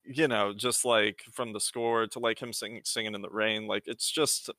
you 0.04 0.26
know, 0.26 0.54
just 0.54 0.84
like 0.84 1.22
from 1.32 1.52
the 1.52 1.60
score 1.60 2.06
to 2.06 2.18
like 2.18 2.40
him 2.40 2.52
singing 2.52 2.80
singing 2.84 3.14
in 3.14 3.20
the 3.20 3.28
rain, 3.28 3.66
like 3.66 3.84
it's 3.86 4.10
just 4.10 4.50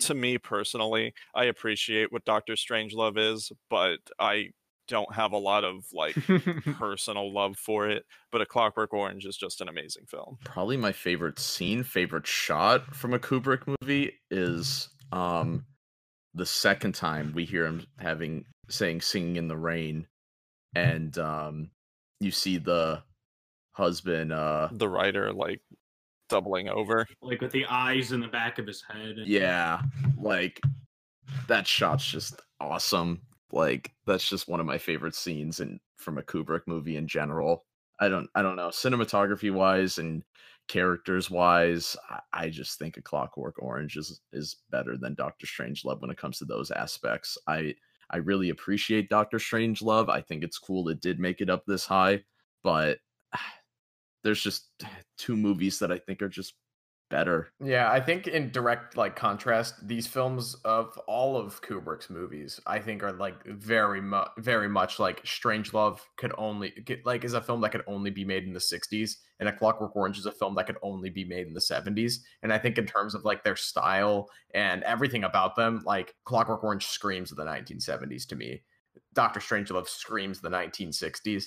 to 0.00 0.14
me 0.14 0.36
personally, 0.36 1.14
I 1.34 1.44
appreciate 1.44 2.12
what 2.12 2.26
Doctor 2.26 2.52
Strangelove 2.54 3.16
is, 3.16 3.50
but 3.70 3.98
I 4.18 4.50
don't 4.88 5.12
have 5.14 5.32
a 5.32 5.38
lot 5.38 5.64
of 5.64 5.84
like 5.92 6.14
personal 6.78 7.32
love 7.32 7.56
for 7.56 7.88
it. 7.88 8.04
But 8.30 8.40
A 8.40 8.46
Clockwork 8.46 8.92
Orange 8.92 9.24
is 9.26 9.36
just 9.36 9.60
an 9.60 9.68
amazing 9.68 10.06
film. 10.06 10.38
probably 10.44 10.76
my 10.76 10.92
favorite 10.92 11.38
scene 11.38 11.82
favorite 11.82 12.26
shot 12.26 12.94
from 12.94 13.14
a 13.14 13.18
Kubrick 13.18 13.62
movie 13.80 14.12
is 14.30 14.88
um 15.12 15.64
the 16.34 16.46
second 16.46 16.94
time 16.94 17.32
we 17.34 17.44
hear 17.44 17.66
him 17.66 17.86
having 17.98 18.44
saying 18.68 19.00
singing 19.02 19.36
in 19.36 19.48
the 19.48 19.56
rain 19.56 20.06
and 20.74 21.16
um 21.18 21.70
you 22.20 22.30
see 22.30 22.56
the 22.58 23.02
husband 23.72 24.32
uh 24.32 24.68
The 24.72 24.88
writer 24.88 25.32
like 25.32 25.60
doubling 26.28 26.68
over. 26.68 27.06
like 27.20 27.40
with 27.42 27.52
the 27.52 27.66
eyes 27.66 28.12
in 28.12 28.20
the 28.20 28.28
back 28.28 28.58
of 28.58 28.66
his 28.66 28.82
head. 28.90 29.18
and- 29.18 29.26
Yeah, 29.26 29.82
like 30.18 30.60
that 31.48 31.66
shot's 31.66 32.04
just 32.06 32.40
awesome. 32.60 33.20
Like 33.52 33.92
that's 34.06 34.28
just 34.28 34.48
one 34.48 34.60
of 34.60 34.66
my 34.66 34.78
favorite 34.78 35.14
scenes 35.14 35.60
in 35.60 35.78
from 35.96 36.18
a 36.18 36.22
Kubrick 36.22 36.62
movie 36.66 36.96
in 36.96 37.06
general. 37.06 37.64
I 38.00 38.08
don't 38.08 38.28
I 38.34 38.42
don't 38.42 38.56
know, 38.56 38.68
cinematography 38.68 39.52
wise 39.52 39.98
and 39.98 40.24
characters 40.68 41.30
wise, 41.30 41.96
I, 42.08 42.20
I 42.32 42.48
just 42.48 42.78
think 42.78 42.96
a 42.96 43.02
Clockwork 43.02 43.56
Orange 43.58 43.96
is 43.96 44.20
is 44.32 44.56
better 44.70 44.96
than 44.96 45.14
Doctor 45.14 45.46
Strangelove 45.46 46.00
when 46.00 46.10
it 46.10 46.18
comes 46.18 46.38
to 46.38 46.44
those 46.44 46.70
aspects. 46.70 47.36
I 47.46 47.74
I 48.10 48.18
really 48.18 48.50
appreciate 48.50 49.08
Doctor 49.08 49.38
Strangelove. 49.38 50.08
I 50.08 50.20
think 50.20 50.44
it's 50.44 50.58
cool 50.58 50.88
it 50.88 51.00
did 51.00 51.18
make 51.18 51.40
it 51.40 51.50
up 51.50 51.64
this 51.66 51.86
high, 51.86 52.22
but 52.62 52.98
there's 54.24 54.42
just 54.42 54.70
two 55.18 55.36
movies 55.36 55.78
that 55.78 55.92
I 55.92 55.98
think 55.98 56.22
are 56.22 56.28
just 56.28 56.54
better. 57.12 57.52
Yeah, 57.62 57.92
I 57.92 58.00
think 58.00 58.26
in 58.26 58.50
direct 58.50 58.96
like 58.96 59.14
contrast, 59.14 59.86
these 59.86 60.08
films 60.08 60.56
of 60.64 60.98
all 61.06 61.36
of 61.36 61.60
Kubrick's 61.62 62.10
movies, 62.10 62.58
I 62.66 62.80
think 62.80 63.04
are 63.04 63.12
like 63.12 63.44
very 63.46 64.00
much, 64.00 64.30
very 64.38 64.68
much 64.68 64.98
like 64.98 65.22
Strangelove 65.24 66.00
could 66.16 66.32
only 66.38 66.70
get, 66.84 67.06
like 67.06 67.22
is 67.22 67.34
a 67.34 67.40
film 67.40 67.60
that 67.60 67.70
could 67.70 67.84
only 67.86 68.10
be 68.10 68.24
made 68.24 68.44
in 68.44 68.54
the 68.54 68.58
'60s, 68.58 69.16
and 69.38 69.48
A 69.48 69.52
Clockwork 69.52 69.94
Orange 69.94 70.18
is 70.18 70.26
a 70.26 70.32
film 70.32 70.56
that 70.56 70.66
could 70.66 70.78
only 70.82 71.10
be 71.10 71.24
made 71.24 71.46
in 71.46 71.54
the 71.54 71.60
'70s. 71.60 72.14
And 72.42 72.52
I 72.52 72.58
think 72.58 72.78
in 72.78 72.86
terms 72.86 73.14
of 73.14 73.24
like 73.24 73.44
their 73.44 73.56
style 73.56 74.28
and 74.54 74.82
everything 74.82 75.24
about 75.24 75.54
them, 75.54 75.82
like 75.84 76.14
Clockwork 76.24 76.64
Orange 76.64 76.86
screams 76.86 77.30
of 77.30 77.36
the 77.36 77.44
1970s 77.44 78.26
to 78.28 78.36
me. 78.36 78.62
Doctor 79.14 79.40
Strangelove 79.40 79.88
screams 79.88 80.40
the 80.40 80.48
1960s. 80.48 81.44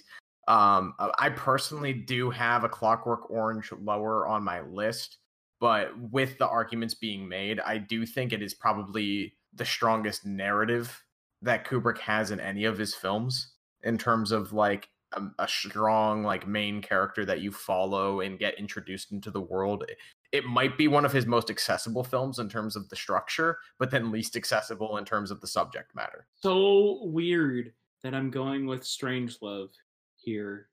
Um, 0.47 0.93
I 1.17 1.29
personally 1.29 1.93
do 1.93 2.29
have 2.29 2.63
a 2.63 2.69
Clockwork 2.69 3.31
Orange 3.31 3.71
lower 3.81 4.27
on 4.27 4.43
my 4.43 4.61
list, 4.61 5.17
but 5.59 5.97
with 6.11 6.37
the 6.37 6.47
arguments 6.47 6.93
being 6.93 7.27
made, 7.27 7.59
I 7.59 7.77
do 7.77 8.05
think 8.05 8.33
it 8.33 8.41
is 8.41 8.53
probably 8.53 9.35
the 9.53 9.65
strongest 9.65 10.25
narrative 10.25 11.03
that 11.41 11.65
Kubrick 11.65 11.99
has 11.99 12.31
in 12.31 12.39
any 12.39 12.65
of 12.65 12.77
his 12.77 12.93
films 12.93 13.53
in 13.83 13.97
terms 13.97 14.31
of 14.31 14.51
like 14.51 14.89
a, 15.13 15.21
a 15.39 15.47
strong 15.47 16.23
like 16.23 16.47
main 16.47 16.81
character 16.81 17.25
that 17.25 17.41
you 17.41 17.51
follow 17.51 18.21
and 18.21 18.39
get 18.39 18.59
introduced 18.59 19.11
into 19.11 19.31
the 19.31 19.41
world. 19.41 19.85
It 20.31 20.45
might 20.45 20.77
be 20.77 20.87
one 20.87 21.05
of 21.05 21.13
his 21.13 21.25
most 21.25 21.49
accessible 21.49 22.03
films 22.03 22.39
in 22.39 22.49
terms 22.49 22.75
of 22.75 22.89
the 22.89 22.95
structure, 22.95 23.57
but 23.79 23.91
then 23.91 24.11
least 24.11 24.35
accessible 24.35 24.97
in 24.97 25.05
terms 25.05 25.31
of 25.31 25.39
the 25.39 25.47
subject 25.47 25.95
matter. 25.95 26.27
So 26.41 26.99
weird 27.03 27.73
that 28.03 28.13
I'm 28.13 28.29
going 28.29 28.65
with 28.65 28.81
Strangelove 28.81 29.71
here 30.17 30.67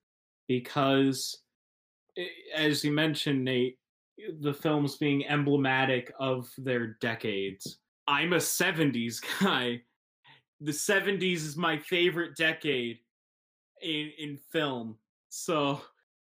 because 0.49 1.39
eh, 2.17 2.27
as 2.55 2.83
you 2.83 2.91
mentioned 2.91 3.45
Nate 3.45 3.79
the 4.41 4.55
films 4.55 4.97
being 4.97 5.27
emblematic 5.27 6.13
of 6.19 6.49
their 6.59 6.99
decades 7.01 7.79
I'm 8.07 8.33
a 8.33 8.39
70s 8.39 9.21
guy 9.41 9.83
the 10.61 10.73
70s 10.73 11.37
is 11.37 11.57
my 11.57 11.79
favorite 11.79 12.37
decade 12.37 12.99
in 13.83 14.11
in 14.19 14.39
film 14.53 14.97
so 15.29 15.81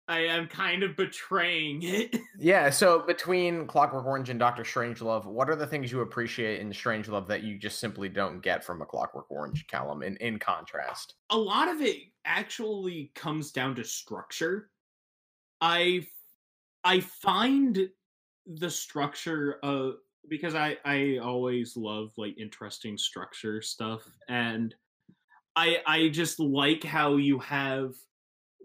I 0.09 0.21
am 0.21 0.47
kind 0.47 0.81
of 0.81 0.95
betraying 0.97 1.83
it. 1.83 2.19
yeah, 2.39 2.71
so 2.71 3.05
between 3.05 3.67
Clockwork 3.67 4.07
Orange 4.07 4.31
and 4.31 4.39
Doctor 4.39 4.63
Strangelove, 4.63 5.25
what 5.25 5.51
are 5.51 5.55
the 5.55 5.67
things 5.67 5.91
you 5.91 6.01
appreciate 6.01 6.61
in 6.61 6.71
Strangelove 6.71 7.27
that 7.27 7.43
you 7.43 7.59
just 7.59 7.79
simply 7.79 8.09
don't 8.09 8.41
get 8.41 8.63
from 8.63 8.81
a 8.81 8.87
Clockwork 8.87 9.29
Orange, 9.29 9.67
Callum, 9.67 10.01
in, 10.01 10.17
in 10.17 10.39
contrast? 10.39 11.13
A 11.29 11.37
lot 11.37 11.67
of 11.67 11.81
it 11.81 11.97
actually 12.25 13.11
comes 13.13 13.51
down 13.51 13.75
to 13.75 13.83
structure. 13.83 14.71
I 15.61 16.07
I 16.83 16.99
find 17.01 17.89
the 18.45 18.69
structure 18.69 19.59
of 19.63 19.95
because 20.27 20.55
I 20.55 20.77
I 20.85 21.17
always 21.21 21.75
love 21.75 22.11
like 22.17 22.37
interesting 22.37 22.97
structure 22.97 23.61
stuff 23.61 24.01
and 24.27 24.73
I 25.55 25.79
I 25.85 26.09
just 26.09 26.39
like 26.39 26.83
how 26.83 27.17
you 27.17 27.39
have 27.39 27.93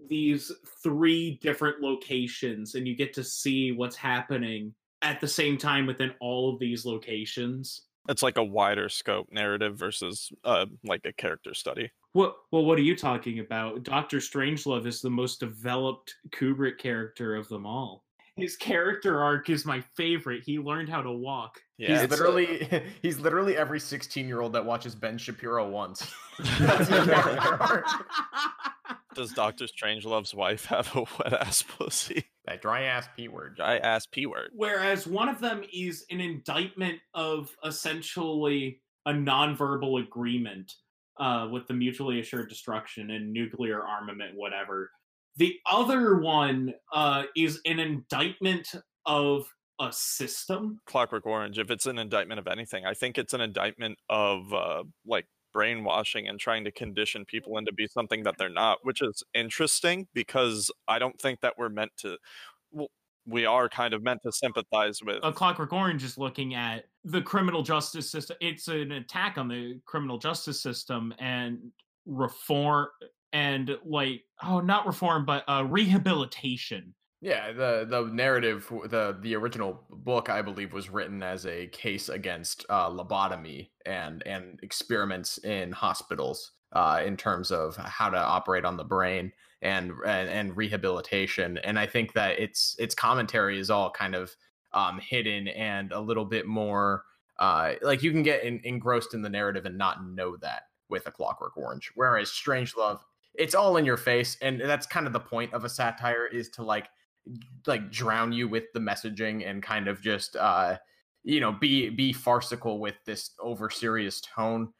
these 0.09 0.53
three 0.83 1.39
different 1.43 1.81
locations 1.81 2.75
and 2.75 2.87
you 2.87 2.97
get 2.97 3.13
to 3.15 3.25
see 3.25 3.73
what's 3.73 3.97
happening 3.97 4.75
at 5.03 5.21
the 5.21 5.29
same 5.29 5.57
time 5.57 5.87
within 5.87 6.13
all 6.21 6.53
of 6.53 6.59
these 6.59 6.85
locations. 6.85 7.83
It's 8.09 8.23
like 8.23 8.37
a 8.37 8.45
wider 8.45 8.89
scope 8.89 9.29
narrative 9.31 9.79
versus 9.79 10.31
uh, 10.45 10.67
like 10.85 11.01
a 11.05 11.13
character 11.13 11.55
study. 11.55 11.91
What 12.13 12.37
well 12.53 12.65
what 12.65 12.79
are 12.79 12.83
you 12.83 12.97
talking 12.97 13.41
about? 13.41 13.83
Doctor 13.83 14.19
Strangelove 14.19 14.87
is 14.87 15.01
the 15.01 15.11
most 15.11 15.41
developed 15.41 16.15
Kubrick 16.31 16.79
character 16.79 17.35
of 17.35 17.49
them 17.49 17.67
all. 17.67 18.04
His 18.37 18.57
character 18.57 19.23
arc 19.23 19.49
is 19.49 19.65
my 19.65 19.81
favorite. 19.97 20.43
He 20.45 20.59
learned 20.59 20.89
how 20.89 21.03
to 21.03 21.13
walk. 21.13 21.61
Yeah, 21.79 22.01
he's 22.01 22.11
literally 22.11 22.63
a... 22.63 22.83
he's 23.03 23.21
literally 23.21 23.57
every 23.57 23.79
16 23.79 24.27
year 24.27 24.41
old 24.41 24.53
that 24.55 24.65
watches 24.65 24.95
Ben 24.95 25.19
Shapiro 25.19 25.69
once. 25.69 26.07
That's 26.59 26.89
his 26.89 27.05
character 27.07 27.63
arc. 27.63 27.87
Does 29.15 29.33
Doctor 29.33 29.69
Strangelove's 29.69 30.35
wife 30.35 30.65
have 30.67 30.95
a 30.97 31.01
wet 31.01 31.33
ass 31.41 31.63
pussy? 31.63 32.25
That 32.47 32.61
dry 32.61 32.83
ass 32.83 33.09
p 33.17 33.29
word. 33.29 33.57
Dry 33.57 33.79
ass 33.79 34.07
p 34.07 34.27
word. 34.27 34.51
Whereas 34.53 35.07
one 35.07 35.29
of 35.29 35.41
them 35.41 35.63
is 35.73 36.05
an 36.11 36.21
indictment 36.21 36.99
of 37.15 37.55
essentially 37.65 38.81
a 39.07 39.13
nonverbal 39.13 40.03
agreement 40.03 40.73
uh, 41.21 41.49
with 41.53 41.69
the 41.69 41.75
mutually 41.75 42.19
assured 42.19 42.49
destruction 42.49 43.13
and 43.13 43.33
nuclear 43.33 43.85
armament, 43.85 44.33
whatever. 44.35 44.91
The 45.37 45.59
other 45.67 46.19
one 46.19 46.75
uh, 46.93 47.25
is 47.37 47.61
an 47.65 47.79
indictment 47.79 48.73
of 49.05 49.47
a 49.81 49.93
system. 49.93 50.81
Clockwork 50.87 51.27
Orange, 51.27 51.59
if 51.59 51.71
it's 51.71 51.87
an 51.87 51.99
indictment 51.99 52.39
of 52.39 52.47
anything, 52.47 52.87
I 52.87 52.95
think 52.95 53.19
it's 53.19 53.35
an 53.35 53.41
indictment 53.41 53.99
of 54.09 54.53
uh, 54.53 54.85
like 55.07 55.27
brainwashing 55.53 56.29
and 56.29 56.39
trying 56.39 56.65
to 56.65 56.73
condition 56.73 57.25
people 57.25 57.59
into 57.59 57.73
be 57.73 57.87
something 57.87 58.23
that 58.25 58.37
they're 58.39 58.49
not, 58.49 58.79
which 58.83 59.03
is 59.03 59.23
interesting 59.35 60.07
because 60.15 60.71
I 60.87 60.99
don't 60.99 61.19
think 61.21 61.41
that 61.41 61.55
we're 61.59 61.69
meant 61.69 61.93
to. 61.99 62.19
Well, 62.71 62.89
we 63.27 63.47
are 63.47 63.71
kind 63.71 63.95
of 63.95 64.03
meant 64.03 64.21
to 64.25 64.33
sympathize 64.33 65.01
with. 65.03 65.21
A 65.23 65.33
Clockwork 65.33 65.73
Orange 65.73 66.05
is 66.05 66.19
looking 66.19 66.55
at 66.55 66.85
the 67.05 67.23
criminal 67.23 67.63
justice 67.63 68.11
system. 68.11 68.37
It's 68.41 68.69
an 68.69 68.93
attack 68.93 69.39
on 69.39 69.49
the 69.49 69.81
criminal 69.87 70.19
justice 70.19 70.61
system 70.61 71.15
and 71.19 71.59
reform 72.05 72.89
and 73.35 73.77
like 73.85 74.23
oh 74.43 74.61
not 74.61 74.87
reform 74.87 75.27
but 75.27 75.45
uh 75.49 75.65
rehabilitation 75.69 76.95
yeah, 77.25 77.53
the 77.53 77.87
the 77.89 78.03
narrative, 78.13 78.71
the 78.91 79.17
the 79.23 79.35
original 79.35 79.83
book, 79.89 80.29
I 80.29 80.43
believe, 80.43 80.75
was 80.75 80.91
written 80.91 81.23
as 81.23 81.47
a 81.47 81.69
case 81.69 82.11
against 82.11 82.67
uh, 82.69 82.91
lobotomy 82.91 83.71
and 83.87 84.23
and 84.27 84.61
experiments 84.63 85.39
in 85.39 85.73
hospitals 85.73 86.53
uh, 86.75 87.01
in 87.03 87.17
terms 87.17 87.51
of 87.51 87.77
how 87.77 88.11
to 88.11 88.19
operate 88.19 88.67
on 88.67 88.77
the 88.77 88.85
brain 88.85 89.33
and, 89.63 89.93
and 90.05 90.29
and 90.29 90.55
rehabilitation. 90.55 91.57
And 91.65 91.79
I 91.79 91.87
think 91.87 92.13
that 92.13 92.39
its 92.39 92.77
its 92.79 92.95
commentary 92.95 93.59
is 93.59 93.71
all 93.71 93.91
kind 93.91 94.15
of 94.15 94.37
um, 94.75 95.01
hidden 95.01 95.49
and 95.49 95.93
a 95.93 96.01
little 96.01 96.27
bit 96.27 96.47
more 96.47 97.05
uh, 97.39 97.73
like 97.81 98.03
you 98.03 98.11
can 98.11 98.23
get 98.23 98.45
in, 98.45 98.61
engrossed 98.65 99.15
in 99.15 99.23
the 99.23 99.31
narrative 99.31 99.65
and 99.65 99.79
not 99.79 100.07
know 100.07 100.37
that 100.37 100.65
with 100.91 101.07
a 101.07 101.11
Clockwork 101.11 101.57
Orange. 101.57 101.91
Whereas 101.95 102.29
Strangelove, 102.29 103.01
it's 103.35 103.55
all 103.55 103.77
in 103.77 103.85
your 103.85 103.97
face, 103.97 104.37
and 104.41 104.61
that's 104.61 104.87
kind 104.87 105.07
of 105.07 105.13
the 105.13 105.21
point 105.21 105.53
of 105.53 105.65
a 105.65 105.69
satire 105.69 106.27
is 106.27 106.49
to 106.51 106.63
like 106.63 106.89
like 107.67 107.91
drown 107.91 108.33
you 108.33 108.47
with 108.49 108.65
the 108.75 108.81
messaging 108.81 109.49
and 109.49 109.63
kind 109.63 109.89
of 109.89 109.99
just 110.03 110.37
uh 110.37 110.77
you 111.23 111.41
know 111.41 111.53
be 111.53 111.89
be 111.89 112.13
farcical 112.13 112.79
with 112.79 112.97
this 113.07 113.31
over 113.41 113.71
serious 113.71 114.21
tone. 114.21 114.73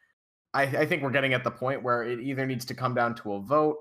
I, 0.53 0.63
I 0.63 0.85
think 0.85 1.03
we're 1.03 1.11
getting 1.11 1.33
at 1.33 1.43
the 1.43 1.51
point 1.51 1.83
where 1.83 2.03
it 2.03 2.19
either 2.21 2.45
needs 2.45 2.65
to 2.65 2.73
come 2.73 2.93
down 2.93 3.15
to 3.15 3.33
a 3.33 3.41
vote 3.41 3.77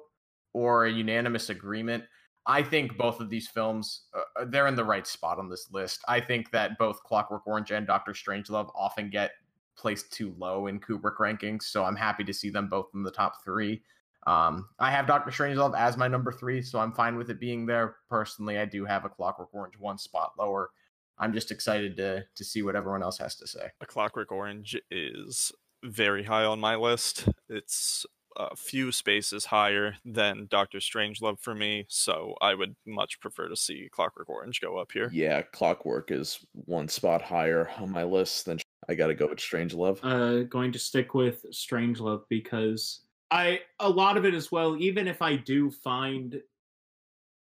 or 0.53 0.87
a 0.87 0.93
unanimous 0.93 1.51
agreement. 1.51 2.05
I 2.47 2.62
think 2.62 2.99
both 2.99 3.20
of 3.20 3.31
these 3.31 3.49
films 3.49 4.03
uh, 4.14 4.43
uh 4.43 4.45
they're 4.49 4.66
in 4.66 4.75
the 4.75 4.85
right 4.85 5.07
spot 5.07 5.39
on 5.39 5.49
this 5.49 5.68
list. 5.70 6.01
I 6.09 6.20
think 6.20 6.51
that 6.51 6.79
both 6.79 7.03
clockwork 7.05 7.47
orange 7.47 7.70
and 7.70 7.87
dr 7.87 8.12
strangelove 8.12 8.70
often 8.75 9.11
get 9.11 9.33
placed 9.77 10.12
too 10.12 10.35
low 10.39 10.68
in 10.68 10.79
kubrick 10.79 11.16
rankings 11.16 11.64
so 11.64 11.85
i'm 11.85 11.97
happy 11.97 12.22
to 12.22 12.33
see 12.33 12.49
them 12.49 12.68
both 12.68 12.87
in 12.95 13.03
the 13.03 13.11
top 13.11 13.43
three 13.43 13.83
um, 14.27 14.68
I 14.79 14.91
have 14.91 15.07
Doctor 15.07 15.31
Strangelove 15.31 15.77
as 15.77 15.97
my 15.97 16.09
number 16.09 16.33
three, 16.33 16.62
so 16.62 16.79
I'm 16.79 16.93
fine 16.93 17.16
with 17.16 17.31
it 17.31 17.41
being 17.41 17.66
there. 17.66 17.97
Personally, 18.09 18.59
I 18.59 18.64
do 18.64 18.85
have 18.85 19.05
a 19.05 19.09
Clockwork 19.09 19.51
Orange 19.53 19.79
one 19.79 19.99
spot 19.99 20.33
lower. 20.39 20.70
I'm 21.18 21.33
just 21.33 21.51
excited 21.51 21.97
to 21.99 22.25
to 22.35 22.45
see 22.45 22.62
what 22.62 22.77
everyone 22.77 23.03
else 23.03 23.18
has 23.18 23.37
to 23.37 23.47
say. 23.47 23.70
A 23.81 23.87
Clockwork 23.87 24.33
Orange 24.33 24.77
is 24.91 25.53
very 25.85 26.25
high 26.25 26.45
on 26.45 26.59
my 26.59 26.77
list. 26.77 27.29
It's 27.49 28.07
a 28.37 28.57
few 28.57 28.91
spaces 28.91 29.45
higher 29.45 29.97
than 30.05 30.49
Doctor 30.51 30.79
Strangelove 30.79 31.39
for 31.39 31.55
me, 31.55 31.87
so 31.89 32.35
I 32.41 32.55
would 32.55 32.75
much 32.87 33.20
prefer 33.20 33.49
to 33.49 33.57
see 33.57 33.89
Clockwork 33.93 34.29
Orange 34.29 34.61
go 34.61 34.79
up 34.79 34.91
here. 34.93 35.09
Yeah, 35.12 35.43
Clockwork 35.43 36.11
is 36.11 36.45
one 36.53 36.89
spot 36.89 37.22
higher 37.22 37.70
on 37.79 37.91
my 37.91 38.03
list 38.05 38.47
than 38.47 38.59
I 38.89 38.95
got 38.95 39.09
to 39.09 39.14
go 39.14 39.29
with 39.29 39.39
Strangelove. 39.39 40.01
Uh, 40.03 40.45
going 40.45 40.72
to 40.72 40.79
stick 40.79 41.14
with 41.14 41.45
Strangelove 41.53 42.22
because 42.29 43.01
I 43.35 43.61
a 43.80 43.91
lot 43.91 44.16
of 44.16 44.24
it 44.24 44.32
as 44.32 44.53
well. 44.53 44.76
Even 44.76 45.09
if 45.09 45.20
I 45.20 45.35
do 45.35 45.68
find, 45.68 46.41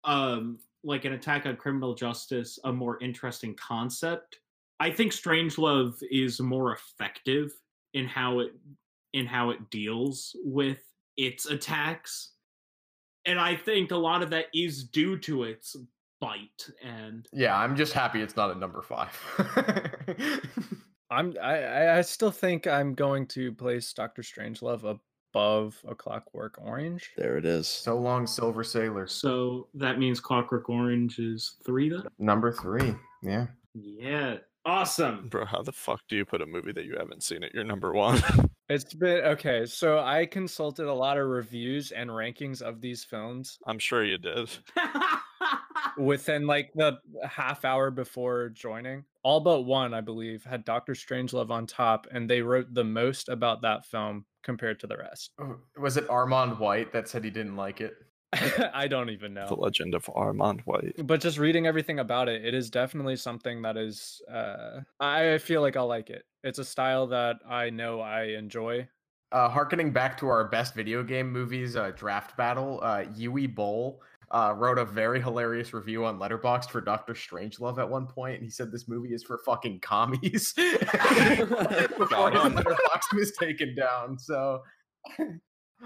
um, 0.02 0.58
like 0.82 1.04
an 1.04 1.12
attack 1.12 1.46
on 1.46 1.56
criminal 1.56 1.94
justice 1.94 2.58
a 2.64 2.72
more 2.72 2.98
interesting 3.00 3.54
concept, 3.54 4.40
I 4.80 4.90
think 4.90 5.12
Strangelove 5.12 5.94
is 6.10 6.40
more 6.40 6.72
effective 6.72 7.52
in 7.94 8.06
how 8.06 8.40
it 8.40 8.50
in 9.12 9.26
how 9.26 9.50
it 9.50 9.70
deals 9.70 10.36
with 10.44 10.82
its 11.16 11.46
attacks, 11.46 12.32
and 13.24 13.38
I 13.38 13.54
think 13.54 13.92
a 13.92 13.96
lot 13.96 14.22
of 14.22 14.30
that 14.30 14.46
is 14.52 14.84
due 14.84 15.16
to 15.20 15.44
its 15.44 15.76
bite. 16.20 16.68
And 16.82 17.28
yeah, 17.32 17.56
I'm 17.56 17.76
just 17.76 17.92
happy 17.92 18.20
it's 18.20 18.36
not 18.36 18.50
a 18.50 18.58
number 18.58 18.82
five. 18.82 19.16
I'm 21.10 21.36
I 21.40 21.98
I 21.98 22.00
still 22.00 22.32
think 22.32 22.66
I'm 22.66 22.92
going 22.94 23.28
to 23.28 23.52
place 23.52 23.92
Doctor 23.92 24.22
Strangelove 24.22 24.82
above 25.36 25.82
a 25.86 25.94
Clockwork 25.94 26.58
Orange. 26.62 27.10
There 27.16 27.36
it 27.36 27.44
is. 27.44 27.68
So 27.68 27.98
long, 27.98 28.26
Silver 28.26 28.64
Sailor. 28.64 29.06
So 29.06 29.68
that 29.74 29.98
means 29.98 30.18
Clockwork 30.18 30.70
Orange 30.70 31.18
is 31.18 31.56
three 31.64 31.90
then? 31.90 32.04
Number 32.18 32.50
three. 32.50 32.94
Yeah. 33.22 33.48
Yeah. 33.74 34.38
Awesome. 34.64 35.28
Bro, 35.28 35.44
how 35.44 35.62
the 35.62 35.72
fuck 35.72 36.00
do 36.08 36.16
you 36.16 36.24
put 36.24 36.40
a 36.40 36.46
movie 36.46 36.72
that 36.72 36.86
you 36.86 36.96
haven't 36.98 37.22
seen 37.22 37.44
at 37.44 37.52
your 37.54 37.64
number 37.64 37.92
one? 37.92 38.22
It's 38.68 38.94
been 38.94 39.24
okay. 39.26 39.64
So 39.64 40.00
I 40.00 40.26
consulted 40.26 40.88
a 40.88 40.92
lot 40.92 41.18
of 41.18 41.28
reviews 41.28 41.92
and 41.92 42.10
rankings 42.10 42.62
of 42.62 42.80
these 42.80 43.04
films 43.04 43.60
I'm 43.64 43.78
sure 43.78 44.02
you 44.02 44.18
did. 44.18 44.50
within 45.96 46.48
like 46.48 46.72
the 46.74 46.98
half 47.24 47.64
hour 47.64 47.92
before 47.92 48.48
joining. 48.48 49.04
All 49.22 49.38
but 49.40 49.62
one, 49.62 49.94
I 49.94 50.00
believe, 50.00 50.44
had 50.44 50.64
Doctor 50.64 50.94
Strangelove 50.94 51.50
on 51.50 51.66
top, 51.66 52.06
and 52.10 52.28
they 52.28 52.42
wrote 52.42 52.72
the 52.74 52.84
most 52.84 53.28
about 53.28 53.62
that 53.62 53.86
film 53.86 54.24
compared 54.46 54.80
to 54.80 54.86
the 54.86 54.96
rest. 54.96 55.32
Oh, 55.38 55.56
Was 55.76 55.98
it 55.98 56.06
Armond 56.08 56.58
White 56.58 56.92
that 56.92 57.08
said 57.08 57.24
he 57.24 57.30
didn't 57.30 57.56
like 57.56 57.82
it? 57.82 57.96
I 58.74 58.86
don't 58.86 59.10
even 59.10 59.34
know. 59.34 59.48
The. 59.48 59.54
Legend 59.56 59.94
of 59.94 60.04
Armond 60.06 60.60
White. 60.62 60.94
But 61.04 61.20
just 61.20 61.38
reading 61.38 61.66
everything 61.66 61.98
about 61.98 62.28
it, 62.28 62.44
it 62.44 62.54
is 62.54 62.70
definitely 62.70 63.16
something 63.16 63.62
that 63.62 63.76
is 63.76 64.22
uh 64.32 64.80
I 65.00 65.38
feel 65.38 65.60
like 65.60 65.76
I'll 65.76 65.86
like 65.86 66.10
it. 66.10 66.24
It's 66.44 66.58
a 66.60 66.64
style 66.64 67.08
that 67.08 67.36
I 67.48 67.70
know 67.70 68.00
I 68.00 68.22
enjoy. 68.42 68.88
Uh, 69.32 69.48
harkening 69.48 69.90
back 69.90 70.16
to 70.16 70.28
our 70.28 70.44
best 70.48 70.72
video 70.74 71.02
game 71.02 71.30
movies 71.30 71.74
uh, 71.74 71.90
draft 71.96 72.36
battle, 72.36 72.78
uh, 72.82 73.02
Uwe 73.18 73.52
Boll 73.52 74.00
uh, 74.30 74.54
wrote 74.56 74.78
a 74.78 74.84
very 74.84 75.20
hilarious 75.20 75.72
review 75.72 76.04
on 76.04 76.18
Letterboxd 76.18 76.70
for 76.70 76.80
Doctor 76.80 77.14
Strangelove 77.14 77.78
at 77.78 77.88
one 77.88 78.06
point, 78.06 78.36
and 78.36 78.44
he 78.44 78.50
said 78.50 78.72
this 78.72 78.88
movie 78.88 79.14
is 79.14 79.22
for 79.22 79.38
fucking 79.38 79.80
commies 79.80 80.52
before 80.56 80.80
his. 80.80 82.42
Letterboxd 82.42 83.14
was 83.14 83.32
taken 83.38 83.74
down. 83.74 84.18
So 84.18 84.62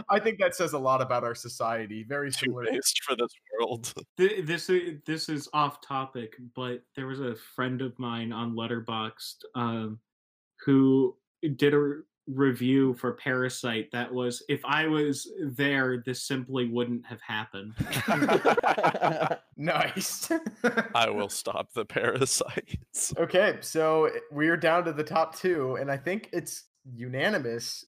I 0.09 0.19
think 0.21 0.39
that 0.39 0.55
says 0.55 0.73
a 0.73 0.79
lot 0.79 1.03
about 1.03 1.25
our 1.25 1.35
society. 1.35 2.05
Very 2.09 2.31
Too 2.31 2.62
based 2.71 3.03
for 3.07 3.17
this 3.17 3.33
world. 3.59 3.93
This 4.17 4.69
is 4.69 5.01
this 5.07 5.29
is 5.29 5.49
off 5.53 5.81
topic, 5.81 6.35
but 6.55 6.83
there 6.97 7.07
was 7.07 7.21
a 7.21 7.35
friend 7.55 7.81
of 7.83 7.99
mine 7.99 8.33
on 8.33 8.55
Letterboxd 8.55 9.37
um, 9.55 9.99
who 10.65 11.17
did 11.57 11.75
a 11.75 12.01
review 12.35 12.94
for 12.94 13.12
Parasite 13.12 13.90
that 13.93 14.12
was 14.12 14.43
if 14.48 14.61
I 14.65 14.86
was 14.86 15.31
there, 15.43 16.02
this 16.05 16.23
simply 16.23 16.69
wouldn't 16.69 17.07
have 17.07 17.20
happened. 17.20 17.74
nice. 19.57 20.31
I 20.94 21.11
will 21.11 21.28
stop 21.28 21.73
the 21.73 21.85
parasites. 21.85 23.15
Okay, 23.16 23.59
so 23.61 24.11
we're 24.31 24.57
down 24.57 24.85
to 24.85 24.93
the 24.93 25.05
top 25.05 25.36
two, 25.36 25.77
and 25.77 25.90
I 25.90 25.97
think 25.97 26.28
it's 26.32 26.65
unanimous. 26.94 27.85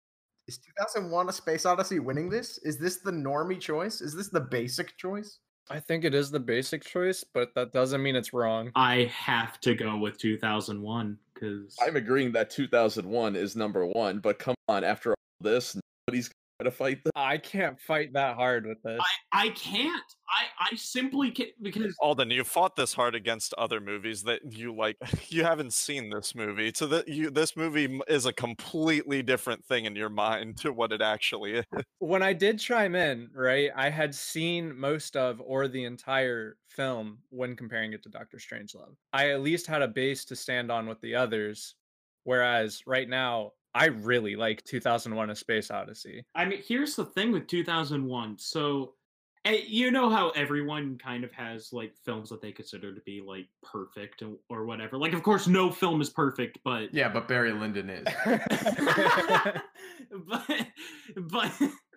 Is 0.48 0.58
2001 0.58 1.28
A 1.28 1.32
Space 1.32 1.66
Odyssey 1.66 2.00
winning 2.00 2.28
this? 2.28 2.58
Is 2.58 2.78
this 2.78 2.98
the 2.98 3.12
normie 3.12 3.60
choice? 3.60 4.00
Is 4.00 4.14
this 4.14 4.28
the 4.28 4.40
basic 4.40 4.96
choice? 4.96 5.38
I 5.70 5.78
think 5.78 6.04
it 6.04 6.14
is 6.14 6.30
the 6.30 6.40
basic 6.40 6.84
choice, 6.84 7.24
but 7.24 7.54
that 7.54 7.72
doesn't 7.72 8.02
mean 8.02 8.16
it's 8.16 8.32
wrong. 8.32 8.72
I 8.74 9.10
have 9.14 9.60
to 9.60 9.74
go 9.74 9.96
with 9.96 10.18
2001 10.18 11.18
because 11.42 11.76
I'm 11.80 11.96
agreeing 11.96 12.32
that 12.32 12.50
2001 12.50 13.36
is 13.36 13.56
number 13.56 13.84
one, 13.86 14.20
but 14.20 14.38
come 14.38 14.54
on, 14.68 14.84
after 14.84 15.10
all 15.10 15.16
this, 15.40 15.76
nobody's 16.06 16.30
to 16.62 16.70
fight 16.70 17.02
them. 17.04 17.12
I 17.14 17.38
can't 17.38 17.80
fight 17.80 18.12
that 18.14 18.36
hard 18.36 18.66
with 18.66 18.82
this. 18.82 19.00
I 19.32 19.46
I 19.46 19.48
can't. 19.50 20.02
I 20.28 20.68
I 20.72 20.76
simply 20.76 21.30
can't 21.30 21.50
because 21.60 21.94
Alden, 22.00 22.30
you 22.30 22.44
fought 22.44 22.76
this 22.76 22.94
hard 22.94 23.14
against 23.14 23.54
other 23.54 23.80
movies 23.80 24.22
that 24.24 24.40
you 24.52 24.74
like. 24.74 24.96
You 25.28 25.44
haven't 25.44 25.72
seen 25.72 26.10
this 26.10 26.34
movie, 26.34 26.72
so 26.74 26.86
that 26.88 27.08
you 27.08 27.30
this 27.30 27.56
movie 27.56 28.00
is 28.06 28.26
a 28.26 28.32
completely 28.34 29.22
different 29.22 29.64
thing 29.64 29.86
in 29.86 29.96
your 29.96 30.10
mind 30.10 30.58
to 30.58 30.72
what 30.72 30.92
it 30.92 31.00
actually 31.00 31.54
is. 31.54 31.64
when 32.00 32.22
I 32.22 32.34
did 32.34 32.58
chime 32.58 32.94
in, 32.94 33.30
right, 33.34 33.70
I 33.74 33.88
had 33.88 34.14
seen 34.14 34.78
most 34.78 35.16
of 35.16 35.40
or 35.42 35.68
the 35.68 35.84
entire 35.84 36.58
film 36.68 37.18
when 37.30 37.56
comparing 37.56 37.94
it 37.94 38.02
to 38.02 38.10
Doctor 38.10 38.36
Strangelove. 38.36 38.94
I 39.12 39.30
at 39.30 39.40
least 39.40 39.66
had 39.66 39.80
a 39.80 39.88
base 39.88 40.26
to 40.26 40.36
stand 40.36 40.70
on 40.70 40.86
with 40.86 41.00
the 41.00 41.14
others, 41.14 41.76
whereas 42.24 42.82
right 42.86 43.08
now 43.08 43.52
I 43.74 43.86
really 43.86 44.36
like 44.36 44.62
2001: 44.64 45.30
A 45.30 45.34
Space 45.36 45.70
Odyssey. 45.70 46.24
I 46.34 46.44
mean, 46.44 46.62
here's 46.66 46.94
the 46.96 47.04
thing 47.04 47.32
with 47.32 47.46
2001. 47.46 48.38
So, 48.38 48.94
eh, 49.44 49.62
you 49.66 49.90
know 49.90 50.10
how 50.10 50.30
everyone 50.30 50.98
kind 50.98 51.24
of 51.24 51.32
has 51.32 51.72
like 51.72 51.94
films 52.04 52.28
that 52.30 52.42
they 52.42 52.52
consider 52.52 52.94
to 52.94 53.00
be 53.02 53.22
like 53.26 53.48
perfect 53.62 54.22
or- 54.22 54.38
or 54.48 54.64
whatever. 54.66 54.98
Like, 54.98 55.14
of 55.14 55.22
course, 55.22 55.46
no 55.46 55.70
film 55.70 56.00
is 56.00 56.10
perfect, 56.10 56.58
but 56.64 56.92
Yeah, 56.92 57.08
but 57.08 57.28
Barry 57.28 57.52
Lyndon 57.52 57.88
is. 57.90 58.06
but 60.28 60.66
but 61.16 61.52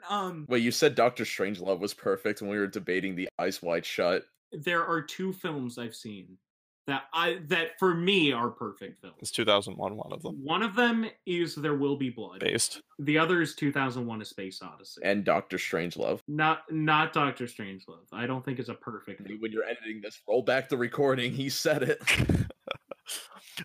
um, 0.09 0.45
Wait, 0.47 0.63
you 0.63 0.71
said 0.71 0.95
Doctor 0.95 1.23
Strangelove 1.23 1.79
was 1.79 1.93
perfect 1.93 2.41
when 2.41 2.49
we 2.49 2.57
were 2.57 2.67
debating 2.67 3.15
the 3.15 3.27
Eyes 3.39 3.61
Wide 3.61 3.85
Shut. 3.85 4.23
there 4.51 4.85
are 4.85 5.01
two 5.01 5.33
films 5.33 5.77
I've 5.77 5.95
seen 5.95 6.37
that 6.87 7.03
I 7.13 7.39
that 7.47 7.79
for 7.79 7.93
me 7.95 8.31
are 8.31 8.49
perfect 8.49 9.01
films. 9.01 9.17
It's 9.19 9.31
2001, 9.31 9.95
one 9.95 10.13
of 10.13 10.21
them. 10.21 10.35
One 10.43 10.63
of 10.63 10.75
them 10.75 11.05
is 11.25 11.55
There 11.55 11.75
Will 11.75 11.95
Be 11.95 12.09
Blood. 12.09 12.39
Based. 12.39 12.81
The 12.99 13.17
other 13.17 13.41
is 13.41 13.55
2001: 13.55 14.21
A 14.21 14.25
Space 14.25 14.61
Odyssey. 14.61 15.01
And 15.03 15.23
Doctor 15.23 15.57
Strangelove. 15.57 16.21
not 16.27 16.63
not 16.71 17.13
Doctor 17.13 17.45
Strangelove. 17.45 18.07
I 18.13 18.27
don't 18.27 18.43
think 18.43 18.59
it's 18.59 18.69
a 18.69 18.75
perfect. 18.75 19.25
film. 19.25 19.39
When 19.39 19.51
you're 19.51 19.65
editing 19.65 20.01
this, 20.01 20.21
roll 20.27 20.41
back 20.41 20.69
the 20.69 20.77
recording. 20.77 21.31
He 21.31 21.49
said 21.49 21.83
it. 21.83 22.01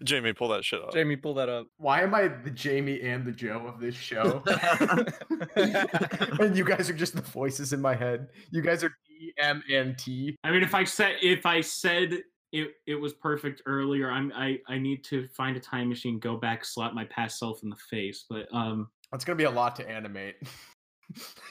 Jamie, 0.05 0.32
pull 0.32 0.48
that 0.48 0.64
shit 0.64 0.80
up. 0.80 0.92
Jamie, 0.92 1.16
pull 1.16 1.34
that 1.34 1.48
up. 1.48 1.66
Why 1.78 2.02
am 2.02 2.14
I 2.14 2.28
the 2.28 2.51
Jamie 2.51 3.01
and 3.01 3.26
the 3.26 3.32
Joe 3.32 3.66
of 3.66 3.80
this 3.80 3.94
show? 3.94 4.42
and 5.56 6.56
you 6.56 6.64
guys 6.64 6.88
are 6.88 6.94
just 6.94 7.14
the 7.14 7.22
voices 7.22 7.72
in 7.72 7.80
my 7.80 7.94
head. 7.94 8.28
You 8.51 8.62
guys 8.62 8.84
are 8.84 8.94
D, 9.09 9.32
M, 9.38 9.62
and 9.72 9.98
T. 9.98 10.36
I 10.44 10.51
mean, 10.52 10.62
if 10.62 10.74
I 10.74 10.84
said 10.84 11.16
if 11.22 11.44
I 11.44 11.60
said 11.60 12.18
it 12.52 12.74
it 12.86 12.94
was 12.94 13.12
perfect 13.12 13.62
earlier, 13.66 14.10
I'm 14.10 14.32
I 14.35 14.59
I 14.68 14.78
need 14.78 15.05
to 15.05 15.28
find 15.28 15.56
a 15.56 15.60
time 15.60 15.89
machine, 15.89 16.18
go 16.18 16.36
back, 16.36 16.64
slap 16.64 16.93
my 16.94 17.05
past 17.05 17.39
self 17.39 17.62
in 17.62 17.70
the 17.70 17.77
face. 17.77 18.24
But 18.28 18.47
um, 18.52 18.89
It's 19.12 19.24
gonna 19.24 19.36
be 19.36 19.44
a 19.44 19.51
lot 19.51 19.77
to 19.77 19.89
animate. 19.89 20.36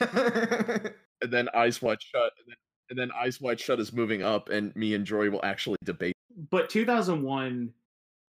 and 0.00 0.92
then 1.28 1.48
Eyes 1.54 1.80
Wide 1.82 2.02
Shut. 2.02 2.32
And 2.38 2.46
then, 2.48 2.56
and 2.90 2.98
then 2.98 3.10
Eyes 3.16 3.40
Wide 3.40 3.60
Shut 3.60 3.80
is 3.80 3.92
moving 3.92 4.22
up, 4.22 4.48
and 4.48 4.74
me 4.76 4.94
and 4.94 5.04
Jory 5.04 5.28
will 5.28 5.44
actually 5.44 5.76
debate. 5.84 6.14
but 6.50 6.68
2001 6.70 7.72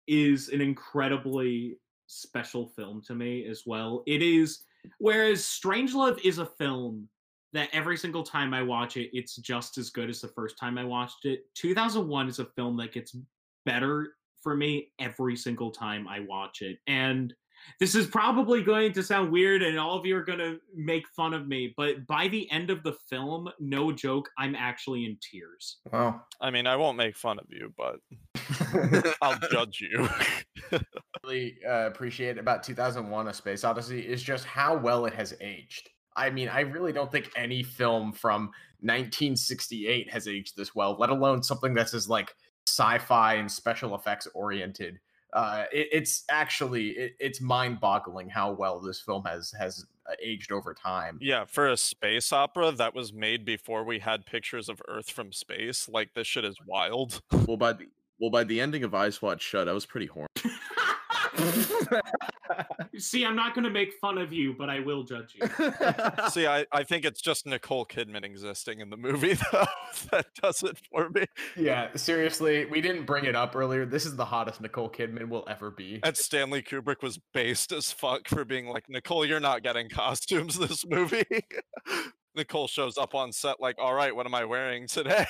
is 0.08 0.50
an 0.50 0.62
incredibly 0.62 1.78
special 2.08 2.68
film 2.68 3.02
to 3.04 3.16
me 3.16 3.46
as 3.48 3.64
well. 3.66 4.04
It 4.06 4.22
is 4.22 4.64
whereas 4.98 5.42
Strangelove 5.44 6.20
is 6.26 6.38
a 6.40 6.46
film 6.46 7.08
that 7.54 7.70
every 7.74 7.98
single 7.98 8.24
time 8.24 8.54
I 8.54 8.64
watch 8.64 8.98
it, 8.98 9.10
it's 9.14 9.36
just 9.36 9.78
as 9.78 9.90
good 9.90 10.10
as 10.10 10.22
the 10.22 10.28
first 10.30 10.58
time 10.58 10.78
I 10.78 10.86
watched 10.86 11.26
it. 11.26 11.42
2001 11.56 12.30
is 12.30 12.40
a 12.40 12.46
film 12.46 12.78
that 12.78 12.94
gets 12.94 13.16
better 13.66 14.14
for 14.42 14.56
me 14.56 14.92
every 15.00 15.36
single 15.36 15.72
time 15.72 16.08
I 16.08 16.22
watch 16.22 16.62
it. 16.62 16.78
And 16.88 17.34
this 17.80 17.96
is 17.96 18.08
probably 18.08 18.64
going 18.64 18.94
to 18.94 19.04
sound 19.04 19.32
weird 19.32 19.62
and 19.62 19.78
all 19.78 19.98
of 19.98 20.06
you 20.06 20.16
are 20.18 20.24
going 20.24 20.40
to 20.40 20.60
make 20.76 21.08
fun 21.16 21.34
of 21.34 21.48
me, 21.48 21.74
but 21.78 22.06
by 22.08 22.28
the 22.28 22.50
end 22.52 22.70
of 22.70 22.84
the 22.84 22.94
film, 23.10 23.50
no 23.60 23.92
joke, 23.92 24.30
I'm 24.38 24.56
actually 24.56 25.06
in 25.06 25.18
tears. 25.22 25.78
Wow. 25.92 26.22
I 26.40 26.52
mean, 26.52 26.68
I 26.68 26.76
won't 26.76 26.98
make 26.98 27.16
fun 27.16 27.40
of 27.40 27.46
you, 27.50 27.74
but 27.78 27.98
I'll 29.22 29.38
judge 29.52 29.82
you. 29.82 30.10
I 30.72 30.80
really 31.24 31.58
uh, 31.68 31.88
appreciate 31.88 32.38
about 32.38 32.64
2001 32.64 33.28
A 33.28 33.34
Space 33.34 33.64
Odyssey 33.64 34.00
is 34.00 34.24
just 34.24 34.46
how 34.46 34.76
well 34.76 35.06
it 35.06 35.14
has 35.14 35.36
aged. 35.40 35.90
I 36.16 36.30
mean, 36.30 36.50
I 36.50 36.62
really 36.62 36.94
don't 36.94 37.12
think 37.12 37.32
any 37.36 37.64
film 37.64 38.12
from 38.12 38.52
1968 38.82 40.12
has 40.12 40.28
aged 40.28 40.58
this 40.58 40.76
well, 40.76 40.96
let 41.00 41.10
alone 41.10 41.44
something 41.44 41.74
that's 41.74 41.94
as 41.94 42.10
like 42.10 42.36
sci-fi 42.68 43.36
and 43.36 43.52
special 43.52 43.96
effects 43.96 44.28
oriented. 44.34 45.00
Uh, 45.34 45.66
it, 45.72 45.88
it's 45.92 46.24
actually 46.30 46.90
it, 46.90 47.16
it's 47.20 47.40
mind-boggling 47.40 48.30
how 48.30 48.52
well 48.52 48.82
this 48.82 49.00
film 49.00 49.24
has 49.24 49.54
has 49.58 49.86
uh, 50.10 50.14
aged 50.22 50.52
over 50.52 50.74
time. 50.74 51.18
yeah, 51.22 51.46
for 51.46 51.70
a 51.70 51.78
space 51.78 52.34
opera 52.34 52.72
that 52.72 52.94
was 52.94 53.14
made 53.14 53.46
before 53.46 53.84
we 53.84 54.00
had 54.00 54.26
pictures 54.26 54.68
of 54.68 54.82
Earth 54.90 55.10
from 55.10 55.32
space, 55.32 55.88
like 55.88 56.14
this 56.16 56.28
shit 56.28 56.44
is 56.44 56.58
wild. 56.66 57.22
Well, 57.48 57.58
by 57.58 57.74
the 57.74 57.86
well, 58.20 58.30
by 58.30 58.44
the 58.44 58.60
ending 58.60 58.84
of 58.84 58.94
Eyes 58.94 59.22
Wide 59.22 59.42
Shut, 59.42 59.70
I 59.70 59.74
was 59.74 59.86
pretty 59.86 60.08
horny. 60.08 60.28
See, 62.98 63.26
I'm 63.26 63.36
not 63.36 63.54
going 63.54 63.64
to 63.64 63.70
make 63.70 63.94
fun 64.00 64.18
of 64.18 64.34
you, 64.34 64.54
but 64.54 64.70
I 64.70 64.80
will 64.80 65.04
judge 65.04 65.36
you. 65.36 65.48
See, 66.30 66.48
I, 66.48 66.66
I 66.72 66.84
think 66.84 67.06
it's 67.06 67.22
just 67.22 67.46
Nicole 67.46 67.86
Kidman 67.86 68.24
existing 68.24 68.80
in 68.80 68.90
the 68.90 68.98
movie 68.98 69.34
though 69.52 69.66
that 70.12 70.28
does 70.42 70.64
it 70.64 70.78
for 70.92 71.10
me. 71.10 71.26
yeah, 71.56 71.90
seriously, 71.96 72.66
we 72.66 72.82
didn't 72.82 73.06
bring 73.06 73.26
it 73.26 73.36
up 73.36 73.56
earlier. 73.56 73.86
This 73.86 74.06
is 74.06 74.16
the 74.16 74.26
hottest 74.26 74.62
Nicole 74.62 74.90
Kidman 74.90 75.30
will 75.30 75.46
ever 75.48 75.72
be. 75.72 76.00
And 76.04 76.16
Stanley 76.16 76.62
Kubrick 76.62 77.02
was 77.02 77.20
based 77.34 77.72
as 77.72 77.92
fuck 77.92 78.28
for 78.28 78.46
being 78.46 78.68
like, 78.68 78.90
Nicole, 78.90 79.26
you're 79.26 79.40
not 79.40 79.64
getting 79.64 79.90
costumes 79.90 80.58
this 80.58 80.86
movie. 80.86 81.26
Nicole 82.36 82.68
shows 82.68 82.98
up 82.98 83.14
on 83.16 83.32
set 83.32 83.60
like, 83.60 83.76
all 83.78 83.94
right, 83.94 84.16
what 84.16 84.26
am 84.26 84.36
I 84.36 84.46
wearing 84.46 84.88
today? 84.88 85.26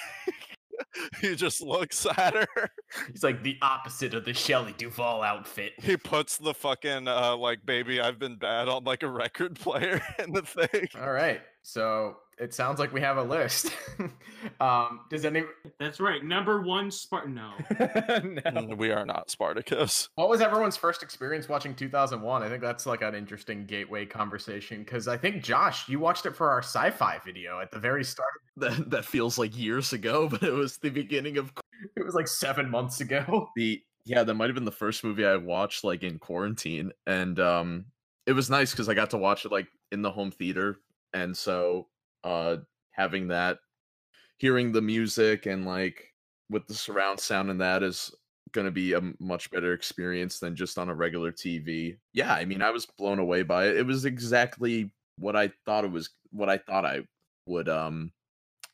he 1.21 1.35
just 1.35 1.61
looks 1.61 2.05
at 2.05 2.33
her. 2.35 2.69
He's 3.11 3.23
like 3.23 3.43
the 3.43 3.57
opposite 3.61 4.13
of 4.13 4.25
the 4.25 4.33
Shelley 4.33 4.73
Duvall 4.77 5.21
outfit. 5.23 5.73
He 5.81 5.97
puts 5.97 6.37
the 6.37 6.53
fucking 6.53 7.07
uh 7.07 7.35
like 7.37 7.65
baby 7.65 8.01
I've 8.01 8.19
been 8.19 8.37
bad 8.37 8.67
on 8.67 8.83
like 8.83 9.03
a 9.03 9.09
record 9.09 9.59
player 9.59 10.01
in 10.19 10.33
the 10.33 10.41
thing. 10.41 10.87
All 10.99 11.11
right. 11.11 11.41
So 11.63 12.17
it 12.41 12.55
sounds 12.55 12.79
like 12.79 12.91
we 12.91 12.99
have 13.01 13.17
a 13.17 13.23
list. 13.23 13.71
um, 14.59 15.01
does 15.11 15.23
any 15.25 15.43
That's 15.79 15.99
right. 15.99 16.23
Number 16.23 16.61
one 16.61 16.89
Spartan. 16.89 17.35
No. 17.35 17.53
no. 18.51 18.75
We 18.75 18.91
are 18.91 19.05
not 19.05 19.29
Spartacus. 19.29 20.09
what 20.15 20.27
was 20.27 20.41
everyone's 20.41 20.75
first 20.75 21.03
experience 21.03 21.47
watching 21.47 21.75
2001? 21.75 22.41
I 22.41 22.49
think 22.49 22.61
that's 22.61 22.87
like 22.87 23.03
an 23.03 23.13
interesting 23.13 23.65
gateway 23.65 24.07
conversation 24.07 24.79
because 24.79 25.07
I 25.07 25.17
think 25.17 25.43
Josh, 25.43 25.87
you 25.87 25.99
watched 25.99 26.25
it 26.25 26.35
for 26.35 26.49
our 26.49 26.63
sci-fi 26.63 27.19
video 27.23 27.59
at 27.59 27.71
the 27.71 27.79
very 27.79 28.03
start. 28.03 28.31
That 28.57 28.89
that 28.89 29.05
feels 29.05 29.37
like 29.37 29.57
years 29.57 29.93
ago, 29.93 30.27
but 30.31 30.41
it 30.41 30.53
was 30.53 30.77
the 30.77 30.89
beginning 30.89 31.37
of 31.37 31.53
It 31.95 32.03
was 32.03 32.15
like 32.15 32.27
seven 32.27 32.69
months 32.69 33.01
ago. 33.01 33.49
the 33.55 33.81
yeah 34.03 34.23
that 34.23 34.33
might 34.33 34.47
have 34.47 34.55
been 34.55 34.65
the 34.65 34.71
first 34.71 35.03
movie 35.03 35.23
i 35.23 35.35
watched 35.35 35.83
like 35.83 36.01
in 36.01 36.17
quarantine 36.17 36.91
and 37.05 37.39
um 37.39 37.85
it 38.25 38.33
was 38.33 38.49
nice 38.49 38.71
because 38.71 38.89
i 38.89 38.95
got 38.95 39.11
to 39.11 39.17
watch 39.17 39.45
it 39.45 39.51
like 39.51 39.67
in 39.91 40.01
the 40.01 40.09
home 40.09 40.31
theater 40.31 40.79
and 41.13 41.37
so 41.37 41.85
uh 42.23 42.57
having 42.91 43.27
that 43.27 43.59
hearing 44.37 44.71
the 44.71 44.81
music 44.81 45.45
and 45.45 45.65
like 45.65 46.13
with 46.49 46.65
the 46.67 46.73
surround 46.73 47.19
sound 47.19 47.49
and 47.49 47.61
that 47.61 47.83
is 47.83 48.13
going 48.51 48.65
to 48.65 48.71
be 48.71 48.93
a 48.93 49.01
much 49.19 49.49
better 49.51 49.73
experience 49.73 50.39
than 50.39 50.55
just 50.55 50.77
on 50.77 50.89
a 50.89 50.95
regular 50.95 51.31
tv 51.31 51.97
yeah 52.13 52.33
i 52.33 52.43
mean 52.43 52.61
i 52.61 52.69
was 52.69 52.85
blown 52.97 53.19
away 53.19 53.43
by 53.43 53.67
it. 53.67 53.77
It 53.77 53.85
was 53.85 54.05
exactly 54.05 54.91
what 55.17 55.35
i 55.35 55.49
thought 55.65 55.85
it 55.85 55.91
was 55.91 56.09
what 56.31 56.49
i 56.49 56.57
thought 56.57 56.85
i 56.85 57.01
would 57.45 57.69
um 57.69 58.11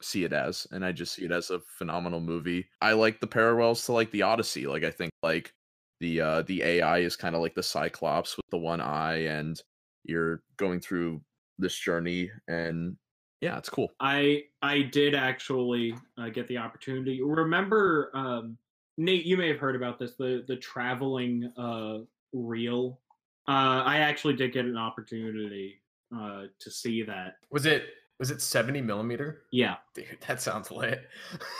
see 0.01 0.23
it 0.23 0.33
as 0.33 0.67
and 0.71 0.85
i 0.85 0.91
just 0.91 1.13
see 1.13 1.25
it 1.25 1.31
as 1.31 1.49
a 1.49 1.59
phenomenal 1.77 2.19
movie. 2.19 2.67
I 2.81 2.93
like 2.93 3.19
the 3.19 3.27
parallels 3.27 3.85
to 3.85 3.93
like 3.93 4.11
the 4.11 4.21
odyssey 4.23 4.67
like 4.67 4.83
i 4.83 4.91
think 4.91 5.11
like 5.21 5.53
the 5.99 6.21
uh 6.21 6.41
the 6.43 6.63
ai 6.63 6.99
is 6.99 7.15
kind 7.15 7.35
of 7.35 7.41
like 7.41 7.55
the 7.55 7.63
cyclops 7.63 8.37
with 8.37 8.45
the 8.51 8.57
one 8.57 8.81
eye 8.81 9.25
and 9.25 9.61
you're 10.03 10.41
going 10.57 10.79
through 10.79 11.21
this 11.59 11.77
journey 11.77 12.31
and 12.47 12.95
yeah 13.41 13.57
it's 13.57 13.69
cool 13.69 13.91
I 13.99 14.43
I 14.61 14.81
did 14.83 15.15
actually 15.15 15.95
uh, 16.17 16.29
get 16.29 16.47
the 16.47 16.57
opportunity. 16.57 17.21
Remember, 17.21 18.11
um, 18.13 18.57
Nate, 18.97 19.25
you 19.25 19.37
may 19.37 19.47
have 19.49 19.59
heard 19.59 19.75
about 19.75 19.99
this 19.99 20.15
the 20.15 20.43
the 20.47 20.55
traveling 20.57 21.51
uh, 21.57 21.99
reel. 22.33 22.99
Uh, 23.47 23.83
I 23.85 23.99
actually 23.99 24.35
did 24.35 24.51
get 24.53 24.65
an 24.65 24.77
opportunity 24.77 25.81
uh, 26.15 26.43
to 26.59 26.71
see 26.71 27.03
that. 27.03 27.35
Was 27.51 27.65
it 27.65 27.85
was 28.19 28.31
it 28.31 28.41
70 28.41 28.81
millimeter? 28.81 29.43
Yeah, 29.51 29.75
Dude, 29.93 30.17
that 30.27 30.41
sounds 30.41 30.71
lit. 30.71 31.07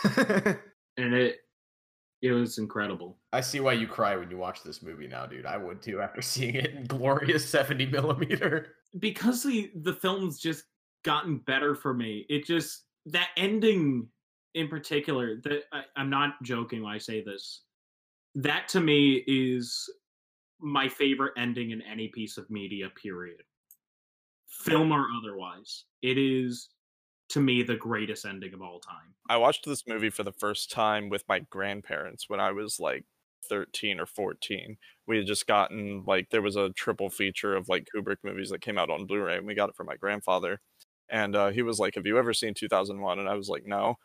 and 0.96 1.14
it 1.14 1.36
it 2.20 2.32
was 2.32 2.58
incredible. 2.58 3.16
I 3.32 3.40
see 3.40 3.60
why 3.60 3.74
you 3.74 3.86
cry 3.86 4.16
when 4.16 4.28
you 4.30 4.36
watch 4.38 4.64
this 4.64 4.82
movie 4.82 5.06
now, 5.06 5.24
dude. 5.26 5.46
I 5.46 5.56
would 5.56 5.80
too 5.80 6.00
after 6.00 6.20
seeing 6.32 6.56
it 6.56 6.74
in 6.74 6.84
glorious 6.84 7.48
70 7.48 7.86
millimeter. 7.86 8.74
because 8.98 9.42
the 9.44 9.70
the 9.76 9.94
film's 9.94 10.38
just 10.38 10.64
gotten 11.08 11.38
better 11.38 11.74
for 11.74 11.94
me. 11.94 12.26
It 12.28 12.44
just 12.44 12.84
that 13.06 13.28
ending 13.38 14.08
in 14.54 14.68
particular. 14.68 15.36
That 15.42 15.62
I, 15.72 15.82
I'm 15.96 16.10
not 16.10 16.34
joking 16.42 16.82
when 16.82 16.92
I 16.92 16.98
say 16.98 17.24
this. 17.24 17.62
That 18.34 18.68
to 18.68 18.80
me 18.80 19.24
is 19.26 19.90
my 20.60 20.86
favorite 20.86 21.32
ending 21.38 21.70
in 21.70 21.80
any 21.82 22.08
piece 22.08 22.36
of 22.36 22.50
media. 22.50 22.90
Period. 23.02 23.42
Film 24.48 24.92
or 24.92 25.06
otherwise, 25.18 25.84
it 26.02 26.18
is 26.18 26.68
to 27.30 27.40
me 27.40 27.62
the 27.62 27.76
greatest 27.76 28.26
ending 28.26 28.52
of 28.52 28.60
all 28.60 28.78
time. 28.78 29.14
I 29.30 29.38
watched 29.38 29.64
this 29.64 29.84
movie 29.86 30.10
for 30.10 30.24
the 30.24 30.32
first 30.32 30.70
time 30.70 31.08
with 31.08 31.24
my 31.26 31.40
grandparents 31.40 32.28
when 32.28 32.40
I 32.40 32.52
was 32.52 32.78
like 32.78 33.04
13 33.48 33.98
or 33.98 34.06
14. 34.06 34.76
We 35.06 35.16
had 35.16 35.26
just 35.26 35.46
gotten 35.46 36.04
like 36.06 36.28
there 36.30 36.42
was 36.42 36.56
a 36.56 36.70
triple 36.70 37.08
feature 37.08 37.56
of 37.56 37.68
like 37.70 37.88
Kubrick 37.94 38.18
movies 38.22 38.50
that 38.50 38.60
came 38.60 38.76
out 38.76 38.90
on 38.90 39.06
Blu-ray 39.06 39.38
and 39.38 39.46
we 39.46 39.54
got 39.54 39.70
it 39.70 39.76
from 39.76 39.86
my 39.86 39.96
grandfather. 39.96 40.60
And 41.10 41.34
uh, 41.36 41.48
he 41.50 41.62
was 41.62 41.78
like, 41.78 41.94
"Have 41.94 42.06
you 42.06 42.18
ever 42.18 42.32
seen 42.34 42.54
2001?" 42.54 43.18
And 43.18 43.28
I 43.28 43.34
was 43.34 43.48
like, 43.48 43.66
"No." 43.66 43.96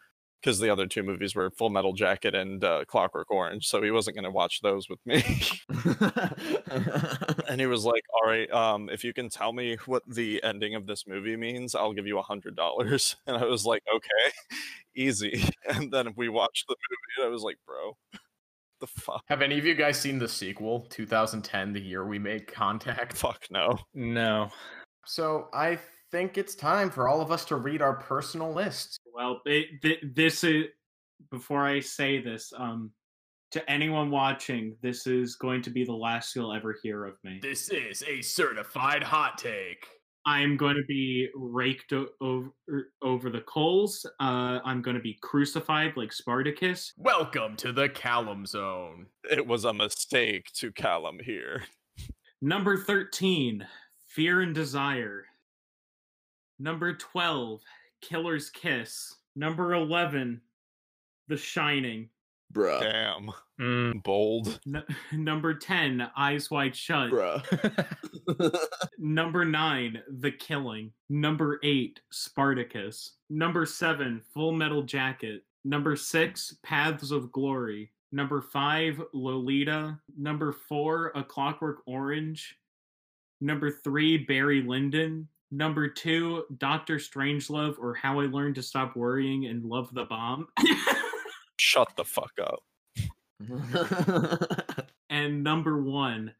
Because 0.41 0.59
the 0.59 0.69
other 0.69 0.87
two 0.87 1.03
movies 1.03 1.35
were 1.35 1.49
Full 1.51 1.69
Metal 1.69 1.93
Jacket 1.93 2.35
and 2.35 2.61
uh, 2.65 2.83
Clockwork 2.85 3.31
Orange, 3.31 3.65
so 3.65 3.81
he 3.81 3.91
wasn't 3.91 4.17
going 4.17 4.25
to 4.25 4.29
watch 4.31 4.59
those 4.61 4.89
with 4.89 4.99
me. 5.05 5.23
and 7.49 7.61
he 7.61 7.67
was 7.67 7.85
like, 7.85 8.03
"All 8.13 8.29
right, 8.29 8.51
um, 8.51 8.89
if 8.89 9.03
you 9.03 9.13
can 9.13 9.29
tell 9.29 9.53
me 9.53 9.77
what 9.85 10.03
the 10.07 10.43
ending 10.43 10.75
of 10.75 10.85
this 10.85 11.07
movie 11.07 11.37
means, 11.37 11.75
I'll 11.75 11.93
give 11.93 12.07
you 12.07 12.19
a 12.19 12.23
hundred 12.23 12.55
dollars." 12.55 13.15
And 13.27 13.37
I 13.37 13.45
was 13.45 13.65
like, 13.65 13.83
"Okay, 13.93 14.35
easy." 14.95 15.43
And 15.69 15.91
then 15.91 16.13
we 16.17 16.27
watched 16.29 16.67
the 16.67 16.75
movie, 16.75 17.13
and 17.19 17.25
I 17.27 17.29
was 17.29 17.43
like, 17.43 17.57
"Bro, 17.65 17.95
the 18.81 18.87
fuck, 18.87 19.23
Have 19.29 19.41
any 19.41 19.57
of 19.57 19.65
you 19.65 19.75
guys 19.75 19.97
seen 19.97 20.19
the 20.19 20.27
sequel, 20.27 20.81
2010, 20.89 21.71
the 21.73 21.79
year 21.79 22.05
we 22.05 22.19
made 22.19 22.47
contact? 22.47 23.15
fuck 23.15 23.45
no." 23.49 23.79
No. 23.93 24.49
So 25.05 25.47
I 25.53 25.79
think 26.13 26.37
it's 26.37 26.53
time 26.53 26.91
for 26.91 27.07
all 27.07 27.21
of 27.21 27.31
us 27.31 27.43
to 27.43 27.55
read 27.55 27.81
our 27.81 27.95
personal 27.95 28.53
lists. 28.53 28.99
Well, 29.11 29.41
it, 29.45 29.81
th- 29.81 30.03
this 30.13 30.43
is 30.43 30.65
before 31.31 31.65
I 31.65 31.79
say 31.79 32.21
this. 32.21 32.53
Um, 32.55 32.91
to 33.49 33.67
anyone 33.69 34.11
watching, 34.11 34.75
this 34.83 35.07
is 35.07 35.35
going 35.35 35.63
to 35.63 35.71
be 35.71 35.83
the 35.83 35.91
last 35.91 36.35
you'll 36.35 36.53
ever 36.53 36.77
hear 36.83 37.05
of 37.05 37.15
me. 37.23 37.39
This 37.41 37.69
is 37.69 38.03
a 38.07 38.21
certified 38.21 39.01
hot 39.01 39.39
take. 39.39 39.87
I'm 40.23 40.55
going 40.55 40.75
to 40.75 40.83
be 40.87 41.29
raked 41.35 41.93
o- 41.93 42.09
over 42.21 42.51
over 43.01 43.31
the 43.31 43.41
coals. 43.41 44.05
Uh, 44.19 44.59
I'm 44.63 44.83
going 44.83 44.95
to 44.95 45.01
be 45.01 45.17
crucified 45.21 45.97
like 45.97 46.13
Spartacus. 46.13 46.93
Welcome 46.95 47.55
to 47.57 47.71
the 47.71 47.89
Callum 47.89 48.45
Zone. 48.45 49.07
It 49.31 49.47
was 49.47 49.65
a 49.65 49.73
mistake 49.73 50.51
to 50.57 50.71
Callum 50.71 51.17
here. 51.23 51.63
Number 52.39 52.77
thirteen, 52.77 53.65
Fear 54.09 54.41
and 54.41 54.53
Desire. 54.53 55.25
Number 56.63 56.93
twelve, 56.95 57.61
Killer's 58.01 58.49
Kiss. 58.49 59.17
Number 59.35 59.73
eleven, 59.73 60.39
The 61.27 61.35
Shining. 61.35 62.07
bruh 62.53 62.79
Damn, 62.79 63.29
Mm. 63.59 64.01
bold. 64.03 64.59
N- 64.65 64.83
number 65.11 65.53
ten, 65.55 66.09
Eyes 66.15 66.49
Wide 66.49 66.73
Shut. 66.75 67.11
bruh 67.11 68.57
Number 68.97 69.43
nine, 69.43 70.01
The 70.21 70.31
Killing. 70.31 70.93
Number 71.09 71.59
eight, 71.63 71.99
Spartacus. 72.11 73.17
Number 73.29 73.65
seven, 73.65 74.21
Full 74.33 74.53
Metal 74.53 74.83
Jacket. 74.83 75.43
Number 75.65 75.97
six, 75.97 76.55
Paths 76.63 77.11
of 77.11 77.29
Glory. 77.33 77.91
Number 78.13 78.41
five, 78.41 79.01
Lolita. 79.13 79.99
Number 80.17 80.53
four, 80.53 81.11
A 81.15 81.23
Clockwork 81.25 81.79
Orange. 81.87 82.57
Number 83.41 83.69
three, 83.69 84.17
Barry 84.17 84.61
Lyndon. 84.61 85.27
Number 85.53 85.87
two, 85.87 86.45
Doctor 86.57 86.95
Strangelove 86.95 87.77
or 87.77 87.93
How 87.93 88.19
I 88.19 88.23
Learned 88.23 88.55
to 88.55 88.63
Stop 88.63 88.95
Worrying 88.95 89.45
and 89.45 89.63
Love 89.63 89.93
the 89.93 90.05
Bomb. 90.05 90.47
Shut 91.59 91.89
the 91.95 92.03
fuck 92.03 92.31
up. 92.41 92.63
and 95.11 95.43
number 95.43 95.79
one, 95.79 96.33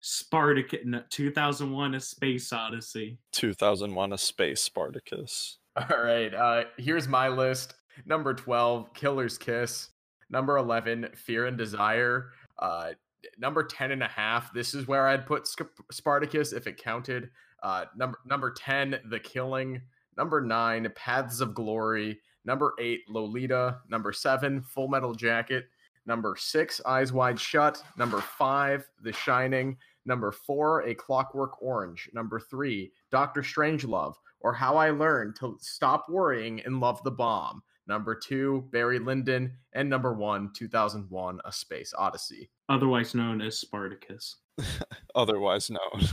Spartacus. 0.00 0.80
no, 0.84 1.02
2001 1.10 1.94
A 1.94 2.00
Space 2.00 2.52
Odyssey. 2.52 3.18
2001: 3.30 4.12
A 4.12 4.18
Space 4.18 4.60
Spartacus. 4.60 5.58
All 5.76 6.02
right. 6.02 6.34
Uh, 6.34 6.64
here's 6.76 7.06
my 7.06 7.28
list. 7.28 7.74
Number 8.04 8.34
12, 8.34 8.92
Killer's 8.94 9.38
Kiss. 9.38 9.90
Number 10.28 10.56
11, 10.56 11.10
Fear 11.14 11.46
and 11.46 11.56
Desire. 11.56 12.30
Uh, 12.58 12.90
number 13.38 13.62
10 13.62 13.92
and 13.92 14.02
a 14.02 14.08
half, 14.08 14.52
this 14.52 14.74
is 14.74 14.88
where 14.88 15.06
I'd 15.06 15.24
put 15.24 15.46
Sc- 15.46 15.62
Spartacus 15.92 16.52
if 16.52 16.66
it 16.66 16.78
counted. 16.78 17.30
Uh, 17.64 17.86
number 17.96 18.18
number 18.24 18.50
10, 18.52 19.00
The 19.10 19.18
Killing. 19.18 19.80
Number 20.16 20.40
9, 20.40 20.92
Paths 20.94 21.40
of 21.40 21.54
Glory. 21.54 22.20
Number 22.44 22.74
8, 22.78 23.00
Lolita. 23.08 23.78
Number 23.88 24.12
7, 24.12 24.62
Full 24.62 24.86
Metal 24.86 25.14
Jacket. 25.14 25.64
Number 26.06 26.36
6, 26.38 26.80
Eyes 26.86 27.12
Wide 27.12 27.40
Shut. 27.40 27.82
Number 27.96 28.20
5, 28.20 28.86
The 29.02 29.12
Shining. 29.12 29.76
Number 30.04 30.30
4, 30.30 30.82
A 30.82 30.94
Clockwork 30.94 31.60
Orange. 31.62 32.10
Number 32.12 32.38
3, 32.38 32.92
Doctor 33.10 33.40
Strangelove 33.40 34.14
or 34.44 34.52
How 34.52 34.76
I 34.76 34.90
Learned 34.90 35.34
to 35.40 35.56
Stop 35.60 36.06
Worrying 36.08 36.60
and 36.64 36.78
Love 36.78 37.02
the 37.02 37.10
Bomb. 37.10 37.62
Number 37.86 38.14
two, 38.14 38.68
Barry 38.70 38.98
Lyndon. 38.98 39.56
And 39.72 39.88
number 39.90 40.14
one, 40.14 40.50
2001 40.54 41.40
A 41.44 41.52
Space 41.52 41.92
Odyssey. 41.96 42.50
Otherwise 42.68 43.14
known 43.14 43.40
as 43.40 43.58
Spartacus. 43.58 44.36
Otherwise 45.14 45.70
known. 45.70 46.08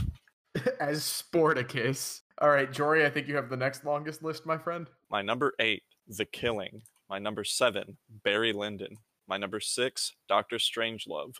As 0.80 1.00
Sporticus. 1.00 2.20
All 2.40 2.50
right, 2.50 2.70
Jory, 2.70 3.06
I 3.06 3.10
think 3.10 3.28
you 3.28 3.36
have 3.36 3.48
the 3.48 3.56
next 3.56 3.84
longest 3.84 4.22
list, 4.22 4.46
my 4.46 4.58
friend. 4.58 4.88
My 5.10 5.22
number 5.22 5.54
eight, 5.58 5.82
The 6.08 6.24
Killing. 6.24 6.82
My 7.08 7.18
number 7.18 7.44
seven, 7.44 7.96
Barry 8.24 8.52
Lyndon. 8.52 8.96
My 9.28 9.36
number 9.36 9.60
six, 9.60 10.12
Doctor 10.28 10.56
Strangelove. 10.56 11.34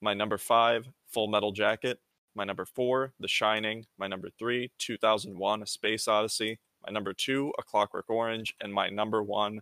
My 0.00 0.14
number 0.14 0.38
five, 0.38 0.86
Full 1.08 1.28
Metal 1.28 1.52
Jacket. 1.52 1.98
My 2.34 2.44
number 2.44 2.64
four, 2.64 3.12
The 3.20 3.28
Shining. 3.28 3.84
My 3.98 4.06
number 4.06 4.30
three, 4.38 4.70
2001: 4.78 5.62
A 5.62 5.66
Space 5.66 6.08
Odyssey. 6.08 6.58
My 6.86 6.92
number 6.92 7.12
two, 7.12 7.52
A 7.58 7.62
Clockwork 7.62 8.10
Orange, 8.10 8.54
and 8.60 8.72
my 8.72 8.88
number 8.88 9.22
one, 9.22 9.60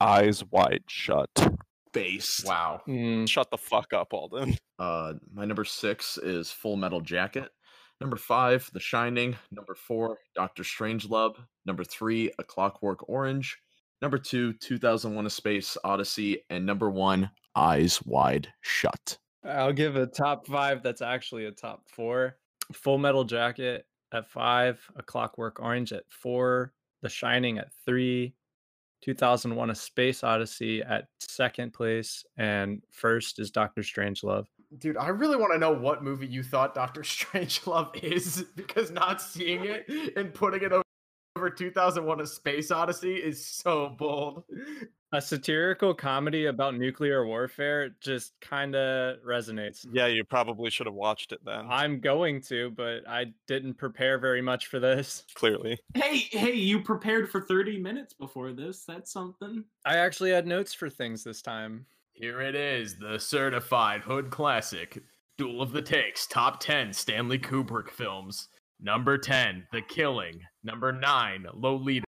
Eyes 0.00 0.44
Wide 0.50 0.84
Shut. 0.88 1.30
Based. 1.92 2.46
Wow. 2.46 2.82
Mm. 2.86 3.28
Shut 3.28 3.50
the 3.50 3.58
fuck 3.58 3.92
up, 3.92 4.12
Alden. 4.12 4.56
Uh, 4.78 5.14
my 5.34 5.44
number 5.44 5.64
six 5.64 6.18
is 6.18 6.50
Full 6.52 6.76
Metal 6.76 7.00
Jacket. 7.00 7.50
Number 8.00 8.16
five, 8.16 8.70
The 8.72 8.80
Shining. 8.80 9.36
Number 9.50 9.74
four, 9.74 10.18
Doctor 10.34 10.62
Strangelove. 10.62 11.36
Number 11.66 11.84
three, 11.84 12.30
A 12.38 12.44
Clockwork 12.44 13.08
Orange. 13.08 13.58
Number 14.00 14.16
two, 14.16 14.54
2001 14.54 15.26
A 15.26 15.30
Space 15.30 15.76
Odyssey. 15.84 16.42
And 16.48 16.64
number 16.64 16.88
one, 16.88 17.30
Eyes 17.54 18.02
Wide 18.06 18.48
Shut. 18.62 19.18
I'll 19.44 19.72
give 19.72 19.96
a 19.96 20.06
top 20.06 20.46
five 20.46 20.82
that's 20.82 21.02
actually 21.02 21.44
a 21.44 21.52
top 21.52 21.82
four. 21.88 22.36
Full 22.72 22.98
Metal 22.98 23.24
Jacket 23.24 23.86
at 24.12 24.28
five, 24.28 24.80
A 24.96 25.02
Clockwork 25.02 25.60
Orange 25.60 25.92
at 25.92 26.04
four, 26.08 26.72
The 27.02 27.08
Shining 27.08 27.58
at 27.58 27.72
three, 27.84 28.34
2001 29.02 29.70
A 29.70 29.74
Space 29.74 30.24
Odyssey 30.24 30.82
at 30.82 31.08
second 31.18 31.72
place, 31.72 32.24
and 32.36 32.82
first 32.90 33.38
is 33.38 33.50
Doctor 33.50 33.82
Strangelove. 33.82 34.46
Dude, 34.78 34.96
I 34.96 35.08
really 35.08 35.36
want 35.36 35.52
to 35.52 35.58
know 35.58 35.72
what 35.72 36.04
movie 36.04 36.26
you 36.26 36.42
thought 36.42 36.74
Doctor 36.74 37.00
Strangelove 37.02 37.96
is 38.02 38.44
because 38.54 38.90
not 38.90 39.20
seeing 39.20 39.64
it 39.64 39.88
and 40.16 40.32
putting 40.32 40.62
it 40.62 40.72
over 41.36 41.50
2001 41.50 42.20
A 42.20 42.26
Space 42.26 42.70
Odyssey 42.70 43.14
is 43.14 43.44
so 43.44 43.94
bold. 43.98 44.44
A 45.12 45.20
satirical 45.20 45.92
comedy 45.92 46.46
about 46.46 46.76
nuclear 46.76 47.26
warfare 47.26 47.90
just 48.00 48.32
kind 48.40 48.76
of 48.76 49.16
resonates. 49.26 49.84
Yeah, 49.92 50.06
you 50.06 50.22
probably 50.22 50.70
should 50.70 50.86
have 50.86 50.94
watched 50.94 51.32
it 51.32 51.40
then. 51.44 51.66
I'm 51.68 51.98
going 51.98 52.40
to, 52.42 52.70
but 52.70 53.08
I 53.08 53.32
didn't 53.48 53.74
prepare 53.74 54.18
very 54.18 54.40
much 54.40 54.68
for 54.68 54.78
this. 54.78 55.24
Clearly. 55.34 55.80
Hey, 55.94 56.18
hey, 56.30 56.52
you 56.52 56.80
prepared 56.82 57.28
for 57.28 57.40
30 57.40 57.78
minutes 57.78 58.12
before 58.12 58.52
this. 58.52 58.84
That's 58.84 59.10
something. 59.12 59.64
I 59.84 59.96
actually 59.96 60.30
had 60.30 60.46
notes 60.46 60.74
for 60.74 60.88
things 60.88 61.24
this 61.24 61.42
time. 61.42 61.86
Here 62.20 62.42
it 62.42 62.54
is, 62.54 62.96
the 62.96 63.18
certified 63.18 64.02
hood 64.02 64.28
classic, 64.28 65.02
Duel 65.38 65.62
of 65.62 65.72
the 65.72 65.80
Takes, 65.80 66.26
top 66.26 66.60
10 66.60 66.92
Stanley 66.92 67.38
Kubrick 67.38 67.88
films. 67.88 68.48
Number 68.78 69.16
10, 69.16 69.66
The 69.72 69.80
Killing. 69.80 70.38
Number 70.62 70.92
9, 70.92 71.46
Lolita. 71.54 72.04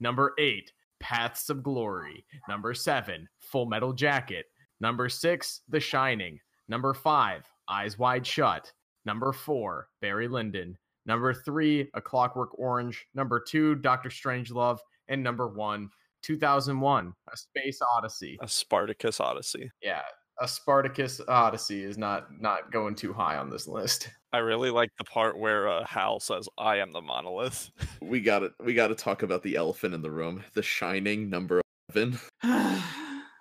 Number 0.00 0.32
8, 0.40 0.72
Paths 0.98 1.50
of 1.50 1.62
Glory. 1.62 2.24
Number 2.48 2.74
7, 2.74 3.28
Full 3.38 3.66
Metal 3.66 3.92
Jacket. 3.92 4.46
Number 4.80 5.08
6, 5.08 5.60
The 5.68 5.78
Shining. 5.78 6.40
Number 6.68 6.92
5, 6.92 7.44
Eyes 7.68 7.96
Wide 7.96 8.26
Shut. 8.26 8.72
Number 9.04 9.32
4, 9.32 9.86
Barry 10.00 10.26
Lyndon. 10.26 10.76
Number 11.06 11.32
3, 11.32 11.88
A 11.94 12.00
Clockwork 12.00 12.58
Orange. 12.58 13.06
Number 13.14 13.38
2, 13.38 13.76
Doctor 13.76 14.08
Strangelove. 14.08 14.80
And 15.06 15.22
number 15.22 15.46
1, 15.46 15.90
2001, 16.22 17.12
A 17.32 17.36
Space 17.36 17.80
Odyssey. 17.96 18.38
A 18.40 18.48
Spartacus 18.48 19.20
Odyssey. 19.20 19.70
Yeah, 19.82 20.02
a 20.40 20.48
Spartacus 20.48 21.20
Odyssey 21.28 21.84
is 21.84 21.98
not 21.98 22.28
not 22.40 22.72
going 22.72 22.94
too 22.94 23.12
high 23.12 23.36
on 23.36 23.50
this 23.50 23.66
list. 23.66 24.10
I 24.32 24.38
really 24.38 24.70
like 24.70 24.90
the 24.96 25.04
part 25.04 25.38
where 25.38 25.68
uh, 25.68 25.84
Hal 25.84 26.20
says, 26.20 26.48
"I 26.58 26.78
am 26.78 26.92
the 26.92 27.02
monolith." 27.02 27.70
We 28.02 28.20
got 28.20 28.42
it 28.42 28.52
we 28.62 28.74
got 28.74 28.88
to 28.88 28.94
talk 28.94 29.22
about 29.22 29.42
the 29.42 29.56
elephant 29.56 29.94
in 29.94 30.02
the 30.02 30.10
room, 30.10 30.42
The 30.54 30.62
Shining 30.62 31.30
number 31.30 31.62
11. 31.94 32.18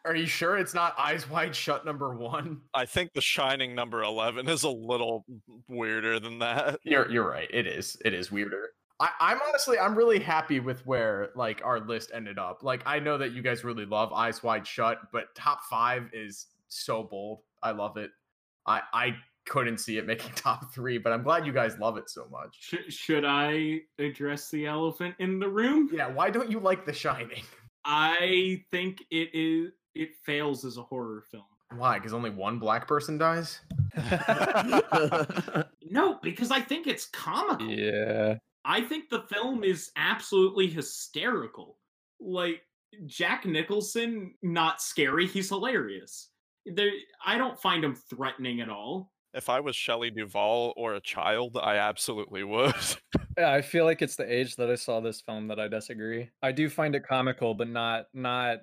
Are 0.03 0.15
you 0.15 0.25
sure 0.25 0.57
it's 0.57 0.73
not 0.73 0.95
Eyes 0.97 1.29
Wide 1.29 1.55
Shut 1.55 1.85
number 1.85 2.15
one? 2.15 2.61
I 2.73 2.85
think 2.85 3.11
The 3.13 3.21
Shining 3.21 3.75
number 3.75 4.01
eleven 4.01 4.47
is 4.47 4.63
a 4.63 4.69
little 4.69 5.25
weirder 5.67 6.19
than 6.19 6.39
that. 6.39 6.79
You're 6.83 7.09
you're 7.09 7.27
right. 7.27 7.47
It 7.51 7.67
is. 7.67 7.97
It 8.03 8.13
is 8.13 8.31
weirder. 8.31 8.69
I, 9.01 9.09
I'm 9.19 9.39
honestly 9.47 9.77
I'm 9.79 9.95
really 9.95 10.19
happy 10.19 10.59
with 10.59 10.85
where 10.85 11.31
like 11.35 11.61
our 11.65 11.79
list 11.79 12.11
ended 12.13 12.37
up. 12.37 12.61
Like 12.63 12.83
I 12.85 12.99
know 12.99 13.17
that 13.17 13.31
you 13.33 13.41
guys 13.41 13.63
really 13.63 13.85
love 13.85 14.13
Eyes 14.13 14.43
Wide 14.43 14.65
Shut, 14.65 14.99
but 15.11 15.33
top 15.35 15.63
five 15.69 16.09
is 16.13 16.45
so 16.69 17.03
bold. 17.03 17.39
I 17.63 17.71
love 17.71 17.97
it. 17.97 18.11
I 18.67 18.81
I 18.93 19.15
couldn't 19.47 19.79
see 19.79 19.97
it 19.97 20.05
making 20.13 20.31
top 20.35 20.71
three, 20.73 20.99
but 20.99 21.11
I'm 21.11 21.23
glad 21.23 21.45
you 21.47 21.51
guys 21.51 21.79
love 21.79 21.97
it 21.97 22.09
so 22.09 22.27
much. 22.31 22.57
Sh- 22.59 22.93
should 22.93 23.25
I 23.25 23.79
address 23.97 24.49
the 24.51 24.67
elephant 24.67 25.15
in 25.17 25.39
the 25.39 25.49
room? 25.49 25.89
Yeah, 25.91 26.07
why 26.07 26.29
don't 26.29 26.51
you 26.51 26.59
like 26.59 26.85
The 26.85 26.93
Shining? 26.93 27.43
I 27.83 28.63
think 28.69 29.03
it 29.09 29.29
is. 29.33 29.71
It 29.95 30.11
fails 30.23 30.63
as 30.63 30.77
a 30.77 30.83
horror 30.83 31.23
film. 31.31 31.43
Why? 31.75 31.97
Because 31.97 32.13
only 32.13 32.29
one 32.29 32.59
black 32.59 32.87
person 32.87 33.17
dies. 33.17 33.59
No, 35.93 36.19
because 36.23 36.51
I 36.51 36.61
think 36.61 36.87
it's 36.87 37.05
comical. 37.07 37.67
yeah. 37.67 38.37
I 38.65 38.81
think 38.81 39.09
the 39.09 39.23
film 39.23 39.63
is 39.63 39.91
absolutely 39.95 40.67
hysterical. 40.67 41.77
Like 42.19 42.61
Jack 43.05 43.45
Nicholson, 43.45 44.33
not 44.43 44.81
scary. 44.81 45.27
He's 45.27 45.49
hilarious. 45.49 46.29
There, 46.65 46.91
I 47.25 47.37
don't 47.37 47.59
find 47.59 47.83
him 47.83 47.95
threatening 47.95 48.61
at 48.61 48.69
all. 48.69 49.11
If 49.33 49.49
I 49.49 49.61
was 49.61 49.75
Shelley 49.75 50.11
Duvall 50.11 50.73
or 50.75 50.95
a 50.95 50.99
child, 51.01 51.57
I 51.61 51.77
absolutely 51.77 52.43
would. 52.43 52.73
Yeah, 53.37 53.53
I 53.53 53.61
feel 53.61 53.85
like 53.85 54.01
it's 54.01 54.17
the 54.17 54.31
age 54.31 54.57
that 54.57 54.69
I 54.69 54.75
saw 54.75 54.99
this 54.99 55.21
film 55.21 55.47
that 55.47 55.59
I 55.59 55.67
disagree. 55.67 56.29
I 56.43 56.51
do 56.51 56.69
find 56.69 56.95
it 56.95 57.07
comical, 57.07 57.53
but 57.53 57.69
not 57.69 58.05
not 58.13 58.59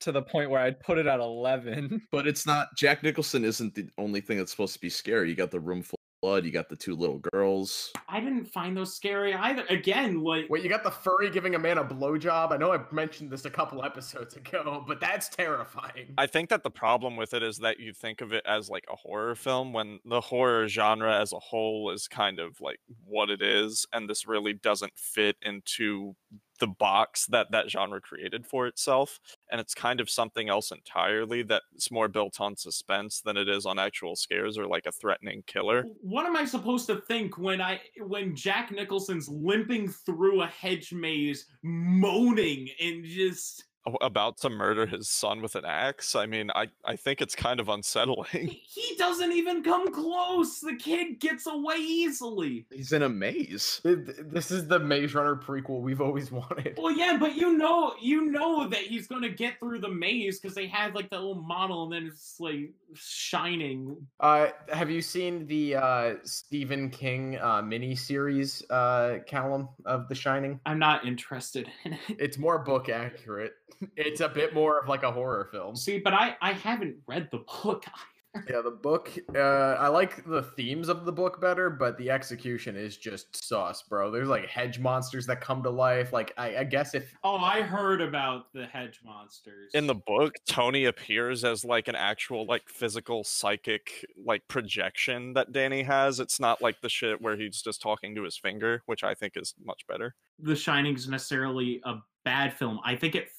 to 0.00 0.12
the 0.12 0.22
point 0.22 0.50
where 0.50 0.60
I'd 0.60 0.80
put 0.80 0.98
it 0.98 1.06
at 1.06 1.20
eleven. 1.20 2.02
but 2.12 2.26
it's 2.26 2.44
not 2.46 2.68
Jack 2.76 3.02
Nicholson 3.04 3.44
isn't 3.44 3.74
the 3.76 3.88
only 3.96 4.20
thing 4.20 4.36
that's 4.38 4.50
supposed 4.50 4.74
to 4.74 4.80
be 4.80 4.90
scary. 4.90 5.30
You 5.30 5.36
got 5.36 5.52
the 5.52 5.60
room 5.60 5.82
full 5.82 5.94
of 5.94 5.97
blood, 6.20 6.44
you 6.44 6.50
got 6.50 6.68
the 6.68 6.76
two 6.76 6.94
little 6.94 7.20
girls. 7.32 7.92
I 8.08 8.20
didn't 8.20 8.46
find 8.46 8.76
those 8.76 8.94
scary 8.94 9.34
either. 9.34 9.64
Again, 9.68 10.22
like 10.22 10.46
Wait, 10.48 10.62
you 10.62 10.68
got 10.68 10.82
the 10.82 10.90
furry 10.90 11.30
giving 11.30 11.54
a 11.54 11.58
man 11.58 11.78
a 11.78 11.84
blowjob? 11.84 12.52
I 12.52 12.56
know 12.56 12.72
I 12.72 12.80
mentioned 12.92 13.30
this 13.30 13.44
a 13.44 13.50
couple 13.50 13.84
episodes 13.84 14.34
ago, 14.34 14.84
but 14.86 15.00
that's 15.00 15.28
terrifying. 15.28 16.14
I 16.18 16.26
think 16.26 16.48
that 16.50 16.62
the 16.62 16.70
problem 16.70 17.16
with 17.16 17.34
it 17.34 17.42
is 17.42 17.58
that 17.58 17.78
you 17.80 17.92
think 17.92 18.20
of 18.20 18.32
it 18.32 18.44
as 18.46 18.68
like 18.68 18.84
a 18.90 18.96
horror 18.96 19.34
film 19.34 19.72
when 19.72 20.00
the 20.04 20.20
horror 20.20 20.68
genre 20.68 21.20
as 21.20 21.32
a 21.32 21.38
whole 21.38 21.90
is 21.90 22.08
kind 22.08 22.38
of 22.38 22.60
like 22.60 22.80
what 23.04 23.30
it 23.30 23.42
is, 23.42 23.86
and 23.92 24.08
this 24.08 24.26
really 24.26 24.52
doesn't 24.52 24.92
fit 24.96 25.36
into 25.42 26.14
the 26.58 26.66
box 26.66 27.26
that 27.26 27.50
that 27.50 27.70
genre 27.70 28.00
created 28.00 28.46
for 28.46 28.66
itself 28.66 29.20
and 29.50 29.60
it's 29.60 29.74
kind 29.74 30.00
of 30.00 30.10
something 30.10 30.48
else 30.48 30.70
entirely 30.70 31.42
that's 31.42 31.90
more 31.90 32.08
built 32.08 32.40
on 32.40 32.56
suspense 32.56 33.20
than 33.20 33.36
it 33.36 33.48
is 33.48 33.66
on 33.66 33.78
actual 33.78 34.16
scares 34.16 34.58
or 34.58 34.66
like 34.66 34.86
a 34.86 34.92
threatening 34.92 35.42
killer. 35.46 35.84
What 36.00 36.26
am 36.26 36.36
I 36.36 36.44
supposed 36.44 36.86
to 36.86 36.96
think 36.96 37.38
when 37.38 37.60
I 37.60 37.80
when 38.06 38.34
Jack 38.34 38.70
Nicholson's 38.70 39.28
limping 39.28 39.88
through 39.88 40.42
a 40.42 40.46
hedge 40.46 40.92
maze, 40.92 41.46
moaning 41.62 42.68
and 42.80 43.04
just 43.04 43.64
about 44.00 44.38
to 44.38 44.50
murder 44.50 44.86
his 44.86 45.08
son 45.08 45.42
with 45.42 45.54
an 45.54 45.64
axe 45.64 46.14
i 46.14 46.26
mean 46.26 46.50
i 46.54 46.66
i 46.84 46.96
think 46.96 47.20
it's 47.20 47.34
kind 47.34 47.60
of 47.60 47.68
unsettling 47.68 48.48
he 48.68 48.96
doesn't 48.96 49.32
even 49.32 49.62
come 49.62 49.92
close. 49.92 50.60
The 50.60 50.76
kid 50.76 51.20
gets 51.20 51.46
away 51.46 51.76
easily. 51.76 52.66
He's 52.70 52.92
in 52.92 53.02
a 53.02 53.08
maze. 53.08 53.80
This 53.84 54.50
is 54.50 54.66
the 54.66 54.78
Maze 54.78 55.14
Runner 55.14 55.36
prequel 55.36 55.80
we've 55.80 56.00
always 56.00 56.30
wanted. 56.32 56.76
Well, 56.78 56.96
yeah, 56.96 57.16
but 57.18 57.34
you 57.34 57.56
know, 57.56 57.94
you 58.00 58.26
know 58.26 58.68
that 58.68 58.80
he's 58.80 59.06
gonna 59.06 59.28
get 59.28 59.58
through 59.58 59.80
the 59.80 59.88
maze 59.88 60.40
because 60.40 60.54
they 60.54 60.66
have 60.68 60.94
like 60.94 61.10
that 61.10 61.20
little 61.20 61.42
model, 61.42 61.84
and 61.84 61.92
then 61.92 62.06
it's 62.06 62.38
like 62.38 62.72
shining. 62.94 63.96
Uh, 64.20 64.48
have 64.72 64.90
you 64.90 65.02
seen 65.02 65.46
the 65.46 65.76
uh, 65.76 66.14
Stephen 66.24 66.90
King 66.90 67.38
uh, 67.38 67.62
mini 67.62 67.94
series, 67.94 68.62
uh, 68.70 69.18
Callum 69.26 69.68
of 69.84 70.08
The 70.08 70.14
Shining? 70.14 70.60
I'm 70.66 70.78
not 70.78 71.06
interested 71.06 71.70
in 71.84 71.94
it. 71.94 72.00
It's 72.18 72.38
more 72.38 72.58
book 72.58 72.88
accurate. 72.88 73.54
It's 73.96 74.20
a 74.20 74.28
bit 74.28 74.54
more 74.54 74.78
of 74.80 74.88
like 74.88 75.02
a 75.02 75.12
horror 75.12 75.48
film. 75.52 75.76
See, 75.76 75.98
but 75.98 76.12
I 76.14 76.36
I 76.40 76.52
haven't 76.52 76.96
read 77.06 77.28
the 77.30 77.38
book. 77.62 77.84
Either. 78.34 78.44
Yeah, 78.50 78.60
the 78.60 78.70
book. 78.70 79.10
Uh, 79.34 79.38
I 79.38 79.88
like 79.88 80.22
the 80.26 80.42
themes 80.42 80.90
of 80.90 81.06
the 81.06 81.10
book 81.12 81.40
better, 81.40 81.70
but 81.70 81.96
the 81.96 82.10
execution 82.10 82.76
is 82.76 82.98
just 82.98 83.42
sauce, 83.42 83.82
bro. 83.82 84.10
There's 84.10 84.28
like 84.28 84.46
hedge 84.46 84.78
monsters 84.78 85.24
that 85.26 85.40
come 85.40 85.62
to 85.62 85.70
life. 85.70 86.12
Like 86.12 86.34
I, 86.36 86.58
I 86.58 86.64
guess 86.64 86.94
if 86.94 87.10
Oh, 87.24 87.36
I 87.38 87.62
heard 87.62 88.02
about 88.02 88.52
the 88.52 88.66
hedge 88.66 89.00
monsters. 89.02 89.70
in 89.72 89.86
the 89.86 89.94
book 89.94 90.34
tony 90.46 90.84
appears 90.84 91.42
as 91.42 91.64
like 91.64 91.88
an 91.88 91.94
actual 91.96 92.44
like 92.44 92.68
physical 92.68 93.24
psychic 93.24 94.04
like 94.22 94.46
projection 94.48 95.32
that 95.32 95.50
danny 95.52 95.82
has 95.82 96.20
it's 96.20 96.38
not 96.38 96.60
like 96.62 96.80
the 96.82 96.88
shit 96.88 97.20
where 97.20 97.36
he's 97.36 97.60
just 97.62 97.80
talking 97.82 98.14
to 98.14 98.22
his 98.22 98.36
finger 98.36 98.82
which 98.86 99.02
i 99.04 99.14
think 99.14 99.36
is 99.36 99.54
much 99.64 99.86
better 99.88 100.14
The 100.38 100.54
Shining 100.54 100.94
is 100.94 101.08
necessarily 101.08 101.80
a 101.84 101.96
bad 102.24 102.52
film. 102.52 102.78
I 102.84 102.94
think 102.94 103.14
it 103.14 103.24
f- 103.24 103.32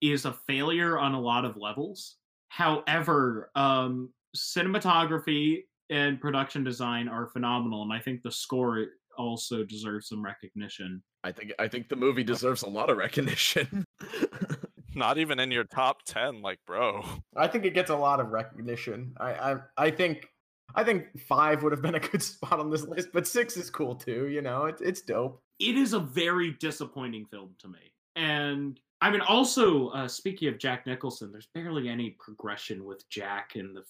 is 0.00 0.24
a 0.24 0.32
failure 0.46 0.98
on 0.98 1.14
a 1.14 1.20
lot 1.20 1.44
of 1.44 1.56
levels. 1.56 2.16
However, 2.48 3.50
um, 3.54 4.10
cinematography 4.36 5.62
and 5.90 6.20
production 6.20 6.64
design 6.64 7.08
are 7.08 7.26
phenomenal, 7.28 7.82
and 7.82 7.92
I 7.92 8.00
think 8.00 8.22
the 8.22 8.32
score 8.32 8.86
also 9.16 9.64
deserves 9.64 10.08
some 10.08 10.24
recognition. 10.24 11.02
I 11.24 11.32
think 11.32 11.52
I 11.58 11.68
think 11.68 11.88
the 11.88 11.96
movie 11.96 12.24
deserves 12.24 12.62
a 12.62 12.68
lot 12.68 12.90
of 12.90 12.96
recognition. 12.96 13.84
not 14.94 15.18
even 15.18 15.38
in 15.38 15.50
your 15.50 15.64
top 15.64 16.02
10 16.06 16.40
like 16.40 16.58
bro 16.66 17.04
I 17.36 17.46
think 17.48 17.66
it 17.66 17.74
gets 17.74 17.90
a 17.90 17.96
lot 17.96 18.18
of 18.18 18.28
recognition. 18.28 19.12
I, 19.20 19.32
I, 19.32 19.56
I 19.76 19.90
think, 19.90 20.26
I 20.74 20.84
think 20.84 21.04
five 21.28 21.62
would 21.62 21.72
have 21.72 21.82
been 21.82 21.96
a 21.96 22.00
good 22.00 22.22
spot 22.22 22.58
on 22.58 22.70
this 22.70 22.84
list, 22.84 23.08
but 23.12 23.26
six 23.26 23.56
is 23.56 23.70
cool 23.70 23.94
too. 23.94 24.28
You 24.28 24.42
know, 24.42 24.64
it's 24.64 24.80
it's 24.80 25.02
dope. 25.02 25.42
It 25.58 25.76
is 25.76 25.92
a 25.92 26.00
very 26.00 26.52
disappointing 26.60 27.26
film 27.26 27.54
to 27.60 27.68
me, 27.68 27.92
and 28.16 28.78
I 29.00 29.10
mean, 29.10 29.20
also 29.20 29.88
uh, 29.88 30.08
speaking 30.08 30.48
of 30.48 30.58
Jack 30.58 30.86
Nicholson, 30.86 31.30
there's 31.30 31.48
barely 31.54 31.88
any 31.88 32.16
progression 32.18 32.84
with 32.84 33.08
Jack 33.10 33.52
in 33.54 33.74
the 33.74 33.82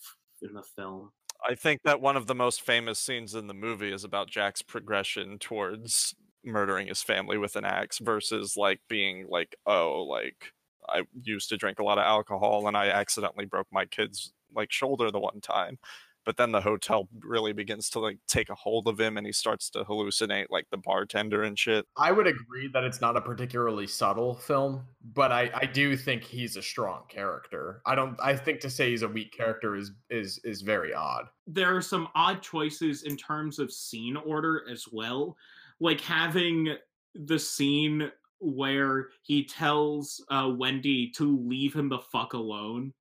in 0.47 0.55
the 0.55 0.62
film. 0.62 1.12
I 1.49 1.55
think 1.55 1.83
that 1.85 2.01
one 2.01 2.16
of 2.16 2.27
the 2.27 2.35
most 2.35 2.62
famous 2.62 2.99
scenes 2.99 3.35
in 3.35 3.47
the 3.47 3.55
movie 3.55 3.93
is 3.93 4.05
about 4.05 4.31
Jack's 4.31 4.62
progression 4.62 5.39
towards 5.39 6.15
murdering 6.45 6.89
his 6.89 7.03
family 7.03 7.39
with 7.39 7.57
an 7.57 7.65
axe 7.65 7.99
versus 7.99 8.57
like 8.57 8.81
being 8.89 9.27
like, 9.28 9.57
oh, 9.66 10.03
like 10.03 10.53
I 10.89 11.03
used 11.23 11.49
to 11.51 11.57
drink 11.57 11.78
a 11.78 11.85
lot 11.85 11.99
of 11.99 12.05
alcohol 12.05 12.69
and 12.69 12.77
I 12.77 12.89
accidentally 12.89 13.45
broke 13.45 13.66
my 13.70 13.85
kid's 13.85 14.33
like 14.55 14.73
shoulder 14.73 15.11
the 15.11 15.19
one 15.19 15.41
time. 15.41 15.78
But 16.27 16.36
then 16.36 16.51
the 16.51 16.61
hotel 16.61 17.09
really 17.20 17.53
begins 17.53 17.89
to 17.90 18.01
like 18.01 18.19
take 18.27 18.51
a 18.51 18.55
hold 18.57 18.89
of 18.89 18.98
him 18.98 19.16
and 19.16 19.24
he 19.24 19.32
starts 19.32 19.70
to 19.70 19.85
hallucinate 19.85 20.47
like 20.51 20.66
the 20.70 20.77
bartender 20.77 21.44
and 21.44 21.57
shit. 21.57 21.86
I 21.97 22.11
would 22.11 22.27
agree 22.27 22.69
that 22.74 22.82
it's 22.82 23.01
not 23.01 23.16
a 23.16 23.20
particularly 23.20 23.86
subtle 23.86 24.35
film, 24.35 24.85
but 25.15 25.31
I, 25.31 25.51
I 25.55 25.66
do 25.66 25.97
think 25.97 26.24
he's 26.24 26.57
a 26.57 26.62
strong 26.62 27.05
character. 27.09 27.81
I 27.86 27.94
don't 27.94 28.19
I 28.20 28.35
think 28.36 28.59
to 28.61 28.70
say 28.70 28.90
he's 28.90 29.03
a 29.03 29.09
weak 29.09 29.32
character 29.32 29.77
is 29.77 29.93
is 30.11 30.40
is 30.43 30.62
very 30.62 30.93
odd. 30.93 31.27
There 31.47 31.74
are 31.74 31.82
some 31.82 32.09
odd 32.16 32.43
choices 32.43 33.05
in 33.05 33.16
terms 33.16 33.61
of 33.61 33.73
scene 33.73 34.16
order 34.16 34.65
as 34.69 34.86
well. 34.90 35.36
Like 35.78 36.01
having 36.01 36.74
the 37.15 37.39
scene 37.39 38.11
where 38.40 39.09
he 39.23 39.44
tells 39.44 40.24
uh, 40.28 40.51
Wendy 40.55 41.11
to 41.12 41.39
leave 41.39 41.73
him 41.73 41.89
the 41.89 41.98
fuck 41.98 42.32
alone 42.32 42.93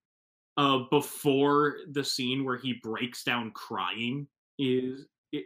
uh, 0.58 0.80
before 0.90 1.78
the 1.92 2.04
scene 2.04 2.46
where 2.46 2.58
he 2.58 2.74
breaks 2.82 3.24
down 3.24 3.52
crying 3.52 4.28
is 4.58 5.06
it 5.32 5.46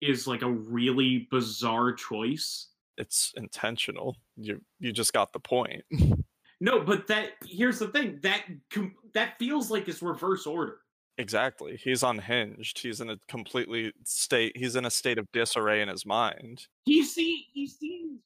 is 0.00 0.26
like 0.26 0.42
a 0.42 0.50
really 0.50 1.28
bizarre 1.30 1.92
choice. 1.92 2.68
It's 2.98 3.32
intentional. 3.36 4.16
You 4.36 4.60
you 4.78 4.92
just 4.92 5.12
got 5.12 5.32
the 5.32 5.40
point. 5.40 5.82
No, 6.60 6.80
but 6.80 7.06
that 7.06 7.30
here's 7.46 7.78
the 7.78 7.88
thing 7.88 8.18
that 8.22 8.44
com- 8.70 8.94
that 9.14 9.38
feels 9.38 9.70
like 9.70 9.88
it's 9.88 10.02
reverse 10.02 10.46
order. 10.46 10.80
Exactly. 11.16 11.80
He's 11.82 12.02
unhinged. 12.02 12.78
He's 12.78 13.00
in 13.00 13.10
a 13.10 13.18
completely 13.28 13.92
state 14.04 14.56
he's 14.56 14.76
in 14.76 14.84
a 14.84 14.90
state 14.90 15.18
of 15.18 15.30
disarray 15.32 15.80
in 15.80 15.88
his 15.88 16.04
mind. 16.04 16.66
He 16.84 17.02
see 17.02 17.46
he 17.52 17.66
seems 17.66 18.20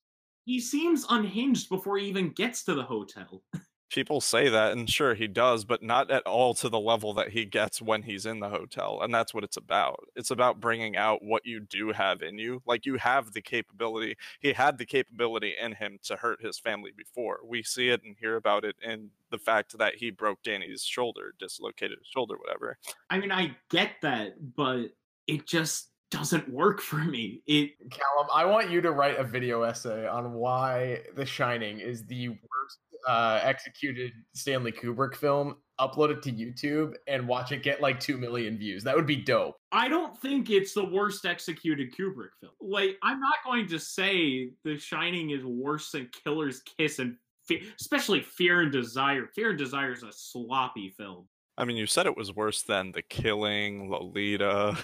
he 0.45 0.61
seems 0.61 1.07
unhinged 1.09 1.69
before 1.69 1.97
he 1.97 2.07
even 2.07 2.31
gets 2.31 2.65
to 2.65 2.75
the 2.75 2.83
hotel. 2.83 3.43
People 3.95 4.21
say 4.21 4.49
that, 4.49 4.73
and 4.73 4.91
sure 4.91 5.15
he 5.15 5.29
does, 5.29 5.65
but 5.65 5.81
not 5.81 6.11
at 6.11 6.27
all 6.27 6.53
to 6.55 6.69
the 6.69 6.81
level 6.81 7.15
that 7.15 7.29
he 7.29 7.45
gets 7.45 7.81
when 7.81 8.03
he's 8.03 8.27
in 8.27 8.41
the 8.41 8.49
hotel. 8.49 8.99
And 9.01 9.15
that's 9.15 9.33
what 9.33 9.45
it's 9.45 9.57
about. 9.57 10.09
It's 10.17 10.33
about 10.33 10.59
bringing 10.59 10.97
out 10.97 11.23
what 11.23 11.47
you 11.47 11.61
do 11.61 11.93
have 11.93 12.21
in 12.21 12.37
you. 12.37 12.61
Like 12.67 12.87
you 12.87 12.97
have 12.97 13.33
the 13.33 13.41
capability. 13.41 14.17
He 14.41 14.53
had 14.53 14.79
the 14.79 14.85
capability 14.85 15.55
in 15.63 15.75
him 15.77 16.01
to 16.03 16.17
hurt 16.17 16.43
his 16.43 16.59
family 16.59 16.91
before. 16.97 17.39
We 17.45 17.63
see 17.63 17.91
it 17.91 18.03
and 18.03 18.17
hear 18.19 18.35
about 18.35 18.65
it 18.65 18.75
in 18.83 19.11
the 19.31 19.39
fact 19.39 19.79
that 19.79 19.95
he 19.95 20.11
broke 20.11 20.43
Danny's 20.43 20.83
shoulder, 20.83 21.33
dislocated 21.39 21.99
his 22.01 22.09
shoulder, 22.09 22.35
whatever. 22.37 22.77
I 23.11 23.21
mean, 23.21 23.31
I 23.31 23.57
get 23.71 23.91
that, 24.03 24.57
but 24.57 24.87
it 25.29 25.47
just 25.47 25.91
doesn't 26.15 26.49
work 26.49 26.81
for 26.81 26.97
me. 26.97 27.43
It 27.47 27.73
Callum, 27.91 28.29
I 28.33 28.45
want 28.45 28.71
you 28.71 28.81
to 28.81 28.93
write 28.93 29.19
a 29.19 29.25
video 29.25 29.63
essay 29.63 30.07
on 30.07 30.33
why 30.35 31.01
The 31.17 31.27
Shining 31.27 31.81
is 31.81 32.05
the 32.07 32.29
worst 32.29 32.79
uh, 33.07 33.41
executed 33.43 34.13
Stanley 34.33 34.73
Kubrick 34.73 35.17
film. 35.17 35.57
Upload 35.81 36.11
it 36.11 36.23
to 36.23 36.31
YouTube 36.31 36.95
and 37.09 37.27
watch 37.27 37.51
it 37.51 37.65
get 37.65 37.81
like 37.81 37.99
two 37.99 38.17
million 38.17 38.57
views. 38.57 38.85
That 38.85 38.95
would 38.95 39.07
be 39.07 39.17
dope. 39.17 39.57
I 39.73 39.89
don't 39.89 40.17
think 40.17 40.49
it's 40.49 40.73
the 40.73 40.85
worst 40.85 41.27
executed 41.27 41.93
Kubrick 41.93 42.29
film. 42.41 42.53
Like, 42.61 42.97
I'm 43.03 43.19
not 43.19 43.39
going 43.45 43.67
to 43.69 43.79
say 43.81 44.51
The 44.63 44.79
Shining 44.79 45.31
is 45.31 45.45
worse 45.45 45.91
than 45.91 46.09
Killer's 46.23 46.63
Kiss 46.63 47.01
and 47.01 47.17
Fe- 47.43 47.65
especially 47.81 48.21
Fear 48.21 48.63
and 48.63 48.73
Desire. 48.73 49.27
Fear 49.35 49.51
and 49.51 49.59
Desire 49.59 49.93
is 49.93 50.05
a 50.05 50.13
sloppy 50.13 50.95
film. 50.97 51.27
I 51.59 51.65
mean, 51.65 51.77
you 51.77 51.87
said 51.87 52.07
it 52.07 52.17
was 52.17 52.35
worse 52.35 52.63
than 52.63 52.93
The 52.93 53.03
Killing, 53.03 53.91
Lolita. 53.91 54.77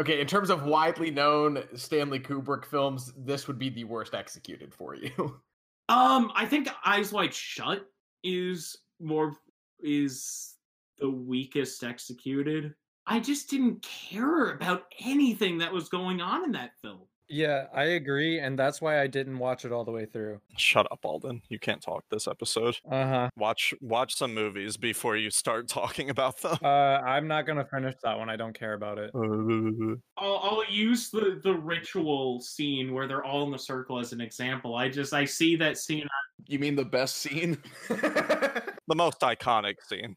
Okay, 0.00 0.18
in 0.18 0.26
terms 0.26 0.48
of 0.48 0.64
widely 0.64 1.10
known 1.10 1.62
Stanley 1.74 2.18
Kubrick 2.18 2.64
films, 2.64 3.12
this 3.18 3.46
would 3.46 3.58
be 3.58 3.68
the 3.68 3.84
worst 3.84 4.14
executed 4.14 4.74
for 4.74 4.94
you. 4.94 5.40
Um, 5.90 6.30
I 6.36 6.46
think 6.46 6.68
Eyes 6.84 7.12
Wide 7.12 7.34
Shut 7.34 7.84
is 8.22 8.76
more 9.00 9.34
is 9.80 10.54
the 11.00 11.10
weakest 11.10 11.82
executed. 11.82 12.72
I 13.08 13.18
just 13.18 13.50
didn't 13.50 13.82
care 13.82 14.52
about 14.52 14.84
anything 15.00 15.58
that 15.58 15.72
was 15.72 15.88
going 15.88 16.20
on 16.20 16.44
in 16.44 16.52
that 16.52 16.78
film. 16.80 17.00
Yeah, 17.32 17.66
I 17.72 17.84
agree, 17.84 18.40
and 18.40 18.58
that's 18.58 18.82
why 18.82 19.00
I 19.00 19.06
didn't 19.06 19.38
watch 19.38 19.64
it 19.64 19.70
all 19.70 19.84
the 19.84 19.92
way 19.92 20.04
through. 20.04 20.40
Shut 20.56 20.90
up, 20.90 20.98
Alden. 21.04 21.42
You 21.48 21.60
can't 21.60 21.80
talk 21.80 22.04
this 22.10 22.26
episode. 22.26 22.76
Uh 22.90 23.06
huh. 23.06 23.30
Watch 23.36 23.72
watch 23.80 24.16
some 24.16 24.34
movies 24.34 24.76
before 24.76 25.16
you 25.16 25.30
start 25.30 25.68
talking 25.68 26.10
about 26.10 26.38
them. 26.42 26.58
Uh, 26.60 26.66
I'm 26.66 27.28
not 27.28 27.46
gonna 27.46 27.64
finish 27.64 27.94
that 28.02 28.18
one. 28.18 28.28
I 28.28 28.34
don't 28.34 28.58
care 28.58 28.72
about 28.74 28.98
it. 28.98 29.12
I'll, 30.18 30.40
I'll 30.42 30.64
use 30.68 31.10
the 31.10 31.40
the 31.44 31.54
ritual 31.54 32.40
scene 32.40 32.92
where 32.92 33.06
they're 33.06 33.24
all 33.24 33.44
in 33.44 33.52
the 33.52 33.58
circle 33.58 34.00
as 34.00 34.12
an 34.12 34.20
example. 34.20 34.74
I 34.74 34.88
just 34.88 35.12
I 35.12 35.24
see 35.24 35.54
that 35.54 35.78
scene. 35.78 36.08
You 36.48 36.58
mean 36.58 36.74
the 36.74 36.84
best 36.84 37.16
scene? 37.16 37.58
the 37.88 38.94
most 38.96 39.20
iconic 39.20 39.76
scene. 39.88 40.16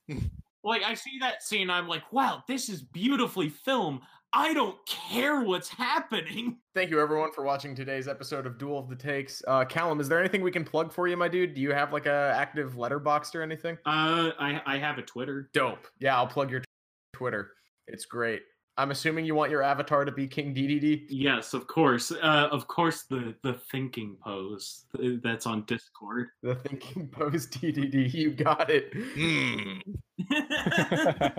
Like 0.63 0.81
I 0.81 0.95
see 0.95 1.19
that 1.19 1.43
scene, 1.43 1.69
I'm 1.69 1.87
like, 1.87 2.11
wow, 2.11 2.43
this 2.47 2.69
is 2.69 2.81
beautifully 2.81 3.49
filmed. 3.49 4.01
I 4.35 4.51
don't 4.55 4.75
care 4.87 5.41
what's 5.41 5.69
happening. 5.69 6.57
Thank 6.73 6.89
you 6.89 6.99
everyone 6.99 7.31
for 7.31 7.43
watching 7.43 7.75
today's 7.75 8.07
episode 8.07 8.47
of 8.47 8.57
Duel 8.57 8.79
of 8.79 8.89
the 8.89 8.95
Takes. 8.95 9.43
Uh, 9.47 9.63
Callum, 9.63 9.99
is 9.99 10.09
there 10.09 10.19
anything 10.19 10.41
we 10.41 10.49
can 10.49 10.65
plug 10.65 10.91
for 10.91 11.07
you, 11.07 11.15
my 11.15 11.27
dude? 11.27 11.53
Do 11.53 11.61
you 11.61 11.71
have 11.71 11.93
like 11.93 12.07
a 12.07 12.33
active 12.35 12.73
Letterboxd 12.73 13.35
or 13.35 13.43
anything? 13.43 13.77
Uh, 13.85 14.31
I 14.39 14.59
I 14.65 14.77
have 14.79 14.97
a 14.97 15.03
Twitter. 15.03 15.49
Dope. 15.53 15.87
Yeah, 15.99 16.17
I'll 16.17 16.25
plug 16.25 16.49
your 16.49 16.61
t- 16.61 16.65
Twitter. 17.13 17.51
It's 17.87 18.05
great. 18.05 18.41
I'm 18.77 18.91
assuming 18.91 19.25
you 19.25 19.35
want 19.35 19.51
your 19.51 19.61
avatar 19.61 20.03
to 20.03 20.11
be 20.11 20.27
King 20.27 20.53
DDD. 20.53 21.05
Yes, 21.09 21.53
of 21.53 21.67
course. 21.67 22.11
Uh, 22.11 22.49
of 22.51 22.67
course, 22.67 23.03
the 23.03 23.35
the 23.43 23.53
thinking 23.71 24.17
pose 24.23 24.85
that's 25.23 25.45
on 25.45 25.63
Discord. 25.65 26.29
The 26.41 26.55
thinking 26.55 27.07
pose 27.07 27.47
DDD. 27.47 28.13
You 28.13 28.31
got 28.31 28.69
it. 28.69 28.93
Hmm. 29.15 29.79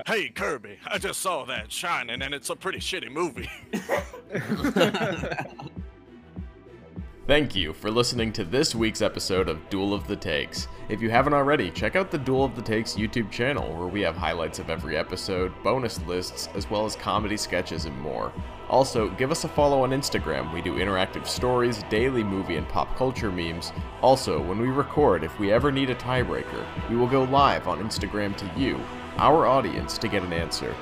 Hey 0.06 0.28
Kirby, 0.28 0.78
I 0.86 0.98
just 0.98 1.20
saw 1.20 1.44
that 1.46 1.72
Shining, 1.72 2.22
and 2.22 2.34
it's 2.34 2.50
a 2.50 2.56
pretty 2.56 2.78
shitty 2.78 3.10
movie. 3.10 3.48
Thank 7.26 7.56
you 7.56 7.72
for 7.72 7.90
listening 7.90 8.34
to 8.34 8.44
this 8.44 8.74
week's 8.74 9.00
episode 9.00 9.48
of 9.48 9.70
Duel 9.70 9.94
of 9.94 10.06
the 10.06 10.14
Takes. 10.14 10.68
If 10.90 11.00
you 11.00 11.08
haven't 11.08 11.32
already, 11.32 11.70
check 11.70 11.96
out 11.96 12.10
the 12.10 12.18
Duel 12.18 12.44
of 12.44 12.54
the 12.54 12.60
Takes 12.60 12.96
YouTube 12.96 13.30
channel 13.30 13.74
where 13.74 13.88
we 13.88 14.02
have 14.02 14.14
highlights 14.14 14.58
of 14.58 14.68
every 14.68 14.94
episode, 14.98 15.50
bonus 15.62 15.98
lists, 16.02 16.50
as 16.54 16.68
well 16.68 16.84
as 16.84 16.96
comedy 16.96 17.38
sketches 17.38 17.86
and 17.86 17.98
more. 17.98 18.30
Also, 18.68 19.08
give 19.08 19.30
us 19.30 19.44
a 19.44 19.48
follow 19.48 19.84
on 19.84 19.92
Instagram. 19.92 20.52
We 20.52 20.60
do 20.60 20.74
interactive 20.74 21.26
stories, 21.26 21.82
daily 21.84 22.22
movie 22.22 22.56
and 22.56 22.68
pop 22.68 22.94
culture 22.94 23.32
memes. 23.32 23.72
Also, 24.02 24.38
when 24.42 24.60
we 24.60 24.68
record, 24.68 25.24
if 25.24 25.38
we 25.38 25.50
ever 25.50 25.72
need 25.72 25.88
a 25.88 25.94
tiebreaker, 25.94 26.62
we 26.90 26.96
will 26.96 27.08
go 27.08 27.24
live 27.24 27.66
on 27.68 27.82
Instagram 27.82 28.36
to 28.36 28.60
you, 28.60 28.78
our 29.16 29.46
audience, 29.46 29.96
to 29.96 30.08
get 30.08 30.22
an 30.22 30.34
answer. 30.34 30.76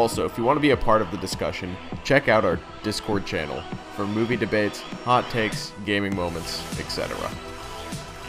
Also, 0.00 0.24
if 0.24 0.38
you 0.38 0.44
want 0.44 0.56
to 0.56 0.62
be 0.62 0.70
a 0.70 0.76
part 0.78 1.02
of 1.02 1.10
the 1.10 1.18
discussion, 1.18 1.76
check 2.04 2.26
out 2.26 2.42
our 2.42 2.58
Discord 2.82 3.26
channel 3.26 3.62
for 3.94 4.06
movie 4.06 4.34
debates, 4.34 4.80
hot 5.04 5.28
takes, 5.28 5.74
gaming 5.84 6.16
moments, 6.16 6.62
etc. 6.80 7.14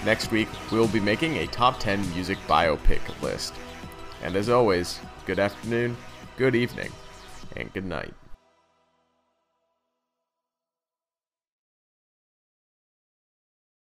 Next 0.04 0.32
week, 0.32 0.50
we 0.70 0.78
will 0.78 0.90
be 0.90 1.00
making 1.00 1.38
a 1.38 1.48
top 1.48 1.80
10 1.80 2.02
music 2.10 2.38
biopic 2.40 3.00
list. 3.22 3.54
And 4.22 4.36
as 4.36 4.50
always, 4.50 5.00
good 5.26 5.40
afternoon, 5.40 5.96
good 6.36 6.56
evening, 6.56 6.92
and 7.56 7.72
good 7.72 7.86
night. 7.86 8.14